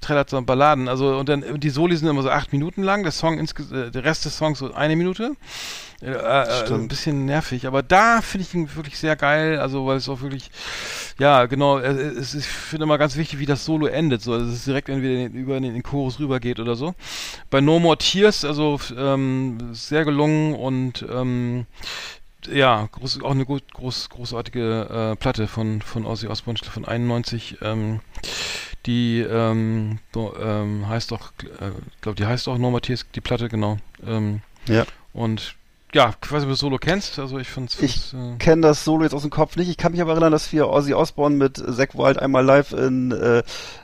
trällert 0.00 0.30
so 0.30 0.40
Balladen, 0.42 0.88
also 0.88 1.16
und 1.16 1.28
dann 1.28 1.60
die 1.60 1.70
Soli 1.70 1.96
sind 1.96 2.08
immer 2.08 2.22
so 2.22 2.30
acht 2.30 2.52
Minuten 2.52 2.82
lang, 2.82 3.02
der 3.02 3.12
Song 3.12 3.38
äh, 3.38 3.90
der 3.90 4.04
Rest 4.04 4.24
des 4.24 4.36
Songs 4.36 4.58
so 4.58 4.74
eine 4.74 4.96
Minute. 4.96 5.36
Äh, 6.04 6.12
äh, 6.12 6.16
also 6.16 6.74
ein 6.74 6.88
bisschen 6.88 7.24
nervig, 7.24 7.66
aber 7.66 7.82
da 7.82 8.20
finde 8.20 8.46
ich 8.46 8.54
ihn 8.54 8.74
wirklich 8.74 8.98
sehr 8.98 9.16
geil, 9.16 9.58
also 9.58 9.86
weil 9.86 9.96
es 9.96 10.08
auch 10.08 10.20
wirklich, 10.20 10.50
ja 11.18 11.46
genau, 11.46 11.78
äh, 11.78 11.88
es 11.88 12.34
ist, 12.34 12.46
ich 12.46 12.46
finde 12.46 12.84
immer 12.84 12.98
ganz 12.98 13.16
wichtig, 13.16 13.38
wie 13.38 13.46
das 13.46 13.64
Solo 13.64 13.86
endet, 13.86 14.20
so, 14.20 14.38
dass 14.38 14.48
es 14.48 14.64
direkt 14.64 14.90
entweder 14.90 15.14
in 15.14 15.32
den, 15.32 15.42
über 15.42 15.56
in 15.56 15.62
den 15.62 15.82
Chorus 15.82 16.18
rübergeht 16.20 16.60
oder 16.60 16.76
so. 16.76 16.94
Bei 17.48 17.60
No 17.60 17.78
More 17.78 17.96
Tears, 17.96 18.44
also 18.44 18.78
ähm, 18.96 19.70
sehr 19.72 20.04
gelungen 20.04 20.54
und 20.54 21.06
ähm, 21.10 21.66
ja, 22.52 22.88
groß, 22.92 23.22
auch 23.22 23.30
eine 23.30 23.46
gut, 23.46 23.72
groß, 23.72 24.10
großartige 24.10 25.12
äh, 25.12 25.16
Platte 25.16 25.46
von, 25.46 25.80
von 25.80 26.04
Ozzy 26.04 26.26
Osbourne 26.26 26.58
von 26.58 26.84
91. 26.84 27.58
Ähm, 27.62 28.00
die 28.84 29.20
ähm, 29.20 29.98
so, 30.12 30.34
ähm, 30.38 30.86
heißt 30.86 31.10
doch, 31.10 31.32
äh, 31.42 31.70
glaube 32.02 32.16
die 32.16 32.26
heißt 32.26 32.46
auch 32.48 32.58
No 32.58 32.70
More 32.70 32.82
Tears, 32.82 33.06
die 33.14 33.22
Platte, 33.22 33.48
genau. 33.48 33.78
Ähm, 34.06 34.42
Ja. 34.66 34.84
Und 35.14 35.54
ja, 35.94 36.12
du 36.20 36.34
das 36.36 36.58
Solo 36.58 36.78
kennst, 36.78 37.18
also 37.20 37.38
ich 37.38 37.48
find's, 37.48 37.80
Ich 37.80 38.12
äh, 38.12 38.36
kenne 38.38 38.62
das 38.62 38.84
Solo 38.84 39.04
jetzt 39.04 39.14
aus 39.14 39.22
dem 39.22 39.30
Kopf 39.30 39.56
nicht. 39.56 39.68
Ich 39.68 39.76
kann 39.76 39.92
mich 39.92 40.00
aber 40.00 40.10
erinnern, 40.12 40.32
dass 40.32 40.52
wir 40.52 40.68
Ozzy 40.68 40.92
Osbourne 40.92 41.36
mit 41.36 41.56
Zack 41.56 41.94
Wild 41.94 42.18
einmal 42.18 42.44
live 42.44 42.72
in, 42.72 43.12
äh, 43.12 43.42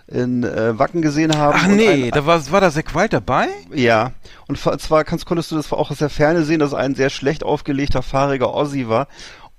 in 0.09 0.43
äh, 0.43 0.77
Wacken 0.77 1.03
gesehen 1.03 1.37
haben. 1.39 1.57
Ach 1.57 1.69
nee, 1.69 2.07
ein, 2.07 2.11
da 2.11 2.27
war, 2.27 2.51
war 2.51 2.61
da 2.61 2.71
Zack 2.71 2.95
Wild 2.95 3.13
dabei? 3.13 3.49
ja. 3.73 4.13
Und 4.49 4.59
zwar 4.59 5.05
kannst, 5.05 5.27
konntest 5.27 5.53
du 5.53 5.57
das 5.57 5.73
auch 5.73 5.93
aus 5.93 5.99
der 5.99 6.11
Ferne 6.11 6.43
sehen, 6.43 6.59
dass 6.59 6.75
ein 6.75 6.97
sehr 6.97 7.11
schlecht 7.11 7.45
aufgelegter, 7.45 8.03
fahriger 8.03 8.53
Ozzy 8.53 8.89
war. 8.89 9.07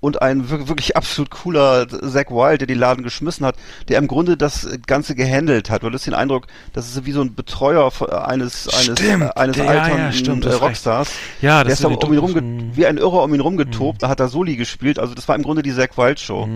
Und 0.02 0.22
ein 0.22 0.50
wir- 0.50 0.68
wirklich 0.68 0.98
absolut 0.98 1.30
cooler 1.30 1.88
Zack 1.88 2.32
Wild, 2.32 2.60
der 2.62 2.68
die 2.68 2.74
Laden 2.74 3.04
geschmissen 3.04 3.46
hat, 3.46 3.56
der 3.88 4.00
im 4.00 4.08
Grunde 4.08 4.36
das 4.36 4.68
Ganze 4.88 5.14
gehandelt 5.16 5.70
hat. 5.70 5.84
Du 5.84 5.92
hast 5.92 6.06
den 6.08 6.16
Eindruck, 6.16 6.48
das 6.74 6.88
ist 6.90 7.06
wie 7.06 7.12
so 7.12 7.22
ein 7.22 7.36
Betreuer 7.36 7.92
eines, 8.28 8.68
eines, 8.68 9.00
Stimmt, 9.00 9.38
eines 9.38 9.56
der- 9.56 9.66
ja, 9.66 9.72
alternden 9.84 10.06
ja, 10.06 10.12
stimmt, 10.12 10.46
äh, 10.46 10.50
recht. 10.50 10.62
Rockstars. 10.62 11.12
Ja, 11.42 11.64
der 11.64 11.70
das 11.72 11.80
ist 11.80 11.86
aber 11.86 11.94
sind 11.94 12.02
die 12.04 12.08
um 12.08 12.14
ihn 12.14 12.20
rumge 12.20 12.76
wie 12.76 12.86
ein 12.88 12.98
Irrer 12.98 13.24
um 13.24 13.34
ihn 13.34 13.40
rumgetobt, 13.42 14.02
da 14.02 14.10
hat 14.10 14.20
er 14.20 14.28
Soli 14.28 14.56
gespielt. 14.56 14.98
Also 14.98 15.14
das 15.14 15.28
war 15.28 15.36
im 15.36 15.44
Grunde 15.44 15.62
die 15.62 15.74
Zack 15.74 15.96
Wild 15.98 16.20
Show. 16.20 16.50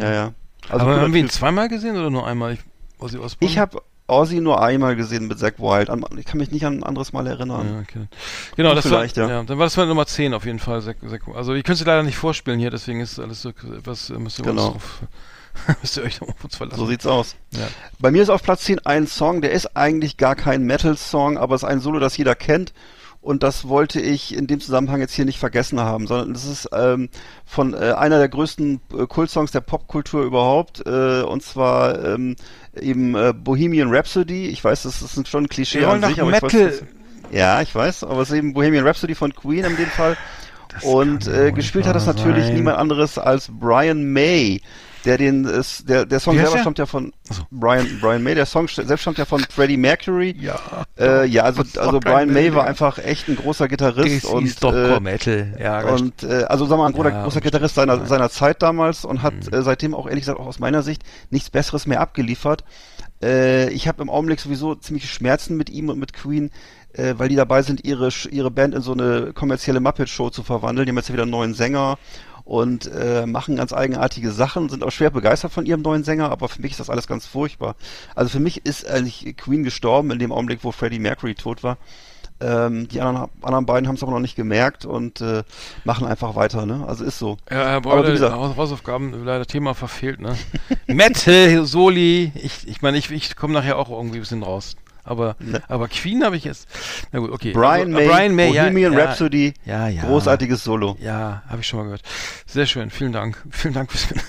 Ja, 0.00 0.10
ja. 0.12 0.32
Also 0.70 0.86
Aber 0.86 0.98
haben 1.00 1.12
wir 1.12 1.20
ihn 1.20 1.28
zweimal 1.28 1.68
gesehen 1.68 1.96
oder 1.96 2.08
nur 2.08 2.26
einmal? 2.26 2.54
Ich? 2.54 2.60
Ich 3.40 3.58
habe 3.58 3.82
Ozzy 4.08 4.40
nur 4.40 4.62
einmal 4.62 4.96
gesehen 4.96 5.26
mit 5.28 5.38
Zack 5.38 5.58
Wild. 5.58 5.88
Ich 6.18 6.26
kann 6.26 6.38
mich 6.38 6.50
nicht 6.50 6.66
an 6.66 6.78
ein 6.78 6.82
anderes 6.82 7.12
Mal 7.12 7.26
erinnern. 7.26 7.66
Ja, 7.72 7.80
okay. 7.80 8.06
Genau, 8.56 8.74
das 8.74 8.86
vielleicht, 8.86 9.16
war, 9.16 9.28
ja. 9.28 9.34
ja. 9.36 9.42
Dann 9.44 9.58
war 9.58 9.66
das 9.66 9.76
mal 9.76 9.86
Nummer 9.86 10.06
10 10.06 10.34
auf 10.34 10.44
jeden 10.44 10.58
Fall. 10.58 10.80
Sek- 10.80 11.00
Sek- 11.08 11.34
Also 11.34 11.54
ich 11.54 11.64
könnte 11.64 11.78
sie 11.78 11.84
leider 11.84 12.02
nicht 12.02 12.16
vorspielen 12.16 12.58
hier, 12.58 12.70
deswegen 12.70 13.00
ist 13.00 13.18
alles 13.18 13.42
so 13.42 13.50
etwas, 13.50 14.10
müsst 14.10 14.38
ihr 14.40 14.44
Genau. 14.44 14.72
drauf, 14.72 15.02
müsst 15.80 15.96
ihr 15.96 16.02
euch 16.02 16.20
auf 16.20 16.44
uns 16.44 16.56
verlassen. 16.56 16.78
So 16.78 16.86
sieht's 16.86 17.06
aus. 17.06 17.36
Ja. 17.52 17.68
Bei 18.00 18.10
mir 18.10 18.22
ist 18.22 18.28
auf 18.30 18.42
Platz 18.42 18.64
10 18.64 18.80
ein 18.86 19.06
Song, 19.06 19.40
der 19.40 19.52
ist 19.52 19.76
eigentlich 19.76 20.16
gar 20.16 20.34
kein 20.34 20.62
Metal-Song, 20.64 21.38
aber 21.38 21.54
es 21.54 21.62
ist 21.62 21.68
ein 21.68 21.80
Solo, 21.80 21.98
das 21.98 22.16
jeder 22.16 22.34
kennt. 22.34 22.72
Und 23.20 23.44
das 23.44 23.68
wollte 23.68 24.00
ich 24.00 24.34
in 24.34 24.48
dem 24.48 24.58
Zusammenhang 24.58 24.98
jetzt 24.98 25.14
hier 25.14 25.24
nicht 25.24 25.38
vergessen 25.38 25.78
haben, 25.78 26.08
sondern 26.08 26.32
das 26.32 26.44
ist 26.44 26.68
ähm, 26.72 27.08
von 27.46 27.72
äh, 27.72 27.92
einer 27.92 28.18
der 28.18 28.28
größten 28.28 28.80
äh, 28.98 29.06
Kultsongs 29.06 29.52
der 29.52 29.60
Popkultur 29.60 30.24
überhaupt, 30.24 30.84
äh, 30.84 31.22
und 31.22 31.40
zwar 31.44 32.04
ähm, 32.04 32.34
eben 32.80 33.14
äh, 33.14 33.32
Bohemian 33.32 33.94
Rhapsody. 33.94 34.46
Ich 34.46 34.62
weiß, 34.62 34.82
das 34.84 35.02
ist 35.02 35.28
schon 35.28 35.44
ein 35.44 35.48
Klischee 35.48 35.80
Wir 35.80 35.88
an 35.88 36.02
sich, 36.02 36.20
aber 36.20 36.30
Metal. 36.30 36.48
ich 36.48 36.56
weiß, 36.56 36.78
das, 36.80 36.88
ja, 37.32 37.62
ich 37.62 37.74
weiß, 37.74 38.04
aber 38.04 38.22
es 38.22 38.30
ist 38.30 38.36
eben 38.36 38.52
Bohemian 38.52 38.86
Rhapsody 38.86 39.14
von 39.14 39.34
Queen 39.34 39.64
in 39.64 39.76
dem 39.76 39.86
Fall. 39.86 40.16
und 40.82 41.24
kann 41.26 41.34
äh, 41.34 41.52
gespielt 41.52 41.86
hat 41.86 41.96
das 41.96 42.06
natürlich 42.06 42.46
sein. 42.46 42.54
niemand 42.54 42.78
anderes 42.78 43.18
als 43.18 43.48
Brian 43.50 44.12
May. 44.12 44.60
Der 45.04 45.18
den 45.18 45.44
ist, 45.44 45.88
der, 45.88 46.06
der 46.06 46.20
Song 46.20 46.36
selber 46.36 46.52
der? 46.52 46.60
stammt 46.60 46.78
ja 46.78 46.86
von. 46.86 47.12
Brian, 47.50 47.86
Brian 48.00 48.22
May, 48.22 48.34
der 48.34 48.46
Song 48.46 48.66
st- 48.66 48.86
selbst 48.86 49.02
stammt 49.02 49.18
ja 49.18 49.24
von 49.24 49.40
Freddie 49.40 49.76
Mercury. 49.76 50.34
Ja. 50.38 50.58
Äh, 50.98 51.26
ja, 51.26 51.42
also, 51.44 51.62
also 51.80 51.98
Brian 52.00 52.32
May 52.32 52.54
war 52.54 52.64
einfach 52.66 52.98
echt 52.98 53.28
ein 53.28 53.36
großer 53.36 53.68
Gitarrist 53.68 54.24
und, 54.26 54.62
äh, 54.62 55.00
Metal. 55.00 55.56
Ja, 55.60 55.82
und 55.88 56.22
äh, 56.22 56.44
also 56.44 56.66
sagen 56.66 56.80
wir 56.80 56.84
mal, 56.84 56.86
ein 56.88 56.92
großer, 56.94 57.10
Ja, 57.10 57.22
großer 57.24 57.40
Gitarrist 57.40 57.74
seiner, 57.74 57.96
ja. 57.98 58.06
seiner 58.06 58.30
Zeit 58.30 58.62
damals 58.62 59.04
und 59.04 59.22
hat 59.22 59.34
Mhm. 59.34 59.54
äh, 59.58 59.62
seitdem 59.62 59.94
auch 59.94 60.06
ehrlich 60.06 60.22
gesagt 60.22 60.38
auch 60.38 60.46
aus 60.46 60.58
meiner 60.58 60.82
Sicht 60.82 61.02
nichts 61.30 61.50
Besseres 61.50 61.86
mehr 61.86 62.00
abgeliefert. 62.00 62.64
Äh, 63.22 63.70
ich 63.70 63.88
habe 63.88 64.02
im 64.02 64.10
Augenblick 64.10 64.40
sowieso 64.40 64.74
ziemliche 64.74 65.06
Schmerzen 65.08 65.56
mit 65.56 65.70
ihm 65.70 65.88
und 65.88 65.98
mit 65.98 66.12
Queen, 66.12 66.50
äh, 66.94 67.14
weil 67.16 67.28
die 67.28 67.36
dabei 67.36 67.62
sind, 67.62 67.84
ihre 67.84 68.08
ihre 68.30 68.50
Band 68.50 68.74
in 68.74 68.82
so 68.82 68.92
eine 68.92 69.32
kommerzielle 69.32 69.80
Muppet-Show 69.80 70.30
zu 70.30 70.42
verwandeln. 70.42 70.86
Die 70.86 70.90
haben 70.90 70.96
jetzt 70.98 71.12
wieder 71.12 71.22
einen 71.22 71.30
neuen 71.30 71.54
Sänger 71.54 71.98
und 72.44 72.86
äh, 72.92 73.26
machen 73.26 73.56
ganz 73.56 73.72
eigenartige 73.72 74.32
Sachen, 74.32 74.68
sind 74.68 74.82
auch 74.84 74.90
schwer 74.90 75.10
begeistert 75.10 75.52
von 75.52 75.66
ihrem 75.66 75.82
neuen 75.82 76.04
Sänger, 76.04 76.30
aber 76.30 76.48
für 76.48 76.60
mich 76.62 76.72
ist 76.72 76.80
das 76.80 76.90
alles 76.90 77.06
ganz 77.06 77.26
furchtbar. 77.26 77.76
Also 78.14 78.30
für 78.30 78.40
mich 78.40 78.66
ist 78.66 78.86
eigentlich 78.88 79.36
Queen 79.36 79.62
gestorben 79.62 80.10
in 80.10 80.18
dem 80.18 80.32
Augenblick, 80.32 80.60
wo 80.62 80.72
Freddie 80.72 80.98
Mercury 80.98 81.34
tot 81.34 81.62
war. 81.62 81.78
Ähm, 82.40 82.88
die 82.88 83.00
anderen, 83.00 83.30
anderen 83.42 83.66
beiden 83.66 83.86
haben 83.86 83.94
es 83.94 84.02
aber 84.02 84.10
noch 84.10 84.18
nicht 84.18 84.34
gemerkt 84.34 84.84
und 84.84 85.20
äh, 85.20 85.44
machen 85.84 86.06
einfach 86.08 86.34
weiter, 86.34 86.66
ne? 86.66 86.84
Also 86.88 87.04
ist 87.04 87.18
so. 87.20 87.36
Ja, 87.48 87.68
Herr 87.68 88.32
Haus- 88.32 88.56
Hausaufgaben, 88.56 89.24
leider 89.24 89.46
Thema 89.46 89.74
verfehlt, 89.74 90.20
ne? 90.20 90.36
Metal, 90.88 91.64
Soli, 91.64 92.32
ich, 92.34 92.66
ich 92.66 92.82
meine, 92.82 92.98
ich, 92.98 93.10
ich 93.12 93.36
komme 93.36 93.54
nachher 93.54 93.78
auch 93.78 93.90
irgendwie 93.90 94.16
ein 94.16 94.22
bisschen 94.22 94.42
raus. 94.42 94.74
Aber, 95.04 95.36
Ne. 95.40 95.60
aber 95.68 95.88
Queen 95.88 96.24
habe 96.24 96.36
ich 96.36 96.44
jetzt. 96.44 96.68
Na 97.10 97.18
gut, 97.18 97.30
okay. 97.32 97.52
Brian 97.52 97.92
Also, 97.94 97.98
May, 97.98 98.06
Brian 98.08 98.34
May, 98.34 98.48
Bohemian 98.52 98.92
ja, 98.92 98.98
Rhapsody, 99.04 99.54
Ja, 99.64 99.88
ja. 99.88 100.02
großartiges 100.04 100.62
Solo. 100.62 100.96
Ja, 101.00 101.42
habe 101.48 101.60
ich 101.60 101.66
schon 101.66 101.78
mal 101.80 101.84
gehört. 101.84 102.02
Sehr 102.46 102.66
schön, 102.66 102.90
vielen 102.90 103.12
Dank. 103.12 103.42
Vielen 103.50 103.74
Dank 103.74 103.90
fürs. 103.90 104.06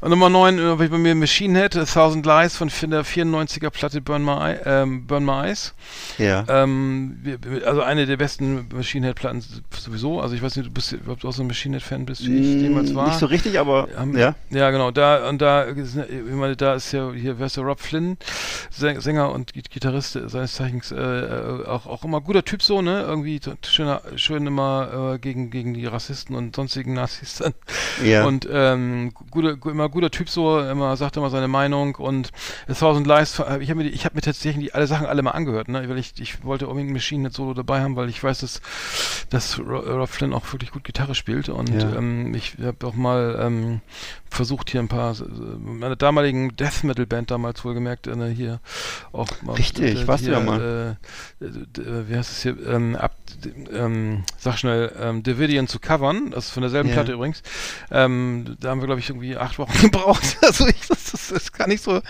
Und 0.00 0.10
Nummer 0.10 0.28
9 0.30 0.58
äh, 0.58 0.88
bei 0.88 0.98
mir 0.98 1.14
Machine 1.14 1.58
Head, 1.58 1.76
A 1.76 1.84
Thousand 1.84 2.24
Lies 2.26 2.56
von 2.56 2.68
der 2.90 3.04
94er 3.04 3.70
Platte 3.70 4.00
Burn 4.00 4.24
My, 4.24 4.54
ähm, 4.64 5.06
Burn 5.06 5.24
My 5.24 5.46
Eyes. 5.48 5.74
Ja. 6.18 6.44
Ähm, 6.48 7.18
also 7.64 7.82
eine 7.82 8.06
der 8.06 8.16
besten 8.16 8.66
Machine 8.74 9.06
Head 9.06 9.16
Platten 9.16 9.42
sowieso. 9.78 10.20
Also 10.20 10.34
ich 10.34 10.42
weiß 10.42 10.56
nicht, 10.56 10.68
du 10.68 10.72
bist, 10.72 10.94
ob 11.06 11.20
du 11.20 11.28
auch 11.28 11.32
so 11.32 11.42
ein 11.42 11.46
Machine 11.46 11.76
Head 11.76 11.86
Fan 11.86 12.06
bist, 12.06 12.26
wie 12.26 12.36
ich 12.36 12.62
jemals 12.62 12.94
war. 12.94 13.06
Mm, 13.06 13.08
Nicht 13.10 13.18
so 13.20 13.26
richtig, 13.26 13.58
aber 13.58 13.88
Haben- 13.96 14.16
ja. 14.16 14.34
Ja, 14.50 14.70
genau. 14.70 14.90
Da 14.90 15.28
und 15.28 15.40
da, 15.40 15.62
ist, 15.62 15.96
ich 15.96 16.34
meine, 16.34 16.56
da 16.56 16.74
ist 16.74 16.92
ja 16.92 17.10
hier, 17.12 17.38
wer 17.38 17.46
ist 17.46 17.56
der 17.56 17.64
Rob 17.64 17.80
Flynn, 17.80 18.16
Säng- 18.76 19.00
Sänger 19.00 19.32
und 19.32 19.52
Gi- 19.52 19.62
Gitarrist 19.62 20.12
seines 20.26 20.54
Zeichens, 20.54 20.92
äh, 20.92 20.96
äh, 20.96 21.66
auch, 21.66 21.86
auch 21.86 22.04
immer 22.04 22.20
guter 22.20 22.44
Typ 22.44 22.62
so, 22.62 22.82
ne? 22.82 23.02
Irgendwie 23.02 23.40
schöner, 23.66 24.02
schön 24.16 24.46
immer 24.46 25.14
äh, 25.14 25.18
gegen 25.18 25.50
gegen 25.50 25.74
die 25.74 25.86
Rassisten 25.86 26.34
und 26.36 26.54
sonstigen 26.56 26.94
Nazis 26.94 27.36
dann. 27.36 27.54
Ja. 28.04 28.24
Und 28.24 28.48
ähm, 28.50 29.12
guter, 29.30 29.53
gu- 29.53 29.53
immer 29.64 29.88
guter 29.88 30.10
Typ 30.10 30.28
so, 30.28 30.60
immer 30.60 30.96
sagt 30.96 31.16
immer 31.16 31.30
seine 31.30 31.48
Meinung 31.48 31.94
und 31.96 32.30
A 32.68 32.74
Thousand 32.74 33.06
Lies. 33.06 33.40
Ich 33.60 33.70
habe 33.70 33.82
mir, 33.82 33.88
ich 33.88 34.04
habe 34.04 34.14
mir 34.14 34.20
tatsächlich 34.22 34.64
die 34.66 34.74
alle 34.74 34.86
Sachen 34.86 35.06
alle 35.06 35.22
mal 35.22 35.32
angehört, 35.32 35.68
ne? 35.68 35.88
Weil 35.88 35.98
ich, 35.98 36.12
ich 36.20 36.44
wollte 36.44 36.66
unbedingt 36.68 36.92
Machine 36.92 37.24
Head 37.24 37.34
Solo 37.34 37.54
dabei 37.54 37.80
haben, 37.80 37.96
weil 37.96 38.08
ich 38.08 38.22
weiß, 38.22 38.40
dass, 38.40 38.60
dass 39.30 39.58
Ro- 39.58 39.78
Rob 39.98 40.08
Flynn 40.08 40.32
auch 40.32 40.52
wirklich 40.52 40.70
gut 40.72 40.84
Gitarre 40.84 41.14
spielt 41.14 41.48
und 41.48 41.68
Ja. 41.70 41.94
ähm, 41.96 42.34
ich 42.34 42.56
habe 42.62 42.86
auch 42.86 42.94
mal 42.94 43.38
ähm, 43.40 43.80
versucht 44.30 44.70
hier 44.70 44.80
ein 44.80 44.88
paar 44.88 45.12
äh, 45.12 45.24
meine 45.64 45.96
damaligen 45.96 46.56
Death 46.56 46.84
Metal 46.84 47.06
Band 47.06 47.30
damals 47.30 47.64
wohlgemerkt 47.64 48.06
äh, 48.06 48.14
hier 48.34 48.60
auch 49.12 49.28
mal 49.42 49.54
Richtig, 49.54 50.02
äh, 50.02 50.08
warst 50.08 50.26
du 50.26 50.30
ja 50.32 50.40
mal. 50.40 50.96
Äh, 51.40 51.44
äh, 51.44 52.08
wie 52.08 52.16
heißt 52.16 52.30
es 52.32 52.42
hier 52.42 52.56
ähm, 52.68 52.96
ab 52.96 53.14
ähm, 53.72 54.24
sag 54.38 54.58
schnell 54.58 54.92
ähm, 55.00 55.22
Davidian 55.22 55.66
zu 55.68 55.78
covern 55.78 56.30
das 56.30 56.46
ist 56.46 56.50
von 56.50 56.62
derselben 56.62 56.88
Ja. 56.88 56.94
Platte 56.96 57.12
übrigens 57.12 57.42
ähm, 57.90 58.56
da 58.60 58.70
haben 58.70 58.80
wir 58.80 58.86
glaube 58.86 59.00
ich 59.00 59.08
irgendwie 59.08 59.33
acht 59.38 59.58
Wochen 59.58 59.78
gebraucht. 59.80 60.22
Also 60.42 60.66
ich, 60.66 60.86
das, 60.88 61.10
das, 61.12 61.28
das 61.28 61.52
kann 61.52 61.70
nicht 61.70 61.82
so 61.82 62.00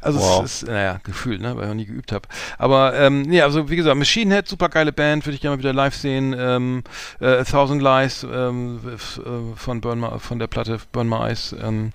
also 0.00 0.18
Wow. 0.20 0.44
es 0.44 0.62
ist 0.62 0.68
naja 0.68 1.00
gefühlt 1.02 1.40
ne 1.40 1.56
weil 1.56 1.64
ich 1.64 1.68
noch 1.68 1.74
nie 1.74 1.86
geübt 1.86 2.12
habe 2.12 2.28
aber 2.58 2.94
ähm, 2.94 3.22
nee 3.22 3.42
also 3.42 3.68
wie 3.68 3.76
gesagt 3.76 3.96
Machine 3.96 4.34
Head 4.34 4.48
super 4.48 4.68
geile 4.68 4.92
Band 4.92 5.26
würde 5.26 5.34
ich 5.34 5.40
gerne 5.40 5.56
mal 5.56 5.58
wieder 5.60 5.72
live 5.72 5.94
sehen. 5.94 6.34
Ähm, 6.38 6.84
äh, 7.20 7.26
A 7.38 7.44
Thousand 7.44 7.82
Lies 7.82 8.24
ähm, 8.24 8.80
äh, 8.86 9.56
von 9.56 9.80
Burn 9.80 10.00
My, 10.00 10.18
von 10.18 10.38
der 10.38 10.46
Platte 10.46 10.78
Burn 10.92 11.08
My 11.08 11.28
Eyes 11.28 11.54
ähm, 11.60 11.92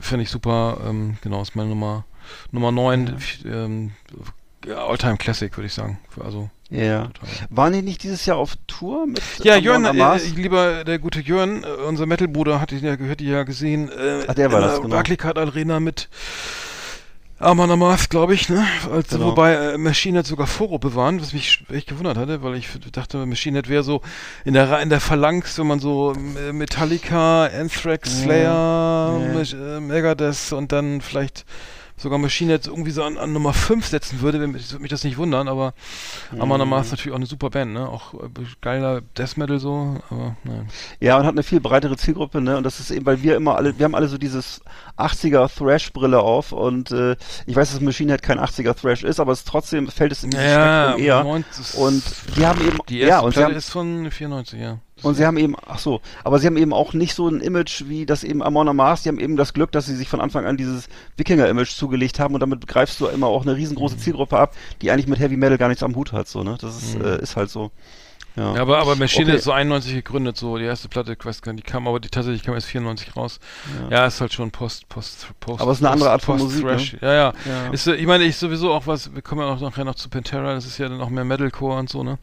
finde 0.00 0.22
ich 0.24 0.30
super. 0.30 0.78
Ähm, 0.86 1.18
genau 1.22 1.42
ist 1.42 1.54
meine 1.56 1.70
Nummer 1.70 2.04
Nummer 2.52 2.72
9 2.72 3.16
ähm, 3.44 3.92
ja, 4.10 4.16
Alltime 4.66 5.16
Classic 5.16 5.56
würde 5.56 5.66
ich 5.66 5.74
sagen 5.74 5.98
also 6.22 6.50
Ja. 6.70 7.06
total. 7.06 7.28
Waren 7.50 7.72
die 7.72 7.82
nicht 7.82 8.02
dieses 8.02 8.26
Jahr 8.26 8.36
auf 8.38 8.54
Tour 8.66 9.06
mit 9.06 9.22
ja, 9.42 9.56
Jörn, 9.56 9.84
äh, 9.84 10.16
ich- 10.16 10.34
lieber 10.36 10.84
der 10.84 10.98
gute 10.98 11.20
Jörn, 11.20 11.62
äh, 11.62 11.66
unser 11.86 12.06
Metal-Bruder, 12.06 12.60
hatte 12.60 12.74
ich 12.74 12.82
ja 12.82 12.96
gehört, 12.96 13.20
die 13.20 13.26
ja 13.28 13.44
gesehen. 13.44 13.88
Äh, 13.88 14.24
Ach, 14.26 14.34
der 14.34 14.50
war 14.52 14.60
das, 14.60 14.76
genau. 14.80 14.88
Barclaycard 14.94 15.38
Arena 15.38 15.78
mit 15.80 16.08
Amon 17.40 17.70
Amas, 17.70 18.08
glaube 18.08 18.34
ich, 18.34 18.48
ne? 18.48 18.66
Also, 18.92 19.16
Genau. 19.16 19.30
Wobei 19.30 19.54
äh, 19.54 19.78
Machine 19.78 20.18
Head 20.18 20.26
sogar 20.26 20.48
Vorruppe 20.48 20.96
waren, 20.96 21.20
was 21.20 21.32
mich 21.32 21.64
echt 21.72 21.86
gewundert 21.88 22.16
hatte, 22.16 22.42
weil 22.42 22.56
ich 22.56 22.66
dachte, 22.90 23.24
Machine 23.26 23.58
Head 23.58 23.68
wäre 23.68 23.84
so 23.84 24.02
in 24.44 24.54
der 24.54 24.80
in 24.80 24.90
der 24.90 24.98
Phalanx, 25.00 25.56
wenn 25.56 25.68
man 25.68 25.78
so 25.78 26.14
äh, 26.14 26.52
Metallica, 26.52 27.44
Anthrax, 27.46 28.22
Slayer. 28.22 29.20
Mech- 29.36 29.54
äh, 29.54 29.78
Megadeth 29.80 30.52
und 30.52 30.72
dann 30.72 31.00
vielleicht 31.00 31.44
sogar 31.98 32.18
Machine 32.18 32.52
Head 32.52 32.66
irgendwie 32.66 32.90
so 32.90 33.02
an, 33.02 33.18
an 33.18 33.32
Nummer 33.32 33.52
5 33.52 33.86
setzen 33.86 34.20
würde, 34.20 34.40
wenn 34.40 34.52
mich- 34.52 34.70
würde 34.72 34.82
mich 34.82 34.90
das 34.90 35.04
nicht 35.04 35.16
wundern, 35.18 35.48
aber 35.48 35.74
Amon 36.38 36.60
Amarth 36.60 36.86
ist 36.86 36.90
natürlich 36.92 37.12
auch 37.12 37.16
eine 37.16 37.26
super 37.26 37.50
Band, 37.50 37.72
ne? 37.72 37.88
Auch 37.88 38.14
äh, 38.14 38.28
geiler 38.60 39.00
Death 39.16 39.36
Metal 39.36 39.58
so, 39.58 39.98
aber 40.10 40.36
nein. 40.44 40.68
Ja, 41.00 41.16
und 41.18 41.24
hat 41.26 41.32
eine 41.32 41.42
viel 41.42 41.60
breitere 41.60 41.96
Zielgruppe, 41.96 42.40
ne? 42.40 42.56
Und 42.56 42.62
das 42.64 42.80
ist 42.80 42.90
eben, 42.90 43.04
weil 43.06 43.22
wir 43.22 43.36
immer 43.36 43.56
alle, 43.56 43.78
wir 43.78 43.84
haben 43.84 43.94
alle 43.94 44.08
so 44.08 44.16
dieses 44.18 44.60
80er 44.96 45.48
Thrash-Brille 45.54 46.20
auf 46.20 46.52
und 46.52 46.90
äh, 46.90 47.16
ich 47.46 47.56
weiß, 47.56 47.72
dass 47.72 47.80
Machine 47.80 48.12
Head 48.12 48.22
kein 48.22 48.38
80er 48.38 48.74
Thrash 48.74 49.02
ist, 49.04 49.20
aber 49.20 49.32
es 49.32 49.44
trotzdem 49.44 49.88
fällt 49.88 50.12
es 50.12 50.22
in 50.24 50.30
dieses 50.30 50.44
Spektrum 50.92 51.02
eher. 51.04 51.24
Und 51.74 52.04
die 52.36 52.46
haben 52.46 52.60
eben, 52.66 52.78
die 52.88 53.00
erste 53.00 53.08
ja, 53.10 53.20
und 53.20 53.32
Platte 53.32 53.48
haben, 53.48 53.56
ist 53.56 53.70
von 53.70 54.10
94, 54.10 54.60
ja. 54.60 54.78
Und 55.02 55.14
sie 55.14 55.24
haben 55.26 55.36
eben, 55.36 55.54
ach 55.66 55.78
so, 55.78 56.00
aber 56.24 56.38
sie 56.38 56.46
haben 56.46 56.56
eben 56.56 56.72
auch 56.72 56.92
nicht 56.92 57.14
so 57.14 57.28
ein 57.28 57.40
Image 57.40 57.84
wie 57.86 58.06
das 58.06 58.24
eben 58.24 58.42
Amon 58.42 58.68
Amarth, 58.68 59.04
die 59.04 59.08
haben 59.08 59.18
eben 59.20 59.36
das 59.36 59.52
Glück, 59.52 59.72
dass 59.72 59.86
sie 59.86 59.94
sich 59.96 60.08
von 60.08 60.20
Anfang 60.20 60.44
an 60.46 60.56
dieses 60.56 60.88
Wikinger-Image 61.16 61.70
zugelegt 61.70 62.18
haben 62.18 62.34
und 62.34 62.40
damit 62.40 62.66
greifst 62.66 63.00
du 63.00 63.06
immer 63.06 63.26
auch 63.28 63.42
eine 63.42 63.56
riesengroße 63.56 63.96
Mhm. 63.96 64.00
Zielgruppe 64.00 64.38
ab, 64.38 64.54
die 64.82 64.90
eigentlich 64.90 65.06
mit 65.06 65.18
Heavy 65.18 65.36
Metal 65.36 65.58
gar 65.58 65.68
nichts 65.68 65.82
am 65.82 65.94
Hut 65.94 66.12
hat, 66.12 66.28
so, 66.28 66.42
ne? 66.42 66.58
Das 66.60 66.82
ist, 66.82 66.94
äh, 66.96 67.22
ist 67.22 67.36
halt 67.36 67.50
so. 67.50 67.70
Ja. 68.38 68.54
Ja, 68.54 68.62
aber, 68.62 68.78
aber 68.78 68.94
Machine 68.94 69.26
Okay. 69.26 69.36
ist 69.38 69.44
so 69.44 69.52
91 69.52 69.94
gegründet, 69.94 70.36
so 70.36 70.56
die 70.58 70.64
erste 70.64 70.88
Platte, 70.88 71.12
ich 71.18 71.24
weiß 71.24 71.42
gar 71.42 71.52
nicht, 71.52 71.66
die 71.66 71.70
kam, 71.70 71.88
aber 71.88 71.98
die 71.98 72.08
tatsächlich 72.08 72.44
kam 72.44 72.54
erst 72.54 72.68
94 72.68 73.16
raus. 73.16 73.40
Ja, 73.90 74.06
ist 74.06 74.20
halt 74.20 74.32
schon 74.32 74.50
Post, 74.52 74.88
Post, 74.88 75.26
Post. 75.40 75.60
Aber 75.60 75.72
es 75.72 75.78
ist 75.78 75.84
eine 75.84 75.92
andere 75.92 76.10
Art 76.12 76.22
von 76.22 76.38
Post 76.38 76.44
Musik, 76.62 76.64
Thrash. 76.64 76.92
ne? 76.92 76.98
Ja, 77.02 77.12
ja. 77.14 77.32
Ja. 77.44 77.70
Ist, 77.72 77.86
äh, 77.88 77.94
ich 77.96 78.06
meine, 78.06 78.24
ich 78.24 78.36
sowieso 78.36 78.72
auch 78.72 78.86
was, 78.86 79.12
wir 79.14 79.22
kommen 79.22 79.40
ja 79.40 79.48
auch 79.48 79.60
nachher 79.60 79.84
noch 79.84 79.96
zu 79.96 80.08
Pantera, 80.08 80.54
das 80.54 80.66
ist 80.66 80.78
ja 80.78 80.88
dann 80.88 81.00
auch 81.00 81.08
mehr 81.10 81.24
Metalcore 81.24 81.78
und 81.78 81.90
so, 81.90 82.04
ne? 82.04 82.18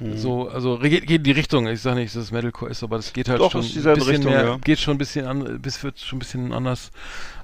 Mhm. 0.00 0.16
So, 0.18 0.48
also 0.48 0.78
geht, 0.78 1.06
geht 1.06 1.18
in 1.18 1.22
die 1.24 1.30
Richtung. 1.30 1.68
Ich 1.68 1.80
sage 1.82 2.00
nicht, 2.00 2.14
dass 2.16 2.24
es 2.24 2.32
Metalcore 2.32 2.70
ist, 2.70 2.82
aber 2.82 2.96
das 2.96 3.12
geht 3.12 3.28
halt 3.28 3.40
Doch, 3.40 3.52
schon 3.52 3.60
ist 3.60 3.76
ein 3.76 3.94
bisschen 3.94 4.08
Richtung, 4.10 4.32
mehr, 4.32 4.44
ja. 4.44 4.56
geht 4.58 4.80
schon 4.80 4.94
ein 4.96 4.98
bisschen 4.98 5.26
an, 5.26 5.60
bis 5.62 5.82
wird 5.84 6.00
schon 6.00 6.16
ein 6.16 6.20
bisschen 6.20 6.52
anders 6.52 6.90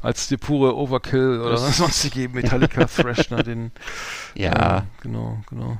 als 0.02 0.26
die 0.28 0.36
pure 0.36 0.76
Overkill 0.76 1.40
oder 1.40 1.56
sonstige 1.58 2.28
Metallica 2.28 2.84
Thrash, 2.86 3.30
ne? 3.30 3.42
Den, 3.44 3.70
Ja. 4.34 4.78
ähm, 4.78 4.82
genau, 5.00 5.38
genau. 5.48 5.78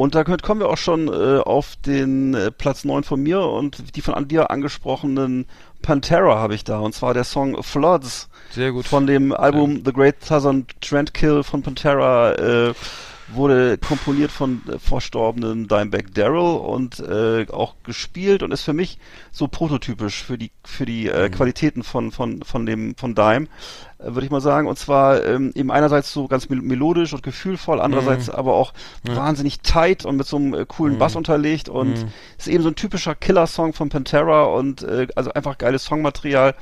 Und 0.00 0.14
damit 0.14 0.42
kommen 0.42 0.60
wir 0.60 0.70
auch 0.70 0.78
schon 0.78 1.08
äh, 1.08 1.40
auf 1.40 1.76
den 1.76 2.32
äh, 2.32 2.50
Platz 2.50 2.84
9 2.86 3.04
von 3.04 3.22
mir 3.22 3.42
und 3.42 3.94
die 3.94 4.00
von 4.00 4.14
an 4.14 4.28
dir 4.28 4.50
angesprochenen 4.50 5.44
Pantera 5.82 6.38
habe 6.38 6.54
ich 6.54 6.64
da. 6.64 6.78
Und 6.78 6.94
zwar 6.94 7.12
der 7.12 7.24
Song 7.24 7.62
Floods 7.62 8.30
Sehr 8.48 8.72
gut. 8.72 8.86
von 8.86 9.06
dem 9.06 9.30
Album 9.30 9.82
The 9.84 9.92
Great 9.92 10.24
Southern 10.24 10.64
Trendkill 10.80 11.42
von 11.42 11.60
Pantera. 11.60 12.32
Äh, 12.32 12.72
wurde 13.34 13.78
komponiert 13.78 14.30
von 14.30 14.62
äh, 14.68 14.78
verstorbenen 14.78 15.68
Dimebag 15.68 16.14
Darrell 16.14 16.56
und 16.58 16.98
äh, 17.00 17.46
auch 17.50 17.74
gespielt 17.84 18.42
und 18.42 18.52
ist 18.52 18.62
für 18.62 18.72
mich 18.72 18.98
so 19.30 19.48
prototypisch 19.48 20.22
für 20.22 20.38
die 20.38 20.50
für 20.64 20.86
die 20.86 21.08
äh, 21.08 21.28
Mhm. 21.28 21.32
Qualitäten 21.32 21.82
von 21.82 22.10
von 22.12 22.42
von 22.42 22.66
dem 22.66 22.94
von 22.96 23.14
Dime 23.14 23.46
äh, 23.98 24.04
würde 24.14 24.24
ich 24.24 24.30
mal 24.30 24.40
sagen 24.40 24.66
und 24.68 24.78
zwar 24.78 25.24
ähm, 25.24 25.52
eben 25.54 25.70
einerseits 25.70 26.12
so 26.12 26.28
ganz 26.28 26.48
mel 26.48 26.60
melodisch 26.60 27.12
und 27.12 27.22
gefühlvoll 27.22 27.80
andererseits 27.80 28.28
Mhm. 28.28 28.34
aber 28.34 28.54
auch 28.54 28.72
wahnsinnig 29.04 29.60
tight 29.60 30.04
und 30.04 30.16
mit 30.16 30.26
so 30.26 30.36
einem 30.36 30.54
äh, 30.54 30.64
coolen 30.66 30.98
Bass 30.98 31.16
unterlegt 31.16 31.68
und 31.68 32.02
Mhm. 32.04 32.08
ist 32.38 32.48
eben 32.48 32.62
so 32.62 32.68
ein 32.70 32.76
typischer 32.76 33.14
Killer-Song 33.14 33.72
von 33.72 33.88
Pantera 33.88 34.44
und 34.44 34.82
äh, 34.82 35.06
also 35.16 35.32
einfach 35.32 35.58
geiles 35.58 35.84
Songmaterial 35.84 36.54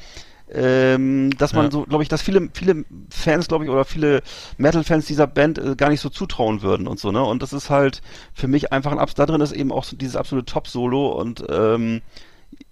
ähm, 0.52 1.30
dass 1.38 1.52
man 1.52 1.66
Ja. 1.66 1.70
so, 1.70 1.82
glaube 1.84 2.02
ich, 2.02 2.08
dass 2.08 2.22
viele, 2.22 2.48
viele 2.54 2.84
Fans, 3.10 3.48
glaube 3.48 3.64
ich, 3.64 3.70
oder 3.70 3.84
viele 3.84 4.22
Metal-Fans 4.56 5.06
dieser 5.06 5.26
Band 5.26 5.58
äh, 5.58 5.74
gar 5.76 5.90
nicht 5.90 6.00
so 6.00 6.08
zutrauen 6.08 6.62
würden 6.62 6.86
und 6.86 6.98
so, 6.98 7.10
ne? 7.12 7.22
Und 7.22 7.42
das 7.42 7.52
ist 7.52 7.70
halt 7.70 8.00
für 8.34 8.48
mich 8.48 8.72
einfach 8.72 8.92
ein 8.92 8.98
Abs 8.98 9.14
da 9.14 9.26
drin 9.26 9.40
ist 9.40 9.52
eben 9.52 9.72
auch 9.72 9.84
so 9.84 9.96
dieses 9.96 10.16
absolute 10.16 10.46
Top-Solo 10.52 11.08
und 11.08 11.44
ähm, 11.50 12.00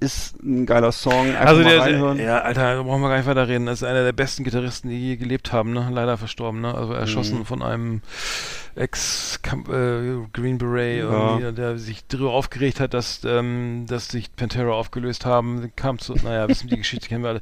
ist 0.01 0.43
ein 0.43 0.65
geiler 0.65 0.91
Song. 0.91 1.29
Einfach 1.29 1.49
Also 1.49 1.63
mal 1.63 1.71
der, 1.71 1.81
reinhören. 1.83 2.19
ja, 2.19 2.39
Alter, 2.39 2.77
da 2.77 2.83
brauchen 2.83 3.03
wir 3.03 3.09
gar 3.11 3.19
nicht 3.19 3.27
weiter 3.27 3.47
reden. 3.47 3.67
Das 3.67 3.83
ist 3.83 3.89
einer 3.89 4.05
der 4.05 4.13
besten 4.13 4.43
Gitarristen, 4.43 4.89
die 4.89 4.99
je 4.99 5.17
gelebt 5.17 5.53
haben, 5.53 5.73
ne? 5.75 5.89
Leider 5.93 6.17
verstorben, 6.17 6.63
ne? 6.63 6.75
Also 6.75 6.95
erschossen 6.95 7.41
Mhm. 7.41 7.45
von 7.45 7.63
einem 7.63 8.01
Ex 8.77 9.41
äh, 9.45 10.59
Beret, 10.59 11.01
irgendwie, 11.01 11.53
der 11.53 11.79
sich 11.79 12.07
darüber 12.07 12.33
aufgeregt 12.33 12.79
hat, 12.79 12.93
dass, 12.95 13.23
ähm, 13.25 13.87
dass 13.89 14.09
sich 14.09 14.35
Pantera 14.37 14.73
aufgelöst 14.73 15.25
haben, 15.25 15.73
kam 15.77 15.99
zu, 15.99 16.15
naja, 16.23 16.47
wissen 16.49 16.69
die 16.69 16.77
Geschichte 16.77 17.09
kennen 17.09 17.25
wir 17.25 17.31
alle. 17.31 17.41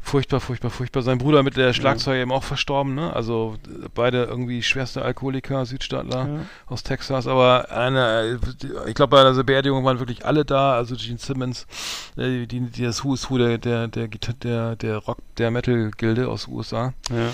Furchtbar, 0.00 0.40
furchtbar, 0.40 0.70
furchtbar. 0.70 1.02
Sein 1.02 1.18
Bruder 1.18 1.42
mit 1.42 1.56
der 1.56 1.72
Schlagzeuger 1.72 2.20
eben 2.22 2.32
auch 2.32 2.44
verstorben, 2.44 2.94
ne? 2.94 3.12
Also 3.12 3.56
äh, 3.66 3.88
beide 3.94 4.24
irgendwie 4.24 4.62
schwerste 4.62 5.02
Alkoholiker, 5.02 5.66
Südstaatler 5.66 6.28
Ja. 6.28 6.40
aus 6.66 6.82
Texas, 6.84 7.26
aber 7.26 7.70
eine, 7.70 8.38
ich 8.86 8.94
glaube 8.94 9.10
bei 9.10 9.22
der 9.24 9.42
Beerdigung 9.42 9.84
waren 9.84 9.98
wirklich 9.98 10.24
alle 10.24 10.44
da, 10.44 10.74
also 10.74 10.94
Gene 10.96 11.18
Simmons, 11.18 11.66
äh, 12.16 12.46
die, 12.46 12.60
die 12.60 12.82
das 12.82 13.04
Who 13.04 13.14
is 13.14 13.28
Who 13.28 13.38
der, 13.38 13.58
der, 13.58 13.88
der, 13.88 14.08
der, 14.08 14.76
der 14.76 14.96
Rock, 14.98 15.18
der 15.38 15.50
Metal-Gilde 15.50 16.28
aus 16.28 16.44
den 16.44 16.54
USA. 16.54 16.94
Ja. 17.10 17.32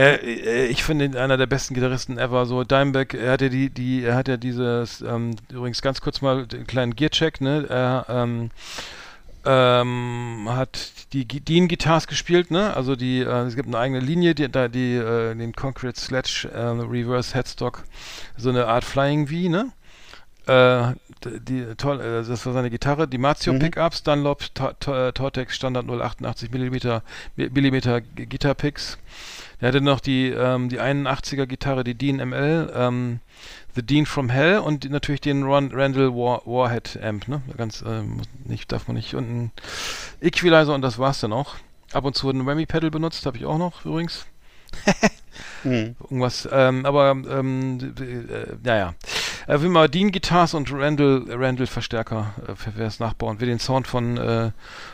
Äh, 0.00 0.14
äh, 0.14 0.66
ich 0.66 0.82
finde 0.82 1.04
ihn 1.04 1.16
einer 1.16 1.36
der 1.36 1.46
besten 1.46 1.74
Gitarristen 1.74 2.18
ever. 2.18 2.46
So 2.46 2.64
Dimebag, 2.94 3.14
er 3.14 3.32
hat 3.32 3.42
ja 3.42 3.48
die, 3.48 3.70
die, 3.70 4.04
er 4.04 4.14
hat 4.14 4.28
ja 4.28 4.36
dieses, 4.36 5.00
ähm, 5.00 5.36
übrigens 5.50 5.82
ganz 5.82 6.00
kurz 6.00 6.20
mal 6.20 6.46
den 6.46 6.66
kleinen 6.66 6.94
Gearcheck, 6.94 7.40
ne? 7.40 7.66
Er 7.68 8.06
ähm, 8.08 8.50
ähm, 9.44 10.46
hat 10.48 11.12
die 11.12 11.26
Dean 11.26 11.68
Guitars 11.68 12.06
gespielt, 12.06 12.50
ne? 12.50 12.74
Also 12.74 12.96
die, 12.96 13.20
äh, 13.20 13.46
es 13.46 13.56
gibt 13.56 13.68
eine 13.68 13.78
eigene 13.78 14.00
Linie, 14.00 14.34
die, 14.34 14.48
da 14.48 14.68
die, 14.68 14.94
äh, 14.94 15.34
den 15.34 15.52
Concrete 15.52 16.00
Sledge 16.00 16.48
äh, 16.52 16.60
Reverse 16.60 17.34
Headstock, 17.34 17.84
so 18.36 18.50
eine 18.50 18.66
Art 18.66 18.84
Flying 18.84 19.26
V, 19.28 19.34
ne? 19.48 19.72
Äh, 21.24 21.40
die, 21.40 21.64
toll, 21.76 22.00
äh, 22.00 22.24
das 22.26 22.44
war 22.46 22.52
seine 22.52 22.70
Gitarre, 22.70 23.06
die 23.08 23.18
Mazio 23.18 23.52
Mhm. 23.52 23.58
Pickups, 23.60 24.02
Dunlop, 24.02 24.54
To- 24.54 25.12
Tortex 25.12 25.54
Standard 25.56 25.86
088 25.88 26.50
Millimeter, 26.50 27.02
Mi- 27.36 27.50
Millimeter 27.50 28.00
G- 28.00 28.26
Guitar 28.26 28.54
Picks. 28.54 28.98
Der 29.60 29.68
hatte 29.68 29.80
noch 29.80 30.00
die, 30.00 30.28
ähm, 30.30 30.68
die 30.68 30.80
81er 30.80 31.46
Gitarre, 31.46 31.84
die 31.84 31.94
Dean 31.94 32.18
ML, 32.20 32.72
ähm, 32.74 33.20
The 33.76 33.82
Dean 33.82 34.04
from 34.06 34.28
Hell 34.28 34.58
und 34.58 34.84
die, 34.84 34.88
natürlich 34.88 35.20
den 35.20 35.42
Ron, 35.44 35.70
Randall 35.72 36.10
War, 36.12 36.42
Warhead 36.44 36.98
Amp, 37.02 37.28
ne? 37.28 37.40
Ganz, 37.56 37.82
ähm, 37.86 38.20
nicht, 38.44 38.70
darf 38.72 38.86
man 38.88 38.96
nicht. 38.96 39.14
Und 39.14 39.24
ein 39.44 39.52
Equalizer 40.20 40.74
und 40.74 40.82
das 40.82 40.98
war's 40.98 41.20
dann 41.20 41.32
auch. 41.32 41.54
Ab 41.92 42.04
und 42.04 42.16
zu 42.16 42.28
ein 42.30 42.44
Whammy 42.46 42.66
Pedal 42.66 42.90
benutzt, 42.90 43.24
habe 43.26 43.36
ich 43.36 43.44
auch 43.46 43.58
noch 43.58 43.84
übrigens. 43.84 44.26
Hm. 45.62 45.94
Irgendwas, 46.00 46.48
ähm, 46.52 46.84
aber 46.84 47.10
ähm, 47.10 47.94
äh, 47.98 48.56
naja. 48.62 48.94
Äh, 49.46 49.60
will 49.60 49.68
mal 49.68 49.88
Dean 49.88 50.10
Guitars 50.12 50.54
und 50.54 50.72
Randall 50.72 51.24
Randall 51.28 51.66
Verstärker, 51.66 52.34
äh, 52.46 52.54
wer 52.74 52.86
es 52.86 53.00
nachbauen, 53.00 53.36
wer 53.40 53.46
den 53.46 53.58
Sound 53.58 53.86
von 53.86 54.16
äh, 54.16 54.50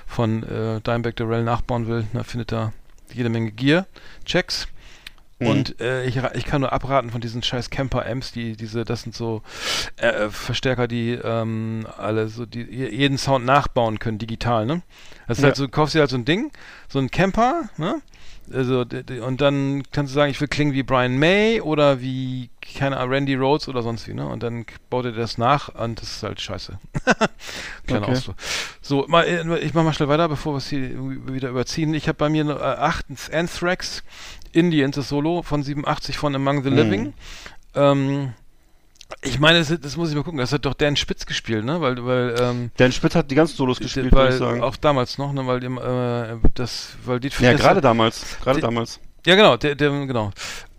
von 0.06 0.42
äh, 0.42 0.80
Dimebag 0.80 1.16
Darrell 1.16 1.44
nachbauen 1.44 1.86
will, 1.86 2.06
na, 2.12 2.22
findet 2.24 2.52
da 2.52 2.72
jede 3.12 3.28
Menge 3.28 3.52
Gear, 3.52 3.86
Checks. 4.24 4.66
Mhm. 5.38 5.46
Und 5.46 5.80
äh, 5.80 6.04
ich, 6.04 6.20
ich 6.34 6.44
kann 6.44 6.60
nur 6.60 6.72
abraten 6.72 7.10
von 7.10 7.20
diesen 7.22 7.42
scheiß 7.42 7.70
Camper-Amps, 7.70 8.30
die 8.32 8.56
diese, 8.56 8.84
das 8.84 9.02
sind 9.02 9.14
so 9.16 9.42
äh, 9.96 10.28
Verstärker, 10.28 10.86
die 10.86 11.12
ähm, 11.12 11.86
alle 11.96 12.28
so 12.28 12.44
die 12.44 12.62
je- 12.62 12.94
jeden 12.94 13.16
Sound 13.16 13.46
nachbauen 13.46 13.98
können, 13.98 14.18
digital, 14.18 14.66
ne? 14.66 14.82
Das 15.26 15.38
ist 15.38 15.42
Ja. 15.42 15.46
halt 15.48 15.56
so, 15.56 15.64
du 15.64 15.70
kaufst 15.70 15.94
dir 15.94 16.00
halt 16.00 16.10
so 16.10 16.16
ein 16.16 16.26
Ding, 16.26 16.52
so 16.88 16.98
ein 16.98 17.10
Camper, 17.10 17.70
ne? 17.78 18.02
Also, 18.52 18.84
und 19.24 19.40
dann 19.40 19.82
kannst 19.92 20.12
du 20.12 20.14
sagen, 20.14 20.30
ich 20.30 20.40
will 20.40 20.48
klingen 20.48 20.72
wie 20.72 20.82
Brian 20.82 21.18
May 21.18 21.60
oder 21.60 22.00
wie, 22.00 22.50
keine 22.60 22.96
Ahnung, 22.96 23.14
Randy 23.14 23.34
Rhodes 23.34 23.68
oder 23.68 23.82
sonst 23.82 24.08
wie, 24.08 24.14
ne? 24.14 24.26
Und 24.26 24.42
dann 24.42 24.66
baut 24.88 25.04
er 25.04 25.12
das 25.12 25.38
nach 25.38 25.68
und 25.68 26.00
das 26.00 26.16
ist 26.16 26.22
halt 26.22 26.40
scheiße. 26.40 26.78
Kleiner 27.86 28.02
Okay. 28.02 28.12
Ausflug. 28.12 28.36
So, 28.82 29.06
mal, 29.08 29.22
äh, 29.24 29.58
ich 29.60 29.74
mach 29.74 29.84
mal 29.84 29.92
schnell 29.92 30.08
weiter, 30.08 30.28
bevor 30.28 30.54
wir 30.54 30.58
es 30.58 30.68
hier 30.68 30.90
wieder 31.28 31.48
überziehen. 31.50 31.94
Ich 31.94 32.08
habe 32.08 32.16
bei 32.16 32.28
mir 32.28 32.48
äh, 32.48 32.62
achtens 32.62 33.30
Anthrax 33.30 34.02
Indians, 34.52 34.96
das 34.96 35.08
Solo 35.08 35.42
von 35.42 35.62
87 35.62 36.18
von 36.18 36.34
Among 36.34 36.64
the 36.64 36.70
Mhm. 36.70 36.76
Living. 36.76 37.12
Ähm, 37.74 38.32
ich 39.22 39.38
meine, 39.38 39.58
das, 39.58 39.68
das 39.80 39.96
muss 39.96 40.10
ich 40.10 40.16
mal 40.16 40.22
gucken, 40.22 40.38
das 40.38 40.52
hat 40.52 40.64
doch 40.64 40.74
Dan 40.74 40.96
Spitz 40.96 41.26
gespielt, 41.26 41.64
ne? 41.64 41.80
Weil, 41.80 42.04
weil, 42.04 42.34
ähm, 42.40 42.70
Dan 42.76 42.92
Spitz 42.92 43.14
hat 43.14 43.30
die 43.30 43.34
ganzen 43.34 43.56
Solos 43.56 43.78
gespielt, 43.78 44.12
würde 44.12 44.28
ich 44.30 44.36
sagen. 44.36 44.62
auch 44.62 44.76
damals 44.76 45.18
noch, 45.18 45.32
ne? 45.32 45.46
Weil 45.46 45.62
äh, 45.62 46.38
das, 46.54 46.96
weil 47.04 47.20
die 47.20 47.30
Ja, 47.40 47.52
gerade 47.52 47.80
damals. 47.80 48.38
Gerade 48.40 48.60
damals. 48.60 49.00
ja, 49.26 49.34
genau, 49.34 49.56
der, 49.56 49.74
der, 49.74 49.90
genau. 50.06 50.32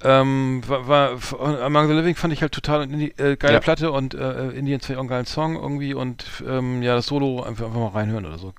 Ähm, 0.04 0.62
war, 0.68 0.88
war, 0.88 1.62
Among 1.64 1.88
the 1.88 1.94
Living 1.94 2.16
fand 2.16 2.34
ich 2.34 2.42
halt 2.42 2.52
total 2.52 2.84
Indi- 2.84 3.14
äh, 3.22 3.36
geile 3.38 3.54
Ja. 3.56 3.60
Platte 3.60 3.92
und 3.92 4.14
äh, 4.14 4.50
Indians 4.50 4.86
fand 4.86 4.92
ich 4.94 4.98
auch 4.98 5.02
einen 5.02 5.10
geilen 5.10 5.26
Song 5.26 5.56
irgendwie 5.56 5.94
und 5.94 6.26
ähm, 6.48 6.82
ja, 6.82 6.96
das 6.96 7.06
Solo 7.06 7.44
einfach, 7.44 7.66
einfach 7.68 7.80
mal 7.80 7.88
reinhören 7.90 8.26
oder 8.26 8.38
so. 8.40 8.52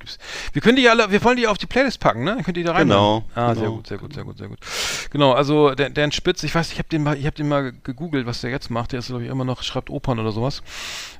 Wir 0.53 0.61
können 0.61 0.77
die 0.77 0.87
alle, 0.87 1.11
wir 1.11 1.23
wollen 1.23 1.37
die 1.37 1.47
auf 1.47 1.57
die 1.57 1.65
Playlist 1.65 1.99
packen, 1.99 2.23
ne? 2.23 2.35
Dann 2.35 2.43
könnt 2.43 2.57
ihr 2.57 2.63
da 2.63 2.71
reinhören. 2.71 2.87
Genau, 2.87 3.25
Ah, 3.35 3.53
sehr 3.53 3.63
genau. 3.63 3.75
gut, 3.75 3.87
sehr 3.87 3.97
gut, 3.97 4.13
sehr 4.13 4.23
gut, 4.23 4.37
sehr 4.37 4.47
gut. 4.47 4.59
Genau, 5.11 5.33
also 5.33 5.71
Dan, 5.75 5.93
Dan 5.93 6.11
Spitz, 6.11 6.43
ich 6.43 6.55
weiß, 6.55 6.71
ich 6.71 6.77
habe 6.79 6.87
den 6.89 7.03
mal, 7.03 7.17
ich 7.17 7.25
habe 7.25 7.35
den 7.35 7.47
mal 7.49 7.73
gegoogelt, 7.83 8.25
was 8.25 8.41
der 8.41 8.49
jetzt 8.51 8.69
macht. 8.69 8.93
Der 8.93 8.99
ist 8.99 9.07
glaube 9.07 9.23
ich 9.25 9.29
immer 9.29 9.45
noch 9.45 9.63
schreibt 9.63 9.89
Opern 9.89 10.19
oder 10.19 10.31
sowas. 10.31 10.61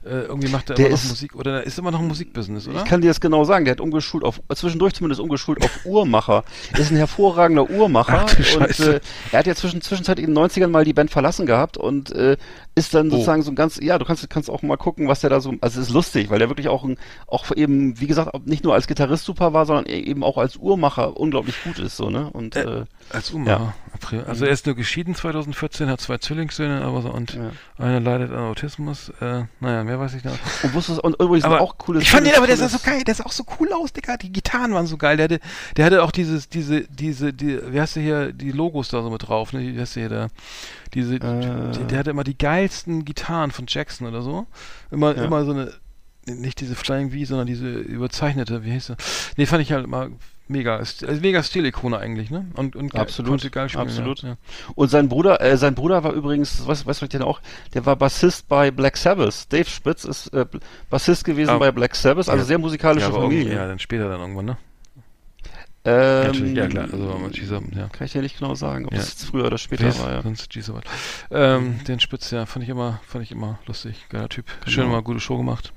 Äh, 0.05 0.23
irgendwie 0.23 0.49
macht 0.49 0.69
er 0.69 0.75
Der 0.75 0.87
immer 0.87 0.95
noch 0.95 1.03
ist- 1.03 1.09
Musik 1.09 1.35
oder 1.35 1.51
der 1.51 1.63
ist 1.63 1.77
immer 1.79 1.91
noch 1.91 1.99
ein 1.99 2.07
Musikbusiness, 2.07 2.67
oder? 2.67 2.79
Ich 2.79 2.85
kann 2.85 3.01
dir 3.01 3.07
das 3.07 3.19
genau 3.21 3.43
sagen. 3.43 3.65
Der 3.65 3.73
hat 3.73 3.81
umgeschult 3.81 4.23
auf, 4.23 4.41
zwischendurch 4.55 4.93
zumindest 4.93 5.19
umgeschult 5.21 5.61
auf 5.63 5.85
Uhrmacher. 5.85 6.43
Ist 6.77 6.91
ein 6.91 6.97
hervorragender 6.97 7.69
Uhrmacher. 7.69 8.25
Ach 8.27 8.55
und 8.57 8.79
äh, 8.79 8.99
er 9.31 9.39
hat 9.39 9.47
ja 9.47 9.55
zwischen, 9.55 9.81
zwischenzeitlich 9.81 10.12
in 10.19 10.33
den 10.33 10.37
90ern 10.37 10.67
mal 10.67 10.85
die 10.85 10.93
Band 10.93 11.11
verlassen 11.11 11.45
gehabt 11.45 11.77
und 11.77 12.11
äh, 12.11 12.37
ist 12.75 12.93
dann 12.93 13.07
Oh. 13.07 13.11
sozusagen 13.11 13.41
so 13.43 13.51
ein 13.51 13.55
ganz, 13.55 13.79
ja, 13.81 13.97
du 13.97 14.05
kannst, 14.05 14.29
kannst 14.29 14.49
auch 14.49 14.61
mal 14.63 14.77
gucken, 14.77 15.07
was 15.07 15.21
der 15.21 15.29
da 15.29 15.39
so, 15.39 15.53
also 15.61 15.79
es 15.81 15.87
ist 15.87 15.93
lustig, 15.93 16.29
weil 16.29 16.39
der 16.39 16.49
wirklich 16.49 16.67
auch 16.69 16.83
ein, 16.83 16.97
auch 17.27 17.51
eben, 17.55 17.99
wie 17.99 18.07
gesagt, 18.07 18.31
nicht 18.47 18.63
nur 18.63 18.73
als 18.73 18.87
Gitarrist 18.87 19.25
super 19.25 19.53
war, 19.53 19.65
sondern 19.65 19.85
e- 19.85 19.99
eben 19.99 20.23
auch 20.23 20.37
als 20.37 20.57
Uhrmacher 20.57 21.15
unglaublich 21.17 21.55
gut 21.63 21.79
ist, 21.79 21.97
so, 21.97 22.09
ne? 22.09 22.29
Und, 22.31 22.55
Äh, 22.55 22.63
äh, 22.63 22.85
Als 23.11 23.31
Uhrmacher. 23.31 23.73
April. 23.93 24.23
Also 24.27 24.45
er 24.45 24.51
ist 24.51 24.65
nur 24.65 24.75
geschieden 24.75 25.13
2014, 25.13 25.87
hat 25.89 26.01
zwei 26.01 26.17
Zwillingssöhne, 26.17 26.81
aber 26.83 27.01
so 27.03 27.09
und 27.11 27.33
Ja. 27.35 27.51
einer 27.77 27.99
leidet 27.99 28.31
an 28.31 28.39
Autismus. 28.39 29.09
Äh, 29.21 29.43
naja, 29.59 29.83
mehr 29.83 29.99
weiß 29.99 30.15
ich 30.15 30.23
nicht. 30.23 30.35
und 30.63 30.73
wusstest, 30.73 30.99
und 31.03 31.13
übrigens 31.21 31.45
Aber 31.45 31.61
auch 31.61 31.77
cooles 31.77 32.01
ich 32.03 32.09
fand 32.11 32.25
den, 32.25 32.35
aber 32.35 32.47
der 32.47 32.57
sah 32.57 32.69
so 32.69 32.79
geil, 32.83 33.03
der 33.05 33.13
sah 33.13 33.25
auch 33.25 33.31
so 33.31 33.43
cool 33.59 33.71
aus, 33.71 33.93
Digga. 33.93 34.17
Die 34.17 34.31
Gitarren 34.31 34.73
waren 34.73 34.87
so 34.87 34.97
geil. 34.97 35.17
Der 35.17 35.25
hatte, 35.25 35.39
der 35.77 35.85
hatte 35.85 36.03
auch 36.03 36.11
dieses, 36.11 36.49
diese, 36.49 36.81
diese, 36.87 37.33
die, 37.33 37.59
wie 37.71 37.79
heißt 37.79 37.95
der 37.97 38.03
hier, 38.03 38.33
die 38.33 38.51
Logos 38.51 38.89
da 38.89 39.03
so 39.03 39.09
mit 39.11 39.27
drauf, 39.27 39.53
ne? 39.53 39.59
Wie 39.61 39.79
heißt 39.79 39.95
der 39.95 40.02
hier 40.07 40.09
da? 40.17 40.27
Diese, 40.93 41.15
Äh. 41.15 41.71
die, 41.71 41.85
der 41.85 41.99
hatte 41.99 42.09
immer 42.11 42.23
die 42.23 42.37
geilsten 42.37 43.05
Gitarren 43.05 43.51
von 43.51 43.65
Jackson 43.67 44.07
oder 44.07 44.21
so. 44.21 44.45
Immer, 44.91 45.15
Ja. 45.15 45.25
immer 45.25 45.43
so 45.45 45.51
eine, 45.51 45.73
nicht 46.25 46.61
diese 46.61 46.75
Flying 46.75 47.11
V, 47.11 47.25
sondern 47.25 47.47
diese 47.47 47.69
überzeichnete, 47.69 48.63
wie 48.63 48.71
hieß 48.71 48.87
der? 48.87 48.97
Nee, 49.37 49.45
fand 49.45 49.61
ich 49.61 49.71
halt 49.73 49.83
immer 49.85 50.09
mega, 50.47 50.77
also 50.77 51.05
mega 51.21 51.41
Stilikone 51.41 51.97
eigentlich, 51.97 52.29
ne? 52.29 52.45
Und, 52.55 52.75
und 52.75 52.93
Absolut, 52.95 53.29
konnte 53.31 53.49
geil 53.49 53.69
spielen, 53.69 53.87
absolut. 53.87 54.21
Ja, 54.21 54.29
ja. 54.29 54.37
Und 54.75 54.89
sein 54.89 55.09
Bruder, 55.09 55.41
äh, 55.41 55.57
sein 55.57 55.73
Bruder 55.73 56.03
war 56.03 56.13
übrigens, 56.13 56.67
was, 56.67 56.85
weißt 56.85 57.01
du, 57.01 57.07
denn 57.07 57.21
auch, 57.23 57.41
der 57.73 57.85
war 57.85 57.95
Bassist 57.95 58.47
bei 58.47 58.69
Black 58.71 58.97
Sabbath. 58.97 59.51
Dave 59.51 59.69
Spitz 59.69 60.03
ist 60.05 60.27
äh, 60.33 60.45
Bassist 60.89 61.23
gewesen 61.25 61.49
Ah. 61.51 61.57
bei 61.57 61.71
Black 61.71 61.95
Sabbath, 61.95 62.29
also 62.29 62.41
Ja. 62.41 62.45
sehr 62.45 62.57
musikalische 62.59 63.07
aber 63.07 63.21
Familie. 63.21 63.53
Ja, 63.55 63.67
dann 63.67 63.79
später 63.79 64.07
dann 64.09 64.19
irgendwann, 64.21 64.45
ne? 64.45 64.57
Ähm, 65.85 65.93
Ja, 65.93 66.23
natürlich, 66.27 66.55
ja 66.57 66.67
klar. 66.67 66.83
Also, 66.85 67.27
dieser, 67.33 67.55
ja. 67.75 67.89
Kann 67.91 68.05
ich 68.05 68.13
ja 68.13 68.21
nicht 68.21 68.39
genau 68.39 68.55
sagen, 68.55 68.85
ob 68.85 68.93
Ja. 68.93 68.99
es 68.99 69.09
jetzt 69.09 69.25
früher 69.25 69.45
oder 69.47 69.57
später 69.57 69.83
Wer- 69.83 69.99
war, 69.99 70.11
ja. 70.13 70.21
Sonst 70.21 70.49
G 70.49 70.61
soweit. 70.61 70.85
Ähm, 71.29 71.79
den 71.87 71.99
Spitz, 71.99 72.31
ja, 72.31 72.45
fand 72.45 72.63
ich 72.63 72.69
immer, 72.69 73.01
fand 73.05 73.23
ich 73.25 73.31
immer 73.31 73.59
lustig. 73.65 73.95
Geiler 74.09 74.29
Typ. 74.29 74.45
Schön 74.65 74.83
Genau. 74.85 74.95
mal 74.95 75.01
gute 75.01 75.19
Show 75.19 75.35
gemacht. 75.37 75.73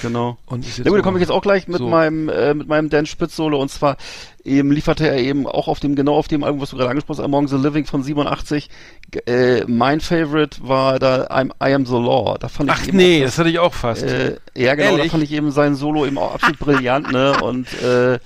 Genau. 0.00 0.38
Und 0.46 0.60
ist 0.64 0.78
jetzt 0.78 0.84
Na 0.84 0.90
gut, 0.90 1.00
da 1.00 1.02
komme 1.02 1.18
ich 1.18 1.22
jetzt 1.22 1.30
auch 1.32 1.42
gleich 1.42 1.66
mit 1.66 1.78
so. 1.78 1.88
meinem 1.88 2.28
äh, 2.28 2.54
mit 2.54 2.68
meinem 2.68 2.88
Dan 2.88 3.06
Spitz 3.06 3.34
Solo 3.34 3.60
und 3.60 3.68
zwar 3.68 3.96
eben 4.44 4.70
lieferte 4.72 5.06
er 5.08 5.18
eben 5.18 5.46
auch 5.46 5.66
auf 5.68 5.78
dem 5.80 5.94
genau 5.96 6.14
auf 6.16 6.26
dem 6.28 6.42
Album, 6.44 6.60
was 6.60 6.70
du 6.70 6.76
gerade 6.76 6.90
angesprochen 6.90 7.18
hast, 7.18 7.24
Among 7.24 7.46
the 7.48 7.56
Living 7.56 7.84
von 7.84 8.02
87. 8.04 8.68
G- 9.10 9.18
Äh, 9.26 9.64
mein 9.68 10.00
Favorite 10.00 10.58
war 10.66 10.98
da 11.00 11.26
I'm, 11.26 11.50
I 11.62 11.74
Am 11.74 11.84
the 11.86 11.92
Law. 11.94 12.36
Da 12.38 12.48
fand 12.48 12.70
ich 12.70 12.76
Ach 12.76 12.86
eben 12.88 12.96
nee, 12.96 13.20
auch 13.22 13.24
das 13.26 13.38
hatte 13.38 13.50
ich 13.50 13.58
auch 13.58 13.74
fast. 13.74 14.02
Äh, 14.04 14.36
ja, 14.56 14.74
genau, 14.76 14.90
Ehrlich? 14.92 15.04
da 15.06 15.10
fand 15.10 15.24
ich 15.24 15.32
eben 15.32 15.50
sein 15.50 15.74
Solo 15.74 16.06
eben 16.06 16.18
auch 16.18 16.34
absolut 16.34 16.58
brillant, 16.60 17.10
ne? 17.12 17.36
Und 17.42 17.66
äh, 17.82 18.18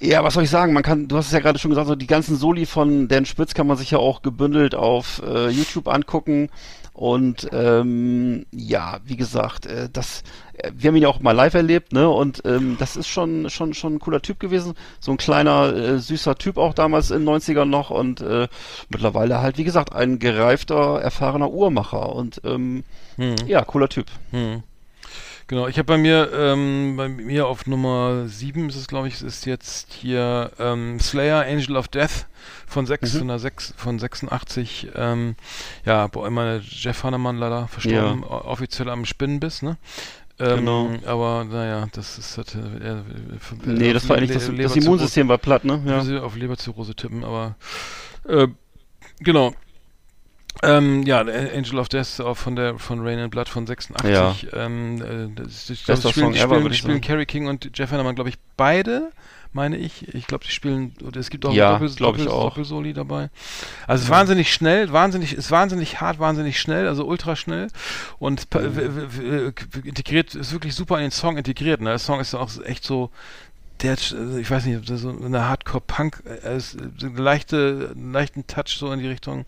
ja, 0.00 0.24
was 0.24 0.34
soll 0.34 0.44
ich 0.44 0.50
sagen? 0.50 0.72
Man 0.72 0.82
kann, 0.82 1.08
du 1.08 1.16
hast 1.16 1.26
es 1.26 1.32
ja 1.32 1.40
gerade 1.40 1.58
schon 1.58 1.70
gesagt, 1.70 1.86
so 1.88 1.94
die 1.94 2.06
ganzen 2.06 2.36
Soli 2.36 2.66
von 2.66 3.08
Dan 3.08 3.26
Spitz 3.26 3.54
kann 3.54 3.66
man 3.66 3.76
sich 3.76 3.90
ja 3.90 3.98
auch 3.98 4.22
gebündelt 4.22 4.74
auf 4.74 5.22
äh, 5.24 5.48
YouTube 5.50 5.88
angucken. 5.88 6.48
Und 6.92 7.48
ähm, 7.52 8.46
ja, 8.50 8.98
wie 9.04 9.16
gesagt, 9.16 9.64
äh, 9.66 9.88
das, 9.90 10.22
äh, 10.54 10.70
wir 10.74 10.88
haben 10.88 10.96
ihn 10.96 11.02
ja 11.04 11.08
auch 11.08 11.20
mal 11.20 11.32
live 11.32 11.54
erlebt, 11.54 11.92
ne? 11.92 12.10
Und 12.10 12.42
ähm, 12.44 12.76
das 12.78 12.96
ist 12.96 13.08
schon, 13.08 13.48
schon, 13.48 13.72
schon 13.74 13.94
ein 13.94 13.98
cooler 14.00 14.20
Typ 14.20 14.40
gewesen. 14.40 14.74
So 14.98 15.12
ein 15.12 15.16
kleiner, 15.16 15.74
äh, 15.74 15.98
süßer 15.98 16.34
Typ 16.36 16.58
auch 16.58 16.74
damals 16.74 17.10
in 17.10 17.24
den 17.24 17.28
90ern 17.28 17.66
noch 17.66 17.90
und 17.90 18.20
äh, 18.20 18.48
mittlerweile 18.88 19.40
halt, 19.40 19.56
wie 19.56 19.64
gesagt, 19.64 19.94
ein 19.94 20.18
gereifter, 20.18 21.00
erfahrener 21.00 21.50
Uhrmacher. 21.50 22.14
Und 22.14 22.40
ähm, 22.44 22.84
Hm. 23.16 23.36
ja, 23.46 23.62
cooler 23.64 23.88
Typ. 23.88 24.06
Hm. 24.30 24.62
Genau, 25.50 25.66
ich 25.66 25.78
habe 25.78 25.86
bei 25.86 25.98
mir, 25.98 26.30
ähm, 26.32 26.94
bei 26.96 27.08
mir 27.08 27.48
auf 27.48 27.66
Nummer 27.66 28.28
7 28.28 28.68
ist 28.68 28.76
es, 28.76 28.86
glaube 28.86 29.08
ich, 29.08 29.14
es 29.14 29.22
ist 29.22 29.46
jetzt 29.46 29.92
hier 29.92 30.52
ähm, 30.60 31.00
Slayer 31.00 31.44
Angel 31.44 31.76
of 31.76 31.88
Death 31.88 32.26
von, 32.68 32.86
6, 32.86 33.14
Mhm. 33.14 33.18
von, 33.18 33.28
der 33.28 33.38
6, 33.40 33.74
von 33.76 33.98
86. 33.98 34.90
Ähm, 34.94 35.34
ja, 35.84 36.06
boah, 36.06 36.28
immer 36.28 36.60
Jeff 36.62 37.02
Hannemann 37.02 37.36
leider 37.36 37.66
verstorben, 37.66 38.22
o- 38.22 38.28
offiziell 38.44 38.88
am 38.90 39.04
Spinnenbiss, 39.04 39.62
ne? 39.62 39.76
Ähm, 40.38 40.58
Genau. 40.58 40.90
Aber 41.04 41.42
naja, 41.44 41.88
das 41.94 42.16
ist 42.16 42.36
halt, 42.36 42.54
äh, 42.54 42.90
äh, 42.90 43.02
Nee, 43.64 43.92
das 43.92 44.08
war 44.08 44.18
eigentlich 44.18 44.30
das, 44.30 44.46
das 44.56 44.76
Immunsystem 44.76 45.26
war 45.26 45.38
platt, 45.38 45.64
ne? 45.64 45.82
Ja. 45.84 46.00
ja. 46.02 46.22
auf 46.22 46.36
Leberzirrhose 46.36 46.94
tippen, 46.94 47.24
aber 47.24 47.56
äh, 48.28 48.46
genau. 49.18 49.52
Ähm, 50.62 51.04
ja, 51.04 51.20
Angel 51.20 51.78
of 51.78 51.88
Death 51.88 52.20
auch 52.20 52.36
von 52.36 52.56
der 52.56 52.78
von 52.78 53.00
Rain 53.06 53.18
and 53.18 53.30
Blood 53.30 53.48
von 53.48 53.66
86. 53.66 54.10
Ja. 54.12 54.34
Ähm, 54.52 55.00
äh, 55.00 55.28
das, 55.34 55.66
Bester 55.68 55.94
das 55.94 56.10
spielen, 56.10 56.32
die 56.32 56.38
spielen, 56.38 56.66
ich 56.72 56.78
spielen. 56.78 57.00
Carrie 57.00 57.24
King 57.26 57.46
und 57.46 57.70
Jeff 57.78 57.90
Hanneman, 57.92 58.14
glaube 58.14 58.30
ich, 58.30 58.36
beide, 58.56 59.10
meine 59.52 59.78
ich. 59.78 60.12
Ich 60.14 60.26
glaube, 60.26 60.44
die 60.44 60.50
spielen, 60.50 60.92
oder 61.06 61.18
es 61.18 61.30
gibt 61.30 61.46
auch 61.46 61.52
Ja, 61.52 61.68
ein 61.76 61.80
Doppel, 61.80 61.94
glaub 61.94 62.16
ich 62.18 62.24
Doppel, 62.24 62.36
auch. 62.36 62.48
Doppelsoli 62.50 62.92
dabei. 62.92 63.30
Also 63.86 64.00
es 64.02 64.04
ist 64.04 64.10
wahnsinnig 64.10 64.52
schnell, 64.52 64.92
wahnsinnig, 64.92 65.32
ist 65.32 65.50
wahnsinnig 65.50 66.00
hart, 66.00 66.18
wahnsinnig 66.18 66.60
schnell, 66.60 66.88
also 66.88 67.06
ultra 67.06 67.36
schnell 67.36 67.68
und 68.18 68.46
w- 68.52 69.52
integriert, 69.84 70.34
ist 70.34 70.52
wirklich 70.52 70.74
super 70.74 70.96
in 70.96 71.02
den 71.02 71.10
Song 71.10 71.38
integriert. 71.38 71.80
Ne? 71.80 71.90
Der 71.90 71.98
Song 71.98 72.20
ist 72.20 72.34
auch 72.34 72.50
echt 72.64 72.84
so, 72.84 73.10
der, 73.82 73.92
hat, 73.92 74.14
also 74.18 74.36
ich 74.36 74.50
weiß 74.50 74.66
nicht, 74.66 74.86
so 74.86 75.08
eine 75.08 75.48
Hardcore-Punk, 75.48 76.22
äh, 76.26 76.46
eine 76.48 77.16
leichte, 77.22 77.92
einen 77.94 78.12
leichten 78.12 78.46
Touch 78.46 78.76
so 78.76 78.92
in 78.92 78.98
die 79.00 79.08
Richtung. 79.08 79.46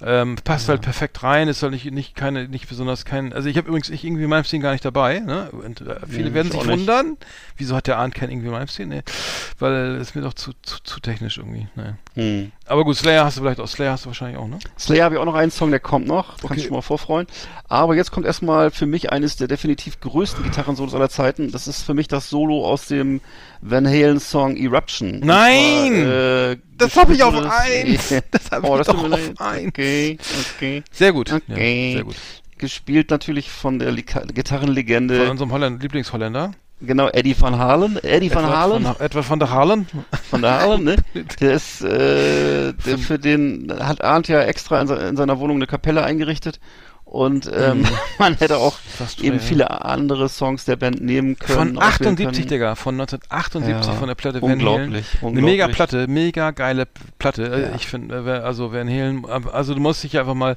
Ähm, 0.00 0.36
passt 0.44 0.68
halt 0.68 0.80
perfekt 0.82 1.22
rein, 1.24 1.48
ist 1.48 1.62
halt 1.62 1.72
nicht, 1.72 1.90
nicht 1.90 2.14
keine, 2.14 2.46
nicht 2.46 2.68
besonders 2.68 3.04
kein, 3.04 3.32
also 3.32 3.48
ich 3.48 3.56
habe 3.56 3.66
übrigens 3.68 3.90
ich 3.90 4.04
irgendwie 4.04 4.28
Malmsteen 4.28 4.60
gar 4.62 4.70
nicht 4.72 4.84
dabei, 4.84 5.18
ne? 5.18 5.50
Und 5.50 5.80
äh, 5.80 5.96
viele 6.08 6.28
Nee, 6.28 6.34
werden 6.34 6.52
ich 6.52 6.52
sich 6.52 6.68
wundern, 6.68 7.16
wieso 7.56 7.74
hat 7.74 7.88
der 7.88 7.98
Arndt 7.98 8.14
kein 8.14 8.30
irgendwie 8.30 8.48
Malmsteen? 8.48 8.88
Nee, 8.88 9.02
weil 9.58 9.96
es 9.96 10.14
mir 10.14 10.22
doch 10.22 10.34
zu, 10.34 10.52
zu, 10.62 10.76
zu 10.84 11.00
technisch 11.00 11.38
irgendwie, 11.38 11.66
naja. 11.74 11.94
Hm. 12.14 12.52
Aber 12.66 12.84
gut, 12.84 12.96
Slayer 12.96 13.24
hast 13.24 13.38
du 13.38 13.42
vielleicht 13.42 13.58
auch, 13.60 13.66
Slayer 13.66 13.92
hast 13.92 14.04
du 14.04 14.10
wahrscheinlich 14.10 14.38
auch, 14.38 14.46
ne? 14.46 14.58
Slayer 14.78 15.04
habe 15.04 15.16
ich 15.16 15.20
auch 15.20 15.24
noch 15.24 15.34
einen 15.34 15.50
Song, 15.50 15.70
der 15.70 15.80
kommt 15.80 16.06
noch. 16.06 16.28
Kannst 16.28 16.44
Okay. 16.44 16.54
du 16.56 16.62
schon 16.62 16.74
mal 16.76 16.82
vorfreuen. 16.82 17.26
Aber 17.66 17.96
jetzt 17.96 18.12
kommt 18.12 18.24
erstmal 18.26 18.70
für 18.70 18.86
mich 18.86 19.10
eines 19.10 19.36
der 19.36 19.48
definitiv 19.48 19.98
größten 20.00 20.44
Gitarrensolos 20.44 20.94
aller 20.94 21.08
Zeiten. 21.08 21.50
Das 21.50 21.66
ist 21.66 21.82
für 21.82 21.94
mich 21.94 22.06
das 22.08 22.30
Solo 22.30 22.64
aus 22.66 22.86
dem 22.86 23.20
Van 23.62 23.86
Halen 23.86 24.20
Song 24.20 24.56
Eruption. 24.56 25.20
Nein! 25.20 25.92
Zwar, 25.92 26.50
äh, 26.52 26.56
Das 26.78 26.96
hab 26.96 27.10
ich 27.10 27.22
auf 27.22 27.34
eins! 27.34 28.14
Das 28.30 28.50
hab 28.50 28.64
oh, 28.64 28.72
ich 28.78 28.78
das 28.78 28.86
doch 28.88 29.04
auf 29.04 29.12
eins. 29.40 29.68
Okay, 29.68 30.18
okay. 30.56 30.82
Sehr 30.90 31.12
gut. 31.12 31.32
Okay. 31.32 31.88
Ja, 31.90 31.96
sehr 31.96 32.04
gut. 32.04 32.16
Gespielt 32.56 33.10
natürlich 33.10 33.50
von 33.50 33.78
der 33.78 33.92
Lika- 33.92 34.20
Von 34.20 34.34
Gitarrenlegende, 34.34 35.30
unserem 35.30 35.52
Holländ 35.52 35.80
Lieblingsholländer. 35.82 36.52
genau, 36.80 37.08
Eddie 37.08 37.40
van 37.40 37.56
Halen. 37.58 38.02
Eddie 38.02 38.34
van 38.34 38.46
Halen. 38.46 38.84
Edward 38.98 39.24
von 39.24 39.38
der 39.38 39.50
Halen. 39.50 39.86
von 40.30 40.42
der 40.42 40.60
Halen, 40.60 40.84
ne? 40.84 40.96
Der 41.40 41.52
ist, 41.52 41.82
äh, 41.82 42.72
der 42.72 42.98
für 42.98 43.18
den 43.18 43.72
hat 43.78 44.02
Arndt 44.02 44.28
ja 44.28 44.40
extra 44.42 44.80
in, 44.80 44.88
in 44.88 45.16
seiner 45.16 45.38
Wohnung 45.38 45.56
eine 45.58 45.66
Kapelle 45.66 46.02
eingerichtet. 46.02 46.58
Und 47.10 47.50
ähm, 47.54 47.86
man 48.18 48.34
hätte 48.36 48.58
auch 48.58 48.74
Mhm. 48.78 49.04
Fast 49.04 49.22
eben 49.22 49.38
schwer, 49.38 49.48
viele 49.48 49.84
andere 49.84 50.28
Songs 50.28 50.64
der 50.64 50.76
Band 50.76 51.00
nehmen 51.00 51.38
können. 51.38 51.58
Von 51.58 51.78
auswählen 51.78 52.12
78, 52.12 52.36
können. 52.36 52.48
Digga, 52.48 52.74
von 52.74 53.00
1978 53.00 53.92
Ja, 53.92 53.98
von 53.98 54.08
der 54.08 54.14
Platte 54.16 54.42
Van 54.42 54.50
Halen. 54.50 54.58
unglaublich, 54.60 55.06
Eine 55.22 55.40
mega 55.40 55.68
Platte, 55.68 56.06
mega 56.08 56.50
geile 56.50 56.86
Platte. 57.18 57.44
Äh, 57.44 57.62
Ja. 57.62 57.68
Ich 57.76 57.86
finde, 57.86 58.16
äh, 58.26 58.44
also 58.44 58.72
Van 58.72 58.88
Halen, 58.88 59.24
also 59.24 59.74
du 59.74 59.80
musst 59.80 60.02
dich 60.02 60.18
einfach 60.18 60.34
mal 60.34 60.56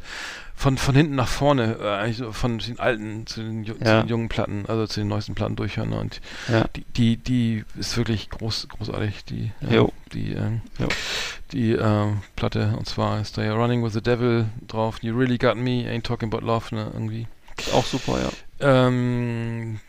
von, 0.61 0.77
von 0.77 0.93
hinten 0.95 1.15
nach 1.15 1.27
vorne, 1.27 1.77
äh, 1.81 1.88
eigentlich 1.88 2.17
so 2.17 2.31
von 2.31 2.59
den 2.59 2.79
alten 2.79 3.25
zu 3.25 3.41
den, 3.41 3.65
ju- 3.65 3.77
zu 3.79 3.83
Ja. 3.83 4.01
den 4.03 4.09
jungen 4.09 4.29
Platten, 4.29 4.65
also 4.67 4.85
zu 4.85 4.99
den 4.99 5.07
neuesten 5.07 5.33
Platten 5.33 5.55
durchhören. 5.55 5.89
ne? 5.89 5.99
Und 5.99 6.21
Ja. 6.47 6.65
die, 6.75 6.85
die, 6.95 7.17
die 7.17 7.63
ist 7.79 7.97
wirklich 7.97 8.29
groß, 8.29 8.67
großartig, 8.69 9.25
die, 9.25 9.51
äh, 9.67 9.83
die, 10.13 10.33
ähm, 10.33 10.61
Jo. 10.77 10.88
die 11.51 11.71
äh, 11.71 12.07
Platte. 12.35 12.75
Und 12.77 12.88
zwar 12.88 13.19
ist 13.19 13.38
da 13.38 13.43
ja 13.43 13.53
Running 13.55 13.83
with 13.83 13.93
the 13.93 14.01
Devil 14.01 14.45
drauf, 14.67 14.99
You 15.01 15.17
Really 15.17 15.39
Got 15.39 15.55
Me, 15.57 15.83
Ain't 15.89 16.03
Talking 16.03 16.31
About 16.31 16.45
Love, 16.45 16.75
ne, 16.75 16.91
irgendwie. 16.93 17.27
Auch 17.73 17.85
super, 17.85 18.19
ja. 18.21 18.29
Ähm, 18.88 19.79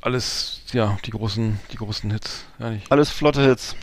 alles, 0.00 0.60
ja, 0.72 0.96
die 1.04 1.10
großen, 1.10 1.58
die 1.72 1.76
großen 1.76 2.10
Hits. 2.12 2.44
Ja, 2.60 2.70
nicht. 2.70 2.90
Alles 2.92 3.10
flotte 3.10 3.42
Hits. 3.42 3.74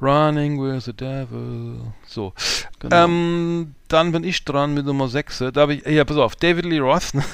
Running 0.00 0.60
with 0.60 0.84
the 0.84 0.92
Devil. 0.92 1.92
So. 2.06 2.32
Genau. 2.80 3.04
Ähm, 3.04 3.74
dann 3.88 4.12
bin 4.12 4.24
ich 4.24 4.44
dran 4.44 4.74
mit 4.74 4.84
Nummer 4.86 5.08
6. 5.08 5.38
Da 5.52 5.60
habe 5.62 5.74
ich, 5.74 5.86
ja, 5.86 6.04
pass 6.04 6.16
auf, 6.16 6.36
David 6.36 6.64
Lee 6.66 6.78
Roth. 6.80 7.12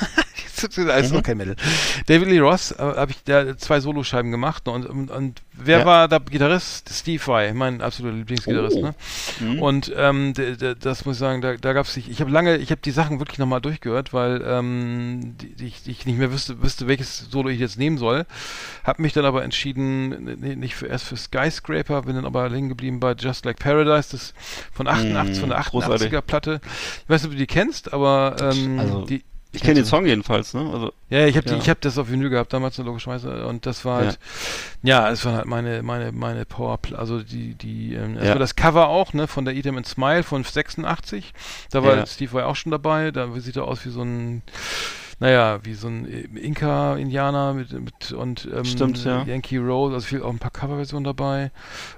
ist 0.63 1.13
Mhm. 1.13 1.23
kein 1.25 1.39
Mittel. 1.39 1.57
David 2.07 2.29
Lee 2.29 2.39
Roth 2.39 2.73
äh, 2.79 2.83
habe 2.83 3.11
ich 3.11 3.25
da 3.25 3.57
zwei 3.59 3.81
Soloscheiben 3.81 4.31
gemacht. 4.31 4.67
Ne? 4.67 4.73
Und, 4.73 4.87
und, 4.87 5.11
und 5.11 5.43
wer 5.55 5.81
Ja. 5.81 5.85
war 5.87 6.07
da 6.09 6.19
Gitarrist? 6.19 6.89
Steve 6.93 7.21
Vai, 7.27 7.53
mein 7.53 7.81
absoluter 7.81 8.17
Lieblingsgitarrist. 8.19 8.77
Oh. 8.77 8.83
Ne? 8.83 8.95
Mhm. 9.41 9.59
Und 9.63 9.93
ähm, 9.97 10.35
d- 10.35 10.55
d- 10.57 10.75
das 10.79 11.05
muss 11.05 11.17
ich 11.17 11.21
sagen, 11.21 11.41
da, 11.41 11.57
da 11.57 11.73
gab 11.73 11.87
es, 11.87 11.97
ich 11.97 12.21
habe 12.21 12.31
lange, 12.31 12.59
ich 12.59 12.71
habe 12.71 12.81
die 12.81 12.93
Sachen 12.93 13.19
wirklich 13.19 13.39
nochmal 13.39 13.61
durchgehört, 13.61 14.13
weil 14.13 14.41
ähm, 14.47 15.35
die, 15.41 15.55
die 15.57 15.67
ich, 15.67 15.83
die 15.83 15.91
ich 15.91 16.07
nicht 16.07 16.19
mehr 16.19 16.31
wüsste, 16.33 16.63
wüsste, 16.63 16.87
welches 16.87 17.19
Solo 17.31 17.49
ich 17.49 17.59
jetzt 17.59 17.77
nehmen 17.79 17.99
soll. 17.99 18.25
Habe 18.85 19.03
mich 19.03 19.13
dann 19.15 19.25
aber 19.25 19.43
entschieden, 19.43 20.37
nee, 20.41 20.55
nicht 20.55 20.77
für, 20.77 20.87
erst 20.87 21.07
für 21.07 21.17
Skyscraper, 21.17 22.03
bin 22.03 22.15
dann 22.15 22.27
aber 22.27 22.49
liegen 22.53 22.69
geblieben 22.69 23.01
bei 23.01 23.13
Just 23.15 23.45
Like 23.45 23.59
Paradise, 23.59 24.11
das 24.13 24.35
von 24.73 24.87
88, 24.87 25.37
Mm, 25.37 25.41
von 25.41 25.49
der 25.51 25.61
großartig. 25.61 26.13
88er 26.13 26.21
Platte. 26.23 26.61
Ich 27.05 27.09
weiß 27.09 27.23
nicht, 27.23 27.27
ob 27.27 27.33
du 27.33 27.39
die 27.39 27.47
kennst, 27.47 27.93
aber 27.93 28.37
ähm, 28.41 28.79
Also, 28.79 29.05
die, 29.07 29.25
ich 29.55 29.61
kenne 29.61 29.75
den 29.75 29.85
du? 29.85 29.89
Song 29.91 30.07
jedenfalls, 30.07 30.55
ne? 30.55 30.61
Also, 30.73 30.93
Ja, 31.11 31.27
ich 31.27 31.37
habe 31.37 31.51
Ja. 31.51 31.57
ich 31.59 31.69
habe 31.69 31.79
das 31.83 31.99
auf 31.99 32.11
Vinyl 32.11 32.31
gehabt 32.31 32.53
damals 32.55 32.79
logischerweise 32.79 33.47
und 33.47 33.67
das 33.67 33.85
war 33.85 33.99
halt 33.99 34.19
ja, 34.83 35.11
es 35.11 35.25
war 35.27 35.35
halt 35.35 35.47
meine 35.47 35.83
meine 35.83 36.11
meine 36.13 36.47
Power 36.47 36.79
also 36.95 37.23
die 37.23 37.55
die 37.55 37.95
ähm, 37.95 38.17
Ja. 38.23 38.35
das 38.37 38.57
Cover 38.57 38.89
auch, 38.89 39.13
ne, 39.13 39.27
von 39.29 39.45
der 39.45 39.55
Eat 39.55 39.67
'em 39.67 39.77
and 39.77 39.87
Smile 39.87 40.23
von 40.23 40.43
86. 40.45 41.35
Da 41.71 41.83
war. 41.85 42.07
Steve 42.07 42.33
Vai 42.33 42.45
auch 42.45 42.57
schon 42.57 42.73
dabei, 42.73 43.11
da 43.11 43.29
sieht 43.39 43.57
er 43.57 43.65
aus 43.69 43.85
wie 43.85 43.91
so 43.91 44.03
ein 44.03 44.43
naja, 45.23 45.61
wie 45.63 45.75
so 45.75 45.87
ein 45.87 46.05
Inka-Indianer 46.35 47.55
mit, 47.55 47.71
mit 47.71 48.11
und 48.11 48.49
ähm, 48.53 48.65
Stimmt, 48.65 49.05
ja. 49.05 49.23
Yankee 49.23 49.59
Road, 49.59 49.93
also 49.93 50.05
viel 50.05 50.21
auch 50.21 50.31
ein 50.31 50.41
paar 50.41 50.51
Coverversionen 50.51 51.05
dabei, 51.05 51.53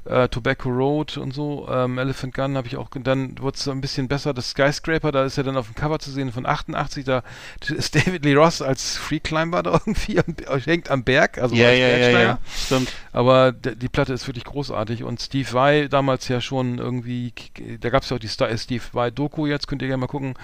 äh, 0.05 0.29
Tobacco 0.29 0.69
Road 0.69 1.17
und 1.17 1.33
so, 1.33 1.67
ähm, 1.71 1.97
Elephant 1.97 2.35
Gun 2.35 2.55
habe 2.59 2.67
ich 2.67 2.77
auch, 2.77 2.91
dann 2.91 3.41
wurde 3.41 3.57
es 3.57 3.67
ein 3.67 3.81
bisschen 3.81 4.09
besser, 4.09 4.35
das 4.35 4.51
Skyscraper, 4.51 5.11
da 5.11 5.25
ist 5.25 5.39
er 5.39 5.45
dann 5.45 5.57
auf 5.57 5.69
dem 5.69 5.75
Cover 5.75 5.99
zu 5.99 6.11
sehen 6.11 6.33
von 6.33 6.45
88, 6.45 7.07
da 7.07 7.23
ist 7.75 7.95
David 7.95 8.27
Lee 8.27 8.35
Ross 8.35 8.61
als 8.61 8.99
Free 8.99 9.21
Climber 9.21 9.63
da 9.63 9.73
irgendwie, 9.87 10.19
am, 10.19 10.59
hängt 10.59 10.91
am 10.91 11.03
Berg, 11.03 11.39
also 11.39 11.55
ja, 11.55 11.71
ja, 11.71 11.97
ja, 11.97 12.21
ja. 12.21 12.39
Stimmt. 12.55 12.93
Aber 13.13 13.53
die 13.53 13.89
Platte 13.89 14.13
ist 14.13 14.27
wirklich 14.27 14.45
großartig 14.45 15.03
und 15.03 15.23
Steve 15.23 15.51
Vai 15.51 15.89
damals 15.89 16.29
ja 16.29 16.43
schon 16.43 16.77
irgendwie, 16.77 17.33
da 17.81 17.89
gab 17.89 18.03
es 18.03 18.11
ja 18.11 18.17
auch 18.17 18.21
die 18.21 18.29
Star 18.29 18.55
Steve 18.59 18.83
Vai 18.93 19.11
Doku 19.11 19.47
jetzt, 19.47 19.67
könnt 19.67 19.81
ihr 19.81 19.89
gerne 19.89 20.03
mal 20.03 20.09
gucken. 20.09 20.35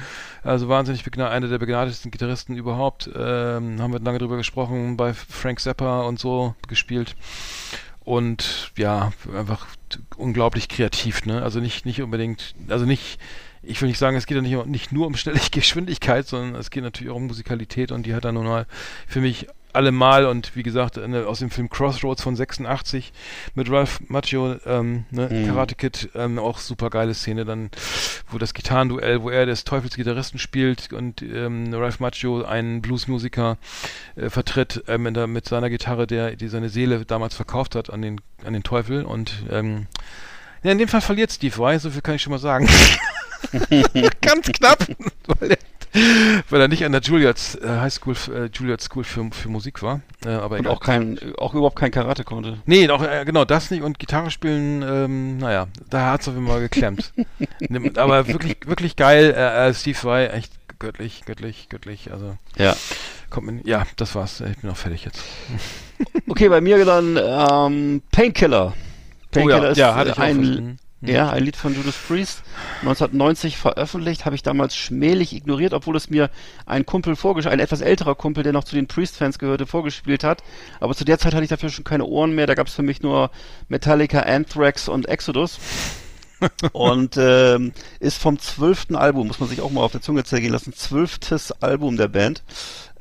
Also 0.42 0.68
wahnsinnig 0.70 1.04
einer 1.18 1.48
der 1.48 1.58
begnadetsten 1.58 2.10
Gitarristen 2.10 2.54
überhaupt. 2.70 3.10
Ähm, 3.14 3.80
haben 3.80 3.92
wir 3.92 4.00
lange 4.00 4.18
drüber 4.18 4.36
gesprochen, 4.36 4.96
bei 4.96 5.12
Frank 5.12 5.60
Zappa 5.60 6.02
und 6.02 6.18
so 6.18 6.54
gespielt. 6.68 7.16
Und 8.04 8.72
ja, 8.78 9.12
einfach 9.36 9.66
unglaublich 10.16 10.68
kreativ, 10.68 11.26
ne? 11.26 11.42
Also 11.42 11.60
nicht, 11.60 11.84
nicht 11.84 12.02
unbedingt, 12.02 12.54
also 12.68 12.86
nicht, 12.86 13.18
ich 13.62 13.80
will 13.80 13.88
nicht 13.88 13.98
sagen, 13.98 14.16
es 14.16 14.26
geht 14.26 14.36
ja 14.36 14.42
nicht, 14.42 14.66
nicht 14.66 14.92
nur 14.92 15.06
um 15.06 15.16
schnelle 15.16 15.40
Geschwindigkeit, 15.50 16.26
sondern 16.26 16.54
es 16.54 16.70
geht 16.70 16.82
natürlich 16.82 17.12
auch 17.12 17.16
um 17.16 17.26
Musikalität 17.26 17.92
und 17.92 18.06
die 18.06 18.14
hat 18.14 18.24
er 18.24 18.32
nun 18.32 18.46
mal 18.46 18.66
für 19.06 19.20
mich 19.20 19.48
allemal 19.74 20.26
und 20.26 20.56
wie 20.56 20.62
gesagt 20.62 20.98
eine, 20.98 21.26
aus 21.26 21.40
dem 21.40 21.50
Film 21.50 21.68
Crossroads 21.68 22.22
von 22.22 22.36
86 22.36 23.12
mit 23.54 23.70
Ralph 23.70 24.00
Macchio, 24.08 24.56
ähm, 24.66 25.04
ne, 25.10 25.28
Mhm. 25.30 25.46
Karate 25.46 25.74
Kid, 25.74 26.10
ähm, 26.14 26.38
auch 26.38 26.58
super 26.58 26.90
geile 26.90 27.14
Szene 27.14 27.44
dann, 27.44 27.70
wo 28.30 28.38
das 28.38 28.54
Gitarrenduell, 28.54 29.22
wo 29.22 29.30
er 29.30 29.46
des 29.46 29.64
Teufels 29.64 29.96
Gitarristen 29.96 30.38
spielt 30.38 30.92
und 30.92 31.22
ähm, 31.22 31.72
Ralph 31.72 32.00
Macchio 32.00 32.44
einen 32.44 32.82
Bluesmusiker 32.82 33.58
äh, 34.16 34.30
vertritt 34.30 34.84
ähm, 34.88 35.12
der, 35.14 35.26
mit 35.26 35.48
seiner 35.48 35.70
Gitarre, 35.70 36.06
der 36.06 36.36
die 36.36 36.48
seine 36.48 36.68
Seele 36.68 37.04
damals 37.04 37.34
verkauft 37.34 37.74
hat 37.74 37.90
an 37.90 38.02
den 38.02 38.20
an 38.44 38.52
den 38.52 38.62
Teufel 38.62 39.04
und 39.04 39.44
ähm, 39.50 39.86
ja, 40.62 40.72
in 40.72 40.78
dem 40.78 40.88
Fall 40.88 41.00
verliert 41.00 41.30
Steve 41.32 41.56
Vai, 41.56 41.78
so 41.78 41.90
viel 41.90 42.02
kann 42.02 42.14
ich 42.14 42.22
schon 42.22 42.32
mal 42.32 42.38
sagen. 42.38 42.68
Ganz 44.20 44.46
knapp, 44.52 44.86
weil 45.26 45.52
er, 45.52 45.58
weil 46.50 46.60
er 46.60 46.68
nicht 46.68 46.84
an 46.84 46.92
der 46.92 47.00
Juilliard 47.00 47.58
äh, 47.62 47.68
High 47.68 47.92
School, 47.92 48.14
äh, 48.34 48.46
Juilliard 48.52 48.80
School 48.80 49.04
für, 49.04 49.28
für 49.32 49.48
Musik 49.48 49.82
war. 49.82 50.00
Äh, 50.24 50.30
aber 50.30 50.56
Und 50.56 50.60
egal. 50.62 50.72
auch 50.72 50.80
kein, 50.80 51.18
auch 51.38 51.54
überhaupt 51.54 51.76
kein 51.76 51.90
Karate 51.90 52.24
konnte. 52.24 52.58
Nee, 52.66 52.88
auch, 52.90 53.02
äh, 53.02 53.24
genau, 53.24 53.44
das 53.44 53.70
nicht 53.70 53.82
und 53.82 53.98
Gitarre 53.98 54.30
spielen, 54.30 54.82
ähm, 54.82 55.38
naja, 55.38 55.66
da 55.88 56.12
hat's 56.12 56.28
auf 56.28 56.34
jeden 56.34 56.46
Fall 56.46 56.60
geklemmt. 56.60 57.12
Aber 57.96 58.28
wirklich, 58.28 58.56
wirklich 58.66 58.96
geil, 58.96 59.34
äh, 59.36 59.68
äh, 59.68 59.74
Steve 59.74 59.98
Vai, 60.02 60.26
echt 60.28 60.52
göttlich, 60.78 61.22
göttlich, 61.26 61.68
göttlich, 61.68 62.10
also 62.12 62.36
Ja. 62.56 62.74
kommt 63.28 63.46
mir, 63.48 63.60
ja, 63.64 63.84
das 63.96 64.14
war's, 64.14 64.40
ich 64.40 64.58
bin 64.58 64.70
auch 64.70 64.76
fertig 64.76 65.04
jetzt. 65.04 65.22
Okay, 66.28 66.48
bei 66.48 66.60
mir 66.62 66.82
dann 66.86 67.18
ähm, 67.22 68.02
Painkiller. 68.10 68.72
Painkiller 69.32 69.70
ist 69.70 69.78
Oh 69.78 69.80
ja, 69.80 69.94
hatte 69.94 70.10
ich 70.10 70.16
auch 70.16 70.22
ein. 70.22 70.78
Ja, 71.02 71.30
ein 71.30 71.44
Lied 71.44 71.56
von 71.56 71.74
Judas 71.74 71.96
Priest, 71.96 72.42
1990 72.82 73.56
veröffentlicht, 73.56 74.26
habe 74.26 74.34
ich 74.34 74.42
damals 74.42 74.76
schmählich 74.76 75.34
ignoriert, 75.34 75.72
obwohl 75.72 75.96
es 75.96 76.10
mir 76.10 76.28
ein 76.66 76.84
Kumpel 76.84 77.16
vorgespielt, 77.16 77.54
ein 77.54 77.60
etwas 77.60 77.80
älterer 77.80 78.14
Kumpel, 78.14 78.42
der 78.42 78.52
noch 78.52 78.64
zu 78.64 78.74
den 78.74 78.86
Priest-Fans 78.86 79.38
gehörte, 79.38 79.66
vorgespielt 79.66 80.24
hat. 80.24 80.42
Aber 80.78 80.94
zu 80.94 81.06
der 81.06 81.18
Zeit 81.18 81.32
hatte 81.32 81.44
ich 81.44 81.48
dafür 81.48 81.70
schon 81.70 81.84
keine 81.84 82.04
Ohren 82.04 82.34
mehr, 82.34 82.46
da 82.46 82.54
gab 82.54 82.66
es 82.66 82.74
für 82.74 82.82
mich 82.82 83.02
nur 83.02 83.30
Metallica, 83.68 84.20
Anthrax 84.20 84.88
und 84.88 85.08
Exodus. 85.08 85.58
und 86.72 87.16
ähm, 87.18 87.72
ist 87.98 88.18
vom 88.18 88.38
zwölften 88.38 88.96
Album, 88.96 89.26
muss 89.26 89.40
man 89.40 89.48
sich 89.48 89.60
auch 89.60 89.70
mal 89.70 89.82
auf 89.82 89.92
der 89.92 90.00
Zunge 90.02 90.24
zergehen 90.24 90.52
lassen, 90.52 90.72
zwölftes 90.74 91.52
Album 91.62 91.96
der 91.96 92.08
Band. 92.08 92.42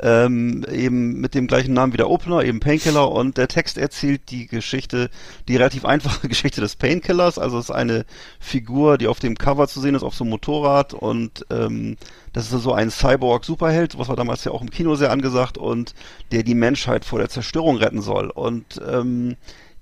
Ähm, 0.02 0.66
eben 0.72 1.20
mit 1.20 1.36
dem 1.36 1.48
gleichen 1.48 1.74
Namen 1.74 1.94
wie 1.94 1.98
der 1.98 2.10
Opener, 2.10 2.44
eben 2.44 2.60
Painkiller. 2.60 3.12
Und 3.12 3.38
der 3.38 3.48
Text 3.48 3.78
erzählt 3.78 4.30
die 4.30 4.48
Geschichte, 4.48 5.10
die 5.48 5.56
relativ 5.56 5.86
einfache 5.90 6.28
Geschichte 6.28 6.62
des 6.62 6.76
Painkillers, 6.76 7.38
also 7.38 7.58
es 7.58 7.66
ist 7.66 7.76
eine 7.76 8.06
Figur, 8.40 8.98
die 8.98 9.08
auf 9.08 9.20
dem 9.20 9.38
Cover 9.38 9.68
zu 9.68 9.82
sehen 9.82 9.96
ist, 9.96 10.04
auf 10.04 10.16
so 10.16 10.24
einem 10.24 10.32
Motorrad. 10.32 10.94
Und 10.94 11.46
ähm, 11.50 11.98
das 12.34 12.52
ist 12.52 12.64
so 12.64 12.74
ein 12.74 12.92
Cyborg-Superheld, 12.92 13.98
was 13.98 14.08
war 14.08 14.16
damals 14.16 14.44
ja 14.44 14.52
auch 14.52 14.62
im 14.62 14.72
Kino 14.72 14.96
sehr 14.96 15.12
angesagt 15.12 15.58
und 15.58 15.94
der 16.32 16.44
die 16.44 16.56
Menschheit 16.56 17.06
vor 17.06 17.20
der 17.20 17.30
Zerstörung 17.30 17.78
retten 17.78 18.02
soll. 18.02 18.30
Und 18.30 18.82
ähm, 18.88 19.36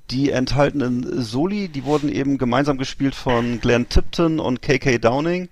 die 0.10 0.32
enthaltenen 0.32 1.22
Soli, 1.22 1.68
die 1.68 1.84
wurden 1.84 2.10
eben 2.10 2.38
gemeinsam 2.38 2.78
gespielt 2.78 3.14
von 3.14 3.60
Glenn 3.60 3.90
Tipton 3.90 4.40
und 4.40 4.62
KK 4.62 5.00
Downing. 5.00 5.50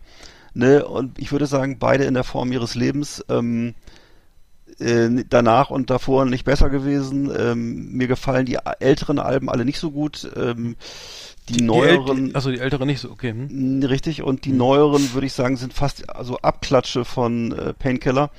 Ne, 0.53 0.85
und 0.85 1.19
ich 1.19 1.33
würde 1.33 1.47
sagen, 1.47 1.79
beide 1.79 2.05
in 2.05 2.13
der 2.13 2.23
Form 2.23 2.53
ihres 2.53 2.75
Lebens 2.75 3.23
ähm, 3.27 3.75
äh, 4.79 5.09
danach 5.29 5.69
und 5.69 5.89
davor 5.89 6.25
nicht 6.25 6.45
besser 6.45 6.69
gewesen. 6.69 7.31
Ähm, 7.37 7.91
mir 7.93 8.07
gefallen 8.07 8.45
die 8.45 8.57
älteren 8.79 9.19
Alben 9.19 9.49
alle 9.49 9.65
nicht 9.65 9.79
so 9.79 9.91
gut. 9.91 10.29
Ähm, 10.35 10.75
die, 11.49 11.57
Die 11.57 11.61
neueren, 11.63 12.31
äl- 12.31 12.35
also 12.35 12.49
die 12.49 12.59
ältere 12.59 12.85
nicht 12.85 12.99
so, 12.99 13.11
okay. 13.11 13.31
Hm? 13.31 13.83
Richtig, 13.83 14.23
und 14.23 14.45
die 14.45 14.51
neueren, 14.51 15.13
würde 15.13 15.27
ich 15.27 15.33
sagen, 15.33 15.57
sind 15.57 15.73
fast 15.73 16.09
also 16.09 16.37
Abklatsche 16.39 17.05
von 17.05 17.51
äh, 17.51 17.73
Painkiller. 17.73 18.31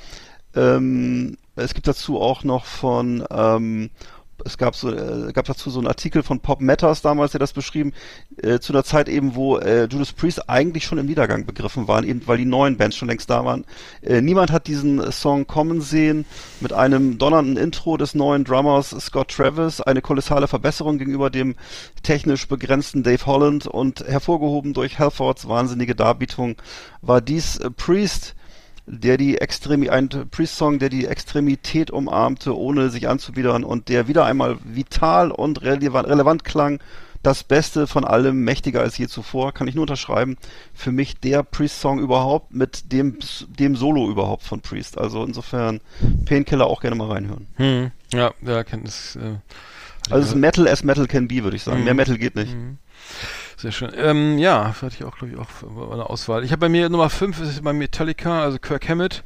Ähm, 0.55 1.37
es 1.55 1.73
gibt 1.75 1.87
dazu 1.87 2.21
auch 2.21 2.45
noch 2.45 2.65
von, 2.65 3.25
ähm, 3.31 3.91
es 4.45 4.59
gab 4.59 4.75
so, 4.77 4.93
äh, 4.93 5.33
gab 5.33 5.47
dazu 5.47 5.71
so 5.71 5.79
einen 5.79 5.89
Artikel 5.89 6.23
von 6.23 6.41
Pop 6.41 6.61
Matters 6.61 7.03
damals, 7.03 7.33
der 7.33 7.41
das 7.41 7.53
beschrieben, 7.53 7.93
äh, 8.43 8.59
zu 8.59 8.73
einer 8.73 8.85
Zeit 8.85 9.09
eben, 9.09 9.35
wo 9.35 9.59
äh, 9.59 9.85
Judas 9.85 10.13
Priest 10.13 10.49
eigentlich 10.49 10.85
schon 10.85 10.99
im 10.99 11.07
Niedergang 11.07 11.47
begriffen 11.47 11.89
waren, 11.89 12.05
eben 12.05 12.23
weil 12.27 12.39
die 12.39 12.45
neuen 12.45 12.77
Bands 12.77 12.97
schon 12.97 13.09
längst 13.09 13.31
da 13.31 13.45
waren. 13.45 13.65
Äh, 14.03 14.21
niemand 14.21 14.53
hat 14.53 14.67
diesen 14.67 15.11
Song 15.11 15.47
kommen 15.47 15.81
sehen 15.81 16.25
mit 16.61 16.73
einem 16.73 17.19
donnernden 17.19 17.57
Intro 17.57 17.97
des 17.97 18.15
neuen 18.15 18.45
Drummers 18.45 18.91
Scott 19.01 19.29
Travis, 19.29 19.81
eine 19.81 20.03
kolossale 20.03 20.49
Verbesserung 20.49 20.99
gegenüber 20.99 21.31
dem 21.31 21.57
technisch 22.03 22.47
begrenzten 22.47 23.03
Dave 23.03 23.27
Holland 23.27 23.67
und 23.67 24.01
hervorgehoben 24.01 24.75
durch 24.75 24.99
Halfords 24.99 25.49
wahnsinnige 25.49 25.95
Darbietung 25.95 26.57
war 27.03 27.21
dies 27.21 27.59
äh, 27.59 27.71
Priest, 27.71 28.36
der 28.87 29.17
die 29.17 29.39
Extremi 29.39 29.89
ein 29.89 30.09
Priest-Song, 30.09 30.79
der 30.79 30.89
die 30.89 31.07
Extremität 31.07 31.91
umarmte, 31.91 32.57
ohne 32.57 32.91
sich 32.91 33.09
anzuwidern 33.09 33.65
und 33.65 33.89
der 33.89 34.09
wieder 34.09 34.25
einmal 34.25 34.59
vital 34.65 35.31
und 35.31 35.63
relevant, 35.63 36.09
relevant 36.09 36.45
klang. 36.45 36.81
Das 37.23 37.43
Beste 37.43 37.89
von 37.89 38.05
allem, 38.05 38.45
mächtiger 38.45 38.83
als 38.83 38.97
je 38.99 39.09
zuvor, 39.09 39.53
kann 39.53 39.67
ich 39.67 39.75
nur 39.75 39.83
unterschreiben. 39.83 40.37
Für 40.73 40.93
mich 40.93 41.19
der 41.19 41.43
Priest-Song 41.43 41.99
überhaupt 41.99 42.55
mit 42.55 42.93
dem, 42.93 43.19
dem 43.49 43.75
Solo 43.75 44.09
überhaupt 44.09 44.45
von 44.45 44.61
Priest. 44.61 44.97
Also 44.97 45.25
insofern 45.25 45.81
Painkiller 46.25 46.67
auch 46.67 46.81
gerne 46.81 46.95
mal 46.95 47.11
reinhören. 47.11 47.49
Hm. 47.57 47.91
Ja, 48.13 48.33
ja, 48.43 48.63
Kenntnis. 48.63 49.17
Äh, 49.17 49.39
Also 50.09 50.23
es 50.23 50.29
ist 50.29 50.35
Metal 50.37 50.69
as 50.69 50.85
Metal 50.85 51.09
can 51.09 51.27
be, 51.27 51.43
würde 51.43 51.57
ich 51.57 51.65
sagen. 51.65 51.79
Mhm. 51.79 51.85
Mehr 51.85 51.95
Metal 51.95 52.19
geht 52.19 52.37
nicht. 52.37 52.55
Sehr 53.67 53.73
schön. 53.73 53.91
Ähm, 53.97 54.39
ja, 54.39 54.67
hatte 54.81 54.95
ich 54.95 55.03
auch, 55.03 55.17
glaube 55.19 55.33
ich, 55.35 55.39
auch 55.41 55.93
eine 55.93 56.09
Auswahl. 56.09 56.45
Ich 56.45 56.53
habe 56.53 56.61
bei 56.61 56.69
mir 56.69 56.89
Nummer 56.89 57.11
5 57.11 57.41
ist 57.41 57.65
bei 57.65 57.73
Metallica, 57.73 58.43
also 58.43 58.59
Kirk 58.61 58.89
Hammett 58.89 59.25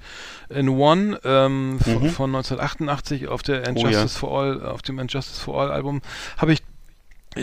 in 0.48 0.70
One 0.70 1.20
ähm, 1.24 1.78
von, 1.78 2.02
Mhm. 2.04 2.08
von 2.08 2.30
1988 2.34 3.28
auf 3.28 3.42
der 3.42 3.62
Oh, 3.66 3.68
Injustice 3.68 4.14
ja. 4.14 4.18
for 4.20 4.40
All, 4.40 4.64
auf 4.66 4.80
dem 4.80 4.98
Injustice 4.98 5.38
for 5.40 5.60
All 5.60 5.70
Album. 5.70 6.00
Habe 6.38 6.54
ich 6.54 6.62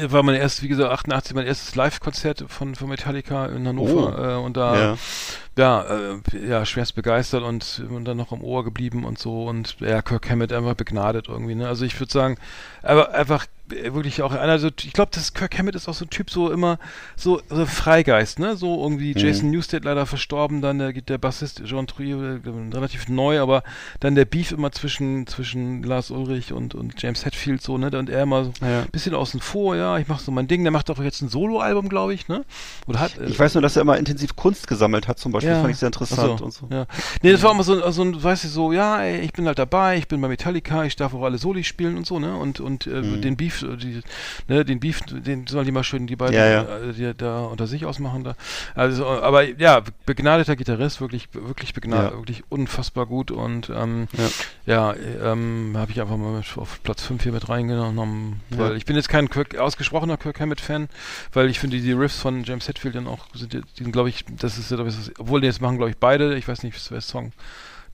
war 0.09 0.23
mein 0.23 0.35
erstes, 0.35 0.63
wie 0.63 0.67
gesagt, 0.69 0.91
88 0.91 1.33
mein 1.35 1.45
erstes 1.45 1.75
Live-Konzert 1.75 2.43
von, 2.49 2.73
von 2.75 2.89
Metallica 2.89 3.45
in 3.45 3.67
Hannover 3.67 4.17
Oh. 4.17 4.41
äh, 4.41 4.43
und 4.43 4.57
da 4.57 4.75
Ja. 4.75 4.97
Ja, 5.57 5.81
äh, 5.83 6.47
ja, 6.47 6.65
schwerst 6.65 6.95
begeistert 6.95 7.43
und, 7.43 7.83
und 7.89 8.05
dann 8.05 8.17
noch 8.17 8.31
im 8.31 8.43
Ohr 8.43 8.63
geblieben 8.63 9.03
und 9.05 9.17
so 9.19 9.45
und 9.47 9.77
ja, 9.79 10.01
Kirk 10.01 10.29
Hammett 10.29 10.53
einfach 10.53 10.75
begnadet 10.75 11.27
irgendwie, 11.27 11.55
ne? 11.55 11.67
Also 11.67 11.83
ich 11.85 11.99
würde 11.99 12.13
sagen, 12.13 12.37
aber 12.83 13.13
einfach 13.13 13.45
äh, 13.71 13.93
wirklich 13.93 14.21
auch 14.21 14.31
einer, 14.31 14.59
so, 14.59 14.67
ich 14.67 14.93
glaube, 14.93 15.11
das 15.13 15.33
Kirk 15.33 15.57
Hammett 15.57 15.75
ist 15.75 15.87
auch 15.89 15.93
so 15.93 16.05
ein 16.05 16.09
Typ, 16.09 16.29
so 16.29 16.51
immer 16.51 16.77
so, 17.15 17.41
so 17.49 17.65
Freigeist, 17.65 18.39
ne? 18.39 18.55
So 18.55 18.81
irgendwie 18.83 19.13
Mhm. 19.13 19.19
Jason 19.19 19.51
Newsted 19.51 19.83
leider 19.83 20.05
verstorben, 20.05 20.61
dann 20.61 20.77
der, 20.79 20.93
der 20.93 21.17
Bassist 21.17 21.63
Jean 21.65 21.87
Trier, 21.87 22.39
äh, 22.45 22.49
relativ 22.75 23.07
neu, 23.09 23.39
aber 23.41 23.63
dann 23.99 24.15
der 24.15 24.25
Beef 24.25 24.51
immer 24.51 24.71
zwischen, 24.71 25.25
zwischen 25.27 25.81
Lars 25.83 26.11
Ulrich 26.11 26.53
und, 26.53 26.75
und 26.75 27.01
James 27.01 27.25
Hetfield 27.25 27.61
so, 27.61 27.77
ne? 27.77 27.89
Und 27.97 28.09
er 28.09 28.23
immer 28.23 28.45
so 28.45 28.53
Ja. 28.61 28.81
ein 28.81 28.91
bisschen 28.91 29.15
außen 29.15 29.39
vor, 29.41 29.75
ja, 29.75 29.97
ich 29.97 30.07
mach 30.07 30.19
so 30.19 30.31
mein 30.31 30.47
Ding, 30.47 30.63
der 30.63 30.71
macht 30.71 30.89
auch 30.91 30.99
jetzt 30.99 31.21
ein 31.21 31.29
Soloalbum, 31.29 31.89
glaube 31.89 32.13
ich, 32.13 32.27
ne? 32.27 32.45
Oder 32.85 32.99
hat, 32.99 33.17
äh, 33.17 33.25
Ich 33.25 33.39
weiß 33.39 33.55
nur, 33.55 33.61
dass 33.63 33.75
er 33.75 33.81
immer 33.81 33.97
intensiv 33.97 34.35
Kunst 34.35 34.67
gesammelt 34.67 35.07
hat, 35.07 35.17
zum 35.19 35.31
Beispiel. 35.31 35.46
Das 35.49 35.59
fand 35.61 35.71
ich 35.71 35.77
sehr 35.77 35.87
interessant 35.87 36.39
so, 36.39 36.45
und 36.45 36.51
so. 36.53 36.67
Ja. 36.71 36.85
Nee, 37.21 37.31
das 37.31 37.43
war 37.43 37.51
immer 37.51 37.63
so, 37.63 37.89
so 37.91 38.01
ein, 38.03 38.21
weißt 38.23 38.43
du, 38.45 38.47
so, 38.47 38.71
ja, 38.71 39.01
ey, 39.01 39.19
ich 39.21 39.33
bin 39.33 39.45
halt 39.47 39.59
dabei, 39.59 39.97
ich 39.97 40.07
bin 40.07 40.19
bei 40.21 40.27
Metallica, 40.27 40.83
ich 40.83 40.95
darf 40.95 41.13
auch 41.13 41.23
alle 41.23 41.37
Soli 41.37 41.63
spielen 41.63 41.97
und 41.97 42.05
so, 42.07 42.19
ne? 42.19 42.35
Und, 42.35 42.59
und 42.59 42.87
äh, 42.87 43.01
Mhm. 43.01 43.21
den 43.21 43.37
Beef, 43.37 43.61
äh, 43.63 43.75
die, 43.77 44.01
ne, 44.47 44.65
den 44.65 44.79
Beef, 44.79 45.01
den 45.01 45.47
sollen 45.47 45.65
die 45.65 45.71
mal 45.71 45.83
schön, 45.83 46.07
die 46.07 46.15
beiden, 46.15 46.35
Ja, 46.35 46.45
ja. 46.47 46.61
Äh, 46.63 46.93
die 46.93 47.13
da 47.17 47.45
unter 47.45 47.67
sich 47.67 47.85
ausmachen 47.85 48.23
da. 48.23 48.35
Also, 48.75 49.07
aber 49.07 49.43
ja, 49.43 49.81
begnadeter 50.05 50.55
Gitarrist, 50.55 51.01
wirklich, 51.01 51.29
wirklich 51.33 51.73
begnadet, 51.73 52.11
Ja. 52.11 52.17
wirklich 52.17 52.43
unfassbar 52.49 53.05
gut 53.05 53.31
und 53.31 53.69
ähm, 53.69 54.07
Ja. 54.65 54.93
ja, 54.93 55.31
ähm, 55.31 55.73
habe 55.77 55.91
ich 55.91 56.01
einfach 56.01 56.17
mal 56.17 56.41
auf 56.57 56.79
Platz 56.83 57.03
5 57.03 57.23
hier 57.23 57.31
mit 57.31 57.49
reingenommen, 57.49 58.41
Ja. 58.51 58.57
weil 58.59 58.77
ich 58.77 58.85
bin 58.85 58.95
jetzt 58.95 59.09
kein 59.09 59.29
Kirk, 59.29 59.57
ausgesprochener 59.57 60.17
Kirk 60.17 60.39
Hammett-Fan, 60.39 60.89
weil 61.33 61.49
ich 61.49 61.59
finde, 61.59 61.79
die 61.79 61.91
Riffs 61.91 62.19
von 62.19 62.43
James 62.43 62.67
Hetfield 62.67 62.95
dann 62.95 63.07
auch, 63.07 63.27
sind, 63.33 63.53
die 63.53 63.61
sind, 63.75 63.91
glaube 63.91 64.09
ich, 64.09 64.25
das 64.29 64.57
ist 64.57 64.71
ja, 64.71 64.81
ist, 64.83 65.11
obwohl 65.37 65.41
die 65.41 65.47
jetzt 65.47 65.61
machen, 65.61 65.77
glaube 65.77 65.91
ich, 65.91 65.97
beide, 65.97 66.35
ich 66.35 66.47
weiß 66.47 66.63
nicht, 66.63 66.75
wer 66.91 67.01
Song 67.01 67.31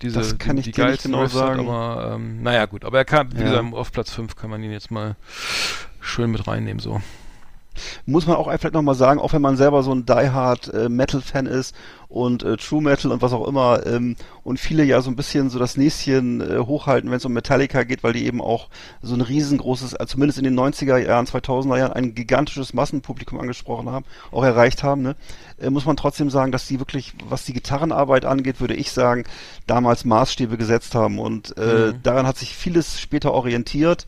diese, 0.01 0.19
Das 0.19 0.37
kann 0.37 0.55
die, 0.55 0.61
ich 0.61 0.65
die 0.67 0.71
dir 0.71 0.85
nicht 0.87 1.03
genau 1.03 1.27
sagen. 1.27 1.59
aber 1.69 2.13
ähm, 2.15 2.41
naja, 2.41 2.65
gut, 2.65 2.85
aber 2.85 2.97
er 2.97 3.05
kam, 3.05 3.31
wie 3.33 3.37
Ja. 3.37 3.43
gesagt, 3.43 3.73
auf 3.73 3.91
Platz 3.91 4.11
5 4.11 4.35
kann 4.35 4.49
man 4.49 4.63
ihn 4.63 4.71
jetzt 4.71 4.91
mal 4.91 5.15
schön 6.01 6.31
mit 6.31 6.47
reinnehmen, 6.47 6.79
so. 6.79 7.01
Muss 8.05 8.27
man 8.27 8.35
auch 8.37 8.45
vielleicht 8.45 8.73
nochmal 8.73 8.95
sagen, 8.95 9.19
auch 9.19 9.33
wenn 9.33 9.41
man 9.41 9.57
selber 9.57 9.83
so 9.83 9.93
ein 9.93 10.05
Die-Hard 10.05 10.73
äh, 10.73 10.89
Metal-Fan 10.89 11.45
ist 11.45 11.75
und 12.09 12.43
äh, 12.43 12.57
True 12.57 12.81
Metal 12.81 13.11
und 13.11 13.21
was 13.21 13.33
auch 13.33 13.47
immer 13.47 13.85
ähm, 13.87 14.15
und 14.43 14.59
viele 14.59 14.83
ja 14.83 15.01
so 15.01 15.09
ein 15.09 15.15
bisschen 15.15 15.49
so 15.49 15.57
das 15.57 15.77
Näschen 15.77 16.41
äh, 16.41 16.59
hochhalten, 16.59 17.09
wenn 17.09 17.17
es 17.17 17.25
um 17.25 17.33
Metallica 17.33 17.83
geht, 17.83 18.03
weil 18.03 18.13
die 18.13 18.25
eben 18.25 18.39
auch 18.39 18.69
so 19.01 19.15
ein 19.15 19.21
riesengroßes, 19.21 19.93
äh, 19.93 20.05
zumindest 20.05 20.37
in 20.37 20.43
den 20.43 20.59
90er 20.59 20.97
Jahren, 20.97 21.25
2000er 21.25 21.77
Jahren, 21.79 21.93
ein 21.93 22.13
gigantisches 22.13 22.73
Massenpublikum 22.73 23.39
angesprochen 23.39 23.89
haben, 23.89 24.05
auch 24.31 24.43
erreicht 24.43 24.83
haben, 24.83 25.01
ne? 25.01 25.15
äh, 25.59 25.71
muss 25.71 25.85
man 25.85 25.97
trotzdem 25.97 26.29
sagen, 26.29 26.51
dass 26.51 26.67
die 26.67 26.79
wirklich, 26.79 27.13
was 27.27 27.45
die 27.45 27.53
Gitarrenarbeit 27.53 28.25
angeht, 28.25 28.61
würde 28.61 28.75
ich 28.75 28.91
sagen, 28.91 29.23
damals 29.65 30.05
Maßstäbe 30.05 30.57
gesetzt 30.57 30.93
haben 30.95 31.17
und 31.19 31.57
äh, 31.57 31.93
Mhm. 31.93 32.03
daran 32.03 32.27
hat 32.27 32.37
sich 32.37 32.55
vieles 32.55 32.99
später 32.99 33.33
orientiert 33.33 34.05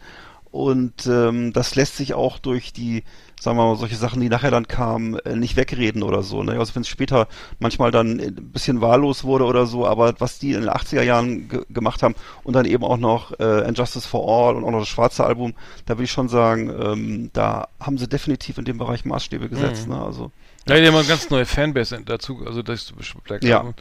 und 0.51 1.05
ähm, 1.07 1.51
das 1.53 1.75
lässt 1.75 1.97
sich 1.97 2.13
auch 2.13 2.39
durch 2.39 2.71
die, 2.71 3.03
sagen 3.39 3.57
wir 3.57 3.65
mal, 3.65 3.75
solche 3.75 3.95
Sachen, 3.95 4.21
die 4.21 4.29
nachher 4.29 4.51
dann 4.51 4.67
kamen, 4.67 5.19
äh, 5.19 5.35
nicht 5.35 5.55
wegreden 5.55 6.03
oder 6.03 6.23
so. 6.23 6.43
Ne? 6.43 6.53
Also 6.57 6.73
wenn 6.75 6.81
es 6.81 6.87
später 6.87 7.27
manchmal 7.59 7.91
dann 7.91 8.19
äh, 8.19 8.27
ein 8.27 8.51
bisschen 8.51 8.81
wahllos 8.81 9.23
wurde 9.23 9.45
oder 9.45 9.65
so, 9.65 9.85
aber 9.85 10.13
was 10.19 10.39
die 10.39 10.53
in 10.53 10.61
den 10.61 10.69
80er 10.69 11.03
Jahren 11.03 11.49
ge 11.49 11.65
gemacht 11.69 12.03
haben 12.03 12.15
und 12.43 12.53
dann 12.55 12.65
eben 12.65 12.83
auch 12.83 12.97
noch 12.97 13.37
äh, 13.39 13.67
Injustice 13.67 14.05
for 14.05 14.27
All 14.27 14.55
und 14.55 14.63
auch 14.63 14.71
noch 14.71 14.79
das 14.79 14.87
schwarze 14.87 15.25
Album, 15.25 15.53
da 15.85 15.95
würde 15.95 16.05
ich 16.05 16.11
schon 16.11 16.29
sagen, 16.29 16.69
ähm, 16.69 17.29
da 17.33 17.67
haben 17.79 17.97
sie 17.97 18.07
definitiv 18.07 18.57
in 18.57 18.65
dem 18.65 18.77
Bereich 18.77 19.05
Maßstäbe 19.05 19.49
gesetzt. 19.49 19.87
Mhm. 19.87 19.93
Ne? 19.93 20.01
Also 20.03 20.31
Ja, 20.67 20.79
die 20.79 20.87
haben 20.87 20.95
eine 20.95 21.07
ganz 21.07 21.29
neue 21.29 21.45
Fanbase 21.45 22.01
dazu, 22.05 22.41
also 22.45 22.61
das 22.61 22.93
Black 23.23 23.43
Ja. 23.43 23.59
Album. 23.59 23.73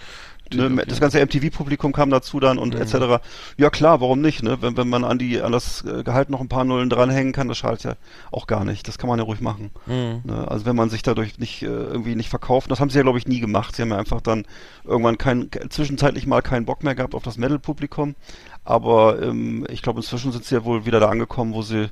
Ne, 0.52 0.84
das 0.86 1.00
ganze 1.00 1.20
MTV-Publikum 1.24 1.92
kam 1.92 2.10
dazu 2.10 2.38
dann 2.38 2.58
und 2.58 2.74
Mhm. 2.74 2.82
etc. 2.82 3.22
Ja 3.56 3.70
klar, 3.70 4.00
warum 4.02 4.20
nicht? 4.20 4.42
Ne? 4.42 4.58
Wenn, 4.60 4.76
wenn 4.76 4.88
man 4.88 5.02
an 5.02 5.18
die 5.18 5.40
an 5.40 5.52
das 5.52 5.82
äh, 5.84 6.02
Gehalt 6.04 6.28
noch 6.28 6.40
ein 6.40 6.48
paar 6.48 6.64
Nullen 6.64 6.90
dranhängen 6.90 7.32
kann, 7.32 7.48
das 7.48 7.56
schadet 7.58 7.82
ja 7.82 7.94
auch 8.30 8.46
gar 8.46 8.64
nicht. 8.64 8.86
Das 8.86 8.98
kann 8.98 9.08
man 9.08 9.18
ja 9.18 9.24
ruhig 9.24 9.40
machen. 9.40 9.70
Mhm. 9.86 10.20
Ne? 10.24 10.46
Also 10.46 10.66
wenn 10.66 10.76
man 10.76 10.90
sich 10.90 11.02
dadurch 11.02 11.38
nicht 11.38 11.62
äh, 11.62 11.66
irgendwie 11.66 12.14
nicht 12.14 12.28
verkauft, 12.28 12.70
das 12.70 12.78
haben 12.78 12.90
sie 12.90 12.98
ja 12.98 13.02
glaube 13.02 13.18
ich 13.18 13.26
nie 13.26 13.40
gemacht. 13.40 13.74
Sie 13.74 13.82
haben 13.82 13.90
ja 13.90 13.96
einfach 13.98 14.20
dann 14.20 14.44
irgendwann 14.84 15.16
kein 15.18 15.48
zwischenzeitlich 15.70 16.26
mal 16.26 16.42
keinen 16.42 16.66
Bock 16.66 16.84
mehr 16.84 16.94
gehabt 16.94 17.14
auf 17.14 17.22
das 17.22 17.38
Metal-Publikum. 17.38 18.14
Aber 18.64 19.20
ähm, 19.22 19.66
ich 19.70 19.80
glaube 19.82 20.00
inzwischen 20.00 20.30
sind 20.32 20.44
sie 20.44 20.54
ja 20.56 20.64
wohl 20.64 20.84
wieder 20.84 21.00
da 21.00 21.08
angekommen, 21.08 21.54
wo 21.54 21.62
sie 21.62 21.88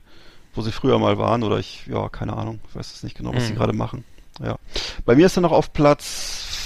wo 0.54 0.60
sie 0.60 0.72
früher 0.72 0.98
mal 0.98 1.16
waren 1.16 1.42
oder 1.42 1.58
ich 1.58 1.86
ja 1.86 2.10
keine 2.10 2.36
Ahnung, 2.36 2.60
ich 2.68 2.76
weiß 2.76 2.92
es 2.94 3.02
nicht 3.02 3.16
genau, 3.16 3.34
was 3.34 3.46
sie 3.46 3.54
Mhm. 3.54 3.56
gerade 3.56 3.72
machen. 3.72 4.04
Ja, 4.42 4.56
bei 5.06 5.14
mir 5.16 5.26
ist 5.26 5.36
dann 5.36 5.42
noch 5.42 5.52
auf 5.52 5.72
Platz 5.72 6.61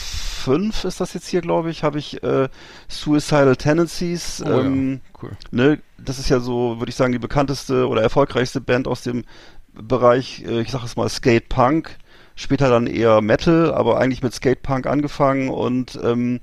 5 0.46 0.84
ist 0.84 1.00
das 1.00 1.12
jetzt 1.12 1.26
hier, 1.26 1.40
glaube 1.40 1.70
ich, 1.70 1.82
habe 1.82 1.98
ich 1.98 2.22
äh, 2.22 2.48
Suicidal 2.86 3.56
Tendencies. 3.56 4.44
Oh, 4.46 4.60
ähm, 4.60 5.00
ja. 5.02 5.20
Cool. 5.20 5.36
ne, 5.50 5.82
das 5.98 6.20
ist 6.20 6.28
ja 6.28 6.38
so, 6.38 6.78
würde 6.78 6.90
ich 6.90 6.94
sagen, 6.94 7.10
die 7.12 7.18
bekannteste 7.18 7.88
oder 7.88 8.00
erfolgreichste 8.02 8.60
Band 8.60 8.86
aus 8.86 9.02
dem 9.02 9.24
Bereich, 9.72 10.44
äh, 10.46 10.60
ich 10.60 10.70
sag 10.70 10.84
es 10.84 10.94
mal, 10.94 11.08
Skate 11.08 11.48
Punk. 11.48 11.98
Später 12.36 12.68
dann 12.68 12.86
eher 12.86 13.22
Metal, 13.22 13.74
aber 13.74 13.98
eigentlich 13.98 14.22
mit 14.22 14.34
Skate 14.34 14.62
Punk 14.62 14.86
angefangen 14.86 15.48
und 15.48 15.98
ähm, 16.04 16.40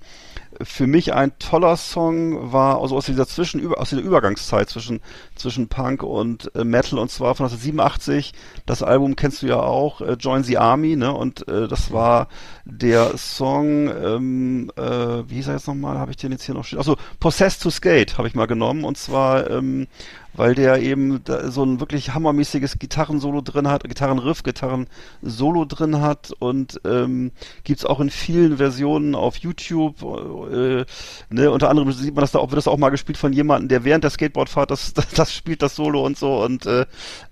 für 0.62 0.88
mich 0.88 1.14
ein 1.14 1.38
toller 1.40 1.78
Song 1.78 2.52
war, 2.52 2.82
also 2.82 2.96
aus 2.96 3.06
dieser 3.06 3.28
Zwischen, 3.28 3.74
aus 3.74 3.90
dieser 3.90 4.02
Übergangszeit 4.02 4.70
zwischen, 4.70 5.02
zwischen 5.36 5.68
Punk 5.68 6.04
und 6.04 6.54
äh, 6.56 6.64
Metal 6.64 7.00
und 7.00 7.10
zwar 7.10 7.36
von 7.36 7.46
1987. 7.46 8.34
Das 8.66 8.84
Album 8.84 9.16
kennst 9.16 9.42
du 9.42 9.48
ja 9.48 9.60
auch, 9.60 10.02
äh, 10.02 10.14
Join 10.14 10.44
the 10.44 10.58
Army, 10.58 10.96
ne? 10.96 11.14
Und 11.14 11.48
äh, 11.48 11.68
das 11.68 11.92
war 11.92 12.28
der 12.66 13.18
Song, 13.18 13.90
ähm, 13.90 14.72
äh, 14.76 14.84
wie 15.30 15.36
hieß 15.36 15.48
er 15.48 15.56
jetzt 15.56 15.68
nochmal? 15.68 15.98
Habe 15.98 16.12
ich 16.12 16.18
den 16.18 16.32
jetzt 16.32 16.44
hier 16.44 16.56
noch 16.56 16.66
stehen? 16.66 16.80
Achso, 16.80 16.98
Possessed 17.20 17.62
to 17.62 17.70
Skate 17.70 18.18
habe 18.18 18.28
ich 18.28 18.36
mal 18.36 18.48
genommen 18.48 18.84
und 18.84 18.98
zwar 18.98 19.50
ähm, 19.50 19.88
weil 20.34 20.56
der 20.56 20.82
eben 20.82 21.22
so 21.46 21.64
ein 21.64 21.80
wirklich 21.80 22.14
hammermäßiges 22.14 22.80
Gitarrensolo 22.80 23.42
drin 23.42 23.68
hat, 23.68 23.84
Gitarrenriff, 23.84 24.44
Gitarrensolo 24.44 25.66
drin 25.66 26.02
hat 26.02 26.32
und 26.40 26.82
ähm, 26.86 27.32
gibt's 27.64 27.86
auch 27.86 28.00
in 28.00 28.10
vielen 28.10 28.58
Versionen 28.58 29.16
auf 29.16 29.38
YouTube. 29.38 30.02
Äh, 30.02 30.86
ne, 31.30 31.52
unter 31.52 31.70
anderem 31.70 31.92
sieht 31.92 32.16
man 32.16 32.22
das 32.22 32.32
da 32.32 32.40
auch, 32.40 32.50
wird 32.50 32.58
das 32.58 32.68
auch 32.68 32.78
mal 32.78 32.90
gespielt 32.90 33.18
von 33.18 33.34
jemandem, 33.34 33.70
der 33.70 33.84
während 33.84 34.04
der 34.04 34.12
Skateboardfahrt 34.12 34.72
das, 34.72 34.94
das, 34.94 35.08
das 35.16 35.34
spielt, 35.34 35.62
das 35.62 35.76
Solo 35.76 36.06
und 36.06 36.18
so 36.18 36.44
und 36.44 36.66
äh, 36.66 36.86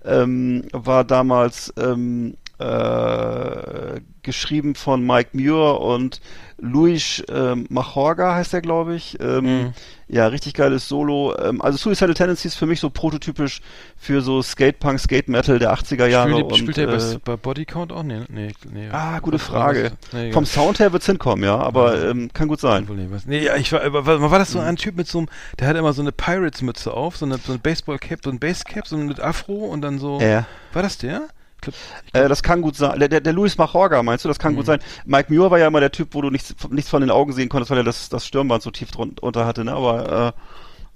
ähm, 0.04 0.64
war 0.72 1.04
damals 1.04 1.72
ähm, 1.76 2.36
äh, 2.62 4.00
geschrieben 4.22 4.74
von 4.74 5.04
Mike 5.04 5.30
Muir 5.32 5.80
und 5.80 6.20
Luis 6.58 7.18
äh, 7.28 7.56
Machorga 7.70 8.36
heißt 8.36 8.54
er, 8.54 8.60
glaube 8.60 8.94
ich. 8.94 9.18
Ähm, 9.20 9.44
mhm. 9.44 9.72
Ja, 10.06 10.28
richtig 10.28 10.54
geiles 10.54 10.86
Solo. 10.86 11.36
Ähm, 11.36 11.60
also 11.60 11.76
Suicidal 11.76 12.14
Tendencies 12.14 12.54
für 12.54 12.66
mich 12.66 12.78
so 12.78 12.88
prototypisch 12.88 13.62
für 13.96 14.20
so 14.20 14.42
Skatepunk, 14.42 15.00
Skate 15.00 15.28
Metal 15.28 15.58
der 15.58 15.74
80er 15.74 16.06
Jahre. 16.06 16.30
Spielt, 16.30 16.44
und, 16.44 16.56
spielt 16.56 16.78
er 16.78 16.88
äh, 16.88 16.96
bei, 17.14 17.18
bei 17.24 17.36
Bodycount 17.36 17.92
auch? 17.92 18.04
Nee, 18.04 18.20
nee, 18.28 18.52
nee. 18.72 18.88
Ah, 18.92 19.18
gute 19.18 19.40
Frage. 19.40 19.92
Nee, 20.12 20.30
Vom 20.30 20.46
Sound 20.46 20.78
her 20.78 20.92
wird's 20.92 21.06
hinkommen, 21.06 21.44
ja, 21.44 21.56
aber 21.58 21.96
ja. 21.96 22.10
Ähm, 22.10 22.30
kann 22.32 22.46
gut 22.46 22.60
sein. 22.60 22.86
Nee, 23.26 23.44
ja, 23.44 23.56
ich 23.56 23.72
war, 23.72 23.92
war, 23.92 24.30
war 24.30 24.38
das 24.38 24.52
so 24.52 24.60
ein 24.60 24.76
Typ 24.76 24.96
mit 24.96 25.08
so 25.08 25.18
einem, 25.18 25.28
der 25.58 25.66
hat 25.66 25.76
immer 25.76 25.92
so 25.92 26.02
eine 26.02 26.12
Pirates-Mütze 26.12 26.94
auf, 26.94 27.16
so 27.16 27.26
eine, 27.26 27.38
so 27.38 27.52
eine 27.52 27.58
Baseball-Cap, 27.58 28.20
so 28.22 28.30
ein 28.30 28.38
Bass-Cap, 28.38 28.86
so 28.86 28.96
mit 28.98 29.18
Afro 29.18 29.64
und 29.64 29.82
dann 29.82 29.98
so. 29.98 30.20
Ja. 30.20 30.46
War 30.72 30.82
das 30.82 30.98
der? 30.98 31.28
Glaub, 31.62 31.74
äh, 32.12 32.28
das 32.28 32.42
kann 32.42 32.60
gut 32.60 32.76
sein. 32.76 32.98
Der, 32.98 33.08
der, 33.08 33.20
der 33.20 33.32
Louis 33.32 33.56
Machorga, 33.56 34.02
meinst 34.02 34.24
du? 34.24 34.28
Das 34.28 34.38
kann 34.38 34.52
mhm. 34.52 34.56
gut 34.56 34.66
sein. 34.66 34.80
Mike 35.06 35.32
Muir 35.32 35.50
war 35.50 35.58
ja 35.58 35.68
immer 35.68 35.80
der 35.80 35.92
Typ, 35.92 36.08
wo 36.12 36.20
du 36.20 36.30
nichts, 36.30 36.54
nichts 36.70 36.90
von 36.90 37.00
den 37.00 37.10
Augen 37.10 37.32
sehen 37.32 37.48
konntest, 37.48 37.70
weil 37.70 37.78
er 37.78 37.84
das, 37.84 38.08
das 38.08 38.26
Stirnband 38.26 38.62
so 38.62 38.70
tief 38.70 38.90
drunter 38.90 39.46
hatte, 39.46 39.64
ne? 39.64 39.72
Aber 39.72 40.34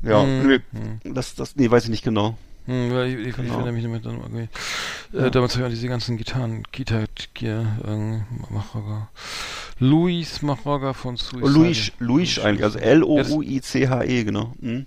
äh, 0.03 0.09
ja, 0.11 0.23
mhm. 0.23 0.47
nee, 0.47 0.61
mhm. 1.05 1.15
das, 1.15 1.35
das, 1.35 1.57
nee, 1.57 1.71
weiß 1.71 1.85
ich 1.85 1.91
nicht 1.91 2.05
genau. 2.05 2.37
Hm, 2.67 2.93
weil 2.93 3.09
ich, 3.09 3.29
ich, 3.29 3.37
genau. 3.37 3.49
ich 3.49 3.55
erinnere 3.55 3.73
mich 3.73 3.83
damit 3.85 4.07
dann 4.07 4.19
okay. 4.19 4.49
äh, 5.13 5.31
Damals 5.31 5.55
habe 5.55 5.63
ich 5.63 5.67
auch 5.67 5.75
diese 5.75 5.89
ganzen 5.89 6.17
Gitarren, 6.17 6.65
Gitarre, 6.73 7.07
äh, 7.41 8.19
Machorga. 8.51 9.09
Louis 9.79 10.43
Machorga 10.43 10.93
von 10.93 11.17
Suicide. 11.17 11.49
Louis, 11.49 11.93
Louis 12.01 12.39
eigentlich, 12.41 12.65
also 12.65 12.79
L-O-U-I-C-H-E, 12.79 14.25
genau. 14.25 14.53
Hm? 14.61 14.87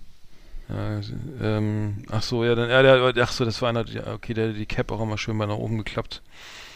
Ja, 0.70 1.00
ähm, 1.42 2.04
ach 2.10 2.22
so, 2.22 2.44
ja, 2.44 2.54
dann, 2.54 2.70
ja, 2.70 2.82
der, 2.82 3.24
ach 3.24 3.32
so, 3.32 3.44
das 3.44 3.60
war 3.60 3.70
einer, 3.70 3.86
ja, 3.88 4.14
okay, 4.14 4.34
der 4.34 4.52
die 4.52 4.66
Cap 4.66 4.92
auch 4.92 5.00
immer 5.00 5.18
schön 5.18 5.36
bei 5.36 5.46
nach 5.46 5.56
oben 5.56 5.78
geklappt. 5.78 6.22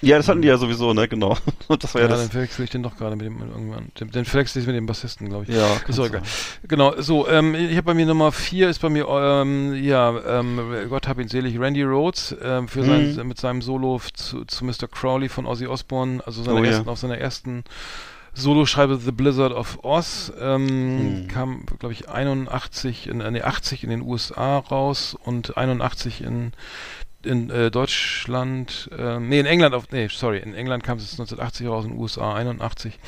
Ja, 0.00 0.16
das 0.16 0.28
hatten 0.28 0.42
die 0.42 0.48
ja 0.48 0.58
sowieso, 0.58 0.92
ne, 0.92 1.08
genau. 1.08 1.36
das 1.78 1.94
war 1.94 2.02
ja, 2.02 2.08
ja 2.08 2.12
das. 2.12 2.22
dann 2.22 2.30
verwechsel 2.30 2.64
ich 2.64 2.70
den 2.70 2.82
doch 2.82 2.96
gerade 2.96 3.16
mit 3.16 3.26
dem 3.26 3.40
irgendwann. 3.40 3.90
Den, 3.98 4.10
den 4.10 4.24
verwechsel 4.24 4.60
ich 4.60 4.66
mit 4.66 4.76
dem 4.76 4.86
Bassisten, 4.86 5.28
glaube 5.28 5.44
ich. 5.48 5.54
Ja, 5.54 5.76
ist 5.86 5.98
auch 5.98 6.06
egal. 6.06 6.22
Genau, 6.66 7.00
so, 7.00 7.28
ähm, 7.28 7.54
ich 7.54 7.76
habe 7.76 7.84
bei 7.84 7.94
mir 7.94 8.06
Nummer 8.06 8.32
4 8.32 8.68
ist 8.68 8.80
bei 8.80 8.90
mir, 8.90 9.06
ähm, 9.08 9.74
ja, 9.74 10.40
ähm, 10.40 10.60
Gott 10.88 11.08
hab 11.08 11.18
ihn 11.18 11.28
selig, 11.28 11.58
Randy 11.58 11.84
Rhodes, 11.84 12.36
ähm, 12.42 12.68
für 12.68 12.82
mhm. 12.82 13.14
sein, 13.14 13.26
mit 13.26 13.38
seinem 13.38 13.62
Solo 13.62 14.00
zu, 14.12 14.44
zu 14.44 14.64
Mr. 14.64 14.88
Crowley 14.90 15.28
von 15.28 15.46
Ozzy 15.46 15.66
Osbourne, 15.66 16.22
also 16.26 16.42
seiner 16.42 16.60
oh, 16.60 16.64
ersten, 16.64 16.86
ja. 16.86 16.92
auf 16.92 16.98
seiner 16.98 17.18
ersten 17.18 17.64
Solo 18.34 18.66
schreibe 18.66 18.98
The 18.98 19.12
Blizzard 19.12 19.52
of 19.52 19.78
Oz, 19.84 20.32
ähm, 20.40 20.68
hm. 20.68 21.28
kam, 21.28 21.66
glaube 21.78 21.92
ich, 21.92 22.08
81, 22.08 23.06
in, 23.06 23.20
äh, 23.20 23.30
nee, 23.30 23.42
80 23.42 23.84
in 23.84 23.90
den 23.90 24.02
USA 24.02 24.58
raus 24.58 25.16
und 25.24 25.56
81 25.56 26.22
in 26.22 26.52
in 27.26 27.50
äh, 27.50 27.70
Deutschland, 27.70 28.90
äh, 28.96 29.18
nee, 29.18 29.40
in 29.40 29.46
England, 29.46 29.74
auf, 29.74 29.90
nee, 29.90 30.08
sorry, 30.10 30.38
in 30.38 30.54
England 30.54 30.82
kam 30.84 30.98
es 30.98 31.12
1980 31.12 31.68
raus, 31.68 31.84
in 31.84 31.92
den 31.92 32.00
USA 32.00 32.34
81. 32.34 32.98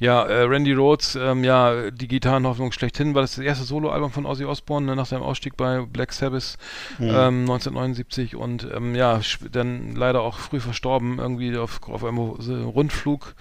Ja, 0.00 0.24
äh, 0.24 0.42
Randy 0.42 0.72
Rhodes, 0.72 1.16
ähm, 1.16 1.44
ja, 1.44 1.90
die 1.90 2.08
Gitarrenhoffnung 2.08 2.72
schlechthin, 2.72 3.14
war 3.14 3.22
das 3.22 3.36
das 3.36 3.44
erste 3.44 3.64
Soloalbum 3.64 4.10
von 4.10 4.26
Ozzy 4.26 4.44
Osbourne 4.44 4.86
ne, 4.86 4.96
nach 4.96 5.06
seinem 5.06 5.22
Ausstieg 5.22 5.56
bei 5.56 5.80
Black 5.80 6.12
Sabbath 6.12 6.56
mhm. 6.98 7.08
ähm, 7.08 7.40
1979 7.40 8.36
und 8.36 8.68
ähm, 8.74 8.94
ja, 8.94 9.20
dann 9.50 9.96
leider 9.96 10.20
auch 10.20 10.38
früh 10.38 10.60
verstorben, 10.60 11.18
irgendwie 11.18 11.56
auf, 11.56 11.80
auf 11.88 12.04
einem 12.04 12.18
Rundflug 12.18 13.34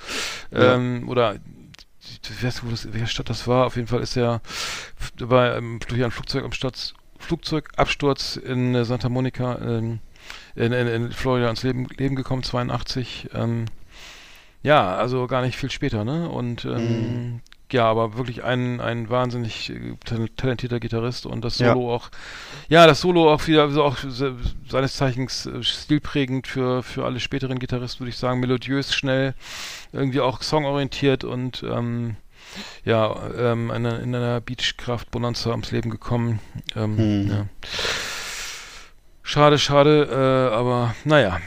ja. 0.52 0.76
Ähm, 0.76 1.10
oder 1.10 1.36
ich 2.24 2.44
weiß 2.44 2.56
nicht, 2.56 2.66
wo 2.66 2.70
das, 2.70 2.94
welche 2.94 3.08
Stadt 3.08 3.30
das 3.30 3.48
war, 3.48 3.66
auf 3.66 3.76
jeden 3.76 3.88
Fall 3.88 4.02
ist 4.02 4.16
er 4.16 4.42
ähm, 5.20 5.80
durch 5.88 6.04
ein 6.04 6.12
Flugzeug 6.12 6.44
am 6.44 6.52
Stadt 6.52 6.94
Flugzeugabsturz 7.18 8.36
in 8.36 8.76
äh, 8.76 8.86
Santa 8.86 9.10
Monica 9.10 9.58
ähm, 9.60 10.00
in, 10.56 10.72
in, 10.72 10.88
in 10.88 11.12
Florida 11.12 11.48
ans 11.48 11.64
Leben, 11.64 11.88
Leben 11.98 12.16
gekommen, 12.16 12.44
82. 12.44 13.30
Ähm, 13.34 13.66
ja, 14.66 14.96
also 14.96 15.28
gar 15.28 15.44
nicht 15.44 15.58
viel 15.58 15.70
später, 15.70 16.04
ne? 16.04 16.28
Und 16.28 16.66
ähm, 16.66 16.72
mhm. 16.74 17.42
ja, 17.72 17.86
aber 17.86 18.18
wirklich 18.18 18.44
ein, 18.44 18.82
ein 18.82 19.10
wahnsinnig 19.10 19.70
äh, 19.70 19.96
talentierter 20.36 20.80
Gitarrist 20.80 21.28
und 21.28 21.46
das 21.46 21.60
Solo 21.60 21.90
ja. 21.90 21.96
auch, 21.96 22.10
ja, 22.68 22.88
das 22.88 23.02
Solo 23.02 23.32
auch 23.32 23.46
wieder, 23.48 23.64
also 23.64 23.84
auch 23.84 23.98
seines 24.68 24.96
Zeichens 24.96 25.46
äh, 25.46 25.62
stilprägend 25.62 26.48
für, 26.48 26.82
für 26.82 27.06
alle 27.06 27.20
späteren 27.20 27.60
Gitarristen, 27.60 28.00
würde 28.00 28.10
ich 28.10 28.18
sagen, 28.18 28.40
melodiös, 28.40 28.94
schnell, 28.96 29.36
irgendwie 29.94 30.22
auch 30.22 30.42
songorientiert 30.42 31.24
und 31.24 31.64
ähm, 31.64 32.16
ja, 32.86 33.16
ähm, 33.38 33.70
in, 33.70 33.86
in 33.86 34.16
einer 34.16 34.42
Beachkraft 34.42 35.12
Bonanza 35.12 35.52
ums 35.52 35.72
Leben 35.72 35.92
gekommen. 35.92 36.40
Ähm, 36.76 36.96
mhm. 36.96 37.30
ja. 37.30 37.46
Schade, 39.28 39.58
schade, 39.58 40.08
äh, 40.12 40.56
aber 40.56 40.94
naja. 41.04 41.40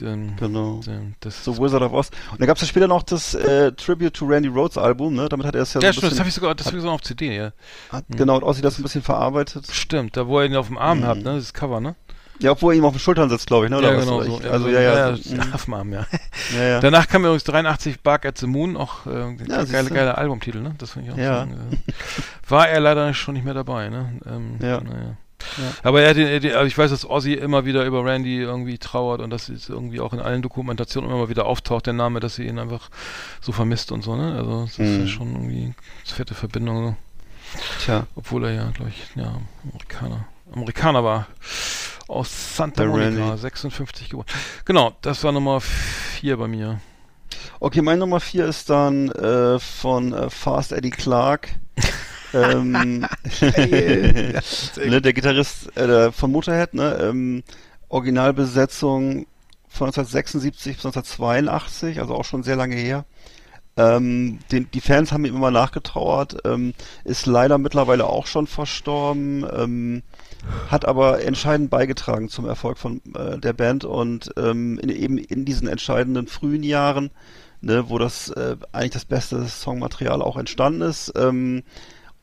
Den, 0.00 0.36
genau. 0.36 0.80
Den, 0.80 1.14
das 1.20 1.44
so 1.44 1.58
Wizard 1.58 1.82
of 1.82 1.92
Oz. 1.92 2.10
Und 2.32 2.40
dann 2.40 2.46
gab 2.46 2.56
es 2.56 2.62
ja 2.62 2.68
später 2.68 2.88
noch 2.88 3.02
das 3.02 3.34
äh, 3.34 3.72
Tribute 3.72 4.14
to 4.14 4.24
Randy 4.24 4.48
Rhodes 4.48 4.78
Album, 4.78 5.12
ne? 5.12 5.28
Damit 5.28 5.46
hat 5.46 5.54
er 5.54 5.60
es 5.60 5.74
ja, 5.74 5.82
ja 5.82 5.92
so 5.92 5.98
stimmt, 5.98 6.12
das 6.12 6.18
habe 6.18 6.30
ich 6.30 6.34
sogar, 6.34 6.54
das 6.54 6.68
ich 6.68 6.72
sogar 6.72 6.92
auf 6.92 7.02
CD, 7.02 7.36
ja. 7.36 7.52
Hat, 7.92 8.08
mhm. 8.08 8.16
Genau, 8.16 8.36
und 8.36 8.42
Ozzy 8.42 8.62
das 8.62 8.78
ein 8.78 8.82
bisschen 8.82 9.02
verarbeitet. 9.02 9.66
Stimmt, 9.70 10.16
da 10.16 10.26
wo 10.26 10.38
er 10.38 10.46
ihn 10.46 10.56
auf 10.56 10.68
dem 10.68 10.78
Arm 10.78 11.00
mhm. 11.00 11.06
hat, 11.06 11.18
ne? 11.18 11.36
Das 11.36 11.52
Cover, 11.52 11.80
ne? 11.80 11.94
Ja, 12.38 12.52
obwohl 12.52 12.72
er 12.72 12.78
ihm 12.78 12.86
auf 12.86 12.94
den 12.94 13.00
Schultern 13.00 13.28
sitzt, 13.28 13.48
glaube 13.48 13.66
ich, 13.66 13.70
ne? 13.70 13.76
Oder 13.76 13.92
ja, 13.92 14.00
genau 14.00 14.22
so. 14.22 14.38
Also, 14.38 14.68
ja, 14.68 14.80
ja. 14.80 15.10
ja, 15.10 15.14
ja 15.14 15.42
auf 15.52 15.66
dem 15.66 15.74
Arm, 15.74 15.92
ja. 15.92 16.06
ja, 16.56 16.62
ja. 16.62 16.80
Danach 16.80 17.06
kam 17.06 17.22
übrigens 17.22 17.44
83 17.44 18.00
Bark 18.00 18.24
at 18.24 18.38
the 18.38 18.46
Moon, 18.46 18.78
auch 18.78 19.04
äh, 19.04 19.36
ja, 19.46 19.64
geile, 19.64 19.90
geile 19.90 20.16
Albumtitel, 20.16 20.62
ne? 20.62 20.74
Das 20.78 20.92
finde 20.92 21.08
ich 21.08 21.14
auch 21.14 21.18
ja. 21.18 21.40
sagen. 21.40 21.82
War 22.48 22.70
er 22.70 22.80
leider 22.80 23.12
schon 23.12 23.34
nicht 23.34 23.44
mehr 23.44 23.52
dabei, 23.52 23.90
ne? 23.90 24.18
Ähm, 24.26 24.56
ja. 24.62 24.80
Naja. 24.80 25.16
Ja. 25.58 25.72
Aber 25.82 26.02
er 26.02 26.10
hat 26.10 26.16
den, 26.16 26.52
also 26.52 26.66
ich 26.66 26.76
weiß, 26.76 26.90
dass 26.90 27.08
Ozzy 27.08 27.34
immer 27.34 27.64
wieder 27.64 27.84
über 27.84 28.04
Randy 28.04 28.38
irgendwie 28.38 28.78
trauert 28.78 29.20
und 29.20 29.30
dass 29.30 29.48
es 29.48 29.68
irgendwie 29.68 30.00
auch 30.00 30.12
in 30.12 30.20
allen 30.20 30.42
Dokumentationen 30.42 31.10
immer 31.10 31.28
wieder 31.28 31.46
auftaucht, 31.46 31.86
der 31.86 31.94
Name, 31.94 32.20
dass 32.20 32.36
sie 32.36 32.46
ihn 32.46 32.58
einfach 32.58 32.90
so 33.40 33.52
vermisst 33.52 33.92
und 33.92 34.02
so, 34.02 34.16
ne? 34.16 34.34
Also 34.36 34.64
das 34.64 34.78
mhm. 34.78 34.84
ist 34.84 34.98
ja 35.00 35.06
schon 35.06 35.32
irgendwie 35.32 35.64
eine 35.64 35.74
fette 36.04 36.34
Verbindung. 36.34 36.96
Tja. 37.84 38.06
Obwohl 38.14 38.44
er 38.44 38.52
ja, 38.52 38.70
glaube 38.70 38.90
ich, 38.90 39.16
ja, 39.16 39.40
Amerikaner. 39.64 40.26
Amerikaner 40.52 41.04
war 41.04 41.26
aus 42.08 42.56
Santa 42.56 42.84
Monica, 42.84 43.28
Randy. 43.28 43.38
56 43.38 44.10
geboren. 44.10 44.26
Genau, 44.64 44.96
das 45.00 45.22
war 45.24 45.32
Nummer 45.32 45.60
4 45.60 46.36
bei 46.36 46.48
mir. 46.48 46.80
Okay, 47.60 47.82
mein 47.82 47.98
Nummer 47.98 48.20
4 48.20 48.46
ist 48.46 48.70
dann 48.70 49.10
äh, 49.10 49.58
von 49.58 50.12
äh, 50.12 50.30
Fast 50.30 50.72
Eddie 50.72 50.90
Clark. 50.90 51.50
Ähm, 52.34 53.06
ne, 53.40 55.00
der 55.02 55.12
Gitarrist 55.12 55.76
äh, 55.76 56.12
von 56.12 56.32
Motorhead, 56.32 56.74
ne, 56.74 56.98
ähm, 57.00 57.42
Originalbesetzung 57.88 59.26
von 59.68 59.88
1976 59.88 60.76
bis 60.76 60.86
1982, 60.86 62.00
also 62.00 62.14
auch 62.14 62.24
schon 62.24 62.42
sehr 62.42 62.56
lange 62.56 62.76
her. 62.76 63.04
Ähm, 63.76 64.40
den, 64.50 64.70
die 64.72 64.80
Fans 64.80 65.12
haben 65.12 65.24
ihm 65.24 65.36
immer 65.36 65.50
nachgetrauert, 65.50 66.38
ähm, 66.44 66.74
ist 67.04 67.26
leider 67.26 67.56
mittlerweile 67.56 68.06
auch 68.06 68.26
schon 68.26 68.46
verstorben, 68.46 69.46
ähm, 69.56 70.02
hat 70.68 70.86
aber 70.86 71.22
entscheidend 71.22 71.70
beigetragen 71.70 72.28
zum 72.28 72.46
Erfolg 72.46 72.78
von 72.78 73.00
äh, 73.14 73.38
der 73.38 73.52
Band 73.52 73.84
und 73.84 74.32
ähm, 74.36 74.78
in, 74.80 74.88
eben 74.88 75.18
in 75.18 75.44
diesen 75.44 75.68
entscheidenden 75.68 76.26
frühen 76.26 76.62
Jahren, 76.62 77.10
ne, 77.60 77.88
wo 77.88 77.98
das 77.98 78.30
äh, 78.30 78.56
eigentlich 78.72 78.92
das 78.92 79.04
beste 79.04 79.46
Songmaterial 79.46 80.20
auch 80.20 80.36
entstanden 80.36 80.82
ist. 80.82 81.12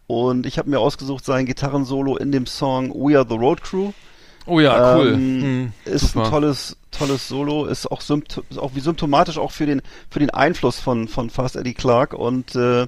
Und 0.07 0.45
ich 0.45 0.57
habe 0.57 0.69
mir 0.69 0.79
ausgesucht 0.79 1.25
sein 1.25 1.45
Gitarrensolo 1.45 2.15
in 2.15 2.31
dem 2.31 2.45
Song 2.45 2.91
We 2.91 3.17
Are 3.17 3.25
the 3.27 3.35
Road 3.35 3.61
Crew. 3.61 3.91
Oh 4.45 4.61
ja, 4.61 4.95
cool. 4.95 5.13
Ähm, 5.13 5.41
hm, 5.41 5.73
ist 5.84 6.13
super. 6.13 6.25
ein 6.25 6.31
tolles, 6.31 6.77
tolles 6.91 7.27
Solo, 7.27 7.65
ist 7.65 7.91
auch, 7.91 7.99
ist 7.99 8.57
auch 8.57 8.71
wie 8.75 8.79
symptomatisch 8.79 9.38
auch 9.38 9.51
für 9.51 9.65
den, 9.65 9.81
für 10.09 10.19
den 10.19 10.29
Einfluss 10.29 10.79
von, 10.79 11.09
von 11.09 11.29
Fast 11.29 11.57
Eddie 11.57 11.73
Clark 11.73 12.13
und 12.13 12.55
äh, 12.55 12.88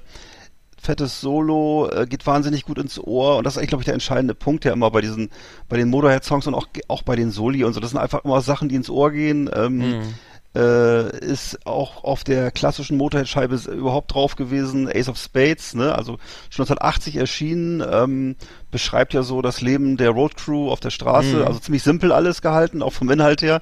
fettes 0.82 1.20
Solo, 1.20 1.90
äh, 1.92 2.06
geht 2.08 2.26
wahnsinnig 2.26 2.64
gut 2.64 2.78
ins 2.78 2.98
Ohr 2.98 3.36
und 3.36 3.44
das 3.44 3.54
ist 3.54 3.58
eigentlich, 3.58 3.70
glaube 3.72 3.82
ich, 3.82 3.86
der 3.86 3.94
entscheidende 3.94 4.36
Punkt 4.36 4.64
ja 4.64 4.72
immer 4.72 4.90
bei 4.90 5.02
diesen, 5.02 5.30
bei 5.68 5.76
den 5.76 5.90
Motorhead-Songs 5.90 6.48
und 6.48 6.54
auch, 6.54 6.68
auch 6.88 7.02
bei 7.04 7.18
den 7.18 7.32
Soli 7.32 7.66
und 7.66 7.74
so. 7.74 7.82
Das 7.82 7.90
sind 7.90 8.00
einfach 8.00 8.24
immer 8.24 8.40
Sachen, 8.40 8.70
die 8.70 8.76
ins 8.76 8.90
Ohr 8.90 9.12
gehen. 9.12 9.50
Ähm, 9.54 9.78
mhm 9.78 10.14
äh, 10.56 11.18
ist 11.20 11.66
auch 11.66 12.04
auf 12.04 12.24
der 12.24 12.52
klassischen 12.52 12.98
Motorhead-Scheibe 12.98 13.56
überhaupt 13.72 14.14
drauf 14.14 14.36
gewesen, 14.36 14.90
Ace 14.92 15.10
of 15.10 15.18
Spades, 15.18 15.76
ne? 15.76 15.94
also 15.94 16.14
schon 16.50 16.64
1980 16.64 17.18
erschienen, 17.18 17.84
ähm, 17.88 18.36
beschreibt 18.72 19.14
ja 19.14 19.24
so 19.24 19.42
das 19.42 19.62
Leben 19.62 19.98
der 19.98 20.10
Roadcrew 20.10 20.72
auf 20.72 20.80
der 20.80 20.90
Straße, 20.90 21.38
Mhm. 21.38 21.44
also 21.44 21.60
ziemlich 21.60 21.84
simpel 21.84 22.12
alles 22.12 22.42
gehalten, 22.42 22.82
auch 22.82 22.94
vom 22.94 23.10
Inhalt 23.12 23.42
her, 23.42 23.62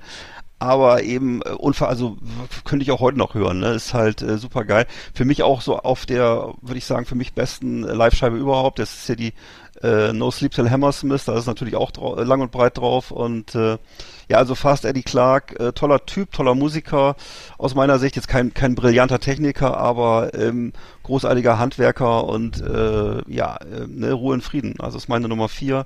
aber 0.59 1.03
eben 1.03 1.41
äh, 1.41 1.49
unver 1.49 1.89
also 1.89 2.17
könnte 2.63 2.83
ich 2.83 2.91
auch 2.91 2.99
heute 2.99 3.17
noch 3.17 3.33
hören, 3.35 3.59
ne? 3.59 3.73
ist 3.73 3.93
halt 3.93 4.21
äh, 4.21 4.37
super 4.37 4.63
geil. 4.63 4.87
Für 5.13 5.25
mich 5.25 5.43
auch 5.43 5.61
so 5.61 5.77
auf 5.77 6.05
der, 6.05 6.53
würde 6.61 6.77
ich 6.77 6.85
sagen, 6.85 7.05
für 7.05 7.15
mich 7.15 7.33
besten 7.33 7.83
äh, 7.83 7.93
Live-Scheibe 7.93 8.37
überhaupt, 8.37 8.79
das 8.79 8.93
ist 8.93 9.09
ja 9.09 9.15
die 9.15 9.33
äh, 9.83 10.13
No 10.13 10.31
Sleep 10.31 10.51
Till 10.51 10.69
Hammersmith, 10.69 11.25
da 11.25 11.37
ist 11.37 11.47
natürlich 11.47 11.75
auch 11.75 11.91
lang 12.17 12.41
und 12.41 12.51
breit 12.51 12.77
drauf 12.77 13.11
und 13.11 13.55
äh, 13.55 13.77
ja, 14.29 14.37
also 14.37 14.55
Fast 14.55 14.85
Eddie 14.85 15.03
Clark, 15.03 15.59
äh, 15.59 15.71
toller 15.71 16.05
Typ, 16.05 16.31
toller 16.31 16.53
Musiker, 16.53 17.15
aus 17.57 17.75
meiner 17.75 17.97
Sicht 17.97 18.15
jetzt 18.15 18.27
kein, 18.27 18.53
kein 18.53 18.75
brillanter 18.75 19.19
Techniker, 19.19 19.77
aber 19.77 20.33
ähm, 20.33 20.73
großartiger 21.03 21.57
Handwerker 21.57 22.25
und 22.25 22.61
äh, 22.61 23.21
ja, 23.31 23.55
äh, 23.57 23.87
ne, 23.87 24.11
Ruhe 24.11 24.35
in 24.35 24.41
Frieden. 24.41 24.75
Also 24.79 24.97
ist 24.97 25.07
meine 25.07 25.27
Nummer 25.27 25.47
vier, 25.47 25.85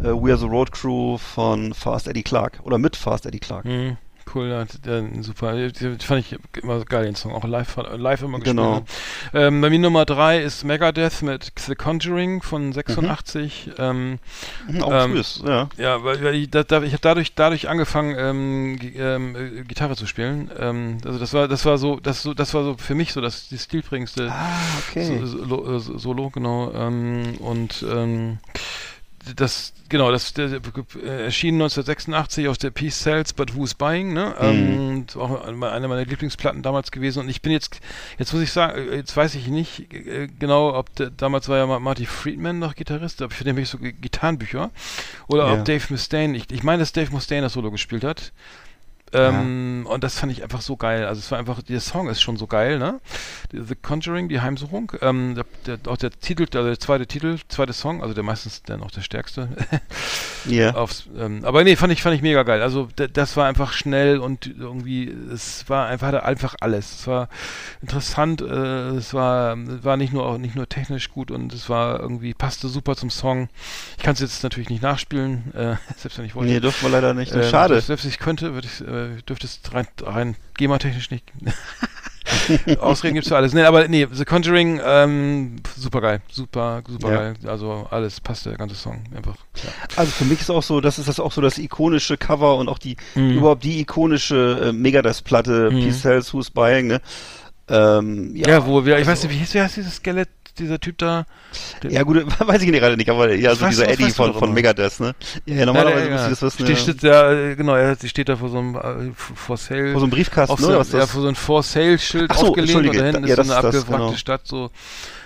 äh, 0.00 0.08
We 0.08 0.30
Are 0.30 0.38
the 0.38 0.46
Road 0.46 0.72
Crew 0.72 1.16
von 1.16 1.72
Fast 1.72 2.08
Eddie 2.08 2.22
Clark 2.22 2.60
oder 2.64 2.78
mit 2.78 2.96
Fast 2.96 3.24
Eddie 3.24 3.40
Clark. 3.40 3.64
Mhm. 3.64 3.96
Cool, 4.34 4.66
der, 4.84 5.04
super. 5.22 5.54
Fand 6.00 6.20
ich 6.20 6.36
immer 6.62 6.84
geil, 6.84 7.04
den 7.04 7.14
Song. 7.14 7.32
Auch 7.32 7.44
live, 7.44 7.76
live 7.96 8.22
immer 8.22 8.38
gespielt. 8.38 8.56
Genau. 8.56 8.74
ne? 8.80 8.84
Ähm, 9.34 9.60
bei 9.60 9.70
mir 9.70 9.78
Nummer 9.78 10.04
drei 10.04 10.40
ist 10.42 10.64
Megadeth 10.64 11.22
mit 11.22 11.52
The 11.58 11.74
Conjuring 11.74 12.42
von 12.42 12.72
86. 12.72 13.70
Ähm, 13.78 14.18
Mhm, 14.68 14.82
auch 14.82 14.92
Ähm, 14.92 15.12
frühes, 15.12 15.42
ja. 15.46 15.68
ja, 15.76 16.04
weil, 16.04 16.22
weil 16.22 16.34
ich, 16.34 16.50
da, 16.50 16.60
ich 16.60 16.92
habe 16.92 16.98
dadurch, 17.00 17.34
dadurch 17.34 17.68
angefangen, 17.68 18.14
ähm, 18.18 18.78
ähm, 18.96 19.36
äh, 19.36 19.62
Gitarre 19.64 19.96
zu 19.96 20.06
spielen. 20.06 20.50
Ähm, 20.58 20.98
also 21.04 21.18
das 21.18 21.32
war, 21.32 21.48
das 21.48 21.64
war 21.64 21.78
so, 21.78 21.98
das 22.00 22.22
so, 22.22 22.34
das 22.34 22.54
war 22.54 22.64
so 22.64 22.76
für 22.76 22.94
mich 22.94 23.12
so 23.12 23.20
das 23.20 23.48
die 23.48 23.58
stilprägendste 23.58 24.30
Ah, 24.30 24.46
okay. 24.90 25.04
so, 25.04 25.26
Solo, 25.26 25.76
äh, 25.76 25.80
Solo, 25.80 26.30
genau. 26.30 26.72
Ähm, 26.74 27.34
und 27.38 27.84
ähm, 27.88 28.38
das, 29.36 29.72
genau, 29.88 30.10
das 30.10 30.32
der, 30.34 30.46
äh, 30.46 31.24
erschien 31.24 31.54
1986 31.54 32.48
aus 32.48 32.58
der 32.58 32.70
Peace 32.70 33.00
Cells, 33.00 33.32
But 33.32 33.54
Who's 33.56 33.74
Buying, 33.74 34.12
ne? 34.12 34.34
Ähm, 34.40 34.88
und 34.90 35.16
auch 35.16 35.44
eine 35.44 35.56
meiner 35.88 36.04
Lieblingsplatten 36.04 36.62
damals 36.62 36.90
gewesen. 36.90 37.20
Und 37.20 37.28
ich 37.28 37.42
bin 37.42 37.52
jetzt, 37.52 37.80
jetzt 38.18 38.32
muss 38.32 38.42
ich 38.42 38.52
sagen, 38.52 38.78
äh, 38.90 38.96
jetzt 38.96 39.16
weiß 39.16 39.34
ich 39.34 39.46
nicht 39.48 39.92
äh, 39.92 40.28
genau, 40.38 40.74
ob 40.76 40.94
der, 40.96 41.10
damals 41.10 41.48
war 41.48 41.58
ja 41.58 41.66
Ma- 41.66 41.78
Marty 41.80 42.06
Friedman 42.06 42.58
noch 42.58 42.74
Gitarrist, 42.74 43.22
aber 43.22 43.32
für 43.34 43.44
den 43.44 43.52
habe 43.54 43.62
ich 43.62 43.68
so 43.68 43.78
Gi- 43.78 43.92
Gitarrenbücher. 43.92 44.70
Oder 45.28 45.46
Ja. 45.46 45.52
ob 45.54 45.64
Dave 45.64 45.84
Mustaine, 45.90 46.36
ich, 46.36 46.50
ich 46.50 46.62
meine, 46.62 46.80
dass 46.80 46.92
Dave 46.92 47.10
Mustaine 47.12 47.42
das 47.42 47.52
Solo 47.54 47.70
gespielt 47.70 48.04
hat. 48.04 48.32
Ähm, 49.12 49.86
Und 49.88 50.04
das 50.04 50.18
fand 50.18 50.32
ich 50.32 50.42
einfach 50.42 50.60
so 50.60 50.76
geil. 50.76 51.06
Also 51.06 51.20
es 51.20 51.30
war 51.30 51.38
einfach, 51.38 51.62
der 51.62 51.80
Song 51.80 52.08
ist 52.08 52.20
schon 52.20 52.36
so 52.36 52.46
geil, 52.46 52.78
ne? 52.78 53.00
The 53.52 53.74
Conjuring, 53.74 54.28
die 54.28 54.40
Heimsuchung. 54.40 54.92
Ähm, 55.00 55.34
der, 55.34 55.44
der, 55.66 55.90
auch 55.90 55.96
der 55.96 56.10
Titel, 56.10 56.44
also 56.54 56.68
der 56.68 56.78
zweite 56.78 57.06
Titel, 57.06 57.38
zweite 57.48 57.72
Song, 57.72 58.02
also 58.02 58.14
der 58.14 58.24
meistens 58.24 58.62
dann 58.62 58.82
auch 58.82 58.90
der 58.90 59.02
stärkste. 59.02 59.48
Ja. 60.44 60.74
Aufs, 60.74 61.06
ähm, 61.18 61.44
aber 61.44 61.64
nee, 61.64 61.76
fand 61.76 61.92
ich, 61.92 62.00
fand 62.00 62.14
ich 62.14 62.22
mega 62.22 62.42
geil. 62.42 62.62
Also 62.62 62.88
das 62.96 63.36
war 63.36 63.46
einfach 63.46 63.72
schnell 63.72 64.18
und 64.18 64.46
irgendwie, 64.46 65.12
es 65.32 65.68
war 65.68 65.88
einfach, 65.88 66.08
hatte 66.08 66.24
einfach 66.24 66.54
alles. 66.60 67.00
Es 67.00 67.06
war 67.06 67.28
interessant, 67.82 68.40
äh, 68.40 68.90
es 68.90 69.14
war, 69.14 69.56
war 69.84 69.96
nicht 69.96 70.12
nur 70.12 70.26
auch 70.26 70.38
nicht 70.38 70.54
nur 70.54 70.68
technisch 70.68 71.10
gut 71.10 71.30
und 71.30 71.52
es 71.52 71.68
war 71.68 72.00
irgendwie, 72.00 72.34
passte 72.34 72.68
super 72.68 72.96
zum 72.96 73.10
Song. 73.10 73.48
Ich 73.96 74.02
kann 74.02 74.14
es 74.14 74.20
jetzt 74.20 74.42
natürlich 74.42 74.70
nicht 74.70 74.82
nachspielen, 74.82 75.52
äh, 75.54 75.76
selbst 75.96 76.18
wenn 76.18 76.24
ich 76.24 76.34
wollte. 76.34 76.52
Nee, 76.52 76.60
dürfen 76.60 76.82
wir 76.82 76.90
leider 76.90 77.14
nicht. 77.14 77.34
Ähm, 77.34 77.42
Schade. 77.44 77.74
Selbst, 77.74 77.86
selbst 77.88 78.04
ich 78.06 78.18
könnte, 78.18 78.54
würde 78.54 78.68
ich, 78.68 78.80
äh, 79.18 79.22
dürfte 79.22 79.46
es 79.46 79.60
rein, 79.72 79.86
rein 80.02 80.36
GEMA-technisch 80.56 81.10
nicht. 81.10 81.24
Ausreden 82.80 83.14
gibt's 83.14 83.28
für 83.28 83.36
alles. 83.36 83.54
Nee, 83.54 83.62
aber 83.62 83.88
nee, 83.88 84.06
The 84.10 84.24
Conjuring, 84.24 84.80
ähm, 84.84 85.56
super 85.76 86.00
geil. 86.00 86.20
Super, 86.30 86.82
super 86.86 87.10
Ja. 87.10 87.16
geil. 87.16 87.34
Also 87.46 87.86
alles 87.90 88.20
passt, 88.20 88.46
der 88.46 88.56
ganze 88.56 88.74
Song. 88.74 89.02
Einfach. 89.16 89.36
Ja. 89.56 89.70
Also 89.96 90.12
für 90.12 90.24
mich 90.24 90.40
ist 90.40 90.50
auch 90.50 90.62
so, 90.62 90.80
das 90.80 90.98
ist 90.98 91.08
das 91.08 91.20
auch 91.20 91.32
so 91.32 91.40
das 91.40 91.58
ikonische 91.58 92.16
Cover 92.18 92.56
und 92.56 92.68
auch 92.68 92.78
die 92.78 92.96
Mhm. 93.14 93.38
überhaupt 93.38 93.64
die 93.64 93.80
ikonische 93.80 94.68
äh, 94.68 94.72
Megadeth-Platte, 94.72 95.70
Mhm. 95.70 95.80
Peace 95.80 96.00
Cells, 96.02 96.32
Who's 96.34 96.50
Buying, 96.50 96.86
ne? 96.88 97.00
Ähm, 97.70 98.34
ja, 98.34 98.48
Ja, 98.48 98.66
wo 98.66 98.84
wir, 98.84 98.94
ich 98.98 99.02
weiß 99.06 99.10
also- 99.20 99.28
nicht, 99.28 99.36
wie 99.36 99.40
hieß, 99.40 99.54
wie 99.54 99.60
heißt 99.60 99.76
dieses 99.76 99.96
Skelett, 99.96 100.28
dieser 100.58 100.80
Typ 100.80 100.98
da? 100.98 101.24
Ja 101.88 102.02
gut, 102.02 102.24
weiß 102.46 102.62
ich 102.62 102.70
gerade 102.72 102.96
nicht, 102.96 103.10
aber 103.10 103.32
ja, 103.34 103.54
so 103.54 103.66
dieser 103.66 103.84
das 103.86 103.94
Eddie 103.94 104.10
von, 104.10 104.34
von. 104.34 104.52
Megadeth, 104.52 105.00
ne? 105.00 105.14
Ja, 105.46 105.54
ja 105.54 105.60
Ja, 105.60 105.66
normalerweise 105.66 106.04
der- 106.04 106.10
müsste 106.10 106.26
ja. 106.26 106.32
ich 106.32 106.38
das 106.38 106.42
wissen. 106.42 106.64
Steht, 106.66 106.76
ja. 106.76 106.82
steht 106.82 107.04
da, 107.04 107.32
äh, 107.32 107.56
genau, 107.56 107.74
er, 107.74 107.96
sie 107.96 108.08
steht 108.08 108.28
da 108.28 108.36
vor 108.36 108.48
so 108.48 108.58
einem 108.58 108.74
äh, 108.76 109.12
For 109.14 109.56
Sale. 109.56 109.92
Vor 109.92 110.00
so 110.00 110.06
einem 110.06 110.10
Briefkasten, 110.12 110.52
auf 110.52 110.60
ne? 110.60 110.64
so, 110.66 110.70
oder 110.70 110.80
was 110.80 110.92
ja, 110.92 110.98
das? 111.00 111.10
vor 111.10 111.20
so 111.22 111.26
einem 111.28 111.36
For 111.36 111.62
Sale 111.62 111.98
Schild 111.98 112.30
Ach 112.30 112.38
so, 112.38 112.48
aufgelegt 112.48 112.74
und 112.74 112.86
da 112.96 113.04
hinten 113.04 113.26
ja, 113.26 113.34
ist 113.34 113.46
so 113.46 113.52
eine 113.52 113.62
das 113.62 113.64
abgewrackte 113.64 114.04
genau. 114.06 114.16
Stadt 114.16 114.46
so. 114.46 114.70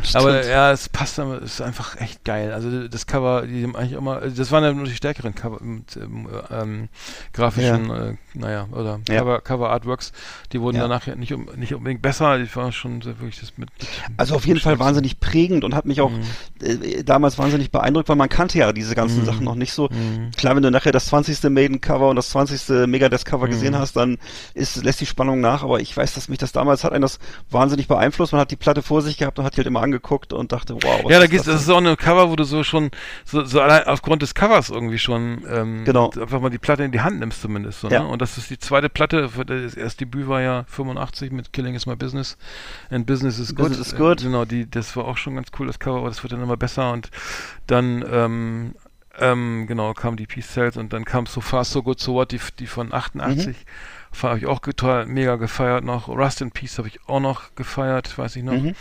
Stimmt. 0.03 0.17
Aber 0.25 0.47
ja, 0.47 0.73
es 0.73 0.89
passt, 0.89 1.19
ist 1.19 1.61
einfach 1.61 2.01
echt 2.01 2.25
geil. 2.25 2.53
Also 2.53 2.89
das 2.89 3.07
Cover, 3.07 3.43
die 3.47 3.63
haben 3.63 3.77
eigentlich 3.77 3.93
immer, 3.93 4.17
also 4.19 4.37
das 4.37 4.51
waren 4.51 4.65
ja 4.65 4.73
nur 4.73 4.85
die 4.87 4.95
stärkeren 4.95 5.35
Cover 5.35 5.63
mit 5.63 5.97
ähm, 5.97 6.29
ähm, 6.51 6.89
grafischen, 7.33 7.91
äh, 7.91 8.15
naja, 8.35 8.69
oder 8.73 9.01
Ja. 9.09 9.19
Cover, 9.21 9.41
Cover 9.41 9.71
Artworks, 9.71 10.13
die 10.53 10.61
wurden 10.61 10.77
Ja. 10.77 10.83
danach 10.83 11.07
ja 11.07 11.15
nicht, 11.15 11.33
um, 11.33 11.47
nicht 11.57 11.75
unbedingt 11.75 12.03
besser. 12.03 12.39
Ich 12.41 12.55
war 12.57 12.73
schon 12.73 13.05
wirklich 13.05 13.39
das 13.41 13.57
mit. 13.57 13.71
mit 13.79 13.89
Also 14.17 14.35
auf 14.35 14.47
jeden 14.47 14.61
Fall 14.61 14.79
wahnsinnig 14.79 15.21
prägend 15.23 15.65
und 15.65 15.75
hat 15.75 15.87
mich 15.87 16.03
auch 16.03 16.11
Mhm. 16.11 16.21
äh, 16.63 17.03
damals 17.03 17.39
wahnsinnig 17.39 17.71
beeindruckt, 17.71 18.09
weil 18.11 18.17
man 18.17 18.29
kannte 18.29 18.59
ja 18.59 18.73
diese 18.75 18.95
ganzen 18.95 19.21
Mhm. 19.23 19.25
Sachen 19.25 19.45
noch 19.45 19.55
nicht 19.55 19.73
so. 19.73 19.89
Mhm. 19.89 20.33
Klar, 20.37 20.55
wenn 20.57 20.63
du 20.63 20.71
nachher 20.71 20.93
das 20.93 21.07
20. 21.07 21.49
Maiden-Cover 21.49 22.11
und 22.11 22.17
das 22.17 22.29
20. 22.31 22.87
Megadeth-Cover 22.87 23.49
gesehen 23.49 23.73
Mhm. 23.73 23.79
hast, 23.79 23.97
dann 23.97 24.19
ist, 24.53 24.83
lässt 24.85 25.01
die 25.01 25.07
Spannung 25.07 25.41
nach, 25.41 25.63
aber 25.63 25.81
ich 25.81 25.97
weiß, 25.97 26.13
dass 26.15 26.29
mich 26.29 26.39
das 26.39 26.53
damals 26.53 26.85
hat 26.85 26.93
einen 26.93 27.03
das 27.03 27.19
wahnsinnig 27.51 27.89
beeinflusst. 27.89 28.33
Man 28.33 28.41
hat 28.41 28.51
die 28.51 28.57
Platte 28.57 28.83
vor 28.83 29.01
sich 29.01 29.17
gehabt 29.17 29.39
und 29.39 29.45
hat 29.45 29.55
die 29.55 29.59
halt 29.59 29.67
immer 29.67 29.81
angeguckt 29.83 30.33
und 30.33 30.53
dachte, 30.53 30.75
wow. 30.75 31.01
was 31.05 31.11
Ja, 31.13 31.19
da 31.19 31.25
ist 31.25 31.31
geht's, 31.31 31.45
das 31.45 31.63
ist 31.63 31.71
auch 31.71 31.79
eine 31.79 31.97
Cover, 31.97 32.29
wo 32.31 32.37
du 32.37 32.45
so 32.45 32.63
schon, 32.65 32.91
so, 33.25 33.45
so 33.45 33.61
allein 33.61 33.85
aufgrund 33.87 34.23
des 34.23 34.35
Covers 34.35 34.69
irgendwie 34.71 34.99
schon, 34.99 35.43
ähm, 35.49 35.85
Genau. 35.85 36.11
einfach 36.11 36.41
mal 36.41 36.51
die 36.51 36.59
Platte 36.59 36.83
in 36.85 36.93
die 36.93 37.01
Hand 37.01 37.21
nimmst 37.21 37.41
zumindest, 37.41 37.81
so, 37.81 37.89
Ja. 37.89 38.01
ne? 38.03 38.09
Und 38.09 38.21
das 38.21 38.37
ist 38.39 38.51
die 38.51 38.59
zweite 38.59 38.89
Platte, 38.89 39.31
das 39.47 39.75
erste 39.75 40.05
Debüt 40.05 40.27
war 40.29 40.41
ja 40.43 40.65
85 40.69 41.31
mit 41.33 41.53
Killing 41.53 41.75
is 41.75 41.87
my 41.87 41.95
business 41.97 42.37
and 42.91 43.07
business 43.07 43.39
is 43.39 43.55
good. 43.55 43.69
Business 43.69 43.89
is 43.93 43.97
good. 43.97 44.21
Äh, 44.21 44.25
Genau, 44.25 44.45
die, 44.45 44.69
das 44.71 44.97
war 44.97 45.05
auch 45.07 45.12
schon 45.17 45.35
ganz 45.35 45.49
cool, 45.59 45.67
das 45.67 45.79
Cover, 45.79 45.99
aber 45.99 46.09
das 46.09 46.23
wird 46.23 46.33
dann 46.33 46.43
immer 46.43 46.57
besser 46.57 46.93
und 46.93 47.11
dann, 47.67 48.05
ähm, 48.11 48.75
ähm, 49.19 49.67
genau, 49.67 49.93
kam 49.93 50.17
die 50.17 50.27
Peace 50.27 50.51
Cells 50.53 50.77
und 50.77 50.93
dann 50.93 51.05
kam 51.05 51.27
So 51.27 51.41
Far 51.41 51.65
So 51.65 51.83
Good 51.83 52.01
So 52.01 52.15
What, 52.15 52.33
die, 52.33 52.41
die 52.59 52.67
von 52.67 52.93
88. 52.95 53.47
Mhm. 53.49 54.23
Habe 54.23 54.39
ich 54.39 54.47
auch 54.47 54.59
total 54.61 55.07
mega 55.07 55.37
gefeiert 55.37 55.85
noch. 55.85 56.09
Rust 56.09 56.41
in 56.41 56.51
Peace 56.51 56.79
habe 56.79 56.89
ich 56.89 56.99
auch 57.07 57.21
noch 57.21 57.55
gefeiert, 57.55 58.17
weiß 58.17 58.37
ich 58.37 58.43
noch. 58.43 58.53
Mhm. 58.55 58.75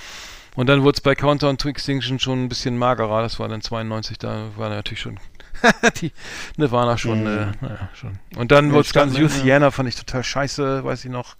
Und 0.55 0.67
dann 0.67 0.83
wurde 0.83 0.95
es 0.97 1.01
bei 1.01 1.15
Countdown 1.15 1.57
to 1.57 1.69
Extinction 1.69 2.19
schon 2.19 2.43
ein 2.43 2.49
bisschen 2.49 2.77
magerer. 2.77 3.21
Das 3.21 3.39
war 3.39 3.47
dann 3.47 3.61
92, 3.61 4.17
da 4.19 4.47
war 4.57 4.69
natürlich 4.69 4.99
schon 4.99 5.17
die 6.01 6.11
Nirvana 6.57 6.97
schon, 6.97 7.21
Mhm. 7.21 7.27
äh, 7.27 7.45
naja, 7.61 7.89
schon. 7.93 8.19
Und 8.35 8.51
dann 8.51 8.67
Ja, 8.67 8.71
wurde 8.73 8.81
es 8.87 8.93
ganz 8.93 9.13
ne, 9.13 9.19
Luciana, 9.19 9.71
fand 9.71 9.87
ich 9.89 9.95
total 9.95 10.23
scheiße, 10.23 10.83
weiß 10.83 11.05
ich 11.05 11.11
noch. 11.11 11.35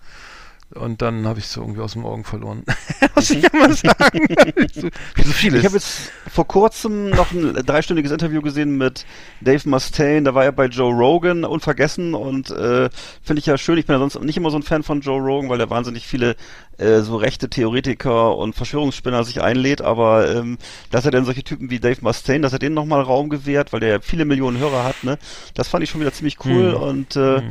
Und 0.76 1.02
dann 1.02 1.28
habe 1.28 1.40
ich 1.40 1.46
es 1.46 1.54
so 1.54 1.62
irgendwie 1.62 1.82
aus 1.82 1.94
den 1.94 2.04
Augen 2.04 2.24
verloren. 2.24 2.64
Muss 3.16 3.30
ich 3.30 3.44
ja 3.44 3.50
mal 3.54 3.74
sagen. 3.74 4.26
so, 4.74 4.88
so 5.18 5.32
vieles. 5.32 5.60
Ich 5.60 5.66
habe 5.66 5.76
jetzt 5.76 6.12
vor 6.30 6.48
kurzem 6.48 7.10
noch 7.10 7.32
ein 7.32 7.54
dreistündiges 7.54 8.12
Interview 8.12 8.42
gesehen 8.42 8.78
mit 8.78 9.06
Dave 9.42 9.68
Mustaine. 9.68 10.24
Da 10.24 10.34
war 10.34 10.46
er 10.46 10.52
bei 10.52 10.66
Joe 10.66 10.94
Rogan, 10.94 11.44
unvergessen. 11.44 12.14
Und 12.14 12.52
äh, 12.52 12.90
finde 13.22 13.40
ich 13.40 13.46
ja 13.46 13.58
schön. 13.58 13.78
Ich 13.78 13.86
bin 13.86 13.96
ja 13.96 14.00
sonst 14.00 14.22
nicht 14.22 14.38
immer 14.38 14.50
so 14.50 14.58
ein 14.58 14.64
Fan 14.64 14.84
von 14.84 15.02
Joe 15.02 15.20
Rogan, 15.20 15.50
weil 15.50 15.58
der 15.58 15.70
wahnsinnig 15.70 16.08
viele 16.08 16.36
äh, 16.78 17.02
so 17.02 17.16
rechte 17.16 17.50
Theoretiker 17.50 18.36
und 18.38 18.56
Verschwörungsspinner 18.56 19.24
sich 19.24 19.42
einlädt. 19.42 19.82
Aber 19.82 20.30
ähm, 20.34 20.58
dass 20.90 21.06
er 21.06 21.12
denn 21.12 21.26
solche 21.26 21.44
Typen 21.44 21.70
wie 21.70 21.80
Dave 21.80 22.00
Mustaine, 22.02 22.42
dass 22.42 22.54
er 22.54 22.60
denen 22.60 22.76
nochmal 22.76 23.02
Raum 23.02 23.30
gewährt, 23.30 23.74
weil 23.74 23.80
der 23.80 23.90
ja 23.90 24.00
viele 24.02 24.26
Millionen 24.26 24.58
Hörer 24.58 24.84
hat, 24.84 25.04
ne? 25.04 25.18
Das 25.54 25.68
fand 25.68 25.84
ich 25.84 25.90
schon 25.90 26.02
wieder 26.02 26.14
ziemlich 26.14 26.38
cool. 26.46 26.74
Hm. 26.74 26.82
Und 26.82 27.16
äh, 27.16 27.42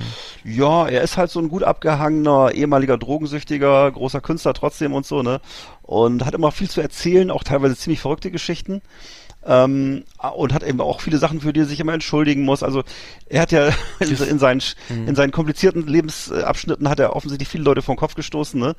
ja, 0.45 0.87
er 0.89 1.03
ist 1.03 1.17
halt 1.17 1.31
so 1.31 1.41
ein 1.41 1.49
gut 1.49 1.63
abgehangener, 1.63 2.53
ehemaliger 2.55 2.99
Drogensüchtiger, 2.99 3.91
großer 3.91 4.21
Künstler 4.21 4.55
trotzdem 4.55 4.93
und 4.93 5.07
so, 5.07 5.23
ne? 5.23 5.41
Und 5.83 6.25
hat 6.25 6.35
immer 6.35 6.53
viel 6.53 6.71
zu 6.71 6.81
erzählen, 6.81 7.31
auch 7.31 7.43
teilweise 7.43 7.77
ziemlich 7.77 8.01
verrückte 8.01 8.31
Geschichten. 8.31 8.83
Ähm, 9.47 10.05
und 10.35 10.53
hat 10.53 10.63
eben 10.63 10.81
auch 10.83 11.01
viele 11.01 11.17
Sachen, 11.17 11.41
für 11.41 11.53
die 11.53 11.61
er 11.61 11.67
sich 11.67 11.81
immer 11.81 11.95
entschuldigen 11.95 12.43
muss. 12.45 12.63
Also 12.63 12.83
er 13.27 13.41
hat 13.41 13.53
ja 13.53 13.69
in, 14.01 14.11
in, 14.11 14.39
seinen, 14.39 14.61
in 14.91 15.15
seinen 15.15 15.31
komplizierten 15.31 15.87
Lebensabschnitten 15.87 16.89
hat 16.89 17.01
er 17.01 17.17
offensichtlich 17.17 17.49
viele 17.49 17.65
Leute 17.65 17.81
vom 17.81 17.97
Kopf 17.97 18.15
gestoßen. 18.15 18.61
Ne? 18.61 18.77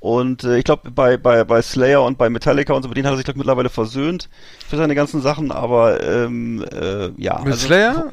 Und 0.00 0.42
äh, 0.44 0.58
ich 0.58 0.64
glaube, 0.64 0.90
bei, 0.90 1.16
bei, 1.16 1.44
bei 1.44 1.62
Slayer 1.62 2.02
und 2.02 2.18
bei 2.18 2.28
Metallica 2.28 2.72
und 2.72 2.82
so, 2.82 2.88
mit 2.88 2.96
denen 2.96 3.06
hat 3.06 3.14
er 3.14 3.18
sich 3.18 3.24
glaub, 3.24 3.36
ich, 3.36 3.38
mittlerweile 3.38 3.68
versöhnt 3.68 4.28
für 4.68 4.76
seine 4.76 4.94
ganzen 4.94 5.20
Sachen. 5.22 5.52
Aber 5.52 6.02
ähm, 6.02 6.64
äh, 6.72 7.10
ja. 7.16 7.38
Mit 7.38 7.52
also, 7.52 7.66
Slayer? 7.66 8.12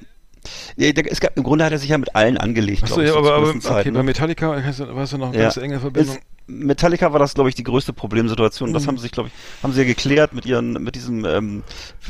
Ja, 0.75 0.89
es 0.89 1.19
gab, 1.19 1.35
Im 1.35 1.43
Grunde 1.43 1.65
hat 1.65 1.71
er 1.71 1.79
sich 1.79 1.89
ja 1.89 1.97
mit 1.97 2.15
allen 2.15 2.37
angelegt. 2.37 2.83
Achso, 2.83 3.01
ja, 3.01 3.15
aber, 3.15 3.33
aber 3.33 3.49
okay, 3.49 3.59
Zeit, 3.59 3.85
bei 3.85 3.91
ne? 3.91 4.03
Metallica 4.03 4.49
war 4.49 5.05
du 5.05 5.17
noch 5.17 5.29
eine 5.29 5.37
Ja. 5.37 5.43
ganz 5.43 5.57
enge 5.57 5.79
Verbindung. 5.79 6.15
Ist, 6.15 6.23
Metallica 6.47 7.11
war 7.11 7.19
das, 7.19 7.33
glaube 7.33 7.49
ich, 7.49 7.55
die 7.55 7.63
größte 7.63 7.93
Problemsituation. 7.93 8.73
Das 8.73 8.83
Mhm. 8.83 8.87
haben 8.87 8.97
sie 8.97 9.03
sich, 9.03 9.11
glaube 9.11 9.29
ich, 9.29 9.63
haben 9.63 9.73
sie 9.73 9.81
ja 9.81 9.85
geklärt 9.87 10.33
mit 10.33 10.45
ihren, 10.45 10.73
mit 10.73 10.95
diesem, 10.95 11.25
ähm, 11.25 11.63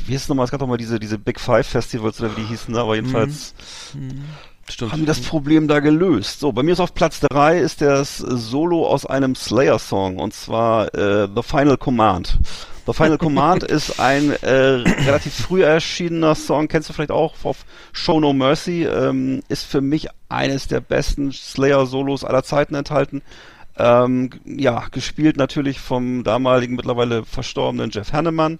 wie 0.05 0.11
hieß 0.13 0.21
es 0.23 0.29
nochmal, 0.29 0.45
es 0.45 0.51
gab 0.51 0.59
doch 0.59 0.67
mal 0.67 0.77
diese, 0.77 0.99
diese 0.99 1.17
Big 1.17 1.39
Five 1.39 1.67
Festivals 1.67 2.19
oder 2.21 2.31
wie 2.35 2.41
die 2.41 2.47
hießen, 2.47 2.73
ne? 2.73 2.79
aber 2.79 2.95
jedenfalls 2.95 3.53
Mhm. 3.93 4.23
stimmt. 4.69 4.91
haben 4.91 4.99
die 5.01 5.05
das 5.05 5.21
Problem 5.21 5.67
da 5.67 5.79
gelöst. 5.79 6.39
So, 6.39 6.51
bei 6.51 6.61
mir 6.63 6.73
ist 6.73 6.79
auf 6.79 6.93
Platz 6.93 7.19
drei 7.19 7.59
ist 7.59 7.81
das 7.81 8.17
Solo 8.17 8.85
aus 8.87 9.05
einem 9.05 9.33
Slayer-Song 9.35 10.17
und 10.19 10.33
zwar 10.33 10.93
äh, 10.93 11.27
The 11.33 11.41
Final 11.43 11.77
Command. 11.77 12.37
The 12.85 12.93
Final 12.93 13.17
Command 13.17 13.63
ist 13.69 13.99
ein 13.99 14.31
äh, 14.43 14.47
relativ 15.05 15.33
früh 15.33 15.63
erschienener 15.63 16.35
Song, 16.35 16.67
kennst 16.69 16.87
du 16.89 16.93
vielleicht 16.93 17.11
auch 17.11 17.33
auf 17.43 17.65
Show 17.91 18.19
No 18.19 18.31
Mercy, 18.33 18.83
ähm, 18.85 19.41
ist 19.49 19.65
für 19.65 19.81
mich 19.81 20.07
eines 20.29 20.67
der 20.67 20.79
besten 20.79 21.31
Slayer-Solos 21.33 22.23
aller 22.23 22.43
Zeiten 22.43 22.75
enthalten. 22.75 23.21
Ähm, 23.77 24.31
ja, 24.45 24.85
gespielt 24.91 25.37
natürlich 25.37 25.79
vom 25.79 26.23
damaligen, 26.23 26.75
mittlerweile 26.75 27.25
verstorbenen 27.25 27.91
Jeff 27.91 28.11
Hanneman. 28.11 28.59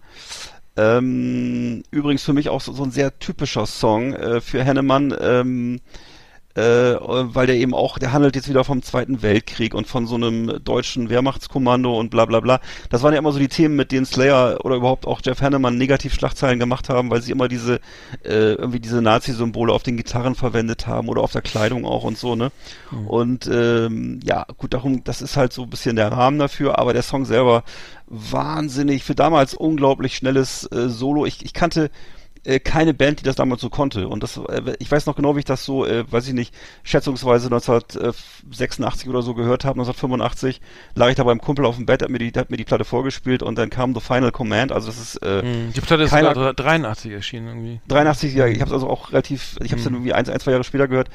Ähm, 0.76 1.81
übrigens 1.89 2.23
für 2.23 2.34
mich 2.34 2.49
auch 2.49 2.61
so, 2.61 2.72
so 2.72 2.84
ein 2.84 2.91
sehr 2.91 3.18
typischer 3.18 3.65
Song 3.65 4.14
äh, 4.14 4.41
für 4.41 4.64
Hennemann, 4.64 5.15
ähm, 5.19 5.81
äh, 6.57 6.97
weil 6.99 7.45
der 7.45 7.55
eben 7.55 7.75
auch, 7.75 7.99
der 7.99 8.13
handelt 8.13 8.35
jetzt 8.35 8.49
wieder 8.49 8.63
vom 8.63 8.81
Zweiten 8.81 9.21
Weltkrieg 9.21 9.75
und 9.75 9.85
von 9.85 10.07
so 10.07 10.15
einem 10.15 10.63
deutschen 10.63 11.09
Wehrmachtskommando 11.09 11.97
und 11.97 12.09
bla 12.09 12.25
bla 12.25 12.39
bla. 12.39 12.59
Das 12.89 13.03
waren 13.03 13.13
ja 13.13 13.19
immer 13.19 13.31
so 13.31 13.38
die 13.38 13.47
Themen, 13.47 13.75
mit 13.75 13.91
denen 13.91 14.07
Slayer 14.07 14.65
oder 14.65 14.75
überhaupt 14.75 15.05
auch 15.05 15.21
Jeff 15.23 15.41
Hanneman 15.41 15.77
Negativschlagzeilen 15.77 16.57
gemacht 16.57 16.89
haben, 16.89 17.11
weil 17.11 17.21
sie 17.21 17.31
immer 17.31 17.47
diese, 17.47 17.75
äh, 18.23 18.53
irgendwie 18.53 18.79
diese 18.79 19.03
Nazi-Symbole 19.03 19.71
auf 19.71 19.84
den 19.84 19.97
Gitarren 19.97 20.34
verwendet 20.34 20.88
haben 20.88 21.09
oder 21.09 21.21
auf 21.21 21.31
der 21.31 21.43
Kleidung 21.43 21.85
auch 21.85 22.03
und 22.03 22.17
so, 22.17 22.35
ne? 22.35 22.51
Und 23.05 23.47
ähm, 23.47 24.19
ja, 24.23 24.45
gut, 24.57 24.73
darum, 24.73 25.03
das 25.03 25.21
ist 25.21 25.38
halt 25.38 25.53
so 25.53 25.63
ein 25.63 25.69
bisschen 25.69 25.95
der 25.95 26.11
Rahmen 26.11 26.39
dafür, 26.39 26.79
aber 26.79 26.93
der 26.93 27.03
Song 27.03 27.25
selber 27.25 27.63
wahnsinnig, 28.07 29.03
für 29.03 29.15
damals 29.15 29.53
unglaublich 29.53 30.15
schnelles 30.15 30.63
äh, 30.71 30.89
Solo. 30.89 31.25
Ich, 31.25 31.45
ich 31.45 31.53
kannte 31.53 31.91
äh, 32.45 32.59
keine 32.59 32.93
Band, 32.93 33.19
die 33.19 33.23
das 33.23 33.35
damals 33.35 33.61
so 33.61 33.69
konnte. 33.69 34.07
Und 34.07 34.23
das, 34.23 34.38
äh, 34.38 34.76
ich 34.80 34.89
weiß 34.91 35.05
noch 35.05 35.15
genau, 35.15 35.35
wie 35.35 35.39
ich 35.39 35.45
das 35.45 35.64
so, 35.65 35.85
äh, 35.85 36.03
weiß 36.11 36.27
ich 36.27 36.34
nicht, 36.34 36.53
schätzungsweise 36.84 37.47
1986 37.47 39.09
oder 39.09 39.22
so 39.22 39.34
gehört 39.34 39.65
habe, 39.65 39.80
1985, 39.80 40.61
lag 40.95 41.09
ich 41.09 41.15
da 41.15 41.23
beim 41.23 41.39
Kumpel 41.41 41.65
auf 41.65 41.76
dem 41.76 41.85
Bett, 41.85 42.01
hat 42.01 42.09
mir 42.09 42.19
die, 42.19 42.31
hat 42.38 42.49
mir 42.49 42.57
die 42.57 42.64
Platte 42.64 42.85
vorgespielt 42.85 43.43
und 43.43 43.57
dann 43.57 43.69
kam 43.69 43.93
The 43.93 44.01
Final 44.01 44.31
Command. 44.31 44.72
Also 44.72 44.88
das 44.88 44.97
ist 44.99 45.15
äh, 45.23 45.41
Hm, 45.41 45.73
Die 45.73 45.81
Platte 45.81 46.03
ist 46.03 46.09
keiner- 46.11 46.34
sogar 46.34 46.53
83 46.53 47.11
erschienen 47.11 47.47
irgendwie. 47.47 47.81
83, 47.88 48.34
ja, 48.34 48.45
ich 48.47 48.59
habe 48.61 48.69
es 48.69 48.73
also 48.73 48.89
auch 48.89 49.11
relativ, 49.11 49.57
ich 49.64 49.72
habe 49.72 49.77
es 49.80 49.84
dann 49.84 49.93
irgendwie 49.93 50.14
ein, 50.14 50.27
ein, 50.27 50.39
zwei 50.39 50.51
Jahre 50.51 50.64
später 50.64 50.88
gehört. 50.88 51.09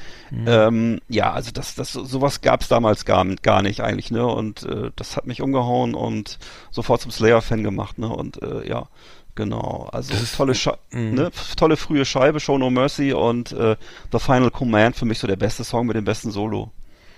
Ähm, 0.46 1.00
ja, 1.08 1.32
also 1.32 1.50
das, 1.52 1.74
das, 1.74 1.92
sowas 1.92 2.40
gab 2.40 2.60
es 2.62 2.68
damals 2.68 3.04
gar, 3.04 3.24
gar 3.42 3.62
nicht 3.62 3.80
eigentlich, 3.80 4.10
ne? 4.10 4.26
Und 4.26 4.62
äh, 4.64 4.90
das 4.96 5.16
hat 5.16 5.26
mich 5.26 5.42
umgehauen 5.42 5.94
und 5.94 6.38
sofort 6.70 7.00
zum 7.00 7.10
Slayer-Fan 7.10 7.62
gemacht, 7.62 7.98
ne? 7.98 8.08
Und 8.08 8.42
äh, 8.42 8.68
ja, 8.68 8.86
genau. 9.34 9.88
Also 9.92 10.14
tolle, 10.36 10.54
Sche 10.54 10.78
ne? 10.90 11.30
tolle 11.56 11.76
frühe 11.76 12.04
Scheibe, 12.04 12.40
Show 12.40 12.58
No 12.58 12.70
Mercy 12.70 13.12
und 13.12 13.52
äh, 13.52 13.76
The 14.12 14.18
Final 14.18 14.50
Command 14.50 14.96
für 14.96 15.04
mich 15.04 15.18
so 15.18 15.26
der 15.26 15.36
beste 15.36 15.64
Song 15.64 15.86
mit 15.86 15.96
dem 15.96 16.04
besten 16.04 16.30
Solo 16.30 16.70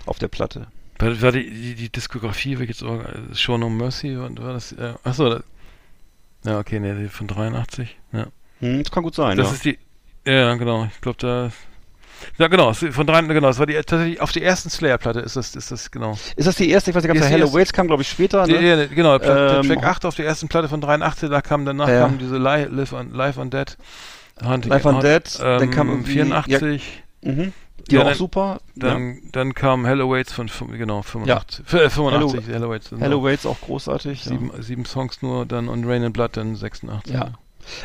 auf 0.07 0.19
der 0.19 0.29
Platte. 0.29 0.69
War, 0.99 1.21
war 1.23 1.33
die, 1.33 1.51
die, 1.51 1.75
die 1.75 1.89
Diskografie, 1.91 2.59
wie 2.59 2.65
jetzt 2.65 2.83
auch, 2.83 3.01
äh, 3.01 3.35
Show 3.35 3.59
No 3.59 3.69
Mercy, 3.69 4.17
war 4.19 4.31
das, 4.31 4.73
äh, 4.73 4.95
achso, 5.03 5.29
da, 5.29 5.43
ja, 6.45 6.59
okay, 6.59 6.81
die 6.81 7.09
von 7.09 7.27
83, 7.27 7.97
ja. 8.13 8.27
Hm, 8.61 8.83
das 8.83 8.93
kann 8.93 9.03
gut 9.03 9.15
sein, 9.15 9.37
Das 9.37 9.49
ja. 9.49 9.55
ist 9.55 9.65
die, 9.65 9.79
ja, 10.27 10.55
genau, 10.55 10.85
ich 10.85 11.01
glaube, 11.01 11.19
da, 11.21 11.51
ja, 12.39 12.49
genau, 12.49 12.73
von 12.73 13.07
drei, 13.07 13.23
genau, 13.23 13.49
das 13.49 13.59
war 13.59 13.67
die, 13.67 13.75
tatsächlich, 13.75 14.21
auf 14.21 14.33
der 14.33 14.43
ersten 14.43 14.71
Slayer-Platte 14.71 15.21
ist 15.21 15.37
das, 15.37 15.55
ist 15.55 15.71
das, 15.71 15.91
genau. 15.91 16.19
Ist 16.37 16.47
das 16.47 16.57
die 16.57 16.69
erste? 16.71 16.91
Ich 16.91 16.97
weiß 16.97 17.05
nicht, 17.05 17.15
ja 17.15 17.21
die 17.21 17.29
Hello. 17.29 17.53
Waits 17.53 17.73
kam, 17.73 17.87
glaube 17.87 18.03
ich, 18.03 18.09
später, 18.09 18.47
ne? 18.47 18.61
ja, 18.61 18.87
genau, 18.87 19.19
Pla- 19.19 19.61
Ähm, 19.61 19.69
der 19.69 19.77
Track 19.77 19.87
8 19.89 20.05
auf 20.07 20.15
der 20.15 20.27
ersten 20.27 20.49
Platte 20.49 20.69
von 20.69 20.81
83, 20.81 21.29
da 21.31 21.41
kam 21.41 21.65
danach 21.65 21.89
Ja. 21.89 22.01
kam 22.03 22.19
diese 22.19 22.37
Li 22.39 22.65
Live 22.71 22.93
on, 22.93 23.13
Live 23.13 23.39
on 23.39 23.51
Dead. 23.51 23.77
Hunting- 24.45 24.71
Live 24.71 24.85
on 24.87 25.01
Dead, 25.01 25.23
dann 25.41 25.71
kam 25.71 25.89
irgendwie- 25.91 26.13
84, 26.13 27.03
Mhm. 27.23 27.53
Die 27.91 27.97
Ja, 27.97 28.01
auch 28.01 28.05
dann- 28.07 28.15
super. 28.15 28.61
dann, 28.77 29.19
dann 29.33 29.53
kam 29.55 29.85
Hello 29.85 30.11
Waits 30.11 30.33
von, 30.33 30.51
genau, 30.73 31.03
85, 31.03 31.61
äh, 31.75 31.91
85, 31.91 32.47
Hello, 32.49 32.71
Waits. 32.71 32.91
ja. 32.91 32.97
Hello 32.99 33.23
Waits 33.23 33.45
auch 33.45 33.61
großartig. 33.61 34.25
ja. 34.25 34.31
Sieben, 34.31 34.51
sieben 34.61 34.85
Songs 34.87 35.21
nur, 35.21 35.45
dann 35.45 35.69
und 35.69 35.85
Rain 35.87 36.03
and 36.03 36.15
Blood 36.15 36.31
dann 36.39 36.57
86. 36.57 37.13
Ja. 37.15 37.33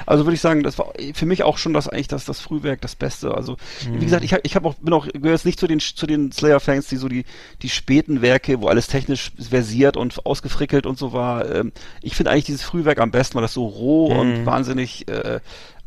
Also 0.05 0.25
würde 0.25 0.35
ich 0.35 0.41
sagen, 0.41 0.63
das 0.63 0.77
war 0.77 0.93
für 1.13 1.25
mich 1.25 1.43
auch 1.43 1.57
schon 1.57 1.73
das 1.73 1.87
eigentlich 1.87 2.07
das, 2.07 2.25
das 2.25 2.39
Frühwerk 2.39 2.81
das 2.81 2.95
Beste. 2.95 3.33
Also 3.33 3.57
wie 3.91 4.05
gesagt, 4.05 4.23
ich, 4.23 4.33
hab- 4.33 4.41
ich 4.45 4.55
hab 4.55 4.65
auch 4.65 4.75
bin 4.75 4.93
auch 4.93 5.07
gehöre 5.07 5.31
jetzt 5.31 5.45
nicht 5.45 5.59
zu 5.59 5.67
den 5.67 5.79
zu 5.79 6.05
den 6.07 6.31
Slayer 6.31 6.59
Fans, 6.59 6.87
die 6.87 6.97
so 6.97 7.07
die 7.07 7.25
die 7.61 7.69
späten 7.69 8.21
Werke, 8.21 8.61
wo 8.61 8.67
alles 8.67 8.87
technisch 8.87 9.31
versiert 9.39 9.97
und 9.97 10.25
ausgefrickelt 10.25 10.85
und 10.85 10.97
so 10.97 11.13
war. 11.13 11.49
Ähm, 11.53 11.71
ich 12.01 12.15
finde 12.15 12.31
eigentlich 12.31 12.45
dieses 12.45 12.63
Frühwerk 12.63 12.99
am 12.99 13.11
besten, 13.11 13.35
weil 13.35 13.41
das 13.43 13.53
so 13.53 13.65
roh 13.65 14.07
und 14.07 14.45
wahnsinnig 14.45 15.07
äh, 15.07 15.39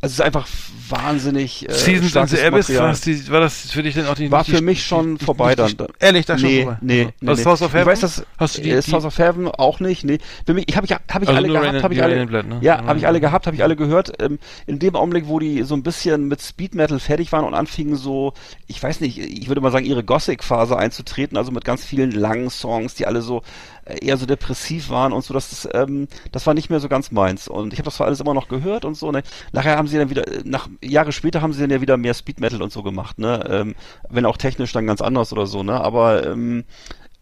also 0.03 0.11
es 0.11 0.19
ist 0.19 0.21
einfach 0.21 0.47
wahnsinnig 0.89 1.67
äh, 1.69 1.71
Seasons 1.73 2.09
starkes 2.11 2.31
the 2.31 2.41
Abyss, 2.45 2.75
war 2.77 2.87
das, 2.89 3.01
die, 3.01 3.29
war 3.29 3.39
das 3.39 3.71
für 3.71 3.83
dich 3.83 3.93
denn 3.95 4.05
auch 4.05 4.15
die 4.15 4.29
War 4.29 4.43
für 4.43 4.61
mich 4.61 4.83
schon 4.85 5.17
vorbei 5.17 5.55
dann. 5.55 5.73
Ehrlich, 5.99 6.25
da 6.25 6.37
schon 6.37 6.49
nee, 6.49 6.63
vorbei? 6.63 6.77
Nee, 6.81 7.07
nee, 7.21 7.29
also 7.29 7.43
nee. 7.43 7.49
Of 7.53 7.61
Ich 7.61 7.73
Heaven? 7.73 7.85
weiß, 7.87 7.99
dass 8.01 8.25
Hast 8.37 8.57
du 8.57 8.61
die- 8.61 8.71
äh, 8.71 8.81
die- 8.81 8.89
Source 8.91 9.05
of 9.05 9.17
Heaven 9.17 9.47
auch 9.47 9.79
nicht, 9.79 10.03
nee. 10.03 10.17
Für 10.45 10.53
mich, 10.53 10.65
ich 10.67 10.75
habe 10.75 10.85
ich 10.85 10.91
habe 10.91 11.23
ich 11.23 11.29
Also 11.29 11.31
alle 11.37 11.47
gehabt, 11.47 11.67
and- 11.67 11.83
habe 11.83 11.93
ich 11.93 12.03
alle 12.03 12.19
and 12.19 12.29
Blood, 12.29 12.47
ne? 12.47 12.57
Ja, 12.61 12.83
habe 12.83 12.99
ich 12.99 13.07
alle 13.07 13.21
gehabt, 13.21 13.45
habe 13.47 13.55
ich 13.55 13.63
alle 13.63 13.77
gehört. 13.77 14.21
Ähm, 14.21 14.39
in 14.67 14.79
dem 14.79 14.95
Augenblick, 14.97 15.27
wo 15.27 15.39
die 15.39 15.63
so 15.63 15.73
ein 15.73 15.83
bisschen 15.83 16.27
mit 16.27 16.41
Speed 16.41 16.75
Metal 16.75 16.99
fertig 16.99 17.31
waren 17.31 17.45
und 17.45 17.53
anfingen 17.53 17.95
so, 17.95 18.33
ich 18.67 18.83
weiß 18.83 18.99
nicht, 18.99 19.17
ich 19.17 19.47
würde 19.47 19.61
mal 19.61 19.71
sagen, 19.71 19.85
ihre 19.85 20.03
Gothic 20.03 20.43
Phase 20.43 20.77
einzutreten, 20.77 21.37
also 21.37 21.51
mit 21.51 21.63
ganz 21.63 21.85
vielen 21.85 22.11
langen 22.11 22.49
Songs, 22.49 22.93
die 22.95 23.05
alle 23.07 23.21
so 23.21 23.41
eher 23.85 24.17
so 24.17 24.25
depressiv 24.25 24.89
waren 24.89 25.13
und 25.13 25.23
so, 25.23 25.33
dass 25.33 25.49
das 25.49 25.69
ähm, 25.73 26.07
das 26.31 26.47
war 26.47 26.53
nicht 26.53 26.69
mehr 26.69 26.79
so 26.79 26.89
ganz 26.89 27.11
meins 27.11 27.47
und 27.47 27.73
ich 27.73 27.79
habe 27.79 27.85
das 27.85 27.95
zwar 27.95 28.07
alles 28.07 28.19
immer 28.19 28.33
noch 28.33 28.47
gehört 28.47 28.85
und 28.85 28.95
so, 28.95 29.11
ne? 29.11 29.23
Nachher 29.51 29.77
haben 29.77 29.87
sie 29.87 29.97
dann 29.97 30.09
wieder 30.09 30.27
äh, 30.27 30.41
nach 30.45 30.69
Jahre 30.81 31.11
später 31.11 31.41
haben 31.41 31.53
sie 31.53 31.61
dann 31.61 31.69
ja 31.69 31.81
wieder 31.81 31.97
mehr 31.97 32.13
Speed 32.13 32.39
Metal 32.39 32.61
und 32.61 32.71
so 32.71 32.83
gemacht, 32.83 33.19
ne? 33.19 33.43
Ähm, 33.49 33.75
wenn 34.09 34.25
auch 34.25 34.37
technisch 34.37 34.71
dann 34.71 34.87
ganz 34.87 35.01
anders 35.01 35.33
oder 35.33 35.47
so, 35.47 35.63
ne? 35.63 35.79
Aber 35.81 36.25
ähm, 36.25 36.63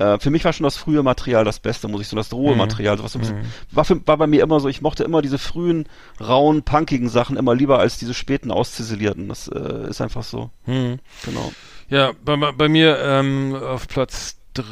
äh, 0.02 0.20
für 0.20 0.32
mich 0.32 0.44
war 0.44 0.54
schon 0.54 0.64
das 0.64 0.78
frühe 0.78 1.04
Material 1.04 1.46
das 1.46 1.60
Beste, 1.60 1.88
muss 1.88 2.02
ich 2.02 2.08
so, 2.08 2.16
das 2.16 2.34
rohe 2.34 2.56
Material. 2.56 2.98
So 2.98 3.04
was 3.04 3.18
bisschen, 3.18 3.42
war, 3.72 3.86
für, 3.86 4.06
war 4.08 4.18
bei 4.18 4.28
mir 4.28 4.42
immer 4.42 4.60
so, 4.60 4.68
ich 4.68 4.82
mochte 4.82 5.04
immer 5.04 5.22
diese 5.22 5.38
frühen, 5.38 5.88
rauen, 6.20 6.64
punkigen 6.64 7.10
Sachen 7.10 7.38
immer 7.38 7.54
lieber 7.54 7.80
als 7.80 7.98
diese 7.98 8.14
späten, 8.14 8.52
ausziselierten. 8.52 9.30
Das 9.30 9.48
äh, 9.48 9.90
ist 9.90 10.02
einfach 10.02 10.24
so. 10.24 10.50
Hm. 10.66 11.00
Genau. 11.26 11.52
Ja, 11.90 12.14
bei, 12.24 12.36
bei 12.36 12.68
mir 12.68 12.98
ähm, 13.00 13.56
auf 13.56 13.88
Platz 13.88 14.38
dr 14.54 14.66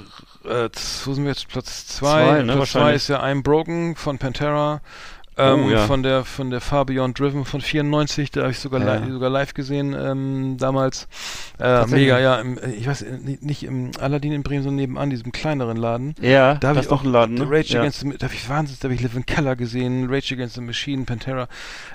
äh, 0.50 0.70
wo 1.06 1.14
sind 1.14 1.24
wir 1.24 1.32
jetzt? 1.32 1.48
Platz 1.48 1.88
zwei. 1.88 2.24
Zwei, 2.26 2.44
ne, 2.44 2.54
Platz 2.54 2.54
zwei 2.54 2.60
wahrscheinlich. 2.60 2.96
ist 2.98 3.08
ja 3.10 3.24
I'm 3.24 3.44
Broken 3.44 3.96
von 3.96 4.18
Pantera. 4.18 4.82
Ähm, 5.40 5.66
Oh, 5.66 5.70
ja. 5.70 5.86
von 5.88 6.04
der 6.04 6.26
von 6.26 6.50
der 6.50 6.62
Far 6.62 6.86
Beyond 6.86 7.18
Driven 7.20 7.46
von 7.46 7.62
94, 7.62 8.32
da 8.32 8.42
habe 8.42 8.52
ich 8.52 8.60
sogar, 8.60 8.82
Ja. 8.86 8.96
li 8.96 9.12
sogar 9.12 9.30
live 9.30 9.54
gesehen 9.54 9.96
ähm, 9.98 10.58
damals. 10.60 11.08
Äh, 11.60 11.86
mega, 11.88 12.20
ja. 12.20 12.36
Im, 12.42 12.60
ich 12.78 12.88
weiß 12.88 13.02
äh, 13.04 13.18
nicht, 13.42 13.64
im 13.64 13.92
Aladdin 14.00 14.34
in 14.34 14.44
Bremen, 14.44 14.64
sondern 14.64 14.76
nebenan, 14.78 15.10
diesem 15.10 15.32
kleineren 15.32 15.78
Laden. 15.78 16.14
Ja, 16.22 16.56
Da 16.56 16.70
habe 16.70 16.80
ich 16.80 16.86
ist 16.86 16.92
auch 16.92 17.00
auch 17.00 17.04
ein 17.06 17.12
Laden, 17.12 17.36
ne? 17.36 17.46
Rage 17.50 17.74
ja. 17.74 17.80
Against 17.80 18.02
the, 18.02 18.10
da 18.18 18.26
habe 18.28 18.36
ich 18.36 18.50
wahnsinnig, 18.50 18.80
da 18.80 18.86
habe 18.86 18.94
ich 18.96 19.02
Live 19.02 19.16
in 19.16 19.26
Keller 19.26 19.56
gesehen, 19.56 20.08
Rage 20.10 20.34
Against 20.36 20.56
the 20.56 20.62
Machine, 20.62 21.06
Pantera. 21.06 21.48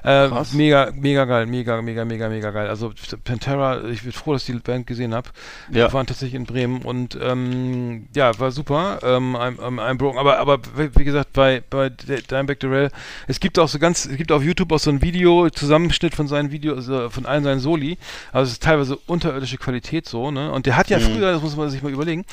Äh, 0.02 0.28
mega, 0.52 0.90
mega 0.94 1.24
geil, 1.24 1.46
mega, 1.46 1.80
mega, 1.82 2.04
mega, 2.04 2.28
mega 2.28 2.50
geil. 2.50 2.68
Also 2.68 2.92
Pantera, 3.24 3.84
ich 3.84 4.02
bin 4.02 4.12
froh, 4.12 4.32
dass 4.32 4.48
ich 4.48 4.54
die 4.54 4.60
Band 4.60 4.86
gesehen 4.86 5.14
habe. 5.14 5.28
Ja. 5.68 5.74
Wir 5.74 5.92
waren 5.92 6.06
tatsächlich 6.06 6.34
in 6.34 6.44
Bremen 6.46 6.82
und 6.82 7.18
ähm, 7.20 8.06
ja, 8.14 8.38
war 8.38 8.50
super. 8.50 8.98
Ähm, 9.02 9.36
I'm, 9.36 9.56
I'm, 9.58 9.78
I'm 9.80 9.94
broken. 9.96 10.18
Aber, 10.18 10.38
aber 10.38 10.58
wie 10.76 11.04
gesagt, 11.04 11.32
bei, 11.32 11.62
bei 11.68 11.90
Dimebag 11.90 12.60
Darrell, 12.60 12.90
es 13.34 13.40
gibt 13.40 13.58
auch 13.58 13.66
so 13.66 13.80
ganz, 13.80 14.06
es 14.06 14.16
gibt 14.16 14.30
auf 14.30 14.44
YouTube 14.44 14.70
auch 14.70 14.78
so 14.78 14.90
ein 14.90 15.02
Video, 15.02 15.50
Zusammenschnitt 15.50 16.14
von 16.14 16.28
seinen 16.28 16.52
Videos, 16.52 16.88
also 16.88 17.10
von 17.10 17.26
allen 17.26 17.42
seinen 17.42 17.58
Soli. 17.58 17.98
Also 18.32 18.46
es 18.46 18.52
ist 18.52 18.62
teilweise 18.62 18.96
unterirdische 19.06 19.56
Qualität 19.56 20.08
so, 20.08 20.30
ne? 20.30 20.52
Und 20.52 20.66
der 20.66 20.76
hat 20.76 20.88
ja 20.88 21.00
früher, 21.00 21.32
das 21.32 21.42
muss 21.42 21.56
man 21.56 21.68
sich 21.68 21.82
mal 21.82 21.90
überlegen, 21.90 22.24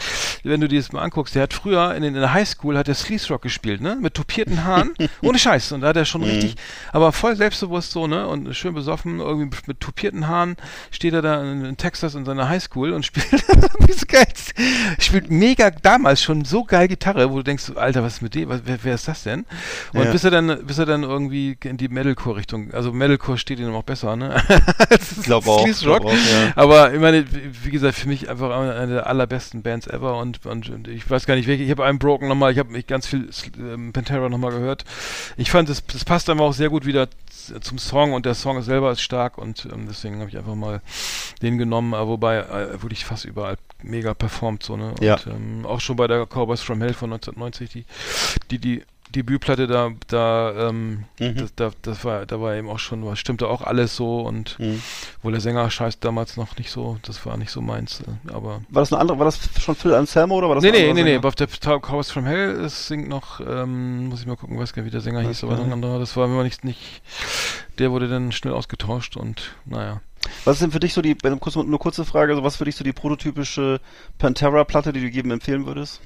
wenn 0.44 0.62
du 0.62 0.68
dir 0.68 0.80
das 0.80 0.92
mal 0.92 1.02
anguckst, 1.02 1.34
der 1.34 1.42
hat 1.42 1.54
früher 1.56 1.96
in, 1.96 2.04
in 2.04 2.14
der 2.14 2.34
Highschool 2.34 2.78
hat 2.78 2.86
der 2.88 2.94
Sleaze 2.94 3.30
Rock 3.30 3.42
gespielt, 3.42 3.82
ne? 3.82 3.98
Mit 4.00 4.14
tupierten 4.14 4.64
Haaren, 4.64 4.94
ohne 5.24 5.40
Scheiß. 5.40 5.72
Und 5.72 5.82
da 5.82 5.88
hat 5.88 5.96
er 5.98 6.06
schon 6.06 6.22
richtig, 6.22 6.54
aber 6.92 7.12
voll 7.12 7.36
selbstbewusst 7.36 7.92
so, 7.92 8.06
ne? 8.06 8.28
Und 8.28 8.56
schön 8.56 8.76
besoffen, 8.76 9.20
irgendwie 9.20 9.58
mit 9.66 9.80
tupierten 9.80 10.28
Haaren 10.28 10.56
steht 10.92 11.16
er 11.16 11.24
da 11.24 11.42
in, 11.42 11.66
in 11.66 11.78
Texas 11.78 12.14
in 12.14 12.26
seiner 12.26 12.48
Highschool 12.48 12.92
und 12.94 13.08
spielt. 13.08 13.26
Spielt 15.00 15.32
mega 15.32 15.72
damals 15.72 16.22
schon 16.22 16.46
so 16.46 16.64
geil 16.64 16.88
Gitarre, 16.88 17.32
wo 17.32 17.38
du 17.38 17.44
denkst, 17.44 17.72
Alter, 17.76 18.04
was 18.04 18.16
ist 18.16 18.22
mit 18.22 18.36
dem? 18.36 18.50
Was, 18.50 18.62
wer, 18.66 18.78
wer 18.84 18.96
ist 18.96 19.08
das 19.08 19.24
denn? 19.24 19.46
Und 19.94 20.04
Ja. 20.04 20.12
bis 20.12 20.24
er 20.24 20.32
dann, 20.32 20.66
bis 20.66 20.78
er 20.78 20.81
dann 20.86 21.04
irgendwie 21.04 21.58
in 21.64 21.78
die 21.78 21.88
Metalcore-Richtung, 21.90 22.72
also 22.74 22.92
Metalcore 22.92 23.38
steht 23.38 23.60
ihm 23.60 23.74
auch 23.74 23.84
besser, 23.84 24.16
ne? 24.16 24.42
ich 24.90 25.24
glaub 25.24 25.48
auch, 25.48 25.66
glaub 25.66 26.06
auch, 26.06 26.12
ja. 26.14 26.54
Aber 26.56 26.94
ich 26.94 27.00
meine, 27.00 27.26
wie 27.64 27.72
gesagt, 27.72 27.96
für 27.98 28.08
mich 28.08 28.30
einfach 28.30 28.52
eine 28.52 28.94
der 28.94 29.08
allerbesten 29.08 29.62
Bands 29.62 29.88
ever 29.88 30.18
und, 30.18 30.46
und, 30.46 30.70
und 30.70 30.88
ich 30.88 31.10
weiß 31.10 31.26
gar 31.26 31.36
nicht 31.36 31.48
welche. 31.48 31.64
Ich 31.64 31.72
habe 31.72 31.86
einen 31.86 32.00
Broken 32.00 32.28
nochmal, 32.28 32.52
ich 32.52 32.60
habe 32.60 32.72
mich 32.72 32.88
ganz 32.88 33.08
viel 33.08 33.30
ähm, 33.58 33.94
Pantera 33.94 34.30
nochmal 34.30 34.52
gehört. 34.52 34.84
Ich 35.38 35.52
fand, 35.52 35.70
das, 35.70 35.86
das 35.86 36.06
passt 36.06 36.30
einfach 36.30 36.46
auch 36.46 36.54
sehr 36.54 36.70
gut 36.70 36.86
wieder 36.86 37.08
zum 37.62 37.78
Song 37.78 38.14
und 38.14 38.26
der 38.26 38.36
Song 38.36 38.62
selber 38.62 38.92
ist 38.92 39.02
stark 39.02 39.38
und 39.38 39.68
ähm, 39.72 39.86
deswegen 39.88 40.20
habe 40.20 40.30
ich 40.30 40.38
einfach 40.38 40.56
mal 40.56 40.82
den 41.42 41.58
genommen, 41.58 41.94
aber 41.94 42.08
wobei 42.08 42.38
äh, 42.38 42.82
wirklich 42.82 43.06
fast 43.06 43.26
überall 43.26 43.58
mega 43.84 44.14
performt 44.14 44.64
so, 44.64 44.78
ne? 44.78 44.92
Und 44.92 45.02
Ja. 45.02 45.18
ähm, 45.28 45.66
auch 45.66 45.80
schon 45.82 45.96
bei 45.96 46.08
der 46.08 46.26
Cowboys 46.28 46.62
from 46.62 46.82
Hell 46.82 46.94
von 46.94 47.12
1990, 47.12 47.72
die, 47.72 47.86
die, 48.52 48.60
die 48.60 48.84
Debütplatte 49.12 49.68
da, 49.68 49.92
da, 50.08 50.70
ähm, 50.70 51.06
Mhm. 51.20 51.36
das, 51.38 51.56
da, 51.56 51.72
das 51.82 52.04
war, 52.06 52.26
da 52.26 52.40
war 52.42 52.56
eben 52.56 52.70
auch 52.70 52.80
schon, 52.80 53.06
was 53.06 53.20
stimmte 53.20 53.48
auch 53.48 53.62
alles 53.62 53.96
so 53.96 54.22
und 54.22 54.58
Mhm. 54.60 54.82
wo 55.22 55.30
der 55.32 55.40
Sänger 55.42 55.70
scheiß 55.70 56.00
damals 56.00 56.38
noch 56.38 56.58
nicht 56.58 56.72
so, 56.72 56.98
das 57.04 57.26
war 57.26 57.38
nicht 57.38 57.52
so 57.52 57.62
meins, 57.62 58.02
äh, 58.02 58.34
aber. 58.34 58.62
War 58.70 58.82
das 58.82 58.92
eine 58.92 59.02
andere, 59.02 59.20
war 59.20 59.26
das 59.26 59.40
schon 59.60 59.76
Phil 59.76 59.94
Anselmo 59.94 60.36
oder 60.36 60.48
war 60.50 60.56
das 60.56 60.64
Nee, 60.64 60.72
nee, 60.72 60.94
nee, 60.94 61.04
nee, 61.04 61.18
auf 61.18 61.36
der 61.36 61.48
Top 61.50 61.84
Cows 61.84 62.12
from 62.12 62.26
Hell 62.26 62.52
es 62.62 62.88
singt 62.88 63.08
noch, 63.10 63.40
ähm, 63.40 64.08
muss 64.08 64.22
ich 64.22 64.28
mal 64.28 64.38
gucken, 64.38 64.58
weiß 64.58 64.74
gar 64.74 64.82
nicht, 64.84 64.88
wie 64.92 64.92
der 64.96 65.02
Sänger 65.02 65.22
hieß, 65.22 65.44
aber 65.44 65.60
ein 65.60 65.72
anderer, 65.72 66.00
das 66.00 66.16
war 66.18 66.26
immer 66.26 66.44
nicht, 66.44 66.64
nicht, 66.64 67.02
der 67.78 67.92
wurde 67.92 68.08
dann 68.08 68.32
schnell 68.32 68.54
ausgetauscht 68.54 69.18
und, 69.18 69.56
naja. 69.66 70.02
Was 70.46 70.56
ist 70.58 70.62
denn 70.62 70.72
für 70.72 70.80
dich 70.80 70.94
so 70.94 71.02
die, 71.02 71.18
nur 71.24 71.80
kurze 71.80 72.06
Frage, 72.06 72.32
also 72.34 72.44
was 72.44 72.56
für 72.56 72.66
dich 72.66 72.76
so 72.76 72.84
die 72.84 72.94
prototypische 72.94 73.80
Pantera-Platte, 74.20 74.94
die 74.94 75.02
du 75.02 75.08
jedem 75.08 75.32
empfehlen 75.32 75.66
würdest? 75.66 76.00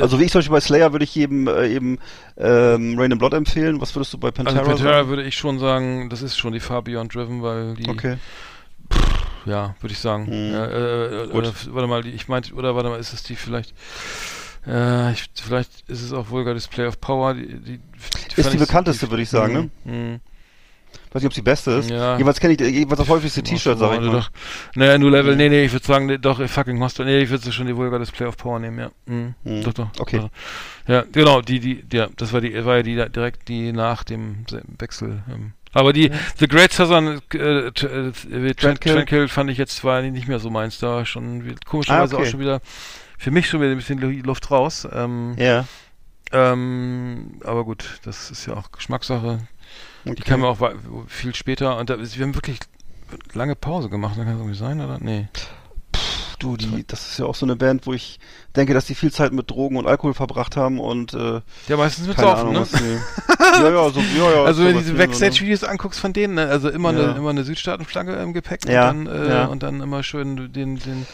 Also 0.00 0.18
wie 0.18 0.24
ich 0.24 0.32
zum 0.32 0.40
Beispiel 0.40 0.52
bei 0.52 0.60
Slayer 0.60 0.92
würde 0.92 1.04
ich 1.04 1.14
jedem 1.14 1.46
äh, 1.46 1.68
eben 1.68 1.98
ähm, 2.36 2.98
Rain 2.98 3.12
and 3.12 3.18
Blood 3.18 3.34
empfehlen. 3.34 3.80
Was 3.80 3.94
würdest 3.94 4.12
du 4.12 4.18
bei 4.18 4.30
Pantera, 4.30 4.58
Also 4.60 4.70
Pantera 4.70 4.92
sagen? 4.98 5.08
würde 5.08 5.22
ich 5.24 5.36
schon 5.36 5.58
sagen, 5.58 6.08
das 6.10 6.22
ist 6.22 6.36
schon 6.36 6.52
die 6.52 6.60
Far 6.60 6.82
Beyond 6.82 7.14
Driven, 7.14 7.42
weil 7.42 7.74
die, 7.74 7.88
Okay. 7.88 8.16
ja, 9.46 9.74
würde 9.80 9.92
ich 9.92 9.98
sagen. 10.00 10.24
Mhm. 10.24 10.52
Ja, 10.52 10.64
äh, 10.66 11.06
äh, 11.24 11.26
Gut. 11.26 11.34
oder, 11.34 11.52
warte 11.70 11.88
mal, 11.88 12.06
ich 12.06 12.28
meinte, 12.28 12.54
oder 12.54 12.74
warte 12.74 12.88
mal, 12.88 12.98
ist 12.98 13.12
es 13.12 13.22
die 13.22 13.36
vielleicht, 13.36 13.74
äh, 14.66 15.12
ich, 15.12 15.26
vielleicht 15.34 15.70
ist 15.88 16.02
es 16.02 16.12
auch 16.12 16.30
Vulgar 16.30 16.54
Display 16.54 16.86
of 16.86 17.00
Power, 17.00 17.34
die, 17.34 17.46
die, 17.46 17.78
die 17.78 18.40
Ist 18.40 18.52
die 18.52 18.58
bekannteste, 18.58 19.10
würde 19.10 19.22
ich 19.22 19.28
sagen, 19.30 19.70
ne? 19.84 19.92
Mhm. 19.92 20.20
Weiß 21.14 21.22
nicht, 21.22 21.26
ob 21.30 21.32
sie 21.34 21.42
beste 21.42 21.70
ist. 21.70 21.88
Ja. 21.90 22.18
Jeweils 22.18 22.40
kenne 22.40 22.54
ich, 22.54 22.60
jeweils 22.60 22.98
das 22.98 23.08
häufigste 23.08 23.42
T-Shirt, 23.42 23.78
sag 23.78 23.94
ich 23.94 24.00
mal. 24.00 24.10
Doch. 24.10 24.30
Naja, 24.74 24.98
New 24.98 25.08
Level, 25.08 25.36
nee, 25.36 25.48
nee, 25.48 25.64
ich 25.64 25.72
würde 25.72 25.86
sagen, 25.86 26.06
nee, 26.06 26.18
doch, 26.18 26.40
äh, 26.40 26.48
fucking 26.48 26.78
Hostel, 26.82 27.06
nee, 27.06 27.20
ich 27.20 27.30
würde 27.30 27.52
schon 27.52 27.68
die 27.68 27.76
Vulgar 27.76 28.00
Display 28.00 28.26
of 28.26 28.36
Power 28.36 28.58
nehmen, 28.58 28.78
ja. 28.80 28.90
Mhm. 29.06 29.34
Mhm. 29.44 29.62
Doch, 29.62 29.72
doch. 29.72 29.88
Okay. 30.00 30.18
Doch. 30.18 30.28
Ja, 30.88 31.04
genau, 31.12 31.40
die, 31.40 31.60
die, 31.60 31.84
ja, 31.96 32.08
das 32.16 32.32
war 32.32 32.40
die, 32.40 32.52
war 32.64 32.76
ja 32.78 32.82
die 32.82 32.96
direkt 33.10 33.48
die 33.48 33.72
nach 33.72 34.02
dem 34.04 34.44
Se- 34.50 34.62
Wechsel. 34.78 35.22
Ähm. 35.32 35.52
Aber 35.72 35.92
die 35.92 36.10
The 36.38 36.46
Great 36.48 36.72
Southern 36.72 37.20
äh, 37.32 37.38
äh. 37.68 38.54
Tranquil 38.54 39.28
fand 39.28 39.50
ich 39.50 39.58
jetzt 39.58 39.76
zwar 39.76 40.02
nicht 40.02 40.28
mehr 40.28 40.38
so 40.40 40.50
meins, 40.50 40.78
da 40.78 41.04
schon 41.06 41.54
komischerweise 41.64 42.14
Ah, 42.14 42.18
okay. 42.18 42.26
auch 42.26 42.30
schon 42.30 42.40
wieder 42.40 42.60
für 43.18 43.30
mich 43.30 43.48
schon 43.48 43.60
wieder 43.60 43.70
ein 43.70 43.76
bisschen 43.76 43.98
Lu- 43.98 44.22
Luft 44.24 44.50
raus. 44.50 44.86
Ähm, 44.92 45.34
Ja. 45.38 45.64
ähm, 46.32 47.40
aber 47.44 47.64
gut, 47.64 48.00
das 48.04 48.30
ist 48.30 48.46
ja 48.46 48.54
auch 48.54 48.70
Geschmackssache. 48.72 49.38
Die 50.04 50.10
Okay. 50.10 50.22
kam 50.22 50.42
ja 50.42 50.48
auch 50.48 50.58
viel 51.08 51.34
später 51.34 51.78
und 51.78 51.88
da, 51.90 51.98
wir 51.98 52.22
haben 52.26 52.34
wirklich 52.34 52.58
lange 53.32 53.54
Pause 53.56 53.88
gemacht, 53.88 54.16
kann 54.16 54.26
das 54.26 54.36
irgendwie 54.36 54.56
sein, 54.56 54.80
oder? 54.80 54.98
Nee. 55.00 55.28
Du, 56.40 56.56
die, 56.58 56.84
das 56.86 57.08
ist 57.12 57.18
ja 57.20 57.24
auch 57.26 57.34
so 57.36 57.46
eine 57.46 57.56
Band, 57.56 57.86
wo 57.86 57.94
ich 57.94 58.18
denke, 58.54 58.74
dass 58.74 58.84
die 58.86 58.94
viel 58.94 59.10
Zeit 59.12 59.32
mit 59.32 59.50
Drogen 59.50 59.76
und 59.76 59.86
Alkohol 59.86 60.12
verbracht 60.12 60.56
haben 60.56 60.78
und 60.78 61.14
äh, 61.14 61.40
Ja, 61.68 61.76
meistens 61.76 62.06
mit 62.08 62.18
Saufen, 62.18 62.52
ne? 62.52 62.66
die, 62.70 63.62
ja, 63.62 63.70
ja, 63.70 63.88
so, 63.90 64.00
ja, 64.00 64.30
ja. 64.30 64.44
Also 64.44 64.60
so 64.62 64.66
wenn 64.68 64.74
du 64.74 64.80
diese 64.80 64.92
die 64.92 64.96
so, 64.98 65.02
ne? 65.02 65.06
Backstage-Videos 65.06 65.64
anguckst 65.64 66.00
von 66.00 66.12
denen, 66.12 66.34
ne? 66.34 66.46
also 66.48 66.68
immer 66.68 66.92
Ja. 66.92 67.04
eine 67.10 67.16
immer 67.18 67.30
eine 67.30 67.44
Südstaatenflagge 67.44 68.14
im 68.16 68.34
Gepäck 68.34 68.68
Ja, 68.68 68.90
und 68.90 69.06
dann 69.06 69.26
äh, 69.26 69.28
ja. 69.30 69.44
und 69.46 69.62
dann 69.62 69.80
immer 69.80 70.02
schön 70.02 70.52
den 70.52 70.76
den 70.80 71.06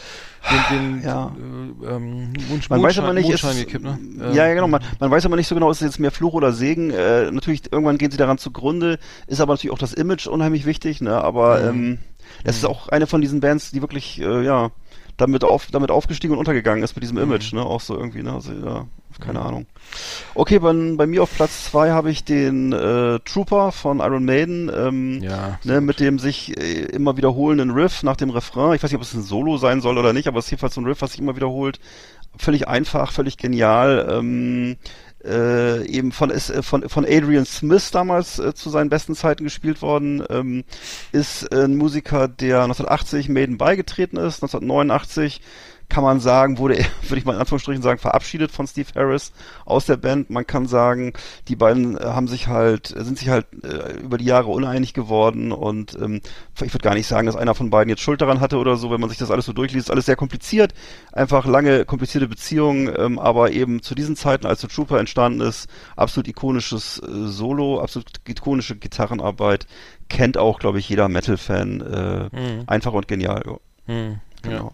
den 0.49 0.65
den 0.67 1.01
Ja. 1.03 1.35
äh, 1.83 1.95
ähm, 1.95 2.33
Man 2.69 2.81
weiß 2.83 2.97
aber 2.99 3.13
nicht, 3.13 3.29
ist, 3.29 3.43
Mondschein 3.43 3.65
gekippt, 3.65 3.83
ne? 3.85 3.99
ja, 4.33 4.47
ja, 4.47 4.53
genau. 4.53 4.67
Man, 4.67 4.81
man 4.99 5.11
weiß 5.11 5.25
aber 5.25 5.35
nicht 5.35 5.47
so 5.47 5.55
genau, 5.55 5.69
ist 5.71 5.81
es 5.81 5.87
jetzt 5.87 5.99
mehr 5.99 6.11
Fluch 6.11 6.33
oder 6.33 6.51
Segen. 6.51 6.89
Äh, 6.91 7.31
natürlich, 7.31 7.71
irgendwann 7.71 7.97
gehen 7.97 8.11
sie 8.11 8.17
daran 8.17 8.37
zugrunde. 8.37 8.97
Ist 9.27 9.39
aber 9.41 9.53
natürlich 9.53 9.73
auch 9.73 9.77
das 9.79 9.93
Image 9.93 10.27
unheimlich 10.27 10.65
wichtig. 10.65 11.01
Ne? 11.01 11.13
Aber 11.23 11.59
Mhm. 11.59 11.67
ähm, 11.93 11.97
das 12.43 12.57
ist 12.57 12.65
auch 12.65 12.89
eine 12.89 13.07
von 13.07 13.21
diesen 13.21 13.39
Bands, 13.39 13.71
die 13.71 13.81
wirklich, 13.81 14.19
äh, 14.21 14.43
ja, 14.43 14.71
damit 15.17 15.43
auf, 15.43 15.67
damit 15.71 15.91
aufgestiegen 15.91 16.33
und 16.33 16.39
untergegangen 16.39 16.83
ist 16.83 16.95
mit 16.95 17.03
diesem 17.03 17.17
Mhm. 17.17 17.23
Image. 17.23 17.53
Ne? 17.53 17.61
Auch 17.63 17.81
so 17.81 17.95
irgendwie. 17.97 18.23
Ne? 18.23 18.33
Also, 18.33 18.53
ja, 18.53 18.85
keine 19.21 19.41
Ahnung. 19.41 19.65
Okay, 20.35 20.59
bei, 20.59 20.73
bei 20.95 21.07
mir 21.07 21.23
auf 21.23 21.33
Platz 21.35 21.65
zwei 21.65 21.91
habe 21.91 22.11
ich 22.11 22.23
den 22.23 22.71
äh, 22.73 23.19
Trooper 23.19 23.71
von 23.71 23.99
Iron 23.99 24.25
Maiden. 24.25 24.69
Ähm, 24.73 25.21
Ja. 25.21 25.59
ne, 25.63 25.81
mit 25.81 25.99
dem 25.99 26.19
sich 26.19 26.57
äh, 26.57 26.83
immer 26.85 27.17
wiederholenden 27.17 27.71
Riff 27.71 28.03
nach 28.03 28.15
dem 28.17 28.29
Refrain. 28.29 28.75
Ich 28.75 28.83
weiß 28.83 28.91
nicht, 28.91 28.97
ob 28.97 29.03
es 29.03 29.13
ein 29.13 29.21
Solo 29.23 29.57
sein 29.57 29.81
soll 29.81 29.97
oder 29.97 30.13
nicht, 30.13 30.27
aber 30.27 30.39
es 30.39 30.45
ist 30.45 30.51
jedenfalls 30.51 30.73
so 30.75 30.81
ein 30.81 30.85
Riff, 30.87 31.01
was 31.01 31.11
sich 31.11 31.19
immer 31.21 31.35
wiederholt. 31.35 31.79
Völlig 32.37 32.67
einfach, 32.67 33.11
völlig 33.11 33.37
genial. 33.37 34.07
Ähm, 34.09 34.77
äh, 35.23 35.85
eben 35.85 36.11
von, 36.11 36.29
ist, 36.31 36.49
äh, 36.49 36.63
von, 36.63 36.87
von 36.89 37.05
Adrian 37.05 37.45
Smith 37.45 37.91
damals 37.91 38.39
äh, 38.39 38.55
zu 38.55 38.69
seinen 38.71 38.89
besten 38.89 39.13
Zeiten 39.15 39.43
gespielt 39.43 39.81
worden, 39.83 40.23
ähm, 40.29 40.63
ist 41.11 41.53
ein 41.53 41.75
Musiker, 41.75 42.27
der 42.27 42.63
1980 42.63 43.29
Maiden 43.29 43.57
beigetreten 43.57 44.17
ist, 44.17 44.41
1989 44.41 45.41
kann 45.91 46.03
man 46.03 46.19
sagen, 46.19 46.57
wurde 46.57 46.75
er, 46.75 46.85
würde 47.03 47.19
ich 47.19 47.25
mal 47.25 47.33
in 47.33 47.39
Anführungsstrichen 47.39 47.83
sagen, 47.83 47.99
verabschiedet 47.99 48.51
von 48.51 48.65
Steve 48.65 48.87
Harris 48.95 49.31
aus 49.65 49.85
der 49.85 49.97
Band. 49.97 50.29
Man 50.29 50.47
kann 50.47 50.65
sagen, 50.67 51.13
die 51.47 51.55
beiden 51.55 51.97
äh, 51.97 52.03
haben 52.03 52.27
sich 52.27 52.47
halt, 52.47 52.95
äh, 52.95 53.03
sind 53.03 53.19
sich 53.19 53.29
halt 53.29 53.45
äh, 53.63 53.99
über 53.99 54.17
die 54.17 54.25
Jahre 54.25 54.49
uneinig 54.49 54.93
geworden 54.93 55.51
und 55.51 55.93
ähm, 56.01 56.21
ich 56.55 56.73
würde 56.73 56.83
gar 56.83 56.93
nicht 56.95 57.07
sagen, 57.07 57.27
dass 57.27 57.35
einer 57.35 57.53
von 57.55 57.69
beiden 57.69 57.89
jetzt 57.89 58.01
Schuld 58.01 58.21
daran 58.21 58.39
hatte 58.39 58.57
oder 58.57 58.77
so, 58.77 58.89
wenn 58.89 59.01
man 59.01 59.09
sich 59.09 59.19
das 59.19 59.29
alles 59.31 59.45
so 59.45 59.53
durchliest. 59.53 59.87
Ist 59.87 59.91
alles 59.91 60.05
sehr 60.05 60.15
kompliziert, 60.15 60.73
einfach 61.11 61.45
lange, 61.45 61.85
komplizierte 61.85 62.27
Beziehungen, 62.27 62.91
ähm, 62.97 63.19
aber 63.19 63.51
eben 63.51 63.81
zu 63.81 63.93
diesen 63.93 64.15
Zeiten, 64.15 64.45
als 64.45 64.61
The 64.61 64.67
Trooper 64.67 64.99
entstanden 64.99 65.41
ist, 65.41 65.67
absolut 65.95 66.27
ikonisches 66.27 66.99
äh, 66.99 67.27
Solo, 67.27 67.81
absolut 67.81 68.07
ikonische 68.27 68.75
Gitarrenarbeit, 68.75 69.67
kennt 70.09 70.37
auch, 70.37 70.59
glaube 70.59 70.79
ich, 70.79 70.89
jeder 70.89 71.09
Metal-Fan. 71.09 71.81
Äh, 71.81 72.21
Mhm. 72.31 72.63
Einfach 72.67 72.93
und 72.93 73.07
genial. 73.07 73.41
Hm, 73.85 74.19
Genau. 74.41 74.55
ja. 74.65 74.71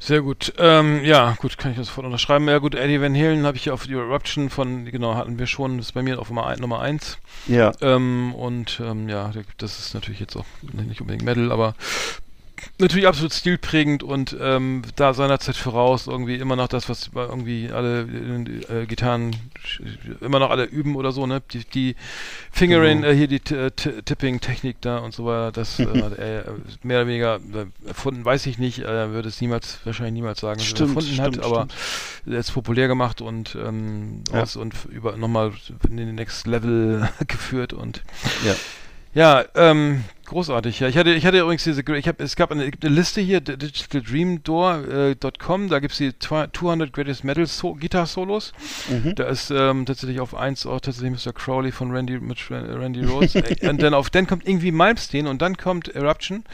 Sehr 0.00 0.22
gut. 0.22 0.52
Ähm, 0.58 1.04
ja, 1.04 1.34
gut, 1.40 1.58
kann 1.58 1.72
ich 1.72 1.76
das 1.76 1.88
sofort 1.88 2.06
unterschreiben. 2.06 2.48
Ja 2.48 2.58
gut, 2.58 2.76
Eddie 2.76 3.00
Van 3.00 3.16
Halen 3.16 3.44
habe 3.44 3.56
ich 3.56 3.64
hier 3.64 3.74
auf 3.74 3.86
die 3.86 3.94
Eruption 3.94 4.48
von, 4.48 4.84
genau, 4.84 5.16
hatten 5.16 5.38
wir 5.38 5.46
schon, 5.46 5.76
das 5.76 5.86
ist 5.86 5.92
bei 5.92 6.02
mir 6.02 6.20
auf 6.20 6.28
Nummer, 6.28 6.56
Nummer 6.56 6.80
eins. 6.80 7.18
Ja. 7.48 7.72
Ähm, 7.80 8.32
und 8.34 8.80
ähm, 8.80 9.08
ja, 9.08 9.32
das 9.56 9.80
ist 9.80 9.94
natürlich 9.94 10.20
jetzt 10.20 10.36
auch 10.36 10.46
nicht 10.62 11.00
unbedingt 11.00 11.24
Metal, 11.24 11.50
aber 11.50 11.74
natürlich 12.78 13.06
absolut 13.06 13.32
stilprägend 13.32 14.02
und 14.02 14.36
ähm, 14.40 14.82
da 14.96 15.14
seinerzeit 15.14 15.56
voraus 15.56 16.06
irgendwie 16.06 16.36
immer 16.36 16.56
noch 16.56 16.68
das, 16.68 16.88
was 16.88 17.10
irgendwie 17.14 17.70
alle 17.72 18.02
äh, 18.68 18.86
Gitarren 18.86 19.34
immer 20.20 20.38
noch 20.38 20.50
alle 20.50 20.64
üben 20.64 20.96
oder 20.96 21.12
so, 21.12 21.26
ne? 21.26 21.42
Die, 21.52 21.64
die 21.64 21.96
Fingering, 22.52 23.02
Genau. 23.02 23.12
äh, 23.12 23.16
hier 23.16 23.28
die 23.28 23.40
T- 23.40 23.54
äh, 23.66 23.70
Tipping-Technik 23.70 24.76
da 24.80 24.98
und 24.98 25.14
so 25.14 25.24
weiter, 25.26 25.52
das 25.52 25.78
äh, 25.80 25.84
hat 26.02 26.18
er 26.18 26.40
äh, 26.46 26.50
mehr 26.82 26.98
oder 27.00 27.06
weniger 27.08 27.36
äh, 27.36 27.88
erfunden, 27.88 28.24
weiß 28.24 28.46
ich 28.46 28.58
nicht, 28.58 28.80
äh, 28.80 29.10
würde 29.10 29.28
es 29.28 29.40
niemals, 29.40 29.78
wahrscheinlich 29.84 30.14
niemals 30.14 30.40
sagen, 30.40 30.58
dass 30.58 30.66
er 30.68 30.76
Stimmt, 30.76 30.90
erfunden 30.90 31.12
stimmt, 31.14 31.36
hat, 31.38 31.44
aber 31.44 31.68
er 32.26 32.38
ist 32.38 32.52
populär 32.52 32.88
gemacht 32.88 33.20
und 33.20 33.56
ähm, 33.56 34.22
Ja. 34.32 34.42
aus 34.42 34.56
und 34.56 34.74
über 34.90 35.16
nochmal 35.16 35.52
in 35.88 35.96
den 35.96 36.14
Next 36.14 36.46
Level 36.46 37.08
geführt 37.28 37.72
und 37.72 38.02
Ja. 38.44 38.54
ja, 39.14 39.44
ähm, 39.54 40.04
großartig. 40.28 40.78
Ja, 40.80 40.88
ich 40.88 40.96
hatte, 40.96 41.12
ich 41.12 41.26
hatte 41.26 41.40
übrigens 41.40 41.64
diese, 41.64 41.82
ich 41.96 42.06
habe, 42.08 42.22
es 42.22 42.36
gab 42.36 42.50
eine, 42.52 42.64
es 42.64 42.70
gibt 42.70 42.84
eine 42.84 42.94
Liste 42.94 43.20
hier, 43.20 43.40
digitaldreamdoor.com, 43.40 45.68
da 45.68 45.78
gibt's 45.80 45.98
die 45.98 46.10
twa- 46.12 46.48
200 46.52 46.92
Greatest 46.92 47.24
Metal 47.24 47.46
so 47.46 47.74
Guitar 47.74 48.06
Solos. 48.06 48.52
Mhm. 48.88 49.14
Da 49.14 49.24
ist 49.24 49.50
ähm, 49.50 49.86
tatsächlich 49.86 50.20
auf 50.20 50.34
1 50.34 50.66
auch 50.66 50.80
tatsächlich 50.80 51.24
Mr. 51.26 51.32
Crowley 51.32 51.72
von 51.72 51.90
Randy 51.90 52.18
mit 52.20 52.38
Ran- 52.50 52.70
Randy 52.70 53.04
Rhodes. 53.04 53.34
Äh, 53.38 53.68
und 53.68 53.82
dann 53.82 53.94
auf, 53.94 54.10
dann 54.10 54.26
kommt 54.26 54.46
irgendwie 54.48 54.72
Malmsteen 54.72 55.26
und 55.26 55.40
dann 55.42 55.56
kommt 55.56 55.94
Eruption 55.94 56.44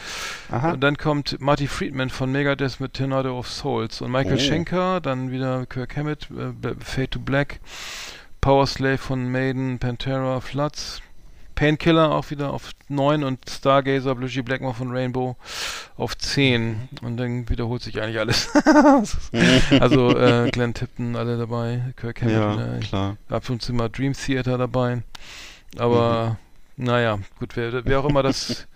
Aha. 0.50 0.72
und 0.72 0.80
dann 0.80 0.96
kommt 0.98 1.40
Marty 1.40 1.66
Friedman 1.66 2.10
von 2.10 2.30
Megadeth 2.30 2.80
mit 2.80 2.94
Tornado 2.94 3.38
of 3.38 3.48
Souls 3.50 4.00
und 4.00 4.10
Michael 4.10 4.36
Oh. 4.36 4.40
Schenker, 4.40 5.00
dann 5.00 5.30
wieder 5.30 5.66
Kirk 5.66 5.96
Hammett, 5.96 6.28
äh, 6.30 6.74
Fade 6.80 7.10
to 7.10 7.18
Black, 7.20 7.60
Power 8.40 8.66
Slave 8.66 8.98
von 8.98 9.30
Maiden, 9.30 9.78
Pantera, 9.78 10.40
Floods, 10.40 11.00
Painkiller 11.54 12.10
auch 12.12 12.30
wieder 12.30 12.52
auf 12.52 12.70
9 12.88 13.24
und 13.24 13.38
Stargazer, 13.48 14.14
Bluesy 14.14 14.42
Blackmore 14.42 14.74
von 14.74 14.90
Rainbow 14.90 15.36
auf 15.96 16.16
10 16.16 16.88
und 17.02 17.16
dann 17.16 17.48
wiederholt 17.48 17.82
sich 17.82 18.00
eigentlich 18.00 18.18
alles. 18.18 18.50
also 19.80 20.16
äh, 20.18 20.50
Glenn 20.50 20.74
Tipton 20.74 21.16
alle 21.16 21.36
dabei, 21.38 21.92
Kirk 21.96 22.22
Hammett, 22.22 22.34
Ja, 22.36 22.76
äh, 22.76 22.80
klar. 22.80 23.16
ab 23.28 23.48
und 23.48 23.62
zu 23.62 23.72
mal 23.72 23.88
Dream 23.88 24.12
Theater 24.12 24.58
dabei. 24.58 25.02
Aber 25.78 26.38
naja, 26.76 27.18
gut, 27.38 27.56
wer, 27.56 27.84
wer 27.84 28.00
auch 28.00 28.08
immer 28.08 28.22
das 28.22 28.66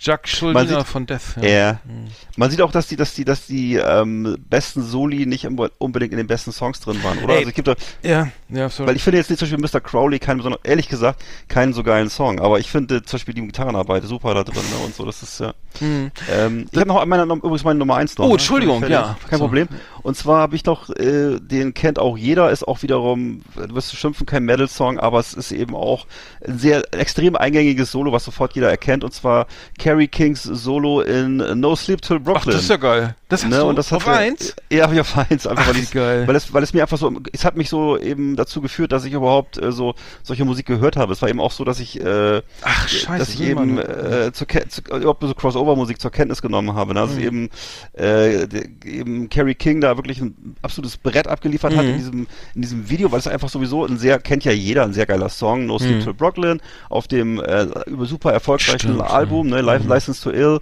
Jack 0.00 0.26
Schuldiner 0.28 0.84
von 0.84 1.04
Death. 1.06 1.36
Ja. 1.42 1.74
Mhm. 1.84 2.08
Man 2.36 2.50
sieht 2.50 2.62
auch, 2.62 2.72
dass 2.72 2.86
die, 2.86 2.96
dass 2.96 3.14
die, 3.14 3.24
dass 3.26 3.46
die 3.46 3.74
ähm, 3.76 4.36
besten 4.48 4.82
Soli 4.82 5.26
nicht 5.26 5.46
unbedingt 5.78 6.12
in 6.12 6.16
den 6.16 6.26
besten 6.26 6.52
Songs 6.52 6.80
drin 6.80 7.02
waren, 7.04 7.18
oder? 7.18 7.34
Ey. 7.34 7.38
Also 7.40 7.48
es 7.50 7.54
gibt 7.54 7.68
doch, 7.68 7.76
Ja, 8.02 8.28
ja, 8.48 8.68
sorry. 8.70 8.88
weil 8.88 8.96
ich 8.96 9.02
finde 9.02 9.18
jetzt 9.18 9.28
nicht 9.28 9.38
zum 9.40 9.50
Beispiel 9.50 9.78
Mr. 9.78 9.82
Crowley 9.82 10.18
keinen 10.18 10.38
besonders, 10.38 10.60
ehrlich 10.64 10.88
gesagt, 10.88 11.22
keinen 11.48 11.74
so 11.74 11.82
geilen 11.82 12.08
Song, 12.08 12.40
aber 12.40 12.58
ich 12.58 12.70
finde 12.70 13.02
zum 13.02 13.18
Beispiel 13.18 13.34
die 13.34 13.42
Gitarrenarbeit 13.42 14.04
super 14.04 14.32
da 14.32 14.42
drin 14.42 14.56
ne, 14.70 14.84
und 14.86 14.94
so, 14.94 15.04
das 15.04 15.22
ist 15.22 15.38
ja. 15.40 15.52
Mhm. 15.80 16.10
Ähm, 16.32 16.66
ich 16.70 16.78
habe 16.78 16.88
noch 16.88 17.04
meine, 17.04 17.22
übrigens 17.24 17.64
meine 17.64 17.78
Nummer 17.78 17.96
eins 17.96 18.16
noch. 18.16 18.24
Oh, 18.24 18.28
ne? 18.28 18.32
Entschuldigung, 18.34 18.78
Fertig. 18.80 18.94
ja. 18.94 19.16
Kein 19.28 19.38
So. 19.38 19.44
Problem. 19.44 19.68
Und 20.02 20.16
zwar 20.16 20.40
habe 20.40 20.56
ich 20.56 20.62
doch, 20.62 20.90
äh, 20.90 21.38
den 21.40 21.74
kennt 21.74 21.98
auch 21.98 22.16
jeder, 22.16 22.50
ist 22.50 22.66
auch 22.66 22.82
wiederum, 22.82 23.42
du 23.56 23.74
wirst 23.74 23.94
schimpfen, 23.96 24.26
kein 24.26 24.44
Metal-Song, 24.44 24.98
aber 24.98 25.18
es 25.20 25.34
ist 25.34 25.52
eben 25.52 25.74
auch 25.74 26.06
ein 26.46 26.58
sehr 26.58 26.82
extrem 26.92 27.36
eingängiges 27.36 27.90
Solo, 27.92 28.12
was 28.12 28.24
sofort 28.24 28.54
jeder 28.54 28.70
erkennt. 28.70 29.04
Und 29.04 29.12
zwar 29.12 29.46
Carrie 29.78 30.08
Kings 30.08 30.42
Solo 30.42 31.00
in 31.02 31.36
No 31.60 31.76
Sleep 31.76 32.00
Till 32.02 32.18
Brooklyn. 32.20 32.42
Ach, 32.48 32.52
das 32.52 32.62
ist 32.62 32.70
ja 32.70 32.76
geil. 32.76 33.14
Das 33.28 33.44
hast 33.44 33.50
Ne, 33.50 33.58
du 33.58 33.66
und 33.66 33.76
das 33.76 33.92
auf 33.92 34.08
eins? 34.08 34.56
Ja, 34.72 34.84
habe 34.84 34.94
ich 34.94 35.00
auf 35.00 35.16
eins. 35.16 35.46
Einfach 35.46 35.64
Ach, 35.68 35.74
weil, 35.74 35.80
ich, 35.82 35.90
geil. 35.92 36.26
weil, 36.26 36.34
es, 36.34 36.52
weil 36.52 36.62
es 36.64 36.72
mir 36.74 36.82
einfach 36.82 36.98
so, 36.98 37.12
es 37.32 37.44
hat 37.44 37.56
mich 37.56 37.68
so 37.68 37.96
eben 37.96 38.34
dazu 38.34 38.60
geführt, 38.60 38.90
dass 38.90 39.04
ich 39.04 39.12
überhaupt 39.12 39.56
äh, 39.62 39.70
so 39.70 39.94
solche 40.24 40.44
Musik 40.44 40.66
gehört 40.66 40.96
habe. 40.96 41.12
Es 41.12 41.22
war 41.22 41.28
eben 41.28 41.38
auch 41.40 41.52
so, 41.52 41.64
dass 41.64 41.78
ich, 41.78 42.00
äh, 42.00 42.42
Ach, 42.62 42.88
scheiße. 42.88 43.18
dass 43.18 43.28
ich 43.34 43.40
eben 43.42 43.78
äh, 43.78 44.32
zur, 44.32 44.46
Ke- 44.48 44.66
zu, 44.68 44.80
überhaupt 44.82 45.22
so 45.22 45.32
Crossover-Musik 45.34 46.00
zur 46.00 46.10
Kenntnis 46.10 46.42
genommen 46.42 46.74
habe. 46.74 46.94
Ne? 46.94 47.00
Also 47.02 47.14
Mhm. 47.14 47.20
eben, 47.20 47.50
äh, 47.96 48.42
eben 48.84 49.28
Carrie 49.30 49.54
King 49.54 49.80
da 49.80 49.89
wirklich 49.96 50.20
ein 50.20 50.56
absolutes 50.62 50.96
Brett 50.96 51.26
abgeliefert 51.28 51.74
hat 51.76 51.84
Mhm. 51.84 51.90
in 51.90 51.96
diesem 51.98 52.26
in 52.54 52.62
diesem 52.62 52.90
Video, 52.90 53.10
weil 53.12 53.18
es 53.18 53.26
einfach 53.26 53.48
sowieso 53.48 53.84
ein 53.86 53.98
sehr 53.98 54.18
kennt 54.18 54.44
ja 54.44 54.52
jeder 54.52 54.84
ein 54.84 54.92
sehr 54.92 55.06
geiler 55.06 55.28
Song, 55.28 55.66
No 55.66 55.78
Sleep 55.78 55.96
Mhm. 55.96 56.00
Till 56.02 56.14
Brooklyn 56.14 56.60
auf 56.88 57.08
dem 57.08 57.40
äh, 57.40 57.66
über 57.86 58.06
super 58.06 58.32
erfolgreichen 58.32 58.78
Stimmt, 58.78 59.00
Album, 59.02 59.48
ne, 59.48 59.60
Life 59.60 59.84
Mhm. 59.84 59.90
License 59.90 60.22
to 60.22 60.30
Ill. 60.30 60.60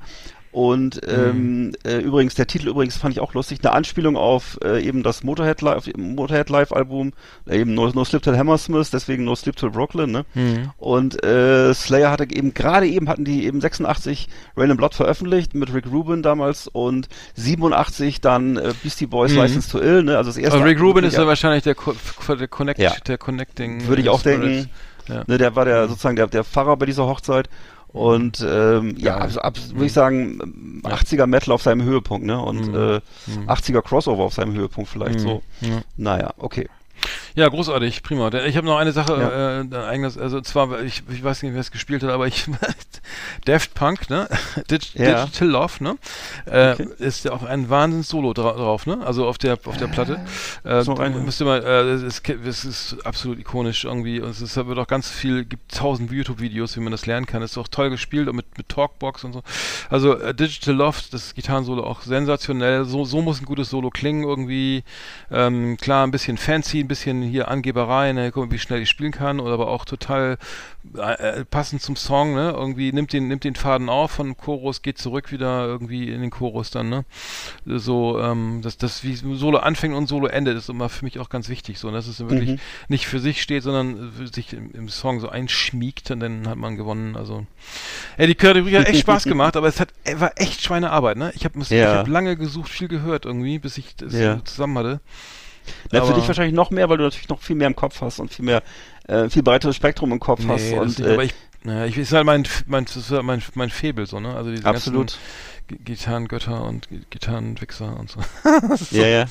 Und 0.59 1.01
ähm, 1.07 1.71
äh, 1.85 1.99
übrigens, 1.99 2.35
der 2.35 2.49
Titel 2.49 2.67
übrigens 2.67 2.97
fand 2.97 3.15
ich 3.15 3.21
auch 3.21 3.33
lustig, 3.33 3.61
eine 3.63 3.73
Anspielung 3.73 4.17
auf 4.17 4.59
äh, 4.65 4.83
eben 4.85 5.05
das 5.05 5.23
Motorhead 5.23 5.63
Live, 5.63 5.89
Motorhead 5.97 6.51
Live 6.51 6.73
Album, 6.73 7.13
eben 7.49 7.75
No, 7.75 7.89
no 7.95 8.05
Sleep 8.05 8.23
Till 8.23 8.37
Hammersmith, 8.37 8.91
deswegen 8.91 9.23
No 9.23 9.37
Sleep 9.37 9.55
Till 9.55 9.71
Brooklyn, 9.71 10.11
ne? 10.11 10.25
Mhm. 10.35 10.71
Und 10.77 11.23
äh, 11.25 11.73
Slayer 11.75 12.11
hatte 12.11 12.25
eben 12.25 12.55
gerade 12.55 12.89
eben 12.89 13.09
hatten 13.09 13.25
die 13.25 13.45
eben 13.47 13.61
86 13.61 14.27
Rain 14.57 14.73
and 14.73 14.79
Blood 14.79 14.95
veröffentlicht 14.95 15.55
mit 15.55 15.73
Rick 15.73 15.87
Rubin 15.93 16.25
damals 16.25 16.67
und 16.67 17.09
87 17.37 18.21
dann 18.21 18.57
äh, 18.57 18.75
Beastie 18.83 19.07
Boys 19.07 19.31
Mhm. 19.31 19.39
License 19.39 19.71
to 19.71 19.79
Ill, 19.81 20.03
ne? 20.03 20.17
Also 20.17 20.31
das 20.31 20.39
erste 20.39 20.55
Also 20.55 20.65
Rick 20.65 20.81
Rubin 20.81 21.05
ist 21.05 21.17
ja, 21.17 21.25
wahrscheinlich 21.25 21.63
der, 21.63 21.77
Co 21.77 21.95
der 22.35 22.49
Connect, 22.49 22.81
Ja. 22.81 22.95
der 23.07 23.17
Connecting. 23.19 23.87
würde 23.87 24.03
ich 24.03 24.09
auch 24.09 24.19
Spirit. 24.19 24.43
denken. 24.43 24.71
Ja. 25.09 25.23
Ne, 25.29 25.39
der 25.39 25.55
war 25.57 25.65
der 25.65 25.87
sozusagen 25.89 26.17
der, 26.17 26.27
der 26.27 26.43
Pfarrer 26.45 26.77
bei 26.77 26.85
dieser 26.87 27.07
Hochzeit. 27.07 27.49
Und 27.99 28.47
ähm, 28.47 28.95
ja, 28.97 29.17
also 29.17 29.41
ab, 29.41 29.59
würde 29.73 29.87
ich 29.87 29.93
sagen, 29.93 30.39
ähm, 30.43 30.83
80er 30.85 31.27
Metal 31.27 31.53
auf 31.53 31.63
seinem 31.63 31.83
Höhepunkt, 31.83 32.25
ne? 32.27 32.41
Und 32.41 32.69
Mhm. 32.69 32.75
äh, 32.75 33.01
Mhm. 33.27 33.49
80er 33.49 33.83
Crossover 33.83 34.23
auf 34.23 34.35
seinem 34.35 34.55
Höhepunkt 34.55 34.89
vielleicht 34.89 35.17
Mhm. 35.19 35.23
so. 35.23 35.43
Ja. 35.61 35.83
Naja, 35.97 36.31
okay. 36.39 36.69
Ja, 37.35 37.49
großartig, 37.49 38.03
prima. 38.03 38.33
Ich 38.47 38.57
habe 38.57 38.67
noch 38.67 38.79
eine 38.79 38.93
Sache, 38.93 39.13
Ja. 39.21 39.59
äh, 39.59 39.61
ein 39.61 39.73
eigenes, 39.75 40.19
also 40.19 40.41
zwar, 40.41 40.83
ich, 40.83 41.03
ich 41.11 41.23
weiß 41.23 41.43
nicht, 41.43 41.53
wer 41.55 41.61
es 41.61 41.71
gespielt 41.71 42.03
hat, 42.03 42.11
aber 42.11 42.27
ich, 42.27 42.47
Daft 43.45 43.75
Punk, 43.75 44.11
ne? 44.11 44.29
Dig, 44.71 44.95
Ja. 44.95 45.25
Digital 45.25 45.49
Love, 45.49 45.85
ne? 45.85 45.97
Äh, 46.47 46.69
Okay. 46.73 46.89
Ist 46.99 47.25
ja 47.25 47.33
auch 47.33 47.43
ein 47.43 47.71
Wahnsinns-Solo 47.71 48.35
dra 48.35 48.53
drauf, 48.53 48.87
ne? 48.87 48.99
Also 49.05 49.27
auf 49.27 49.39
der, 49.39 49.59
auf 49.65 49.77
der 49.79 49.87
Platte. 49.87 50.21
Äh, 50.65 50.83
mal, 50.85 51.63
äh, 51.65 51.91
es 51.93 52.03
ist, 52.03 52.29
es 52.29 52.65
ist 52.65 52.97
absolut 53.07 53.39
ikonisch 53.39 53.85
irgendwie 53.85 54.21
und 54.21 54.31
es 54.31 54.41
ist, 54.43 54.57
wird 54.57 54.79
auch 54.79 54.87
ganz 54.87 55.09
viel, 55.11 55.45
gibt 55.45 55.75
tausend 55.75 56.11
YouTube-Videos, 56.13 56.77
wie 56.77 56.81
man 56.81 56.93
das 56.93 57.07
lernen 57.07 57.27
kann. 57.27 57.43
Ist 57.43 57.57
auch 57.59 57.69
toll 57.69 57.91
gespielt 57.91 58.29
und 58.29 58.37
mit, 58.37 58.59
mit 58.59 58.69
Talkbox 58.69 59.25
und 59.25 59.33
so. 59.33 59.43
Also 59.91 60.15
äh, 60.19 60.35
Digital 60.35 60.75
Love, 60.75 60.99
das 61.11 61.35
Gitarrensolo 61.35 61.85
auch 61.85 62.03
sensationell. 62.03 62.85
So, 62.85 63.05
so 63.05 63.23
muss 63.23 63.41
ein 63.41 63.45
gutes 63.47 63.71
Solo 63.71 63.91
klingen 63.91 64.25
irgendwie. 64.25 64.85
Ähm, 65.31 65.77
klar, 65.79 66.07
ein 66.07 66.11
bisschen 66.11 66.37
fancy, 66.37 66.85
ein 66.89 66.95
bisschen 66.97 67.21
hier 67.23 67.49
Angeberei, 67.49 68.13
ne, 68.15 68.33
guck 68.33 68.47
mal, 68.47 68.51
wie 68.51 68.59
schnell 68.59 68.81
ich 68.81 68.89
spielen 68.89 69.13
kann, 69.13 69.41
oder 69.41 69.53
aber 69.53 69.69
auch 69.69 69.85
total 69.85 70.39
äh, 70.97 71.41
äh, 71.41 71.45
passend 71.45 71.83
zum 71.83 71.97
Song, 71.97 72.35
ne? 72.35 72.51
Irgendwie 72.57 72.93
nimmt 72.93 73.13
den, 73.13 73.29
nimmt 73.29 73.45
den 73.45 73.55
Faden 73.57 73.91
auf 73.91 74.13
von 74.13 74.37
Chorus, 74.39 74.81
geht 74.81 74.97
zurück 74.97 75.31
wieder 75.31 75.67
irgendwie 75.67 76.11
in 76.11 76.23
den 76.23 76.31
Chorus 76.31 76.71
dann, 76.71 76.89
ne? 76.89 77.05
So, 77.67 78.19
ähm, 78.19 78.63
dass 78.63 78.79
das 78.79 79.05
wie 79.05 79.15
Solo 79.15 79.59
anfängt 79.59 79.95
und 79.95 80.07
Solo 80.09 80.29
endet, 80.29 80.57
ist 80.57 80.71
immer 80.71 80.89
für 80.89 81.05
mich 81.05 81.19
auch 81.19 81.29
ganz 81.29 81.49
wichtig, 81.51 81.79
so, 81.79 81.89
ne? 81.89 81.95
dass 81.99 82.07
es 82.07 82.21
wirklich 82.21 82.51
Mhm. 82.53 82.59
nicht 82.89 83.07
für 83.07 83.19
sich 83.21 83.43
steht, 83.43 83.63
sondern 83.63 84.13
äh, 84.23 84.27
sich 84.35 84.55
im, 84.55 84.71
im 84.73 84.89
Song 84.89 85.21
so 85.21 85.29
einschmiegt 85.29 86.11
und 86.11 86.21
dann 86.21 86.49
hat 86.49 86.57
man 86.57 86.77
gewonnen. 86.77 87.17
Also, 87.17 87.45
ey, 88.17 88.27
die 88.27 88.35
Kategorie 88.35 88.77
hat 88.77 88.87
echt 88.87 89.01
Spaß 89.01 89.25
gemacht, 89.29 89.57
aber 89.57 89.69
es 89.69 89.81
hat 89.81 89.91
war 90.17 90.33
echt 90.37 90.63
Schweinearbeit, 90.63 91.19
ne? 91.19 91.33
Ich 91.35 91.45
habe 91.45 91.59
Ja. 91.59 91.65
ich 91.67 91.99
hab 91.99 92.09
lange 92.09 92.37
gesucht, 92.37 92.71
viel 92.71 92.89
gehört 92.89 93.27
irgendwie, 93.27 93.59
bis 93.59 93.77
ich 93.77 93.95
das 93.97 94.15
Ja. 94.15 94.43
zusammen 94.45 94.79
hatte. 94.79 95.01
Na, 95.93 96.05
für 96.05 96.15
dich 96.15 96.27
wahrscheinlich 96.27 96.55
noch 96.55 96.71
mehr, 96.71 96.89
weil 96.89 96.99
du 96.99 97.05
natürlich 97.05 97.29
noch 97.29 97.41
viel 97.41 97.57
mehr 97.57 97.67
im 97.67 97.77
Kopf 97.77 98.01
hast 98.01 98.19
und 98.21 98.33
viel 98.33 98.45
mehr, 98.45 98.63
äh, 99.07 99.29
viel 99.29 99.43
breiteres 99.43 99.77
Spektrum 99.77 100.13
im 100.13 100.21
Kopf 100.21 100.41
hast. 100.47 100.63
Nee, 100.63 100.71
das 100.77 100.81
und, 100.81 100.99
nicht, 100.99 101.01
äh, 101.09 101.13
aber 101.15 101.25
ich, 101.25 101.35
naja, 101.65 101.87
ich 101.87 101.97
ist 101.99 102.13
halt 102.13 102.25
mein, 102.27 102.45
mein, 102.67 102.85
ist 102.85 103.11
halt 103.11 103.25
mein, 103.25 103.43
mein 103.55 103.71
Faible, 103.71 104.07
so, 104.07 104.21
ne? 104.21 104.35
Also 104.35 104.51
diese 104.51 104.65
Absolut. 104.67 105.19
ganzen 105.69 105.85
Gitarrengötter 105.85 106.65
und 106.65 106.89
Gitarrenwichser 107.11 107.99
und 107.99 108.11
so. 108.11 108.21
ja, 108.97 109.07
ja. 109.07 109.25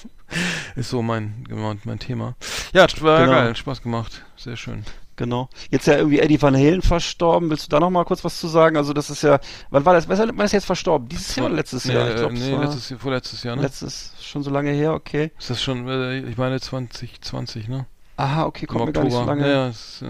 Ist 0.76 0.90
so 0.90 1.02
mein, 1.02 1.46
mein, 1.50 1.80
mein 1.84 2.00
Thema. 2.00 2.36
Ja, 2.74 2.86
war 3.00 3.22
Genau. 3.22 3.32
geil, 3.32 3.56
Spaß 3.56 3.82
gemacht. 3.82 4.24
Sehr 4.36 4.58
schön. 4.58 4.84
Genau. 5.18 5.50
Jetzt 5.72 5.88
ja 5.88 5.98
irgendwie 5.98 6.20
Eddie 6.20 6.40
Van 6.40 6.56
Halen 6.56 6.84
verstorben. 6.84 7.50
Willst 7.50 7.66
du 7.66 7.70
da 7.70 7.80
noch 7.80 7.90
mal 7.90 8.06
kurz 8.06 8.24
was 8.24 8.40
zu 8.40 8.48
sagen? 8.48 8.78
Also 8.78 8.94
das 8.94 9.10
ist 9.10 9.24
ja, 9.24 9.40
wann 9.72 9.84
war 9.84 9.96
das? 9.96 10.08
Wann 10.08 10.40
ist 10.40 10.52
jetzt 10.52 10.66
verstorben? 10.66 11.10
Dieses 11.10 11.36
Jahr 11.36 11.48
oder 11.48 11.56
letztes 11.56 11.86
nee, 11.86 11.94
Jahr? 11.96 12.08
Ich 12.08 12.14
äh, 12.14 12.20
glaub, 12.20 12.32
nee, 12.32 12.56
letztes 12.56 12.90
Jahr, 12.90 13.00
vorletztes 13.00 13.44
Jahr, 13.44 13.56
ne? 13.56 13.64
letztes, 13.64 14.14
schon 14.22 14.44
so 14.44 14.52
lange 14.52 14.72
her, 14.72 14.94
okay. 14.94 15.32
ist 15.40 15.50
das 15.50 15.62
schon, 15.62 15.88
äh, 15.88 16.20
ich 16.20 16.38
meine 16.38 16.62
2020, 16.62 17.68
ne? 17.68 17.88
Aha, 18.16 18.46
okay, 18.46 18.68
kommt 18.68 18.82
Im 18.82 18.86
mir 18.88 18.94
gar 18.94 19.04
nicht 19.04 19.14
so 19.14 19.24
lange. 19.24 19.42
Ja, 19.42 19.54
ja, 19.54 19.68
ist, 19.70 20.04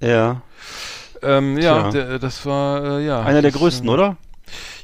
äh, 0.00 0.08
Ja. 0.08 0.42
ähm, 1.22 1.58
ja 1.58 1.90
der, 1.90 2.18
das 2.18 2.46
war, 2.46 2.98
äh, 2.98 3.06
ja. 3.06 3.22
Einer 3.22 3.42
der 3.42 3.52
größten, 3.52 3.86
äh, 3.86 3.92
oder? 3.92 4.16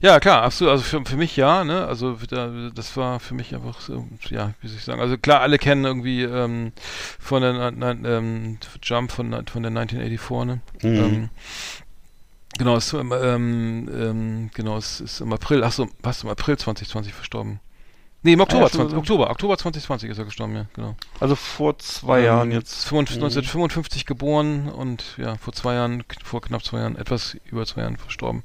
Ja, 0.01 0.19
klar, 0.21 0.43
absolut. 0.43 0.73
Also 0.73 0.85
für, 0.85 1.05
für 1.05 1.17
mich 1.17 1.37
ja, 1.37 1.65
ne? 1.65 1.87
Also 1.87 2.17
da, 2.29 2.71
das 2.75 2.97
war 2.97 3.21
für 3.21 3.35
mich 3.35 3.55
einfach 3.55 3.81
so, 3.81 4.07
ja, 4.31 4.55
wie 4.61 4.69
soll 4.69 4.79
ich 4.79 4.85
sagen. 4.85 5.01
Also 5.01 5.19
klar, 5.19 5.41
alle 5.41 5.59
kennen 5.59 5.85
irgendwie 5.85 6.23
ähm, 6.23 6.73
von 7.19 7.43
der 7.43 7.73
ähm, 8.05 8.59
Jump 8.83 9.13
von, 9.13 9.31
von 9.47 9.63
der 9.63 9.71
1984, 9.71 10.47
ne? 10.47 10.61
Mhm. 10.83 11.05
Ähm, 11.05 11.29
genau, 12.59 12.77
es, 12.77 12.87
ist 12.87 12.93
im, 12.95 13.13
ähm, 13.13 13.89
ähm, 13.93 14.51
genau, 14.55 14.77
es 14.77 15.01
ist 15.01 15.21
im 15.21 15.33
April, 15.33 15.63
ach 15.65 15.73
so, 15.73 15.89
was 16.03 16.23
im 16.23 16.31
April 16.31 16.57
2020 16.57 17.13
verstorben. 17.13 17.61
Nee, 18.23 18.35
im 18.35 18.41
Oktober, 18.41 18.65
ja, 18.65 18.69
schon 18.69 18.81
20, 18.81 18.93
so. 18.93 18.99
Oktober, 18.99 19.31
Oktober 19.31 19.57
2020 19.57 20.11
ist 20.11 20.19
er 20.19 20.25
gestorben, 20.27 20.55
ja, 20.55 20.67
genau. 20.75 20.95
Also 21.21 21.37
vor 21.37 21.79
zwei 21.79 22.19
Ähm, 22.21 22.25
Jahren 22.27 22.53
jetzt. 22.53 22.85
55 22.85 23.17
Mhm. 23.19 23.25
1955 23.25 24.05
geboren 24.07 24.69
und 24.69 25.15
ja, 25.17 25.37
vor 25.37 25.55
zwei 25.55 25.75
Jahren, 25.75 26.05
vor 26.23 26.43
knapp 26.43 26.63
zwei 26.63 26.81
Jahren, 26.81 26.97
etwas 26.97 27.37
über 27.47 27.65
zwei 27.65 27.81
Jahren 27.83 27.97
verstorben. 27.97 28.43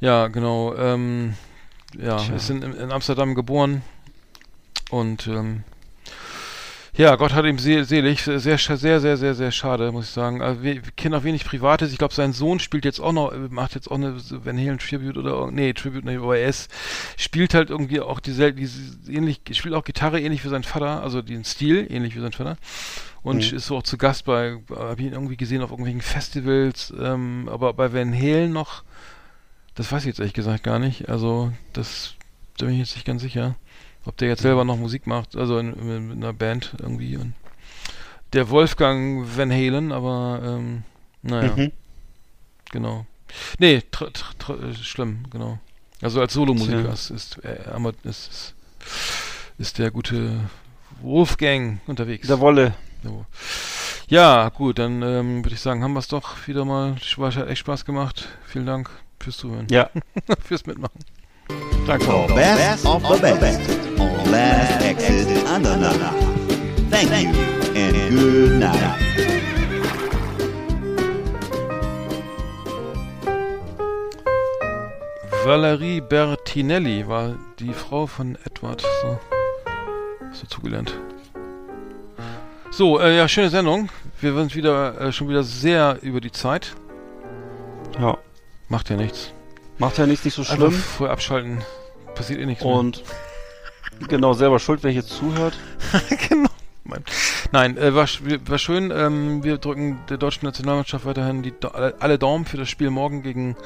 Ja, 0.00 0.28
genau. 0.28 0.74
Ähm, 0.76 1.34
ja, 2.00 2.18
Tja. 2.18 2.36
ist 2.36 2.50
in, 2.50 2.62
in 2.62 2.92
Amsterdam 2.92 3.34
geboren 3.34 3.82
und 4.90 5.26
ähm, 5.26 5.64
ja, 6.98 7.14
Gott 7.14 7.32
hat 7.32 7.44
ihm 7.44 7.58
se 7.58 7.84
selig, 7.84 8.22
sehr, 8.22 8.40
sehr, 8.40 8.58
sehr, 8.58 9.00
sehr, 9.00 9.16
sehr, 9.16 9.34
sehr 9.34 9.52
schade, 9.52 9.92
muss 9.92 10.06
ich 10.06 10.10
sagen. 10.10 10.42
Also 10.42 10.62
wir, 10.64 10.82
kennen 10.96 11.14
auch 11.14 11.22
wenig 11.22 11.44
Privates. 11.44 11.92
Ich 11.92 11.98
glaube, 11.98 12.12
sein 12.12 12.32
Sohn 12.32 12.58
spielt 12.58 12.84
jetzt 12.84 12.98
auch 12.98 13.12
noch, 13.12 13.32
macht 13.50 13.76
jetzt 13.76 13.88
auch 13.88 13.94
eine 13.94 14.16
Van 14.44 14.58
Halen 14.58 14.78
Tribute 14.78 15.16
oder 15.16 15.48
nee, 15.52 15.72
Tribute 15.72 16.04
nicht, 16.04 16.18
aber 16.18 16.36
er 16.36 16.48
ist, 16.48 16.70
spielt 17.16 17.54
halt 17.54 17.70
irgendwie 17.70 18.00
auch 18.00 18.18
diese, 18.18 18.52
diese 18.52 18.98
ähnlich, 19.10 19.40
spielt 19.52 19.74
auch 19.74 19.84
Gitarre 19.84 20.20
ähnlich 20.20 20.44
wie 20.44 20.48
sein 20.48 20.64
Vater, 20.64 21.02
also 21.02 21.22
den 21.22 21.44
Stil 21.44 21.86
ähnlich 21.88 22.16
wie 22.16 22.20
sein 22.20 22.32
Vater. 22.32 22.56
Und 23.22 23.50
Mhm. 23.52 23.56
ist 23.58 23.66
so 23.66 23.76
auch 23.76 23.82
zu 23.84 23.96
Gast 23.96 24.24
bei, 24.24 24.58
habe 24.70 25.00
ich 25.00 25.06
ihn 25.06 25.12
irgendwie 25.12 25.36
gesehen 25.36 25.62
auf 25.62 25.70
irgendwelchen 25.70 26.02
Festivals, 26.02 26.92
ähm, 27.00 27.48
aber 27.50 27.74
bei 27.74 27.92
Van 27.92 28.12
Halen 28.12 28.52
noch, 28.52 28.82
das 29.76 29.92
weiß 29.92 30.02
ich 30.02 30.08
jetzt 30.08 30.18
ehrlich 30.18 30.34
gesagt 30.34 30.64
gar 30.64 30.80
nicht. 30.80 31.08
Also, 31.08 31.52
das, 31.72 32.14
da 32.56 32.66
bin 32.66 32.74
ich 32.74 32.80
jetzt 32.80 32.96
nicht 32.96 33.06
ganz 33.06 33.22
sicher. 33.22 33.54
Ob 34.08 34.16
der 34.16 34.28
jetzt 34.28 34.40
selber 34.40 34.64
noch 34.64 34.78
Musik 34.78 35.06
macht, 35.06 35.36
also 35.36 35.58
in, 35.58 35.74
in, 35.74 36.12
in 36.12 36.24
einer 36.24 36.32
Band 36.32 36.74
irgendwie. 36.80 37.18
Und 37.18 37.34
der 38.32 38.48
Wolfgang 38.48 39.26
Van 39.36 39.52
Halen, 39.52 39.92
aber 39.92 40.40
ähm, 40.42 40.82
naja, 41.20 41.54
Mhm. 41.54 41.72
genau. 42.70 43.06
Nee, 43.58 43.82
tr 43.90 44.10
tr 44.10 44.38
tr 44.38 44.74
schlimm, 44.74 45.24
genau. 45.30 45.58
Also 46.00 46.22
als 46.22 46.32
Solomusiker 46.32 46.84
Tja. 46.84 46.92
ist, 46.92 47.10
ist, 47.10 47.44
äh, 47.44 47.58
ist, 48.04 48.54
ist, 49.58 49.78
der 49.78 49.90
gute 49.90 50.40
Wolfgang 51.02 51.80
unterwegs. 51.86 52.28
Der 52.28 52.40
Wolle. 52.40 52.74
Ja, 54.08 54.48
gut, 54.48 54.78
dann 54.78 55.02
ähm, 55.02 55.44
würde 55.44 55.54
ich 55.54 55.60
sagen, 55.60 55.82
haben 55.82 55.92
wir 55.92 55.98
es 56.00 56.08
doch 56.08 56.48
wieder 56.48 56.64
mal. 56.64 56.96
Spaß, 56.98 57.36
hat 57.36 57.48
echt 57.48 57.60
Spaß 57.60 57.84
gemacht. 57.84 58.26
Vielen 58.46 58.64
Dank 58.64 58.88
fürs 59.20 59.36
Zuhören. 59.36 59.66
Ja. 59.70 59.90
fürs 60.42 60.64
Mitmachen. 60.64 61.00
Danke. 61.86 62.04
The 62.04 62.34
best 62.34 62.86
of 62.86 63.02
the 63.02 63.38
best 63.40 63.60
on 63.98 64.30
Last 64.30 64.84
Exit 64.84 65.28
Andernach. 65.46 66.12
Thank 66.90 67.10
you 67.10 67.30
and 67.74 68.10
good 68.10 68.60
night. 68.60 69.08
Valerie 75.44 76.02
Bertinelli 76.02 77.08
war 77.08 77.36
die 77.58 77.72
Frau 77.72 78.06
von 78.06 78.36
Edward. 78.44 78.82
So, 79.00 79.18
so 80.32 80.46
zugelernt. 80.46 80.92
So, 82.70 83.00
äh, 83.00 83.16
ja, 83.16 83.26
schöne 83.28 83.48
Sendung. 83.48 83.88
Wir 84.20 84.34
sind 84.34 84.54
wieder 84.54 85.00
äh, 85.00 85.10
schon 85.10 85.28
wieder 85.30 85.42
sehr 85.42 85.98
über 86.02 86.20
die 86.20 86.32
Zeit. 86.32 86.76
Ja. 87.98 88.18
Macht 88.68 88.90
ja 88.90 88.96
nichts. 88.96 89.32
Macht 89.78 89.98
ja 89.98 90.06
nichts, 90.06 90.24
nicht 90.24 90.34
so 90.34 90.44
schlimm. 90.44 90.72
vorher 90.72 91.12
abschalten. 91.12 91.58
Passiert 92.14 92.40
eh 92.40 92.46
nichts. 92.46 92.64
mehr. 92.64 92.72
Und 92.72 93.02
Genau, 94.08 94.32
selber 94.32 94.58
schuld, 94.60 94.84
wer 94.84 94.92
hier 94.92 95.04
zuhört. 95.04 95.58
genau. 96.28 96.48
Nein, 97.52 97.76
äh, 97.76 97.94
war, 97.94 98.06
war 98.46 98.58
schön. 98.58 98.90
Ähm, 98.94 99.42
wir 99.42 99.58
drücken 99.58 99.98
der 100.08 100.16
deutschen 100.18 100.46
Nationalmannschaft 100.46 101.04
weiterhin 101.04 101.42
die, 101.42 101.52
alle- 101.98 102.18
Daumen 102.18 102.44
für 102.46 102.56
das 102.56 102.68
Spiel 102.68 102.90
morgen 102.90 103.22
gegen 103.22 103.56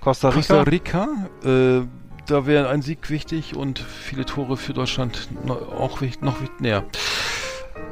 Costa 0.00 0.28
Rica. 0.30 0.38
Costa 0.38 0.62
Rica. 0.62 1.08
Äh, 1.44 1.82
da 2.26 2.46
wäre 2.46 2.68
ein 2.68 2.80
Sieg 2.82 3.10
wichtig 3.10 3.54
und 3.56 3.78
viele 3.78 4.24
Tore 4.24 4.56
für 4.56 4.72
Deutschland 4.72 5.28
auch 5.46 6.00
wichtig, 6.00 6.22
noch 6.22 6.40
wichtig, 6.40 6.60
näher. 6.60 6.84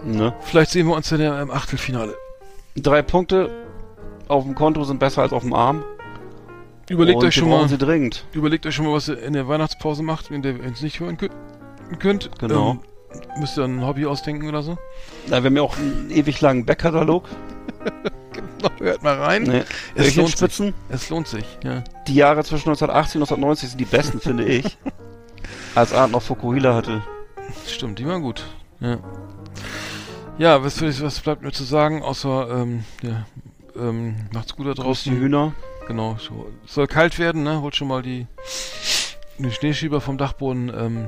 Ne? 0.04 0.34
Vielleicht 0.40 0.70
sehen 0.70 0.86
wir 0.86 0.94
uns 0.96 1.08
dann 1.08 1.20
ja 1.20 1.40
im 1.42 1.50
Achtelfinale. 1.50 2.14
Drei 2.76 3.02
Punkte 3.02 3.50
auf 4.28 4.44
dem 4.44 4.54
Konto 4.54 4.84
sind 4.84 5.00
besser 5.00 5.22
als 5.22 5.32
auf 5.32 5.42
dem 5.42 5.54
Arm. 5.54 5.84
Überlegt 6.88 7.22
euch 7.22 7.34
schon 7.34 7.48
mal, 7.50 7.68
überlegt 8.32 8.66
euch 8.66 8.74
schon 8.74 8.86
mal, 8.86 8.94
was 8.94 9.08
ihr 9.08 9.22
in 9.22 9.34
der 9.34 9.46
Weihnachtspause 9.46 10.02
macht, 10.02 10.30
wenn 10.30 10.42
ihr 10.42 10.58
es 10.64 10.80
nicht 10.80 11.00
hören 11.00 11.18
könnt. 11.18 11.32
könnt. 11.98 12.30
Genau. 12.38 12.72
Ähm, 12.72 12.80
müsst 13.40 13.58
ihr 13.58 13.64
ein 13.64 13.84
Hobby 13.84 14.06
ausdenken 14.06 14.48
oder 14.48 14.62
so? 14.62 14.78
Na, 15.26 15.42
wir 15.42 15.50
haben 15.50 15.56
ja 15.56 15.62
auch 15.62 15.76
einen 15.76 16.10
ewig 16.10 16.40
langen 16.40 16.64
Backkatalog. 16.64 17.28
Genau, 18.60 18.70
hört 18.78 19.02
mal 19.02 19.16
rein. 19.16 19.44
Ne? 19.44 19.64
Es 19.94 20.14
lohnt 20.14 20.28
sich. 20.28 20.38
Spitzen. 20.38 20.74
Es 20.88 21.10
lohnt 21.10 21.26
sich, 21.28 21.44
ja. 21.64 21.82
Die 22.06 22.14
Jahre 22.14 22.42
zwischen 22.44 22.68
1980 22.68 23.16
und 23.16 23.22
1990 23.22 23.68
sind 23.70 23.78
die 23.80 23.84
besten, 23.84 24.20
finde 24.20 24.44
ich. 24.44 24.78
Als 25.74 25.92
Arndt 25.92 26.12
noch 26.12 26.22
Fukuhila 26.22 26.74
hatte. 26.74 27.02
Stimmt, 27.66 27.98
die 27.98 28.06
waren 28.06 28.22
gut. 28.22 28.44
Ja. 28.80 28.98
Ja, 30.38 30.62
was, 30.64 30.80
was 30.82 31.20
bleibt 31.20 31.42
mir 31.42 31.52
zu 31.52 31.64
sagen, 31.64 32.02
außer, 32.02 32.48
ähm, 32.50 32.84
ja, 33.02 33.26
ähm, 33.76 34.16
macht's 34.32 34.54
gut 34.54 34.66
da 34.66 34.74
Draußen 34.74 34.84
draußen. 34.84 35.14
die 35.14 35.20
Hühner. 35.20 35.52
Genau, 35.88 36.16
so. 36.20 36.46
Es 36.64 36.74
soll 36.74 36.86
kalt 36.86 37.18
werden, 37.18 37.42
ne? 37.42 37.60
Holt 37.62 37.74
schon 37.76 37.88
mal 37.88 38.02
die, 38.02 38.26
die 39.38 39.50
Schneeschieber 39.50 40.00
vom 40.00 40.18
Dachboden, 40.18 40.68
ähm, 40.76 41.06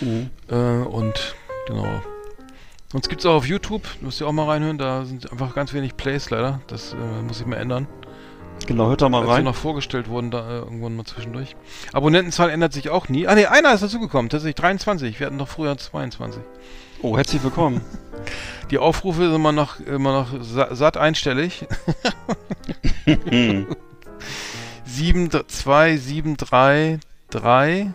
Mhm. 0.00 0.30
äh, 0.48 0.54
und, 0.86 1.34
genau. 1.66 1.86
Uns 2.94 3.08
gibt's 3.08 3.26
auch 3.26 3.34
auf 3.34 3.46
YouTube, 3.46 3.82
müsst 4.00 4.20
ihr 4.20 4.26
auch 4.26 4.32
mal 4.32 4.46
reinhören, 4.46 4.78
da 4.78 5.04
sind 5.04 5.30
einfach 5.30 5.54
ganz 5.54 5.72
wenig 5.74 5.96
Plays 5.96 6.30
leider. 6.30 6.60
Das 6.68 6.92
äh, 6.94 7.22
muss 7.22 7.40
ich 7.40 7.46
mal 7.46 7.56
ändern. 7.56 7.86
Genau, 8.66 8.88
hört 8.88 9.02
da 9.02 9.08
mal 9.08 9.22
Als 9.22 9.30
rein. 9.30 9.44
noch 9.44 9.54
vorgestellt 9.56 10.08
wurden, 10.08 10.30
da 10.30 10.48
äh, 10.48 10.58
irgendwann 10.60 10.94
mal 10.96 11.04
zwischendurch. 11.04 11.54
Abonnentenzahl 11.92 12.50
ändert 12.50 12.72
sich 12.72 12.88
auch 12.88 13.08
nie. 13.08 13.26
Ah 13.26 13.34
ne, 13.34 13.50
einer 13.50 13.74
ist 13.74 13.82
dazugekommen, 13.82 14.30
tatsächlich 14.30 14.54
23. 14.54 15.18
Wir 15.18 15.26
hatten 15.26 15.38
doch 15.38 15.48
früher 15.48 15.76
22. 15.76 16.40
Oh, 17.04 17.18
herzlich 17.18 17.44
willkommen. 17.44 17.82
Die 18.70 18.78
Aufrufe 18.78 19.24
sind 19.24 19.34
immer 19.34 19.52
noch, 19.52 19.78
immer 19.78 20.20
noch 20.20 20.42
sa 20.42 20.74
satt 20.74 20.96
einstellig. 20.96 21.66
Hm. 23.04 23.66
7, 24.86 25.28
2, 25.46 25.96
7, 25.98 26.38
3, 26.38 26.98
3. 27.28 27.92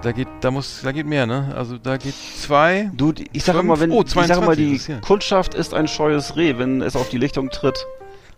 Da 0.00 0.12
geht, 0.12 0.28
da 0.40 0.50
muss, 0.50 0.80
da 0.82 0.92
geht 0.92 1.04
mehr, 1.04 1.26
ne? 1.26 1.52
Also 1.54 1.76
da 1.76 1.98
geht 1.98 2.14
2. 2.14 2.92
Du, 2.94 3.12
ich 3.34 3.44
sage 3.44 3.58
immer, 3.58 3.78
wenn 3.80 3.90
oh, 3.90 4.00
ich 4.00 4.08
sag 4.08 4.28
22 4.28 4.42
immer, 4.42 4.56
die 4.56 4.76
ist. 4.76 5.02
Kundschaft 5.02 5.52
ist 5.52 5.74
ein 5.74 5.86
scheues 5.86 6.36
Reh, 6.36 6.56
wenn 6.56 6.80
es 6.80 6.96
auf 6.96 7.10
die 7.10 7.18
Lichtung 7.18 7.50
tritt. 7.50 7.86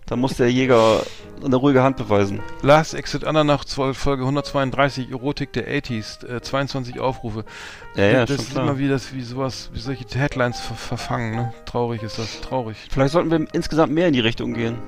Dann 0.09 0.21
muss 0.21 0.37
der 0.37 0.51
Jäger 0.51 1.03
eine 1.45 1.57
ruhige 1.57 1.83
Hand 1.83 1.97
beweisen. 1.97 2.41
Last 2.63 2.95
Exit 2.95 3.25
Andernach 3.25 3.65
12, 3.65 3.97
Folge 3.97 4.23
132, 4.23 5.11
Erotik 5.11 5.53
der 5.53 5.69
80s, 5.69 6.27
äh, 6.27 6.41
22 6.41 6.99
Aufrufe. 6.99 7.45
Ja, 7.95 8.05
ja, 8.05 8.27
das 8.27 8.41
ist 8.41 8.51
klar. 8.53 8.65
immer 8.65 8.79
wie 8.79 8.89
das, 8.89 9.15
wie 9.15 9.23
sowas, 9.23 9.71
wie 9.73 9.81
solche 9.81 10.05
Headlines 10.19 10.61
ver 10.61 10.75
verfangen, 10.75 11.37
ne? 11.37 11.53
Traurig 11.67 12.03
ist 12.03 12.19
das, 12.19 12.41
traurig. 12.41 12.77
Vielleicht 12.91 13.13
sollten 13.13 13.31
wir 13.31 13.47
insgesamt 13.53 13.93
mehr 13.93 14.09
in 14.09 14.15
die 14.15 14.21
Richtung 14.21 14.55
gehen. 14.55 14.79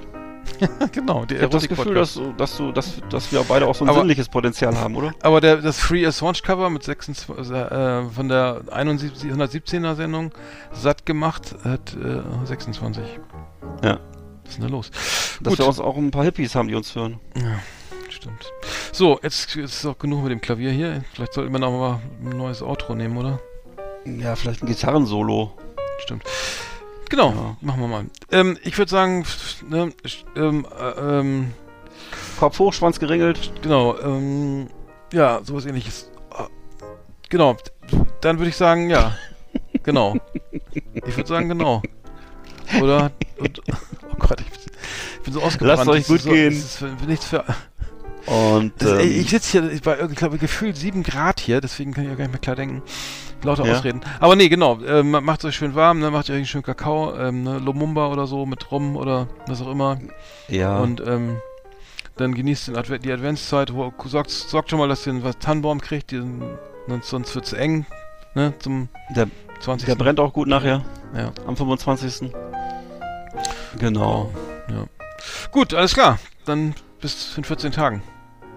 genau, 0.93 1.25
der 1.25 1.37
Ich 1.37 1.43
habe 1.43 1.53
das 1.53 1.69
Gefühl, 1.69 1.95
dass, 1.95 2.19
dass, 2.37 2.57
du, 2.57 2.73
dass, 2.73 3.01
dass 3.11 3.31
wir 3.31 3.45
beide 3.47 3.67
auch 3.67 3.75
so 3.75 3.85
ein 3.85 3.91
Aber- 3.91 4.01
sinnliches 4.01 4.29
Potenzial 4.29 4.77
haben, 4.77 4.97
oder? 4.97 5.13
Aber 5.23 5.41
der, 5.41 5.59
das 5.59 5.79
Free 5.79 6.05
as 6.07 6.21
Launch 6.21 6.43
Cover 6.43 6.71
mit 6.71 6.83
26, 6.83 7.51
äh, 7.51 8.05
von 8.09 8.29
der 8.29 8.63
71, 8.71 9.31
117er 9.31 9.95
Sendung 9.95 10.33
satt 10.73 11.07
gemacht 11.07 11.55
hat 11.63 11.95
äh, 11.95 12.47
26. 12.47 13.05
Ja. 13.85 14.01
Was 14.51 14.55
ist 14.55 14.62
denn 14.62 14.68
da 14.68 14.74
los? 14.77 14.90
Dass 15.43 15.52
Gut. 15.52 15.59
wir 15.60 15.66
uns 15.68 15.78
auch 15.78 15.97
ein 15.97 16.10
paar 16.10 16.24
Hippies 16.24 16.56
haben, 16.56 16.66
die 16.66 16.74
uns 16.74 16.93
hören. 16.97 17.20
Ja, 17.36 17.60
stimmt. 18.09 18.52
So, 18.93 19.20
jetzt 19.22 19.55
jetzt 19.55 19.74
ist 19.77 19.86
auch 19.86 19.97
genug 19.97 20.24
mit 20.24 20.32
dem 20.32 20.40
Klavier 20.40 20.72
hier. 20.72 21.05
Vielleicht 21.14 21.35
sollten 21.35 21.52
wir 21.52 21.60
noch 21.60 21.70
mal 21.70 22.01
ein 22.20 22.36
neues 22.36 22.60
Outro 22.60 22.97
nehmen, 22.97 23.16
oder? 23.16 23.39
Ja, 24.05 24.35
vielleicht 24.35 24.62
ein 24.62 24.66
Gitarrensolo. 24.66 25.52
Stimmt. 26.01 26.24
Genau, 27.10 27.31
Ja. 27.31 27.56
machen 27.60 27.81
wir 27.81 27.86
mal. 27.89 28.05
Ähm, 28.32 28.59
ich 28.64 28.77
würde 28.77 28.90
sagen, 28.90 29.24
ne, 29.68 29.93
ähm, 30.36 30.66
äh, 30.78 31.01
ähm, 31.20 31.55
Kopf 32.40 32.59
hoch, 32.59 32.72
Schwanz 32.72 32.98
geringelt. 32.98 33.52
genau, 33.62 33.97
ähm, 34.01 34.68
ja, 35.12 35.40
sowas 35.44 35.64
ähnliches. 35.66 36.10
Ah, 36.31 36.48
Genau, 37.28 37.56
dann 38.20 38.39
würde 38.39 38.48
ich 38.48 38.56
sagen, 38.56 38.90
ja, 38.90 39.16
genau. 39.85 40.16
Ich 40.94 41.16
würde 41.16 41.28
sagen, 41.28 41.48
genau. 41.48 41.82
Oder, 42.81 43.11
und, 43.39 43.61
oh 43.69 44.17
Gott, 44.19 44.41
ich, 44.41 44.47
ich 45.17 45.21
bin 45.23 45.35
so 45.35 45.43
ausgebrannt. 45.43 45.79
Lasst 45.79 45.89
euch 45.89 46.01
ist 46.03 46.09
gut 46.09 46.21
so, 46.21 46.31
gehen. 46.31 46.53
Ist 46.53 46.77
für, 46.79 46.87
nichts 47.07 47.27
für, 47.27 47.45
Und 48.27 48.83
ey, 48.83 49.03
ähm, 49.03 49.21
ich 49.21 49.31
sitze 49.31 49.61
hier, 49.61 49.73
ich 49.73 49.85
war 49.85 49.97
irgendwie, 49.97 50.17
glaube 50.17 50.37
ich, 50.37 50.41
gefühlt 50.41 50.77
7 50.77 51.03
Grad 51.03 51.41
hier, 51.41 51.61
deswegen 51.61 51.93
kann 51.93 52.05
ich 52.05 52.11
auch 52.11 52.17
gar 52.17 52.25
nicht 52.25 52.33
mehr 52.33 52.41
klar 52.41 52.57
denken. 52.57 52.83
Lauter 53.43 53.65
Ja. 53.65 53.75
Ausreden. 53.75 54.03
Aber 54.21 54.37
nee, 54.37 54.49
genau, 54.49 54.79
ähm, 54.83 55.11
macht 55.11 55.45
euch 55.45 55.57
schön 55.57 55.75
warm, 55.75 55.99
ne, 55.99 56.11
macht 56.11 56.29
euch 56.29 56.37
einen 56.37 56.47
schönen 56.47 56.63
Kakao, 56.63 57.17
ähm, 57.17 57.43
ne, 57.43 57.59
Lumumba 57.59 58.09
oder 58.09 58.27
so 58.27 58.45
mit 58.45 58.71
Rum 58.71 58.97
oder 58.97 59.29
was 59.47 59.63
auch 59.63 59.71
immer. 59.71 59.99
ja, 60.49 60.79
Und 60.79 61.01
ähm, 61.07 61.39
dann 62.17 62.35
genießt 62.35 62.77
Adve 62.77 62.99
die 62.99 63.11
Adventszeit, 63.11 63.73
wo, 63.73 63.93
sorgt, 64.05 64.31
sorgt 64.31 64.71
schon 64.71 64.79
mal, 64.79 64.89
dass 64.89 65.07
ihr 65.07 65.15
einen 65.15 65.25
was 65.25 65.39
Tannenbaum 65.39 65.81
kriegt, 65.81 66.11
den, 66.13 66.43
sonst, 66.87 67.09
sonst 67.09 67.35
wird's 67.35 67.55
eng, 67.55 67.87
ne, 68.35 68.53
zum 68.59 68.91
der, 69.17 69.27
20. 69.61 69.87
der 69.87 69.95
brennt 69.95 70.21
auch 70.21 70.35
gut 70.35 70.47
nachher, 70.49 70.85
Ja, 71.17 71.33
am 71.47 71.57
25. 71.57 72.31
Genau. 73.79 74.33
ja. 74.69 74.87
Gut, 75.51 75.75
alles 75.75 75.95
klar. 75.95 76.19
Dann 76.45 76.75
bis 77.01 77.37
in 77.37 77.45
14 77.45 77.73
Tagen. 77.73 78.03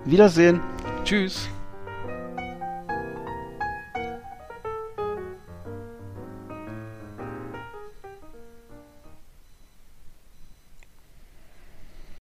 Wiedersehen. 0.05 0.59
Tschüss. 1.03 1.47